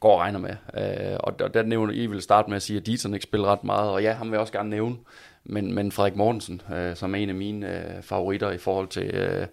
går 0.00 0.12
og 0.12 0.20
regner 0.20 0.38
med. 0.38 0.56
Øh, 0.76 1.16
og 1.20 1.38
der, 1.38 1.48
der 1.48 1.62
nævner 1.62 1.92
I 1.92 2.06
vil 2.06 2.22
starte 2.22 2.48
med 2.48 2.56
at 2.56 2.62
sige, 2.62 2.76
at 2.76 2.86
Dieter 2.86 3.14
ikke 3.14 3.24
spiller 3.24 3.46
ret 3.46 3.64
meget, 3.64 3.90
og 3.90 4.02
ja, 4.02 4.12
ham 4.12 4.26
vil 4.26 4.32
jeg 4.32 4.40
også 4.40 4.52
gerne 4.52 4.70
nævne. 4.70 4.96
Men, 5.44 5.74
men 5.74 5.92
Frederik 5.92 6.16
Mortensen, 6.16 6.62
øh, 6.74 6.96
som 6.96 7.14
er 7.14 7.18
en 7.18 7.28
af 7.28 7.34
mine 7.34 7.96
øh, 7.96 8.02
favoritter 8.02 8.50
i 8.50 8.58
forhold 8.58 8.88
til 8.88 9.02
øh, 9.02 9.46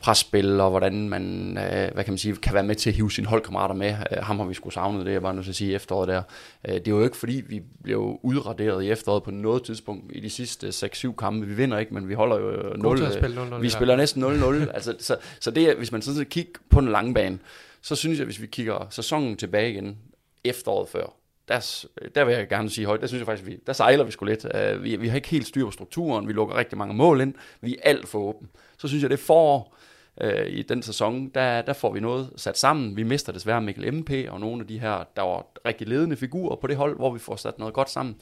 presspil, 0.00 0.60
og 0.60 0.70
hvordan 0.70 1.08
man 1.08 1.48
øh, 1.58 1.94
hvad 1.94 2.04
kan, 2.04 2.12
man 2.12 2.18
sige, 2.18 2.36
kan 2.36 2.54
være 2.54 2.62
med 2.62 2.74
til 2.74 2.90
at 2.90 2.96
hive 2.96 3.12
sine 3.12 3.26
holdkammerater 3.26 3.74
med. 3.74 3.88
Øh, 3.88 4.18
ham 4.22 4.38
har 4.38 4.46
vi 4.46 4.54
skulle 4.54 4.74
savnet, 4.74 5.06
det 5.06 5.14
er 5.14 5.20
bare 5.20 5.34
nødt 5.34 5.44
til 5.44 5.52
at 5.52 5.56
sige 5.56 5.74
efteråret 5.74 6.08
der. 6.08 6.22
Øh, 6.68 6.74
det 6.74 6.88
er 6.88 6.92
jo 6.92 7.04
ikke 7.04 7.16
fordi, 7.16 7.42
vi 7.48 7.62
blev 7.82 8.18
udraderet 8.22 8.84
i 8.84 8.90
efteråret 8.90 9.22
på 9.22 9.30
noget 9.30 9.64
tidspunkt 9.64 10.16
i 10.16 10.20
de 10.20 10.30
sidste 10.30 10.68
6-7 10.68 11.14
kampe. 11.16 11.46
Vi 11.46 11.54
vinder 11.54 11.78
ikke, 11.78 11.94
men 11.94 12.08
vi 12.08 12.14
holder 12.14 12.38
jo 12.38 12.76
0. 12.76 12.96
til 12.96 13.04
at 13.04 13.12
spille 13.12 13.42
0-0, 13.42 13.54
Vi 13.54 13.66
ja. 13.66 13.68
spiller 13.68 13.96
næsten 13.96 14.22
0-0. 14.24 14.54
altså, 14.74 14.94
så, 14.98 15.16
så 15.40 15.50
det 15.50 15.70
er, 15.70 15.76
hvis 15.76 15.92
man 15.92 16.02
sådan 16.02 16.18
set 16.18 16.28
kigger 16.28 16.52
på 16.70 16.80
den 16.80 16.88
lange 16.88 17.14
bane, 17.14 17.38
så 17.82 17.96
synes 17.96 18.18
jeg, 18.18 18.24
hvis 18.24 18.40
vi 18.40 18.46
kigger 18.46 18.86
sæsonen 18.90 19.36
tilbage 19.36 19.70
igen, 19.70 19.98
efteråret 20.44 20.88
før, 20.88 21.21
der, 21.52 21.84
der 22.14 22.24
vil 22.24 22.34
jeg 22.34 22.48
gerne 22.48 22.70
sige 22.70 22.86
højt, 22.86 23.00
der 23.00 23.06
synes 23.06 23.18
jeg 23.20 23.26
faktisk, 23.26 23.46
vi, 23.46 23.58
der 23.66 23.72
sejler 23.72 24.04
vi 24.04 24.10
sgu 24.10 24.24
lidt. 24.24 24.44
Uh, 24.44 24.82
vi, 24.82 24.96
vi 24.96 25.08
har 25.08 25.16
ikke 25.16 25.28
helt 25.28 25.46
styr 25.46 25.64
på 25.64 25.70
strukturen, 25.70 26.28
vi 26.28 26.32
lukker 26.32 26.56
rigtig 26.56 26.78
mange 26.78 26.94
mål 26.94 27.20
ind, 27.20 27.34
vi 27.60 27.72
er 27.72 27.88
alt 27.90 28.08
for 28.08 28.18
åben. 28.18 28.48
Så 28.78 28.88
synes 28.88 29.02
jeg, 29.02 29.10
det 29.10 29.18
er 29.18 29.22
forår 29.22 29.76
uh, 30.24 30.46
i 30.46 30.62
den 30.62 30.82
sæson, 30.82 31.28
der, 31.28 31.62
der 31.62 31.72
får 31.72 31.92
vi 31.92 32.00
noget 32.00 32.30
sat 32.36 32.58
sammen. 32.58 32.96
Vi 32.96 33.02
mister 33.02 33.32
desværre 33.32 33.62
Mikkel 33.62 33.94
MP 33.94 34.10
og 34.28 34.40
nogle 34.40 34.60
af 34.60 34.66
de 34.66 34.78
her, 34.78 35.04
der 35.16 35.22
var 35.22 35.46
rigtig 35.66 35.88
ledende 35.88 36.16
figurer 36.16 36.56
på 36.56 36.66
det 36.66 36.76
hold, 36.76 36.96
hvor 36.96 37.10
vi 37.10 37.18
får 37.18 37.36
sat 37.36 37.58
noget 37.58 37.74
godt 37.74 37.90
sammen. 37.90 38.16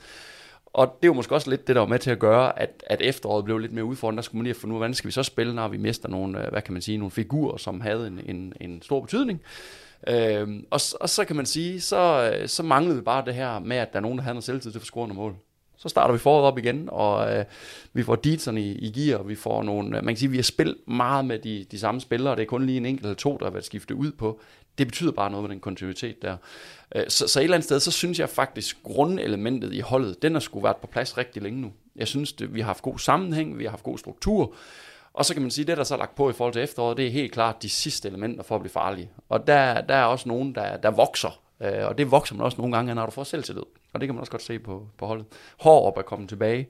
Og 0.73 0.99
det 1.03 1.11
var 1.11 1.15
måske 1.15 1.35
også 1.35 1.51
lidt 1.51 1.67
det, 1.67 1.77
der 1.77 1.81
var 1.81 1.89
med 1.89 1.99
til 1.99 2.11
at 2.11 2.19
gøre, 2.19 2.59
at, 2.59 2.85
at 2.87 3.03
efteråret 3.03 3.45
blev 3.45 3.59
lidt 3.59 3.73
mere 3.73 3.85
udfordrende. 3.85 4.17
Der 4.17 4.23
skulle 4.23 4.39
man 4.39 4.45
lige 4.45 4.55
have 4.55 4.61
fundet 4.61 4.75
ud 4.75 4.77
af, 4.77 4.81
hvordan 4.81 4.95
skal 4.95 5.09
vi 5.09 5.13
så 5.13 5.23
spille, 5.23 5.55
når 5.55 5.69
vi 5.69 5.77
mister 5.77 6.09
nogle, 6.09 6.45
øh, 6.45 6.51
hvad 6.51 6.63
kan 6.63 6.73
man 6.73 6.83
sige, 6.83 6.99
nogle 6.99 7.11
figurer, 7.11 7.57
som 7.57 7.81
havde 7.81 8.07
en, 8.07 8.21
en, 8.37 8.53
en 8.61 8.83
stor 8.83 9.01
betydning. 9.01 9.43
Øhm, 10.09 10.67
og, 10.71 10.81
og 11.01 11.09
så 11.09 11.25
kan 11.25 11.37
man 11.37 11.47
sige, 11.47 11.81
så, 11.81 12.33
øh, 12.35 12.49
så 12.49 12.63
manglede 12.63 12.97
vi 12.97 13.03
bare 13.03 13.25
det 13.25 13.35
her 13.35 13.59
med, 13.59 13.77
at 13.77 13.93
der 13.93 13.99
er 13.99 14.03
nogen, 14.03 14.19
der 14.19 14.25
havde 14.25 14.35
noget 14.35 14.45
selvtid 14.45 14.71
til 14.71 14.79
at 14.79 14.83
få 14.83 14.87
scoret 14.87 15.15
mål. 15.15 15.37
Så 15.77 15.89
starter 15.89 16.13
vi 16.13 16.19
foråret 16.19 16.45
op 16.45 16.59
igen, 16.59 16.89
og 16.93 17.37
øh, 17.37 17.45
vi 17.93 18.03
får 18.03 18.17
Dietzerne 18.17 18.61
i, 18.61 18.73
i 18.73 18.91
gear, 18.91 19.19
og 19.19 19.29
vi 19.29 19.35
får 19.35 19.63
nogle, 19.63 19.99
øh, 19.99 20.05
man 20.05 20.15
kan 20.15 20.17
sige, 20.17 20.31
vi 20.31 20.37
har 20.37 20.43
spillet 20.43 20.77
meget 20.87 21.25
med 21.25 21.39
de, 21.39 21.67
de 21.71 21.79
samme 21.79 22.01
spillere, 22.01 22.37
det 22.37 22.43
er 22.43 22.47
kun 22.47 22.67
lige 22.67 22.77
en 22.77 22.87
enkelt 22.87 23.05
eller 23.05 23.17
to, 23.17 23.37
der 23.37 23.45
har 23.45 23.51
været 23.51 23.65
skiftet 23.65 23.95
ud 23.95 24.13
på. 24.13 24.41
Det 24.79 24.87
betyder 24.87 25.13
bare 25.13 25.31
noget 25.31 25.43
med 25.43 25.51
den 25.51 25.61
kontinuitet 25.61 26.23
der. 26.23 26.37
Øh, 26.95 27.05
så, 27.09 27.29
så 27.29 27.41
et 27.41 27.45
eller 27.45 27.57
andet 27.57 27.65
sted, 27.65 27.81
så 27.81 27.91
synes 27.91 28.19
jeg 28.19 28.29
faktisk, 28.29 28.83
grundelementet 28.83 29.75
i 29.75 29.81
holdet, 29.81 30.23
den 30.23 30.33
har 30.33 30.41
skulle 30.41 30.65
været 30.65 30.77
på 30.77 30.87
plads 30.87 31.19
rigtig 31.19 31.43
længe 31.43 31.61
nu. 31.61 31.73
Jeg 31.97 32.09
synes, 32.09 32.33
det, 32.33 32.55
vi 32.55 32.61
har 32.61 32.67
haft 32.67 32.83
god 32.83 32.99
sammenhæng, 32.99 33.59
vi 33.59 33.65
har 33.65 33.71
haft 33.71 33.83
god 33.83 33.99
struktur, 33.99 34.55
og 35.21 35.27
så 35.27 35.35
kan 35.35 35.43
man 35.43 35.51
sige, 35.51 35.65
det 35.65 35.77
der 35.77 35.85
så 35.85 35.95
er 35.95 35.99
lagt 35.99 36.15
på 36.15 36.31
i 36.31 36.33
forhold 36.33 36.53
til 36.53 36.63
efteråret, 36.63 36.97
det 36.97 37.07
er 37.07 37.11
helt 37.11 37.33
klart 37.33 37.63
de 37.63 37.69
sidste 37.69 38.09
elementer 38.09 38.43
for 38.43 38.55
at 38.55 38.61
blive 38.61 38.73
farlige. 38.73 39.11
Og 39.29 39.47
der, 39.47 39.81
der 39.81 39.95
er 39.95 40.05
også 40.05 40.29
nogen, 40.29 40.55
der, 40.55 40.77
der 40.77 40.91
vokser, 40.91 41.41
øh, 41.63 41.87
og 41.87 41.99
det 41.99 42.11
vokser 42.11 42.35
man 42.35 42.45
også 42.45 42.59
nogle 42.59 42.77
gange, 42.77 42.95
når 42.95 43.07
du 43.07 43.13
får 43.13 43.25
selvtillid. 43.25 43.63
Og 43.93 44.01
det 44.01 44.09
kan 44.09 44.15
man 44.15 44.21
også 44.21 44.31
godt 44.31 44.43
se 44.43 44.59
på, 44.59 44.87
på 44.99 45.07
holdet. 45.07 45.27
Hårup 45.59 45.99
er 45.99 46.03
kommet 46.03 46.29
tilbage, 46.29 46.69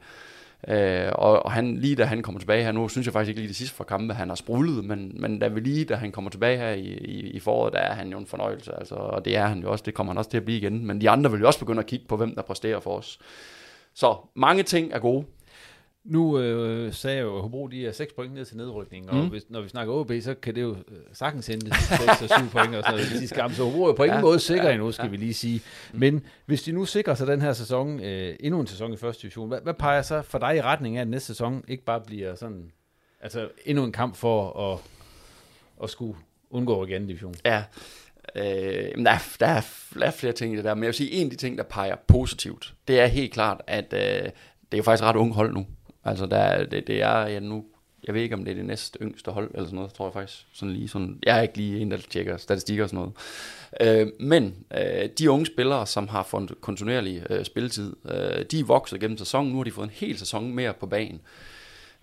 øh, 0.69 1.13
og, 1.15 1.45
og 1.45 1.53
han, 1.53 1.77
lige 1.77 1.97
da 1.97 2.05
han 2.05 2.23
kommer 2.23 2.39
tilbage 2.39 2.65
her 2.65 2.73
nu, 2.73 2.89
synes 2.89 3.07
jeg 3.07 3.13
faktisk 3.13 3.29
ikke 3.29 3.41
lige 3.41 3.49
det 3.49 3.57
sidste 3.57 3.77
fra 3.77 3.85
kampe, 3.85 4.15
han 4.15 4.29
har 4.29 4.37
sprudlet, 4.37 4.85
men, 4.85 5.13
men 5.21 5.39
da 5.39 5.49
vi 5.49 5.61
lige 5.61 5.85
da 5.85 5.95
han 5.95 6.13
kommer 6.13 6.31
tilbage 6.31 6.59
her 6.59 6.71
i, 6.71 6.89
i, 6.89 7.31
i 7.31 7.41
foråret, 7.41 7.73
der 7.73 7.79
er 7.79 7.95
han 7.95 8.09
jo 8.09 8.19
en 8.19 8.27
fornøjelse, 8.27 8.73
altså, 8.79 8.95
og 8.95 9.25
det 9.25 9.37
er 9.37 9.47
han 9.47 9.61
jo 9.61 9.71
også, 9.71 9.83
det 9.87 9.95
kommer 9.95 10.13
han 10.13 10.19
også 10.19 10.31
til 10.31 10.37
at 10.37 10.45
blive 10.45 10.59
igen. 10.59 10.87
Men 10.87 11.01
de 11.01 11.11
andre 11.11 11.31
vil 11.31 11.41
jo 11.41 11.47
også 11.47 11.59
begynde 11.59 11.81
at 11.81 11.87
kigge 11.87 12.07
på, 12.09 12.17
hvem 12.17 12.35
der 12.35 12.43
præsterer 12.43 12.81
for 12.81 12.97
os. 12.97 13.19
Så 13.95 14.17
mange 14.35 14.63
ting 14.63 14.93
er 14.93 14.99
gode. 14.99 15.25
Nu 16.05 16.39
øh, 16.39 16.93
sagde 16.93 17.17
jeg 17.17 17.23
jo, 17.25 17.37
at 17.37 17.43
Hobro 17.43 17.67
de 17.67 17.87
er 17.87 17.93
6 17.93 18.13
point 18.13 18.35
ned 18.35 18.45
til 18.45 18.57
nedrykning, 18.57 19.11
og 19.11 19.17
Mm. 19.17 19.29
hvis, 19.29 19.43
når 19.51 19.61
vi 19.61 19.69
snakker 19.69 19.95
OB, 19.95 20.13
så 20.21 20.35
kan 20.35 20.55
det 20.55 20.63
jo 20.63 20.71
øh, 20.71 20.97
sagtens 21.13 21.47
hente 21.47 21.67
6 21.67 22.23
og 22.23 22.29
7 22.39 22.49
point 22.53 22.75
og 22.75 22.83
sådan 22.83 22.93
noget 22.93 23.07
sidste 23.07 23.35
kampe. 23.37 23.57
Så 23.57 23.65
Hobro 23.65 23.85
er 23.85 23.93
på 23.95 24.05
ingen 24.05 24.17
Ja, 24.19 24.23
måde 24.23 24.39
sikker 24.41 24.65
ja, 24.69 24.73
endnu, 24.73 24.93
skal 24.93 25.05
ja. 25.05 25.11
vi 25.11 25.17
lige 25.17 25.35
sige. 25.35 25.61
Men 25.93 26.25
hvis 26.47 26.63
de 26.63 26.73
nu 26.73 26.85
sikrer 26.85 27.15
sig 27.15 27.27
den 27.27 27.41
her 27.41 27.53
sæson, 27.53 28.01
øh, 28.01 28.37
endnu 28.41 28.61
en 28.61 28.67
sæson 28.67 28.93
i 28.93 28.97
første 28.97 29.23
division, 29.23 29.49
hvad, 29.49 29.59
hvad 29.63 29.75
peger 29.75 30.03
så 30.03 30.23
for 30.23 30.39
dig 30.39 30.57
i 30.57 30.61
retning 30.63 30.97
af, 30.97 31.01
at 31.01 31.09
næste 31.09 31.27
sæson 31.27 31.65
ikke 31.69 31.85
bare 31.85 32.01
bliver 32.01 32.35
sådan, 32.35 32.71
altså 33.21 33.49
endnu 33.65 33.85
en 33.85 33.93
kamp 33.93 34.17
for 34.17 34.73
at, 34.73 34.79
at 35.83 35.91
skulle 35.91 36.19
undgå 36.51 36.87
igen 36.87 37.07
division? 37.07 37.35
Ja, 37.45 37.65
øh, 38.37 38.43
der, 39.05 39.11
er, 39.11 39.19
der, 39.41 39.47
er, 39.47 39.61
der 39.95 40.07
er 40.07 40.11
flere 40.11 40.33
ting 40.33 40.53
i 40.53 40.57
det 40.57 40.65
der, 40.65 40.75
men 40.75 40.83
jeg 40.83 40.87
vil 40.89 40.95
sige, 40.95 41.11
en 41.11 41.25
af 41.27 41.31
de 41.31 41.37
ting, 41.37 41.59
der 41.59 41.65
peger 41.65 41.97
positivt, 42.09 42.75
det 42.89 43.01
er 43.01 43.07
helt 43.07 43.33
klart, 43.33 43.61
at 43.67 43.93
øh, 43.93 44.01
det 44.01 44.33
er 44.73 44.77
jo 44.77 44.83
faktisk 44.83 45.05
ret 45.05 45.17
ung 45.17 45.35
hold 45.35 45.55
nu. 45.55 45.67
Altså, 46.05 46.27
der, 46.27 46.37
er- 46.37 46.65
det, 46.65 46.87
det 46.87 47.03
er, 47.03 47.27
ja, 47.27 47.41
nu 47.41 47.65
jeg 48.07 48.15
ved 48.15 48.23
ikke, 48.23 48.35
om 48.35 48.45
det 48.45 48.51
er 48.51 48.55
det 48.55 48.65
næste 48.65 48.99
yngste 49.03 49.31
hold, 49.31 49.51
eller 49.55 49.65
sådan 49.65 49.77
noget, 49.77 49.93
tror 49.93 50.07
jeg 50.07 50.13
faktisk. 50.13 50.47
Sådan 50.53 50.75
lige 50.75 50.89
sådan, 50.89 51.19
jeg 51.27 51.39
er 51.39 51.43
ikke 51.43 51.57
lige 51.57 51.79
en, 51.81 51.91
der 51.91 51.97
tjekker 52.11 52.37
statistikker 52.37 52.85
og 52.85 52.91
sådan 52.91 53.11
noget. 53.81 54.07
Øh, 54.07 54.13
men 54.21 54.55
øh, 54.79 55.09
de 55.19 55.31
unge 55.31 55.47
spillere, 55.47 55.87
som 55.87 56.09
har 56.09 56.23
fået 56.23 56.55
kontinuerlig 56.61 57.27
øh, 57.31 57.45
spilletid, 57.45 57.97
øh, 58.05 58.45
de 58.51 58.61
er 58.61 58.65
vokset 58.65 59.01
gennem 59.01 59.19
sæsonen. 59.19 59.51
Nu 59.53 59.57
har 59.57 59.65
de 59.65 59.71
fået 59.71 59.85
en 59.85 59.93
hel 59.95 60.19
sæson 60.19 60.55
mere 60.55 60.75
på 60.75 60.87
banen. 60.87 61.21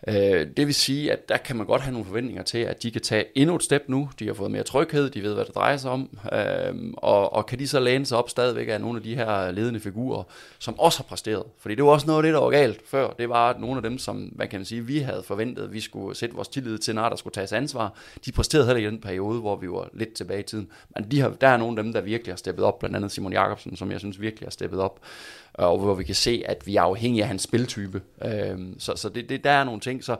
Øh, 0.08 0.48
det 0.58 0.68
vil 0.68 0.76
sige, 0.76 1.12
at 1.12 1.30
der 1.30 1.38
kan 1.38 1.56
man 1.56 1.66
godt 1.66 1.82
have 1.82 1.92
nogle 1.92 2.06
forventninger 2.06 2.44
til, 2.44 2.58
at 2.58 2.84
de 2.84 2.92
kan 2.92 3.02
tage 3.02 3.26
endnu 3.36 3.56
et 3.56 3.64
step 3.64 3.84
nu. 3.88 4.10
De 4.20 4.28
har 4.28 4.34
fået 4.34 4.52
mere 4.52 4.64
tryghed, 4.64 5.10
de 5.10 5.24
ved, 5.24 5.34
hvad 5.34 5.46
det 5.46 5.56
drejer 5.56 5.78
sig 5.78 5.92
om. 5.92 6.18
Øhm, 6.34 6.94
og, 6.98 7.34
og 7.34 7.46
kan 7.46 7.60
de 7.60 7.68
så 7.68 7.80
læne 7.80 8.06
sig 8.06 8.18
op 8.18 8.30
stadigvæk 8.30 8.68
af 8.70 8.82
nogle 8.82 8.98
af 8.98 9.04
de 9.04 9.16
her 9.16 9.52
ledende 9.52 9.80
figurer, 9.80 10.24
som 10.60 10.80
også 10.80 11.00
har 11.00 11.04
præsteret. 11.04 11.44
Fordi 11.60 11.76
det 11.76 11.84
var 11.84 11.92
også 11.92 12.08
noget 12.08 12.20
af 12.20 12.24
det, 12.24 12.34
der 12.34 12.40
var 12.40 12.50
galt 12.50 12.82
før. 12.88 13.10
Det 13.10 13.30
var, 13.30 13.50
at 13.50 13.60
nogle 13.60 13.76
af 13.76 13.84
dem, 13.84 13.98
som 13.98 14.32
man 14.36 14.48
kan 14.48 14.66
sige, 14.66 14.82
vi 14.82 15.00
havde 15.00 15.24
forventet, 15.24 15.64
at 15.64 15.74
vi 15.74 15.80
skulle 15.80 16.16
sætte 16.16 16.36
vores 16.36 16.48
tillid 16.48 16.78
til, 16.78 16.96
når 16.96 17.10
der 17.10 17.16
skulle 17.16 17.34
tages 17.34 17.54
ansvar, 17.54 17.94
de 18.26 18.32
præsterede 18.32 18.66
heller 18.66 18.78
ikke 18.78 18.88
i 18.88 18.92
den 18.92 19.02
periode, 19.02 19.40
hvor 19.40 19.56
vi 19.56 19.70
var 19.70 19.90
lidt 19.94 20.14
tilbage 20.14 20.40
i 20.40 20.44
tiden. 20.44 20.68
Men 20.96 21.12
de 21.12 21.20
har, 21.20 21.30
der 21.30 21.48
er 21.48 21.58
nogle 21.58 21.78
af 21.80 21.84
dem, 21.84 21.94
der 21.94 22.02
virkelig 22.02 22.34
har 22.34 22.38
steppet 22.38 22.66
op, 22.66 22.80
blandt 22.80 22.96
andet 22.96 23.12
Simon 23.12 23.34
Jakobsen, 23.34 23.76
som 23.76 23.92
jeg 23.92 24.00
synes 24.00 24.22
virkelig 24.22 24.46
har 24.46 24.52
steppet 24.52 24.80
op 24.80 25.00
Øh, 25.60 25.66
og 25.66 25.80
hvor 25.80 25.94
vi 25.94 26.04
kan 26.04 26.16
se, 26.16 26.44
at 26.46 26.68
vi 26.68 26.76
er 26.76 26.82
afhængige 26.82 27.22
af 27.22 27.28
hans 27.28 27.42
spiltype. 27.42 28.02
Øh, 28.26 28.58
så 28.80 28.94
så 28.96 29.10
det, 29.10 29.30
det, 29.30 29.44
der 29.44 29.52
er 29.52 29.64
nogle 29.64 29.80
ting, 29.80 30.04
så 30.04 30.16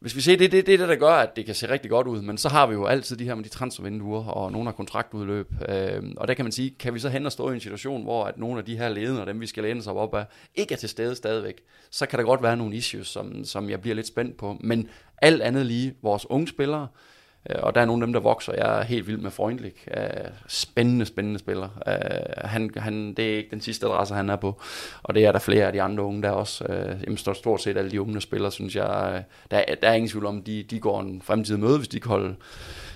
hvis 0.00 0.16
vi 0.16 0.20
ser, 0.20 0.36
det 0.36 0.44
er 0.44 0.48
det, 0.48 0.66
det, 0.66 0.78
det, 0.78 0.88
der 0.88 0.96
gør, 0.96 1.12
at 1.12 1.36
det 1.36 1.46
kan 1.46 1.54
se 1.54 1.68
rigtig 1.68 1.90
godt 1.90 2.06
ud, 2.06 2.22
men 2.22 2.38
så 2.38 2.48
har 2.48 2.66
vi 2.66 2.74
jo 2.74 2.86
altid 2.86 3.16
de 3.16 3.24
her 3.24 3.34
med 3.34 3.44
de 3.44 3.48
transfervinduer, 3.48 4.24
og 4.24 4.52
nogle 4.52 4.66
har 4.66 4.72
kontraktudløb, 4.72 5.52
øh, 5.68 6.02
og 6.16 6.28
der 6.28 6.34
kan 6.34 6.44
man 6.44 6.52
sige, 6.52 6.74
kan 6.78 6.94
vi 6.94 6.98
så 6.98 7.08
hen 7.08 7.26
og 7.26 7.32
stå 7.32 7.50
i 7.50 7.54
en 7.54 7.60
situation, 7.60 8.02
hvor 8.02 8.24
at 8.24 8.38
nogle 8.38 8.58
af 8.58 8.64
de 8.64 8.76
her 8.76 8.88
ledende, 8.88 9.26
dem 9.26 9.40
vi 9.40 9.46
skal 9.46 9.62
læne 9.62 9.82
sig 9.82 9.92
op 9.92 10.14
af, 10.14 10.24
ikke 10.54 10.74
er 10.74 10.78
til 10.78 10.88
stede 10.88 11.14
stadigvæk, 11.14 11.62
så 11.90 12.06
kan 12.06 12.18
der 12.18 12.24
godt 12.24 12.42
være 12.42 12.56
nogle 12.56 12.76
issues, 12.76 13.08
som, 13.08 13.44
som 13.44 13.70
jeg 13.70 13.80
bliver 13.80 13.94
lidt 13.94 14.06
spændt 14.06 14.36
på, 14.36 14.56
men 14.60 14.88
alt 15.22 15.42
andet 15.42 15.66
lige, 15.66 15.94
vores 16.02 16.30
unge 16.30 16.48
spillere, 16.48 16.82
Øh, 16.82 17.09
Øh, 17.50 17.56
og 17.62 17.74
der 17.74 17.80
er 17.80 17.84
nogle 17.84 18.02
af 18.02 18.06
dem, 18.06 18.12
der 18.12 18.20
vokser. 18.20 18.52
Jeg 18.52 18.78
er 18.78 18.84
helt 18.84 19.06
vild 19.06 19.16
med 19.16 19.30
Freundlich. 19.30 19.76
Øh, 19.96 20.04
spændende, 20.48 21.06
spændende 21.06 21.38
spiller. 21.38 21.68
Øh, 21.86 22.48
han, 22.48 22.70
han, 22.76 23.14
det 23.14 23.32
er 23.32 23.36
ikke 23.36 23.50
den 23.50 23.60
sidste 23.60 23.86
adresse, 23.86 24.14
han 24.14 24.30
er 24.30 24.36
på. 24.36 24.60
Og 25.02 25.14
det 25.14 25.24
er 25.24 25.32
der 25.32 25.38
flere 25.38 25.66
af 25.66 25.72
de 25.72 25.82
andre 25.82 26.02
unge, 26.02 26.22
der 26.22 26.30
også. 26.30 26.64
Jamen, 27.04 27.16
stort 27.16 27.62
set 27.62 27.76
alle 27.76 27.90
de 27.90 28.00
unge 28.00 28.20
spillere, 28.20 28.52
synes 28.52 28.76
jeg. 28.76 29.24
Der, 29.50 29.64
der 29.82 29.88
er 29.88 29.94
ingen 29.94 30.10
tvivl 30.10 30.26
om, 30.26 30.42
de, 30.42 30.62
de 30.62 30.80
går 30.80 31.00
en 31.00 31.22
fremtid 31.22 31.56
møde, 31.56 31.78
hvis 31.78 31.88
de 31.88 32.00
kan 32.00 32.08
holde 32.08 32.34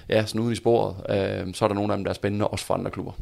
ja, 0.09 0.27
snuden 0.27 0.53
i 0.53 0.57
sporet. 0.57 0.97
Så 1.57 1.65
er 1.65 1.69
der 1.69 1.75
nogle 1.75 1.93
af 1.93 1.97
dem, 1.97 2.05
der 2.05 2.11
er 2.11 2.15
spændende, 2.15 2.49
også 2.49 2.65
for 2.65 2.75
andre 2.75 2.91
klubber. 2.91 3.13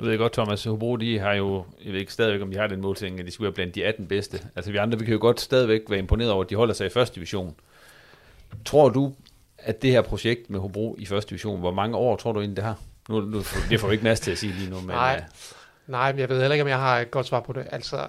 Du 0.00 0.04
ved 0.04 0.18
godt, 0.18 0.32
Thomas, 0.32 0.64
Hobro, 0.64 0.96
de 0.96 1.18
har 1.18 1.34
jo, 1.34 1.64
jeg 1.84 1.92
ved 1.92 2.00
ikke 2.00 2.12
stadigvæk, 2.12 2.42
om 2.42 2.50
de 2.50 2.58
har 2.58 2.66
den 2.66 2.80
målsætning, 2.80 3.20
at 3.20 3.26
de 3.26 3.30
skulle 3.30 3.46
være 3.46 3.54
blandt 3.54 3.74
de 3.74 3.84
18 3.84 4.06
bedste. 4.06 4.40
Altså 4.56 4.70
vi 4.70 4.76
andre, 4.76 4.98
vi 4.98 5.04
kan 5.04 5.14
jo 5.14 5.20
godt 5.20 5.40
stadigvæk 5.40 5.80
være 5.88 5.98
imponeret 5.98 6.30
over, 6.30 6.44
at 6.44 6.50
de 6.50 6.54
holder 6.54 6.74
sig 6.74 6.86
i 6.86 6.90
første 6.90 7.14
division. 7.14 7.54
Tror 8.64 8.88
du, 8.88 9.12
at 9.62 9.82
det 9.82 9.90
her 9.90 10.02
projekt 10.02 10.50
med 10.50 10.60
Hobro 10.60 10.96
i 10.98 11.06
første 11.06 11.30
division, 11.30 11.60
hvor 11.60 11.70
mange 11.72 11.96
år 11.96 12.16
tror 12.16 12.32
du 12.32 12.40
egentlig 12.40 12.56
det 12.56 12.64
har? 12.64 12.78
Nu, 13.08 13.20
nu 13.20 13.38
det 13.70 13.80
får 13.80 13.88
vi 13.88 13.92
ikke 13.92 14.04
masser 14.04 14.24
til 14.24 14.30
at 14.30 14.38
sige 14.38 14.52
lige 14.52 14.70
nu. 14.70 14.76
Men, 14.76 14.86
nej, 14.86 15.24
uh... 15.28 15.92
nej, 15.92 16.12
men 16.12 16.20
jeg 16.20 16.28
ved 16.28 16.40
heller 16.40 16.54
ikke, 16.54 16.62
om 16.62 16.68
jeg 16.68 16.78
har 16.78 16.98
et 16.98 17.10
godt 17.10 17.26
svar 17.26 17.40
på 17.40 17.52
det. 17.52 17.66
Altså, 17.72 18.06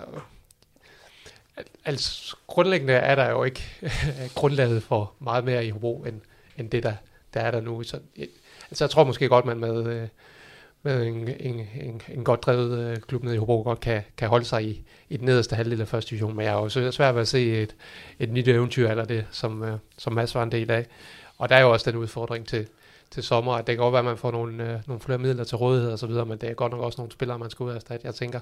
altså 1.86 2.36
grundlæggende 2.48 2.94
er 2.94 3.16
der 3.16 3.30
jo 3.30 3.44
ikke 3.44 3.64
grundlaget 4.36 4.84
for 4.84 5.14
meget 5.20 5.44
mere 5.44 5.66
i 5.66 5.70
Hobro, 5.70 6.04
end, 6.04 6.22
end 6.58 6.70
det, 6.70 6.84
der, 6.84 6.94
der 7.34 7.40
er 7.40 7.52
der 7.52 7.62
nu. 7.62 7.84
Så, 7.84 8.00
altså, 8.70 8.84
jeg 8.84 8.90
tror 8.90 9.04
måske 9.04 9.28
godt, 9.28 9.46
man 9.46 9.58
med, 9.58 9.86
øh, 9.86 10.08
med 10.84 11.08
en, 11.08 11.30
en, 11.40 11.68
en, 11.82 12.02
en 12.10 12.24
godt 12.24 12.44
drevet 12.44 12.80
øh, 12.80 12.98
klub 12.98 13.24
nede 13.24 13.36
i 13.36 13.38
Hobro 13.38 13.64
godt 13.64 13.80
kan, 13.80 14.02
kan 14.18 14.30
holde 14.30 14.46
sig 14.46 14.64
i, 14.64 14.84
i 15.10 15.18
den 15.18 15.26
nederste 15.26 15.56
halvdel 15.56 15.82
af 15.82 15.88
første 15.88 16.10
division, 16.10 16.36
men 16.36 16.46
jeg 16.46 16.54
er 16.54 16.76
jo 16.76 16.92
svært 16.92 17.16
ved 17.16 17.22
at 17.22 17.28
se 17.28 17.62
et, 17.62 17.76
et 18.20 18.30
nyt 18.32 18.48
eventyr 18.48 18.90
eller 18.90 19.06
det, 19.06 19.26
som, 19.32 19.80
som 19.98 20.14
Mads 20.14 20.36
var 20.36 20.44
en 20.44 20.52
del 20.52 20.72
af. 20.72 20.86
Og 21.42 21.50
der 21.50 21.56
er 21.56 21.62
jo 21.62 21.72
også 21.72 21.92
den 21.92 22.00
udfordring 22.00 22.48
til, 22.48 22.68
til 23.12 23.24
sommer, 23.24 23.54
at 23.54 23.68
det 23.68 23.76
kan 23.76 23.84
godt 23.84 23.92
være, 23.92 24.00
at 24.00 24.06
man 24.06 24.18
får 24.18 24.32
nogle, 24.32 24.74
øh, 24.74 24.80
nogle 24.88 25.02
flere 25.02 25.18
midler 25.18 25.44
til 25.44 25.58
rådighed 25.58 25.92
og 25.92 26.00
så 26.00 26.08
videre, 26.08 26.26
men 26.26 26.38
det 26.38 26.50
er 26.50 26.54
godt 26.54 26.72
nok 26.72 26.82
også 26.82 27.02
nogle 27.02 27.12
spillere, 27.12 27.40
man 27.40 27.50
skal 27.50 27.64
ud 27.64 27.72
af 27.72 27.76
erstatte. 27.76 28.06
Jeg 28.06 28.16
tænker, 28.16 28.40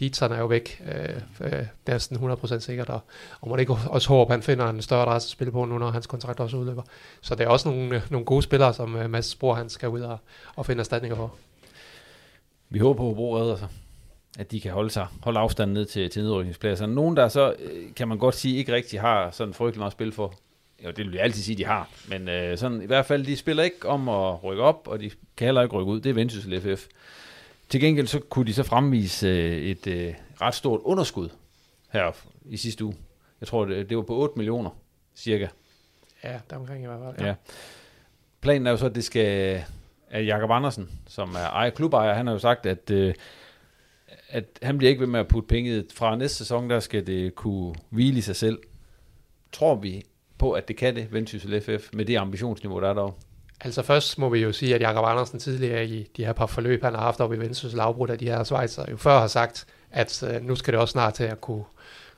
Dietzeren 0.00 0.32
er 0.32 0.38
jo 0.38 0.46
væk, 0.46 0.82
øh, 0.94 1.52
øh, 1.52 1.66
næsten 1.86 2.16
100% 2.16 2.58
sikkert, 2.58 2.88
og, 2.88 3.00
og 3.40 3.50
man 3.50 3.60
ikke 3.60 3.72
også 3.86 4.08
håber, 4.08 4.24
at 4.24 4.30
han 4.30 4.42
finder 4.42 4.68
en 4.68 4.82
større 4.82 5.02
adresse 5.02 5.26
at 5.26 5.30
spille 5.30 5.52
på 5.52 5.64
nu, 5.64 5.78
når 5.78 5.90
hans 5.90 6.06
kontrakt 6.06 6.40
også 6.40 6.56
udløber. 6.56 6.82
Så 7.20 7.34
det 7.34 7.44
er 7.44 7.48
også 7.48 7.68
nogle, 7.68 7.96
øh, 7.96 8.02
nogle 8.10 8.26
gode 8.26 8.42
spillere, 8.42 8.74
som 8.74 8.96
øh, 8.96 9.10
Mads 9.10 9.26
Spor, 9.26 9.54
han 9.54 9.68
skal 9.68 9.88
ud 9.88 10.00
og, 10.00 10.18
og 10.56 10.66
finde 10.66 10.80
erstatninger 10.80 11.16
for. 11.16 11.34
Vi 12.68 12.78
håber 12.78 12.98
på, 12.98 13.02
at 13.02 13.08
Hobro 13.08 13.36
redder 13.36 13.56
sig 13.56 13.68
at 14.38 14.52
de 14.52 14.60
kan 14.60 14.72
holde 14.72 14.90
sig, 14.90 15.06
holde 15.22 15.38
afstanden 15.38 15.74
ned 15.74 15.84
til, 15.84 16.10
til 16.10 16.22
nedrykningspladser. 16.22 16.86
Nogen, 16.86 17.16
der 17.16 17.28
så, 17.28 17.54
øh, 17.58 17.94
kan 17.96 18.08
man 18.08 18.18
godt 18.18 18.34
sige, 18.34 18.56
ikke 18.56 18.72
rigtig 18.72 19.00
har 19.00 19.30
sådan 19.30 19.54
frygtelig 19.54 19.78
meget 19.78 19.92
spil 19.92 20.12
for, 20.12 20.34
jo, 20.84 20.90
det 20.90 21.06
vil 21.06 21.14
jeg 21.14 21.22
altid 21.22 21.42
sige, 21.42 21.56
de 21.56 21.64
har. 21.64 21.88
Men 22.08 22.28
øh, 22.28 22.58
sådan, 22.58 22.82
i 22.82 22.86
hvert 22.86 23.06
fald, 23.06 23.26
de 23.26 23.36
spiller 23.36 23.62
ikke 23.62 23.88
om 23.88 24.08
at 24.08 24.44
rykke 24.44 24.62
op, 24.62 24.88
og 24.88 25.00
de 25.00 25.10
kan 25.36 25.44
heller 25.44 25.62
ikke 25.62 25.76
rykke 25.76 25.92
ud. 25.92 26.00
Det 26.00 26.10
er 26.10 26.14
Vendsyssel 26.14 26.60
FF. 26.60 26.86
Til 27.68 27.80
gengæld 27.80 28.06
så 28.06 28.20
kunne 28.20 28.46
de 28.46 28.54
så 28.54 28.62
fremvise 28.62 29.26
øh, 29.26 29.56
et 29.56 29.86
øh, 29.86 30.14
ret 30.40 30.54
stort 30.54 30.80
underskud 30.84 31.28
her 31.92 32.12
i 32.44 32.56
sidste 32.56 32.84
uge. 32.84 32.96
Jeg 33.40 33.48
tror, 33.48 33.64
det, 33.64 33.88
det 33.88 33.96
var 33.96 34.02
på 34.02 34.16
8 34.16 34.34
millioner, 34.36 34.70
cirka. 35.16 35.48
Ja, 36.24 36.40
der 36.50 36.56
omkring 36.56 36.84
i 36.84 36.86
hvert 36.86 37.00
fald. 37.04 37.20
Ja. 37.20 37.26
ja. 37.26 37.34
Planen 38.40 38.66
er 38.66 38.70
jo 38.70 38.76
så, 38.76 38.86
at 38.86 38.94
det 38.94 39.04
skal... 39.04 39.62
At 40.10 40.26
Jakob 40.26 40.50
Andersen, 40.50 40.90
som 41.06 41.34
er 41.34 41.48
ejer, 41.50 41.70
klubejer, 41.70 42.14
han 42.14 42.26
har 42.26 42.32
jo 42.32 42.38
sagt, 42.38 42.66
at, 42.66 42.90
øh, 42.90 43.14
at 44.28 44.44
han 44.62 44.78
bliver 44.78 44.88
ikke 44.88 45.00
ved 45.00 45.06
med 45.06 45.20
at 45.20 45.28
putte 45.28 45.46
penge 45.48 45.84
fra 45.94 46.16
næste 46.16 46.36
sæson, 46.36 46.70
der 46.70 46.80
skal 46.80 47.06
det 47.06 47.34
kunne 47.34 47.74
hvile 47.90 48.18
i 48.18 48.20
sig 48.20 48.36
selv. 48.36 48.58
Tror 49.52 49.74
vi, 49.74 50.02
på, 50.38 50.52
at 50.52 50.68
det 50.68 50.76
kan 50.76 50.96
det, 50.96 51.12
Vendsyssel 51.12 51.60
FF, 51.60 51.88
med 51.92 52.04
det 52.04 52.16
ambitionsniveau, 52.16 52.80
der 52.80 52.88
er 52.88 52.94
der 52.94 53.10
Altså 53.60 53.82
først 53.82 54.18
må 54.18 54.28
vi 54.28 54.38
jo 54.38 54.52
sige, 54.52 54.74
at 54.74 54.80
Jakob 54.80 55.04
Andersen 55.04 55.38
tidligere 55.38 55.86
i 55.86 56.08
de 56.16 56.24
her 56.24 56.32
par 56.32 56.46
forløb, 56.46 56.82
han 56.82 56.94
har 56.94 57.00
haft 57.00 57.20
op 57.20 57.32
i 57.32 57.36
Vendsyssel 57.36 57.80
afbrudt 57.80 58.10
af 58.10 58.18
de 58.18 58.26
her 58.26 58.44
svejser, 58.44 58.84
jo 58.90 58.96
før 58.96 59.18
har 59.18 59.26
sagt, 59.26 59.66
at 59.90 60.22
øh, 60.22 60.42
nu 60.42 60.54
skal 60.54 60.72
det 60.72 60.80
også 60.80 60.92
snart 60.92 61.14
til 61.14 61.24
at 61.24 61.40
kunne, 61.40 61.64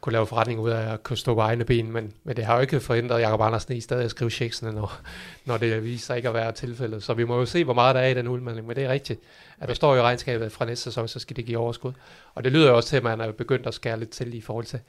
kunne 0.01 0.13
lave 0.13 0.27
forretning 0.27 0.61
ud 0.61 0.71
af 0.71 0.93
at 0.93 1.03
kunne 1.03 1.17
stå 1.17 1.35
på 1.35 1.41
egne 1.41 1.65
ben, 1.65 1.93
men, 1.93 2.13
men 2.25 2.37
det 2.37 2.45
har 2.45 2.55
jo 2.55 2.61
ikke 2.61 2.81
forhindret 2.81 3.21
Jakob 3.21 3.41
Andersen 3.41 3.77
i 3.77 3.81
stadig 3.81 4.05
at 4.05 4.11
skrive 4.11 4.31
checksene, 4.31 4.73
når, 4.73 5.01
når 5.45 5.57
det 5.57 5.85
viser 5.85 6.07
sig 6.07 6.17
ikke 6.17 6.29
at 6.29 6.35
være 6.35 6.53
tilfældet. 6.53 7.03
Så 7.03 7.15
vi 7.15 7.25
må 7.25 7.39
jo 7.39 7.47
se, 7.47 7.65
hvor 7.65 7.75
meget 7.75 7.95
der 7.95 8.01
er 8.01 8.09
i 8.09 8.15
den 8.15 8.29
udmelding, 8.29 8.67
men 8.67 8.77
det 8.77 8.85
er 8.85 8.89
rigtigt, 8.89 9.21
at 9.61 9.69
der 9.69 9.75
står 9.75 9.97
i 9.97 10.01
regnskabet 10.01 10.53
fra 10.53 10.65
næste 10.65 10.85
sæson, 10.85 11.09
så 11.09 11.19
skal 11.19 11.37
det 11.37 11.47
give 11.47 11.59
overskud. 11.59 11.93
Og 12.35 12.45
det 12.45 12.53
lyder 12.53 12.69
jo 12.69 12.77
også 12.77 12.89
til, 12.89 12.97
at 12.97 13.03
man 13.03 13.21
er 13.21 13.33
begyndt 13.33 13.67
at 13.67 13.75
skære 13.75 13.99
lidt 13.99 14.11
til 14.11 14.35
i 14.35 14.41
forhold 14.41 14.65
til, 14.65 14.81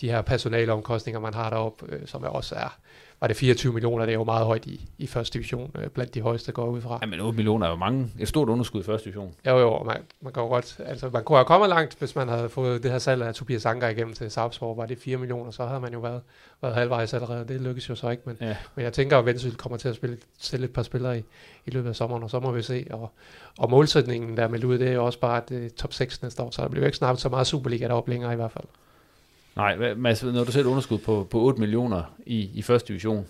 de 0.00 0.10
her 0.10 0.22
personaleomkostninger, 0.22 1.20
man 1.20 1.34
har 1.34 1.50
deroppe, 1.50 1.86
øh, 1.88 2.06
som 2.06 2.22
også 2.22 2.54
er, 2.54 2.78
var 3.20 3.26
det 3.26 3.36
24 3.36 3.72
millioner, 3.72 4.04
det 4.04 4.12
er 4.12 4.18
jo 4.18 4.24
meget 4.24 4.46
højt 4.46 4.66
i, 4.66 4.88
i 4.98 5.06
første 5.06 5.38
division, 5.38 5.70
øh, 5.78 5.86
blandt 5.88 6.14
de 6.14 6.20
højeste 6.20 6.52
går 6.52 6.66
ud 6.66 6.80
fra. 6.80 6.98
Ja, 7.02 7.06
men 7.06 7.20
8 7.20 7.36
millioner 7.36 7.66
er 7.66 7.70
jo 7.70 7.76
mange, 7.76 8.10
et 8.18 8.28
stort 8.28 8.48
underskud 8.48 8.80
i 8.80 8.84
første 8.84 9.04
division. 9.04 9.34
Jo, 9.46 9.58
jo, 9.58 9.82
man, 9.82 9.96
man 10.20 10.32
kan 10.32 10.42
jo 10.42 10.48
godt, 10.48 10.80
altså 10.86 11.10
man 11.12 11.24
kunne 11.24 11.38
have 11.38 11.44
kommet 11.44 11.68
langt, 11.68 11.98
hvis 11.98 12.16
man 12.16 12.28
havde 12.28 12.48
fået 12.48 12.82
det 12.82 12.90
her 12.90 12.98
salg 12.98 13.22
af 13.22 13.34
Tobias 13.34 13.66
Anker 13.66 13.88
igennem 13.88 14.14
til 14.14 14.30
Sarpsborg, 14.30 14.76
var 14.76 14.86
det 14.86 14.98
4 14.98 15.16
millioner, 15.16 15.50
så 15.50 15.66
havde 15.66 15.80
man 15.80 15.92
jo 15.92 15.98
været, 15.98 16.20
været 16.62 16.74
halvvejs 16.74 17.14
allerede, 17.14 17.48
det 17.48 17.60
lykkes 17.60 17.88
jo 17.88 17.94
så 17.94 18.10
ikke, 18.10 18.22
men, 18.26 18.36
ja. 18.40 18.56
men 18.74 18.84
jeg 18.84 18.92
tænker, 18.92 19.18
at 19.18 19.26
Vendsyssel 19.26 19.58
kommer 19.58 19.78
til 19.78 19.88
at 19.88 19.96
spille, 19.96 20.18
stille 20.38 20.64
et 20.64 20.72
par 20.72 20.82
spillere 20.82 21.18
i, 21.18 21.22
i 21.66 21.70
løbet 21.70 21.88
af 21.88 21.96
sommeren, 21.96 22.22
og 22.22 22.30
så 22.30 22.40
må 22.40 22.50
vi 22.50 22.62
se, 22.62 22.86
og, 22.90 23.10
og 23.58 23.70
målsætningen 23.70 24.36
der 24.36 24.48
med 24.48 24.64
ud, 24.64 24.78
det 24.78 24.88
er 24.88 24.92
jo 24.92 25.04
også 25.04 25.20
bare, 25.20 25.36
at 25.36 25.48
det 25.48 25.66
er 25.66 25.70
top 25.76 25.92
6 25.92 26.22
næste 26.22 26.42
år, 26.42 26.50
så 26.50 26.62
der 26.62 26.68
bliver 26.68 26.82
jo 26.82 26.86
ikke 26.86 26.98
snart 26.98 27.20
så 27.20 27.28
meget 27.28 27.46
Superliga 27.46 27.88
deroppe 27.88 28.10
længere 28.10 28.32
i 28.32 28.36
hvert 28.36 28.52
fald. 28.52 28.64
Nej, 29.56 29.94
Mads, 29.94 30.22
når 30.22 30.44
du 30.44 30.52
sætter 30.52 30.70
underskud 30.70 30.98
på, 30.98 31.26
på 31.30 31.40
8 31.40 31.60
millioner 31.60 32.14
i, 32.26 32.50
i 32.54 32.62
første 32.62 32.88
division, 32.88 33.26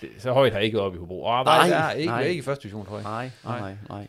det, 0.00 0.10
så 0.18 0.32
højt 0.32 0.52
har 0.52 0.60
ikke 0.60 0.80
op 0.80 0.94
i 0.94 0.98
Hobro. 0.98 1.24
Oh, 1.24 1.44
nej, 1.44 1.68
nej, 1.68 1.92
ikke, 1.92 2.12
nej. 2.12 2.22
ikke 2.22 2.38
i 2.38 2.42
første 2.42 2.62
division, 2.62 2.86
tror 2.86 2.96
jeg. 2.96 3.04
Nej, 3.04 3.30
nej, 3.44 3.60
nej. 3.60 3.76
nej. 3.88 4.06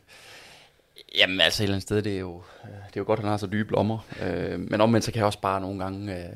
Jamen 1.17 1.41
altså 1.41 1.63
et 1.63 1.65
eller 1.65 1.75
andet 1.75 1.83
sted, 1.83 2.01
det 2.01 2.15
er 2.15 2.19
jo, 2.19 2.41
det 2.63 2.97
er 2.97 3.01
jo 3.01 3.03
godt, 3.05 3.19
at 3.19 3.23
han 3.23 3.29
har 3.29 3.37
så 3.37 3.47
dybe 3.47 3.71
lommer. 3.71 3.97
Øh, 4.21 4.59
men 4.59 4.81
omvendt 4.81 5.05
så 5.05 5.11
kan 5.11 5.19
jeg 5.19 5.25
også 5.25 5.41
bare 5.41 5.61
nogle 5.61 5.79
gange... 5.79 6.17
Øh, 6.17 6.29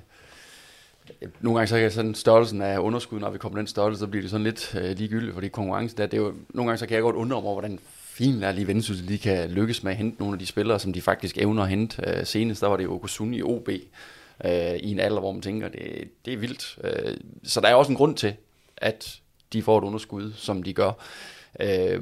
nogle 1.40 1.60
gange 1.60 1.68
så 1.68 1.80
kan 1.80 1.92
sådan 1.92 2.16
størrelsen 2.16 2.62
af 2.62 2.78
underskud, 2.78 3.20
når 3.20 3.30
vi 3.30 3.38
kommer 3.38 3.58
den 3.58 3.68
størrelse, 3.68 4.00
så 4.00 4.08
bliver 4.08 4.22
det 4.22 4.32
sådan 4.32 4.44
lidt 4.44 4.76
øh, 4.76 4.98
ligegyldigt, 4.98 5.34
fordi 5.34 5.48
konkurrence 5.48 5.98
der, 5.98 6.06
det 6.06 6.18
er 6.18 6.22
jo, 6.22 6.34
nogle 6.50 6.70
gange 6.70 6.78
så 6.78 6.88
kan 6.88 6.96
jeg 6.96 7.02
godt 7.02 7.16
undre 7.16 7.36
mig 7.36 7.44
over, 7.44 7.60
hvordan 7.60 7.80
fint 8.20 8.44
er 8.44 8.52
lige 8.52 8.68
Vendsyssel, 8.68 9.20
kan 9.20 9.50
lykkes 9.50 9.84
med 9.84 9.92
at 9.92 9.98
hente 9.98 10.20
nogle 10.20 10.34
af 10.36 10.40
de 10.40 10.46
spillere, 10.46 10.80
som 10.80 10.94
de 10.94 11.02
faktisk 11.02 11.38
evner 11.38 11.64
at 11.64 11.70
hente. 11.70 12.04
Øh, 12.08 12.26
senest 12.26 12.62
der 12.62 12.68
var 12.68 12.78
det 12.78 12.88
Okusun 12.88 13.34
i 13.34 13.42
OB, 13.42 13.70
øh, 14.46 14.76
i 14.76 14.92
en 14.92 15.00
alder, 15.00 15.20
hvor 15.20 15.32
man 15.32 15.42
tænker, 15.42 15.68
det, 15.68 16.10
det 16.26 16.34
er 16.34 16.38
vildt. 16.38 16.80
Øh, 16.84 17.18
så 17.44 17.62
der 17.62 17.68
er 17.68 17.76
også 17.76 17.92
en 17.92 17.98
grund 17.98 18.16
til, 18.16 18.34
at 18.78 19.20
de 19.54 19.62
får 19.62 19.78
et 19.78 19.84
underskud, 19.84 20.34
som 20.36 20.64
de 20.64 20.74
gør. 20.74 20.92
Øh, 21.60 22.02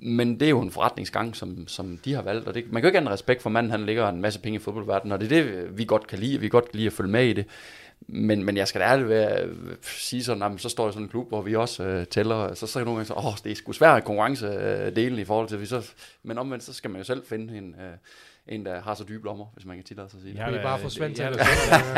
men 0.00 0.40
det 0.40 0.46
er 0.46 0.50
jo 0.50 0.60
en 0.60 0.70
forretningsgang, 0.70 1.36
som, 1.36 1.68
som 1.68 1.98
de 2.04 2.14
har 2.14 2.22
valgt, 2.22 2.48
og 2.48 2.54
det, 2.54 2.72
man 2.72 2.82
kan 2.82 2.82
jo 2.82 2.88
ikke 2.88 2.98
have 2.98 3.08
en 3.08 3.12
respekt 3.12 3.42
for 3.42 3.50
manden, 3.50 3.70
han 3.70 3.86
ligger 3.86 4.08
en 4.08 4.20
masse 4.20 4.40
penge 4.40 4.56
i 4.56 4.62
fodboldverdenen, 4.62 5.12
og 5.12 5.20
det 5.20 5.32
er 5.32 5.42
det, 5.42 5.78
vi 5.78 5.84
godt 5.84 6.06
kan 6.06 6.18
lide, 6.18 6.40
vi 6.40 6.48
godt 6.48 6.70
kan 6.70 6.76
lide 6.76 6.86
at 6.86 6.92
følge 6.92 7.10
med 7.10 7.24
i 7.24 7.32
det. 7.32 7.44
Men, 8.10 8.44
men 8.44 8.56
jeg 8.56 8.68
skal 8.68 8.80
da 8.80 8.86
ærligt 8.86 9.08
være, 9.08 9.48
sige 9.82 10.24
sådan, 10.24 10.42
at 10.42 10.60
så 10.60 10.68
står 10.68 10.84
jeg 10.86 10.92
sådan 10.92 11.04
en 11.06 11.10
klub, 11.10 11.28
hvor 11.28 11.42
vi 11.42 11.56
også 11.56 11.84
øh, 11.84 12.06
tæller, 12.06 12.54
så 12.54 12.66
så 12.66 12.78
nogle 12.78 12.92
gange 12.92 13.04
så, 13.06 13.14
åh, 13.14 13.32
det 13.44 13.52
er 13.52 13.56
sgu 13.56 13.72
svært 13.72 14.04
konkurrencedelen 14.04 15.18
i 15.18 15.24
forhold 15.24 15.48
til, 15.48 15.60
vi 15.60 15.66
så, 15.66 15.90
men 16.22 16.38
omvendt, 16.38 16.64
så 16.64 16.72
skal 16.72 16.90
man 16.90 16.98
jo 17.00 17.04
selv 17.04 17.26
finde 17.26 17.58
en, 17.58 17.74
øh, 17.80 17.96
en, 18.54 18.66
der 18.66 18.80
har 18.80 18.94
så 18.94 19.04
dybe 19.04 19.24
lommer, 19.24 19.46
hvis 19.54 19.64
man 19.66 19.76
kan 19.76 19.84
tillade 19.84 20.10
sig 20.10 20.18
at 20.18 20.22
sige 20.22 20.32
det. 20.34 20.38
Ja, 20.40 20.50
Vi 20.50 20.56
da- 20.56 20.62
bare 20.62 20.78
få 20.80 20.88
Svend 20.88 21.14
til 21.14 21.22
ja, 21.22 21.30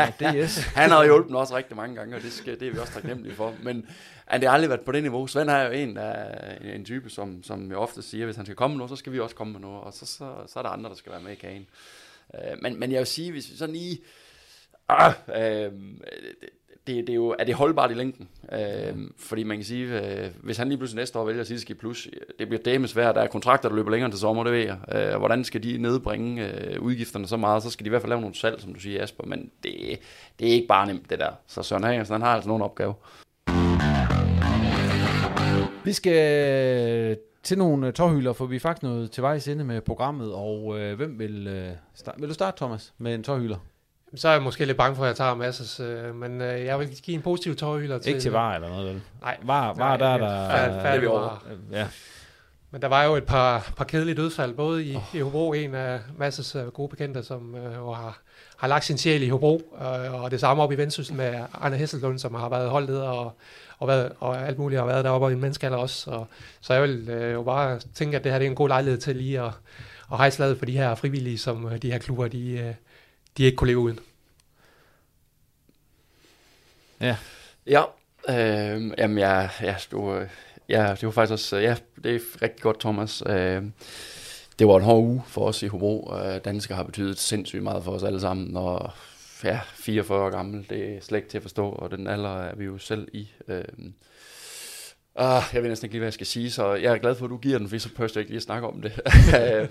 at 0.07 0.13
da- 0.19 0.45
DS. 0.45 0.57
Han 0.81 0.89
har 0.89 1.03
hjulpet 1.03 1.37
os 1.37 1.53
rigtig 1.53 1.75
mange 1.75 1.95
gange, 1.95 2.15
og 2.15 2.21
det, 2.21 2.33
skal, 2.33 2.59
det 2.59 2.67
er 2.67 2.71
vi 2.71 2.77
også 2.79 2.93
taknemmelige 2.93 3.35
for. 3.35 3.53
Men 3.63 3.85
han 4.27 4.41
det 4.41 4.49
har 4.49 4.53
aldrig 4.53 4.69
været 4.69 4.81
på 4.81 4.91
det 4.91 5.03
niveau. 5.03 5.27
Svend 5.27 5.49
er 5.49 5.63
jo 5.63 5.71
en, 5.71 5.95
der 5.95 6.01
er 6.01 6.57
en, 6.61 6.67
en 6.67 6.85
type, 6.85 7.09
som, 7.09 7.43
som 7.43 7.69
jeg 7.69 7.77
ofte 7.77 8.01
siger, 8.01 8.25
hvis 8.25 8.35
han 8.35 8.45
skal 8.45 8.55
komme 8.55 8.73
med 8.73 8.77
noget, 8.77 8.89
så 8.89 8.95
skal 8.95 9.13
vi 9.13 9.19
også 9.19 9.35
komme 9.35 9.53
med 9.53 9.61
noget, 9.61 9.81
og 9.83 9.93
så, 9.93 10.05
så, 10.05 10.33
så 10.47 10.59
er 10.59 10.63
der 10.63 10.69
andre, 10.69 10.89
der 10.89 10.95
skal 10.95 11.11
være 11.11 11.21
med 11.21 11.31
i 11.31 11.35
kagen. 11.35 11.65
Øh, 12.35 12.57
men, 12.61 12.79
men 12.79 12.91
jeg 12.91 12.99
vil 12.99 13.07
sige, 13.07 13.31
hvis 13.31 13.51
vi 13.51 13.57
sådan 13.57 13.75
lige... 13.75 13.97
Ah, 14.91 15.13
øh, 15.27 15.71
det, 16.87 16.95
det, 16.95 16.95
det 17.07 17.09
er 17.09 17.15
jo, 17.15 17.35
er 17.39 17.43
det 17.43 17.55
holdbart 17.55 17.91
i 17.91 17.93
længden? 17.93 18.29
Øh, 18.51 18.97
fordi 19.17 19.43
man 19.43 19.57
kan 19.57 19.65
sige, 19.65 20.01
øh, 20.01 20.31
hvis 20.43 20.57
han 20.57 20.67
lige 20.67 20.77
pludselig 20.77 21.01
næste 21.01 21.19
år 21.19 21.25
vælger 21.25 21.43
City 21.43 21.73
Plus, 21.73 22.07
det 22.39 22.47
bliver 22.47 22.63
dæmme 22.63 22.87
svært, 22.87 23.15
der 23.15 23.21
er 23.21 23.27
kontrakter, 23.27 23.69
der 23.69 23.75
løber 23.75 23.91
længere 23.91 24.11
til 24.11 24.19
sommer, 24.19 24.43
det 24.43 24.53
ved 24.53 24.59
jeg. 24.59 24.77
Øh, 24.95 25.19
hvordan 25.19 25.43
skal 25.43 25.63
de 25.63 25.77
nedbringe 25.77 26.47
øh, 26.47 26.81
udgifterne 26.81 27.27
så 27.27 27.37
meget? 27.37 27.63
Så 27.63 27.69
skal 27.69 27.83
de 27.83 27.87
i 27.87 27.89
hvert 27.89 28.01
fald 28.01 28.09
lave 28.09 28.21
nogle 28.21 28.35
salg, 28.35 28.61
som 28.61 28.73
du 28.73 28.79
siger, 28.79 29.03
Asper, 29.03 29.23
men 29.25 29.51
det, 29.63 29.73
det 30.39 30.49
er 30.49 30.53
ikke 30.53 30.67
bare 30.67 30.87
nemt, 30.87 31.09
det 31.09 31.19
der. 31.19 31.31
Så 31.47 31.63
Søren 31.63 31.83
Hagensen, 31.83 32.13
han 32.13 32.21
har 32.21 32.35
altså 32.35 32.47
nogle 32.47 32.63
opgaver. 32.63 32.93
Vi 35.85 35.93
skal 35.93 37.11
øh, 37.11 37.17
til 37.43 37.57
nogle 37.57 37.87
øh, 37.87 37.93
tårhylder, 37.93 38.33
for 38.33 38.45
vi 38.45 38.55
er 38.55 38.59
faktisk 38.59 38.83
nået 38.83 39.11
til 39.11 39.23
vejs 39.23 39.47
ende 39.47 39.63
med 39.63 39.81
programmet, 39.81 40.33
og 40.33 40.79
øh, 40.79 40.95
hvem 40.95 41.19
vil 41.19 41.47
øh, 41.47 41.71
starte? 41.93 42.19
Vil 42.19 42.29
du 42.29 42.33
starte, 42.33 42.57
Thomas, 42.57 42.93
med 42.97 43.15
en 43.15 43.23
tårhylder? 43.23 43.57
Så 44.15 44.27
er 44.27 44.31
jeg 44.31 44.41
måske 44.41 44.65
lidt 44.65 44.77
bange 44.77 44.95
for, 44.95 45.03
at 45.03 45.07
jeg 45.07 45.15
tager 45.15 45.35
masses, 45.35 45.79
øh, 45.79 46.15
men 46.15 46.41
øh, 46.41 46.65
jeg 46.65 46.79
vil 46.79 46.87
give 47.03 47.15
en 47.15 47.21
positiv 47.21 47.55
tårhylder 47.55 47.99
til... 47.99 48.09
Ikke 48.09 48.21
til 48.21 48.31
var 48.31 48.55
eller 48.55 48.69
noget, 48.69 48.87
vel? 48.87 49.01
Nej. 49.21 49.37
Var, 49.43 49.73
var 49.73 49.97
der, 49.97 50.17
der... 50.17 50.49
Færdig, 50.49 50.73
det 50.73 50.77
er 50.77 50.81
færdig 50.81 51.01
vi 51.01 51.07
over. 51.07 51.19
var. 51.19 51.43
Ja, 51.71 51.87
Men 52.71 52.81
der 52.81 52.87
var 52.87 53.03
jo 53.03 53.15
et 53.15 53.23
par, 53.23 53.71
par 53.77 53.85
kedelige 53.85 54.15
dødsfald, 54.15 54.53
både 54.53 54.85
i, 54.85 54.95
oh. 54.95 55.01
i 55.13 55.19
Hobro, 55.19 55.53
en 55.53 55.75
af 55.75 55.99
Masses 56.17 56.55
uh, 56.55 56.67
gode 56.67 56.89
bekendte, 56.89 57.23
som 57.23 57.53
uh, 57.53 57.75
jo 57.75 57.91
har, 57.91 58.19
har 58.57 58.67
lagt 58.67 58.85
sin 58.85 58.97
sjæl 58.97 59.23
i 59.23 59.29
Hobro, 59.29 59.61
uh, 59.71 60.23
og 60.23 60.31
det 60.31 60.39
samme 60.39 60.63
op 60.63 60.71
i 60.71 60.75
Vendsyssel 60.75 61.15
med 61.15 61.39
Arne 61.53 61.77
Hesselund, 61.77 62.19
som 62.19 62.33
har 62.33 62.49
været 62.49 62.69
holdleder 62.69 63.07
og, 63.07 63.37
og, 63.79 63.87
været, 63.87 64.11
og 64.19 64.47
alt 64.47 64.59
muligt 64.59 64.79
har 64.79 64.87
været 64.87 65.05
deroppe 65.05 65.29
i 65.29 65.33
en 65.33 65.41
menneskealder 65.41 65.77
også. 65.77 65.95
Så, 65.95 66.25
så 66.61 66.73
jeg 66.73 66.83
vil 66.83 67.09
uh, 67.09 67.33
jo 67.33 67.43
bare 67.43 67.79
tænke, 67.95 68.17
at 68.17 68.23
det 68.23 68.31
her 68.31 68.39
det 68.39 68.45
er 68.45 68.49
en 68.49 68.55
god 68.55 68.67
lejlighed 68.67 68.99
til 68.99 69.15
lige 69.15 69.41
at, 69.41 69.51
at 70.11 70.17
hejse 70.17 70.39
ladet 70.39 70.57
for 70.57 70.65
de 70.65 70.77
her 70.77 70.95
frivillige, 70.95 71.37
som 71.37 71.69
de 71.81 71.91
her 71.91 71.99
klubber, 71.99 72.27
de, 72.27 72.65
uh, 72.69 72.75
de 73.37 73.43
ikke 73.43 73.55
kunne 73.55 73.67
leve 73.67 73.79
uden. 73.79 73.99
ja. 77.01 77.17
Ja, 77.65 77.83
øh, 78.29 78.91
jamen 78.97 79.17
ja, 79.17 79.49
ja, 79.61 79.75
du, 79.91 80.13
øh, 80.13 80.29
ja, 80.69 80.95
det 80.95 81.03
var 81.03 81.11
faktisk 81.11 81.31
også, 81.31 81.57
ja, 81.57 81.75
det 82.03 82.15
er 82.15 82.19
rigtig 82.41 82.61
godt, 82.61 82.79
Thomas. 82.79 83.23
Øh, 83.25 83.63
det 84.59 84.67
var 84.67 84.77
en 84.77 84.83
hård 84.83 85.03
uge 85.03 85.23
for 85.27 85.47
os 85.47 85.63
i 85.63 85.67
Hobro. 85.67 86.13
Øh, 86.15 86.45
danskere 86.45 86.75
har 86.75 86.83
betydet 86.83 87.19
sindssygt 87.19 87.63
meget 87.63 87.83
for 87.83 87.91
os 87.91 88.03
alle 88.03 88.19
sammen, 88.19 88.57
og 88.57 88.91
ja, 89.43 89.59
44 89.73 90.25
år 90.25 90.29
gammel, 90.29 90.65
det 90.69 90.95
er 90.95 91.01
slet 91.01 91.17
ikke 91.17 91.29
til 91.29 91.37
at 91.37 91.41
forstå, 91.41 91.69
og 91.69 91.91
den 91.91 92.07
alder 92.07 92.41
er 92.41 92.55
vi 92.55 92.65
jo 92.65 92.77
selv 92.77 93.07
i. 93.13 93.29
Øh, 93.47 93.63
Ah, 95.15 95.43
jeg 95.53 95.61
ved 95.61 95.69
næsten 95.69 95.85
ikke 95.85 95.93
lige, 95.93 95.99
hvad 95.99 96.07
jeg 96.07 96.13
skal 96.13 96.27
sige, 96.27 96.51
så 96.51 96.73
jeg 96.73 96.93
er 96.93 96.97
glad 96.97 97.15
for, 97.15 97.25
at 97.25 97.29
du 97.29 97.37
giver 97.37 97.57
den, 97.57 97.69
for 97.69 97.77
så 97.77 97.89
pørste 97.95 98.17
jeg 98.17 98.21
ikke 98.21 98.31
lige 98.31 98.37
at 98.37 98.43
snakke 98.43 98.67
om 98.67 98.81
det. 98.81 98.91
Øh, 99.41 99.67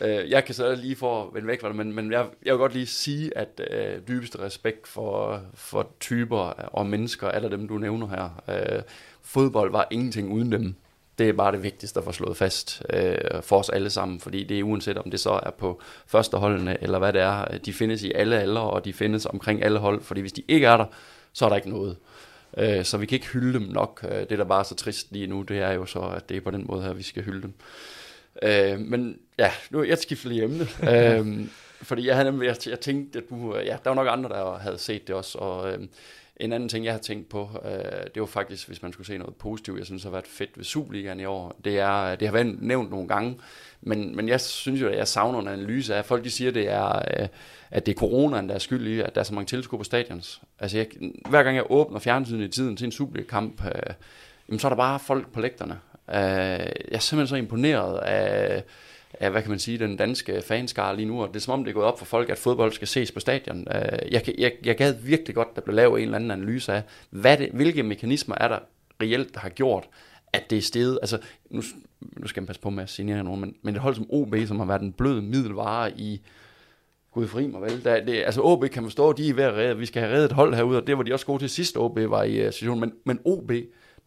øh, 0.00 0.30
jeg 0.30 0.44
kan 0.44 0.54
så 0.54 0.74
lige 0.74 0.96
få 0.96 1.22
at 1.22 1.34
vende 1.34 1.48
væk 1.48 1.60
fra 1.60 1.68
det, 1.68 1.76
men, 1.76 1.92
men 1.92 2.12
jeg, 2.12 2.26
jeg 2.44 2.52
vil 2.54 2.58
godt 2.58 2.72
lige 2.72 2.86
sige, 2.86 3.38
at 3.38 3.60
øh, 3.70 3.98
dybeste 4.08 4.38
respekt 4.38 4.88
for, 4.88 5.42
for 5.54 5.90
typer 6.00 6.38
og 6.72 6.86
mennesker, 6.86 7.28
alle 7.28 7.50
dem, 7.50 7.68
du 7.68 7.78
nævner 7.78 8.08
her. 8.08 8.42
Øh, 8.48 8.82
fodbold 9.22 9.70
var 9.72 9.86
ingenting 9.90 10.32
uden 10.32 10.52
dem. 10.52 10.74
Det 11.18 11.28
er 11.28 11.32
bare 11.32 11.52
det 11.52 11.62
vigtigste 11.62 11.98
at 11.98 12.04
få 12.04 12.12
slået 12.12 12.36
fast 12.36 12.82
øh, 12.90 13.42
for 13.42 13.58
os 13.58 13.68
alle 13.68 13.90
sammen, 13.90 14.20
fordi 14.20 14.44
det 14.44 14.58
er 14.58 14.62
uanset 14.62 14.98
om 14.98 15.10
det 15.10 15.20
så 15.20 15.40
er 15.42 15.50
på 15.50 15.80
førsteholdene, 16.06 16.82
eller 16.82 16.98
hvad 16.98 17.12
det 17.12 17.20
er, 17.20 17.58
de 17.58 17.72
findes 17.72 18.02
i 18.02 18.12
alle 18.12 18.40
aldre, 18.40 18.62
og 18.62 18.84
de 18.84 18.92
findes 18.92 19.26
omkring 19.26 19.62
alle 19.62 19.78
hold, 19.78 20.02
fordi 20.02 20.20
hvis 20.20 20.32
de 20.32 20.42
ikke 20.48 20.66
er 20.66 20.76
der, 20.76 20.86
så 21.32 21.44
er 21.44 21.48
der 21.48 21.56
ikke 21.56 21.70
noget. 21.70 21.90
Øh, 21.90 22.29
så 22.84 22.96
vi 22.98 23.06
kan 23.06 23.16
ikke 23.16 23.26
hylde 23.26 23.52
dem 23.52 23.68
nok. 23.68 24.04
Øh, 24.08 24.20
Det, 24.28 24.38
der 24.38 24.44
bare 24.44 24.60
er 24.60 24.64
så 24.64 24.74
trist 24.74 25.12
lige 25.12 25.26
nu, 25.26 25.42
det 25.42 25.58
er 25.58 25.72
jo 25.72 25.86
så, 25.86 26.00
at 26.00 26.28
det 26.28 26.36
er 26.36 26.40
på 26.40 26.50
den 26.50 26.64
måde 26.68 26.82
her, 26.82 26.92
vi 26.92 27.02
skal 27.02 27.22
hylde 27.22 27.42
dem. 27.42 27.54
Øh, 28.42 28.80
men 28.80 29.18
ja, 29.38 29.50
nu 29.70 29.82
jeg 29.82 29.98
skifter 29.98 30.28
lige 30.28 30.42
emne. 30.42 30.66
øh, 30.92 31.46
fordi 31.82 32.06
jeg, 32.06 32.16
havde 32.16 32.30
nemlig, 32.30 32.46
jeg, 32.46 32.56
jeg 32.66 32.80
tænkte, 32.80 33.18
at 33.18 33.24
du, 33.30 33.56
ja, 33.56 33.76
der 33.84 33.90
var 33.90 33.94
nok 33.94 34.08
andre, 34.10 34.28
der 34.28 34.58
havde 34.58 34.78
set 34.78 35.06
det 35.06 35.14
også. 35.14 35.38
Og 35.38 35.72
øh, 35.72 35.78
en 36.40 36.52
anden 36.52 36.68
ting, 36.68 36.84
jeg 36.84 36.92
har 36.92 37.00
tænkt 37.00 37.28
på, 37.28 37.48
øh, 37.64 37.70
det 38.14 38.20
var 38.20 38.26
faktisk, 38.26 38.66
hvis 38.66 38.82
man 38.82 38.92
skulle 38.92 39.06
se 39.06 39.18
noget 39.18 39.34
positivt, 39.34 39.78
jeg 39.78 39.86
synes 39.86 40.02
har 40.02 40.10
været 40.10 40.26
fedt 40.26 40.50
ved 40.56 40.64
Superligaen 40.64 41.20
i 41.20 41.24
år. 41.24 41.60
Det, 41.64 41.78
er, 41.78 42.16
det 42.16 42.28
har 42.28 42.32
været 42.32 42.62
nævnt 42.62 42.90
nogle 42.90 43.08
gange, 43.08 43.38
men, 43.80 44.16
men 44.16 44.28
jeg 44.28 44.40
synes 44.40 44.80
jo, 44.80 44.88
at 44.88 44.96
jeg 44.96 45.08
savner 45.08 45.40
en 45.40 45.48
analyse 45.48 45.94
af, 45.94 46.04
folk 46.04 46.24
de 46.24 46.30
siger, 46.30 46.50
det 46.50 46.68
er, 46.68 46.96
øh, 46.96 47.28
at 47.70 47.86
det 47.86 47.92
er 47.92 47.98
coronaen, 47.98 48.48
der 48.48 48.54
er 48.54 48.58
skyld 48.58 48.86
i, 48.86 49.00
at 49.00 49.14
der 49.14 49.20
er 49.20 49.24
så 49.24 49.34
mange 49.34 49.46
tilskuere 49.46 49.80
på 49.80 49.84
stadions. 49.84 50.42
Altså, 50.58 50.76
jeg, 50.76 50.86
hver 51.28 51.42
gang 51.42 51.56
jeg 51.56 51.70
åbner 51.70 51.98
fjernsynet 51.98 52.44
i 52.44 52.48
tiden 52.48 52.76
til 52.76 52.84
en 52.84 52.92
Superliga-kamp, 52.92 53.64
øh, 53.64 53.94
jamen, 54.48 54.58
så 54.58 54.66
er 54.66 54.68
der 54.68 54.76
bare 54.76 54.98
folk 54.98 55.32
på 55.32 55.40
lægterne. 55.40 55.78
Øh, 56.08 56.16
jeg 56.16 56.92
er 56.92 56.98
simpelthen 56.98 57.26
så 57.26 57.36
imponeret 57.36 57.98
af, 57.98 58.64
af, 59.14 59.30
hvad 59.30 59.42
kan 59.42 59.50
man 59.50 59.58
sige, 59.58 59.78
den 59.78 59.96
danske 59.96 60.42
fanskare 60.42 60.96
lige 60.96 61.06
nu, 61.06 61.22
og 61.22 61.28
det 61.28 61.36
er 61.36 61.40
som 61.40 61.54
om, 61.54 61.64
det 61.64 61.70
er 61.70 61.74
gået 61.74 61.86
op 61.86 61.98
for 61.98 62.06
folk, 62.06 62.30
at 62.30 62.38
fodbold 62.38 62.72
skal 62.72 62.88
ses 62.88 63.12
på 63.12 63.20
stadion. 63.20 63.66
Øh, 63.74 64.12
jeg, 64.12 64.22
jeg, 64.38 64.52
jeg 64.64 64.76
gad 64.76 64.92
virkelig 64.92 65.34
godt, 65.34 65.56
der 65.56 65.62
blev 65.62 65.74
lavet 65.74 65.98
en 65.98 66.04
eller 66.04 66.16
anden 66.16 66.30
analyse 66.30 66.72
af, 66.72 66.82
hvad 67.10 67.36
det, 67.36 67.48
hvilke 67.52 67.82
mekanismer 67.82 68.34
er 68.40 68.48
der 68.48 68.58
reelt, 69.02 69.34
der 69.34 69.40
har 69.40 69.48
gjort, 69.48 69.88
at 70.32 70.50
det 70.50 70.58
er 70.58 70.62
steget. 70.62 70.98
Altså, 71.02 71.18
nu, 71.50 71.62
nu 72.00 72.26
skal 72.26 72.40
man 72.40 72.46
passe 72.46 72.62
på 72.62 72.70
med 72.70 72.82
at 72.82 72.90
signere 72.90 73.24
nogen, 73.24 73.40
men, 73.40 73.54
men 73.62 73.74
et 73.74 73.80
hold 73.80 73.94
som 73.94 74.06
OB, 74.10 74.34
som 74.46 74.58
har 74.58 74.66
været 74.66 74.82
en 74.82 74.92
blød 74.92 75.20
middelvare 75.20 75.92
i 75.92 76.22
Gud 77.12 77.28
fri 77.28 77.46
mig 77.46 77.62
vel. 77.62 77.84
Der, 77.84 78.04
det, 78.04 78.22
altså 78.24 78.40
OB 78.42 78.64
kan 78.64 78.82
forstå, 78.82 79.12
de 79.12 79.28
er 79.28 79.34
ved 79.34 79.44
at 79.44 79.54
redde, 79.54 79.78
vi 79.78 79.86
skal 79.86 80.02
have 80.02 80.14
reddet 80.14 80.30
et 80.30 80.36
hold 80.36 80.54
herude, 80.54 80.78
og 80.78 80.86
det 80.86 80.96
var 80.96 81.02
de 81.02 81.12
også 81.12 81.26
gode 81.26 81.42
til 81.42 81.50
sidst, 81.50 81.76
OB 81.76 81.98
var 81.98 82.22
i 82.22 82.36
øh, 82.36 82.46
uh, 82.46 82.52
situationen. 82.52 82.80
Men, 82.80 82.92
men 83.04 83.20
OB, 83.24 83.52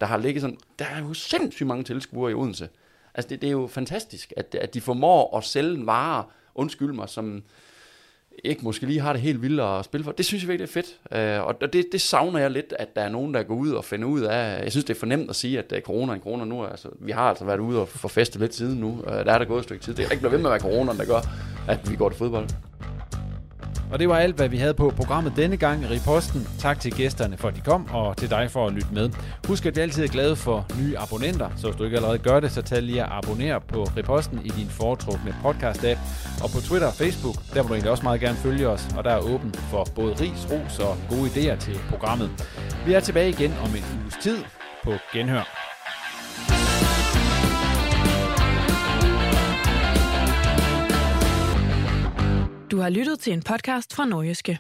der 0.02 0.06
har 0.06 0.18
ligget 0.18 0.42
sådan, 0.42 0.58
der 0.80 0.86
er 0.86 1.00
jo 1.00 1.14
sindssygt 1.14 1.68
mange 1.68 1.84
tilskuere 1.84 2.32
i 2.32 2.34
Odense. 2.34 2.70
Altså 3.16 3.30
det, 3.30 3.42
det 3.42 3.48
er 3.48 3.52
jo 3.52 3.68
fantastisk, 3.68 4.34
at, 4.38 4.56
at 4.62 4.74
de 4.74 4.82
formår 4.82 5.38
at 5.38 5.44
sælge 5.44 5.74
en 5.74 5.86
vare, 5.88 6.24
undskyld 6.56 6.94
mig, 6.94 7.10
som 7.10 7.44
ikke 8.44 8.62
måske 8.64 8.86
lige 8.86 9.00
har 9.00 9.14
det 9.14 9.22
helt 9.22 9.42
vildt 9.42 9.62
at 9.62 9.86
spille 9.86 10.04
for. 10.04 10.12
Det 10.12 10.26
synes 10.26 10.44
jeg 10.44 10.50
virkelig 10.50 10.68
er 10.68 10.72
fedt. 10.72 11.00
øh, 11.12 11.48
og 11.48 11.74
det, 11.74 11.86
det 11.92 12.02
savner 12.02 12.40
jeg 12.40 12.52
lidt, 12.52 12.74
at 12.80 12.96
der 12.96 13.02
er 13.02 13.10
nogen, 13.10 13.34
der 13.34 13.44
går 13.44 13.56
ud 13.56 13.72
og 13.72 13.86
finder 13.86 14.08
ud 14.08 14.22
af. 14.22 14.64
Jeg 14.64 14.72
synes, 14.72 14.86
det 14.86 14.96
er 14.96 15.00
fornemt 15.00 15.30
at 15.30 15.36
sige, 15.36 15.60
at 15.60 15.72
uh, 15.72 15.80
corona 15.80 16.12
er 16.12 16.16
en 16.16 16.22
corona 16.22 16.46
nu. 16.46 16.66
Altså, 16.66 16.90
vi 17.00 17.12
har 17.12 17.30
altså 17.30 17.46
været 17.46 17.60
ude 17.60 17.82
og 17.82 17.88
få 17.88 18.08
festet 18.08 18.42
lidt 18.42 18.56
siden 18.56 18.80
nu. 18.80 19.04
øh, 19.08 19.12
der 19.26 19.34
er 19.34 19.38
der 19.38 19.46
gået 19.46 19.60
et 19.60 19.64
stykke 19.64 19.84
tid. 19.84 19.94
Det 19.94 20.06
er 20.06 20.10
ikke 20.10 20.22
blevet 20.22 20.32
ved 20.32 20.40
med 20.40 20.52
at 20.52 20.64
være 20.64 20.72
corona, 20.72 20.94
der 20.94 21.06
gør, 21.06 21.20
at 21.68 21.92
vi 21.92 21.96
går 21.96 22.10
til 22.10 22.18
fodbold. 22.18 22.50
Og 23.94 24.00
det 24.00 24.10
var 24.10 24.18
alt, 24.18 24.36
hvad 24.36 24.50
vi 24.50 24.58
havde 24.58 24.74
på 24.74 24.94
programmet 24.96 25.34
denne 25.36 25.58
gang 25.58 25.84
i 25.84 25.86
Riposten. 25.86 26.48
Tak 26.60 26.80
til 26.80 26.92
gæsterne 26.92 27.38
for, 27.38 27.48
at 27.48 27.56
de 27.56 27.62
kom, 27.62 27.90
og 27.92 28.18
til 28.18 28.30
dig 28.30 28.52
for 28.52 28.68
at 28.68 28.74
lytte 28.74 28.94
med. 28.94 29.10
Husk, 29.48 29.66
at 29.66 29.76
vi 29.76 29.82
altid 29.82 30.04
er 30.04 30.08
glade 30.08 30.36
for 30.36 30.66
nye 30.82 30.98
abonnenter, 30.98 31.50
så 31.56 31.68
hvis 31.68 31.78
du 31.78 31.84
ikke 31.84 31.98
allerede 31.98 32.18
gør 32.18 32.40
det, 32.40 32.52
så 32.52 32.62
tag 32.62 32.82
lige 32.82 33.04
at 33.04 33.10
abonnere 33.12 33.62
på 33.62 33.84
Riposten 33.84 34.40
i 34.46 34.50
din 34.50 34.68
foretrukne 34.70 35.36
podcast-app. 35.44 36.00
Og 36.44 36.50
på 36.50 36.62
Twitter 36.62 36.88
og 36.88 36.94
Facebook, 36.94 37.36
der 37.54 37.62
må 37.62 37.68
du 37.68 37.74
egentlig 37.74 37.92
også 37.92 38.04
meget 38.04 38.22
gerne 38.22 38.38
følge 38.38 38.68
os, 38.68 38.88
og 38.98 39.04
der 39.04 39.12
er 39.12 39.20
åben 39.20 39.54
for 39.54 39.88
både 39.96 40.14
ris, 40.14 40.48
ros 40.52 40.80
og 40.80 40.98
gode 41.10 41.28
idéer 41.30 41.58
til 41.60 41.80
programmet. 41.90 42.30
Vi 42.86 42.94
er 42.94 43.00
tilbage 43.00 43.30
igen 43.30 43.54
om 43.66 43.70
en 43.76 43.84
uges 44.02 44.18
tid 44.22 44.38
på 44.84 44.92
Genhør. 45.14 45.73
Du 52.74 52.80
har 52.82 52.90
lyttet 52.90 53.20
til 53.22 53.36
en 53.36 53.44
podcast 53.46 53.94
fra 53.94 54.06
Norgeske. 54.10 54.56